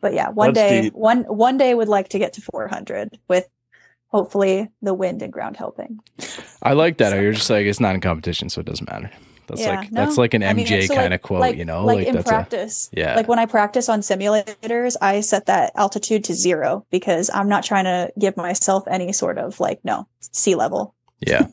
but 0.01 0.15
yeah, 0.15 0.29
one 0.31 0.53
That's 0.53 0.71
day, 0.71 0.81
deep. 0.83 0.95
one 0.95 1.25
one 1.25 1.59
day 1.59 1.75
would 1.75 1.89
like 1.89 2.09
to 2.11 2.19
get 2.19 2.35
to 2.35 2.41
400 2.41 3.19
with 3.29 3.49
hopefully 4.09 4.69
the 4.83 4.95
wind 4.95 5.23
and 5.23 5.33
ground 5.33 5.57
helping. 5.57 6.01
I 6.63 6.73
like 6.73 6.99
that. 6.99 7.11
so- 7.11 7.21
You're 7.21 7.33
just 7.33 7.51
like 7.51 7.67
it's 7.67 7.81
not 7.81 7.95
in 7.95 8.01
competition, 8.01 8.49
so 8.49 8.61
it 8.61 8.67
doesn't 8.67 8.89
matter. 8.91 9.11
That's 9.47 9.61
Yeah, 9.61 9.81
like 9.81 9.91
that's 9.91 10.17
like 10.19 10.35
an 10.35 10.43
I 10.43 10.53
mean, 10.53 10.67
MJ 10.67 10.87
so, 10.87 10.95
kind 10.95 11.07
of 11.07 11.11
like- 11.13 11.23
quote, 11.23 11.41
like, 11.41 11.57
you 11.57 11.65
know? 11.65 11.85
like, 11.85 12.07
in 12.07 12.15
that's 12.15 12.27
a 12.27 12.29
practice. 12.29 12.91
yeah. 12.93 13.15
Like 13.17 13.29
when 13.29 13.39
I 13.39 13.47
practice 13.47 13.89
on 13.89 14.01
simulators, 14.01 14.97
I 15.01 15.21
set 15.21 15.47
that 15.47 15.73
altitude 15.75 16.25
to 16.25 16.35
zero 16.35 16.87
because 16.91 17.31
I'm 17.33 17.49
not 17.49 17.65
trying 17.65 17.85
to 17.85 18.13
give 18.19 18.37
myself 18.37 18.85
any 18.89 19.13
sort 19.13 19.39
of 19.39 19.59
like 19.61 19.81
no 19.85 20.07
sea 20.21 20.55
level. 20.55 20.95
Yeah. 21.27 21.47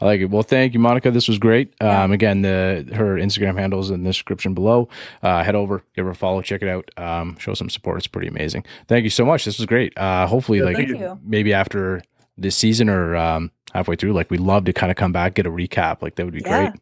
I 0.00 0.04
like 0.04 0.20
it. 0.20 0.26
Well, 0.26 0.42
thank 0.44 0.72
you, 0.72 0.78
Monica. 0.78 1.10
This 1.10 1.26
was 1.26 1.38
great. 1.38 1.74
Yeah. 1.80 2.04
Um, 2.04 2.12
again, 2.12 2.42
the 2.42 2.88
her 2.94 3.16
Instagram 3.16 3.58
handles 3.58 3.90
in 3.90 4.04
the 4.04 4.08
description 4.10 4.54
below. 4.54 4.88
Uh, 5.22 5.42
head 5.42 5.56
over, 5.56 5.82
give 5.96 6.04
her 6.04 6.12
a 6.12 6.14
follow, 6.14 6.40
check 6.42 6.62
it 6.62 6.68
out. 6.68 6.88
Um, 6.96 7.36
show 7.38 7.54
some 7.54 7.68
support. 7.68 7.98
It's 7.98 8.06
pretty 8.06 8.28
amazing. 8.28 8.64
Thank 8.86 9.02
you 9.04 9.10
so 9.10 9.24
much. 9.24 9.44
This 9.44 9.58
was 9.58 9.66
great. 9.66 9.96
Uh, 9.98 10.26
hopefully, 10.28 10.58
Yeah, 10.58 10.64
like 10.64 10.76
Thank 10.76 10.88
you. 10.90 10.98
you. 10.98 11.20
maybe 11.24 11.52
after 11.52 12.02
this 12.36 12.56
season 12.56 12.88
or 12.88 13.16
um, 13.16 13.50
halfway 13.74 13.96
through, 13.96 14.12
like 14.12 14.30
we'd 14.30 14.40
love 14.40 14.64
to 14.66 14.72
kind 14.72 14.90
of 14.90 14.96
come 14.96 15.12
back, 15.12 15.34
get 15.34 15.46
a 15.46 15.50
recap. 15.50 16.02
Like 16.02 16.16
that 16.16 16.24
would 16.24 16.34
be 16.34 16.42
Yeah. 16.44 16.70
great. 16.70 16.80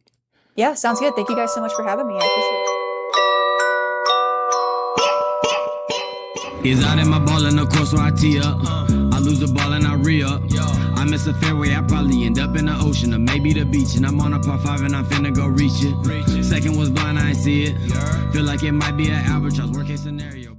Yeah, 0.57 0.75
sounds 0.75 1.01
good. 1.01 1.15
Thank 1.15 1.29
you 1.29 1.37
guys 1.37 1.53
so 1.55 1.61
much 1.61 1.73
for 1.75 1.85
having 1.85 2.07
me. 2.09 2.15
I 2.15 2.19
appreciate 2.19 2.63
it. 6.63 6.63
He's 6.63 6.85
out 6.85 6.99
in 6.99 7.09
my 7.09 7.19
ball 7.21 7.45
in 7.47 7.57
the 7.57 7.67
course 7.67 7.93
where 7.93 8.03
I 8.03 8.11
tee 8.11 8.41
up. 8.41 8.57
I 9.15 9.19
lose 9.21 9.39
the 9.41 9.47
ball 9.47 9.73
and 9.73 9.87
I 9.87 9.95
re 9.95 10.23
up. 10.23 10.43
I 10.99 11.05
miss 11.05 11.27
a 11.27 11.35
fairway, 11.35 11.75
I 11.75 11.83
probably 11.83 12.25
end 12.25 12.39
up 12.41 12.57
in 12.57 12.65
the 12.67 12.77
ocean 12.81 13.15
or 13.15 13.19
maybe 13.19 13.53
the 13.53 13.65
beach. 13.65 13.95
And 13.97 14.05
I'm 14.07 14.21
on 14.21 14.33
a 14.33 14.41
par 14.41 14.59
five 14.59 14.81
and 14.81 14.97
I'm 14.97 15.05
finna 15.07 15.33
go 15.35 15.47
reach 15.47 15.83
it. 15.85 16.45
Second 16.45 16.77
was 16.77 16.91
blind, 16.91 17.19
I 17.19 17.29
ain't 17.29 17.37
see 17.39 17.65
it. 17.65 17.77
Feel 18.33 18.43
like 18.45 18.63
it 18.65 18.73
might 18.73 18.97
be 18.97 19.11
an 19.11 19.25
albatross, 19.27 19.71
worst 19.71 19.87
case 19.89 20.03
scenario. 20.03 20.57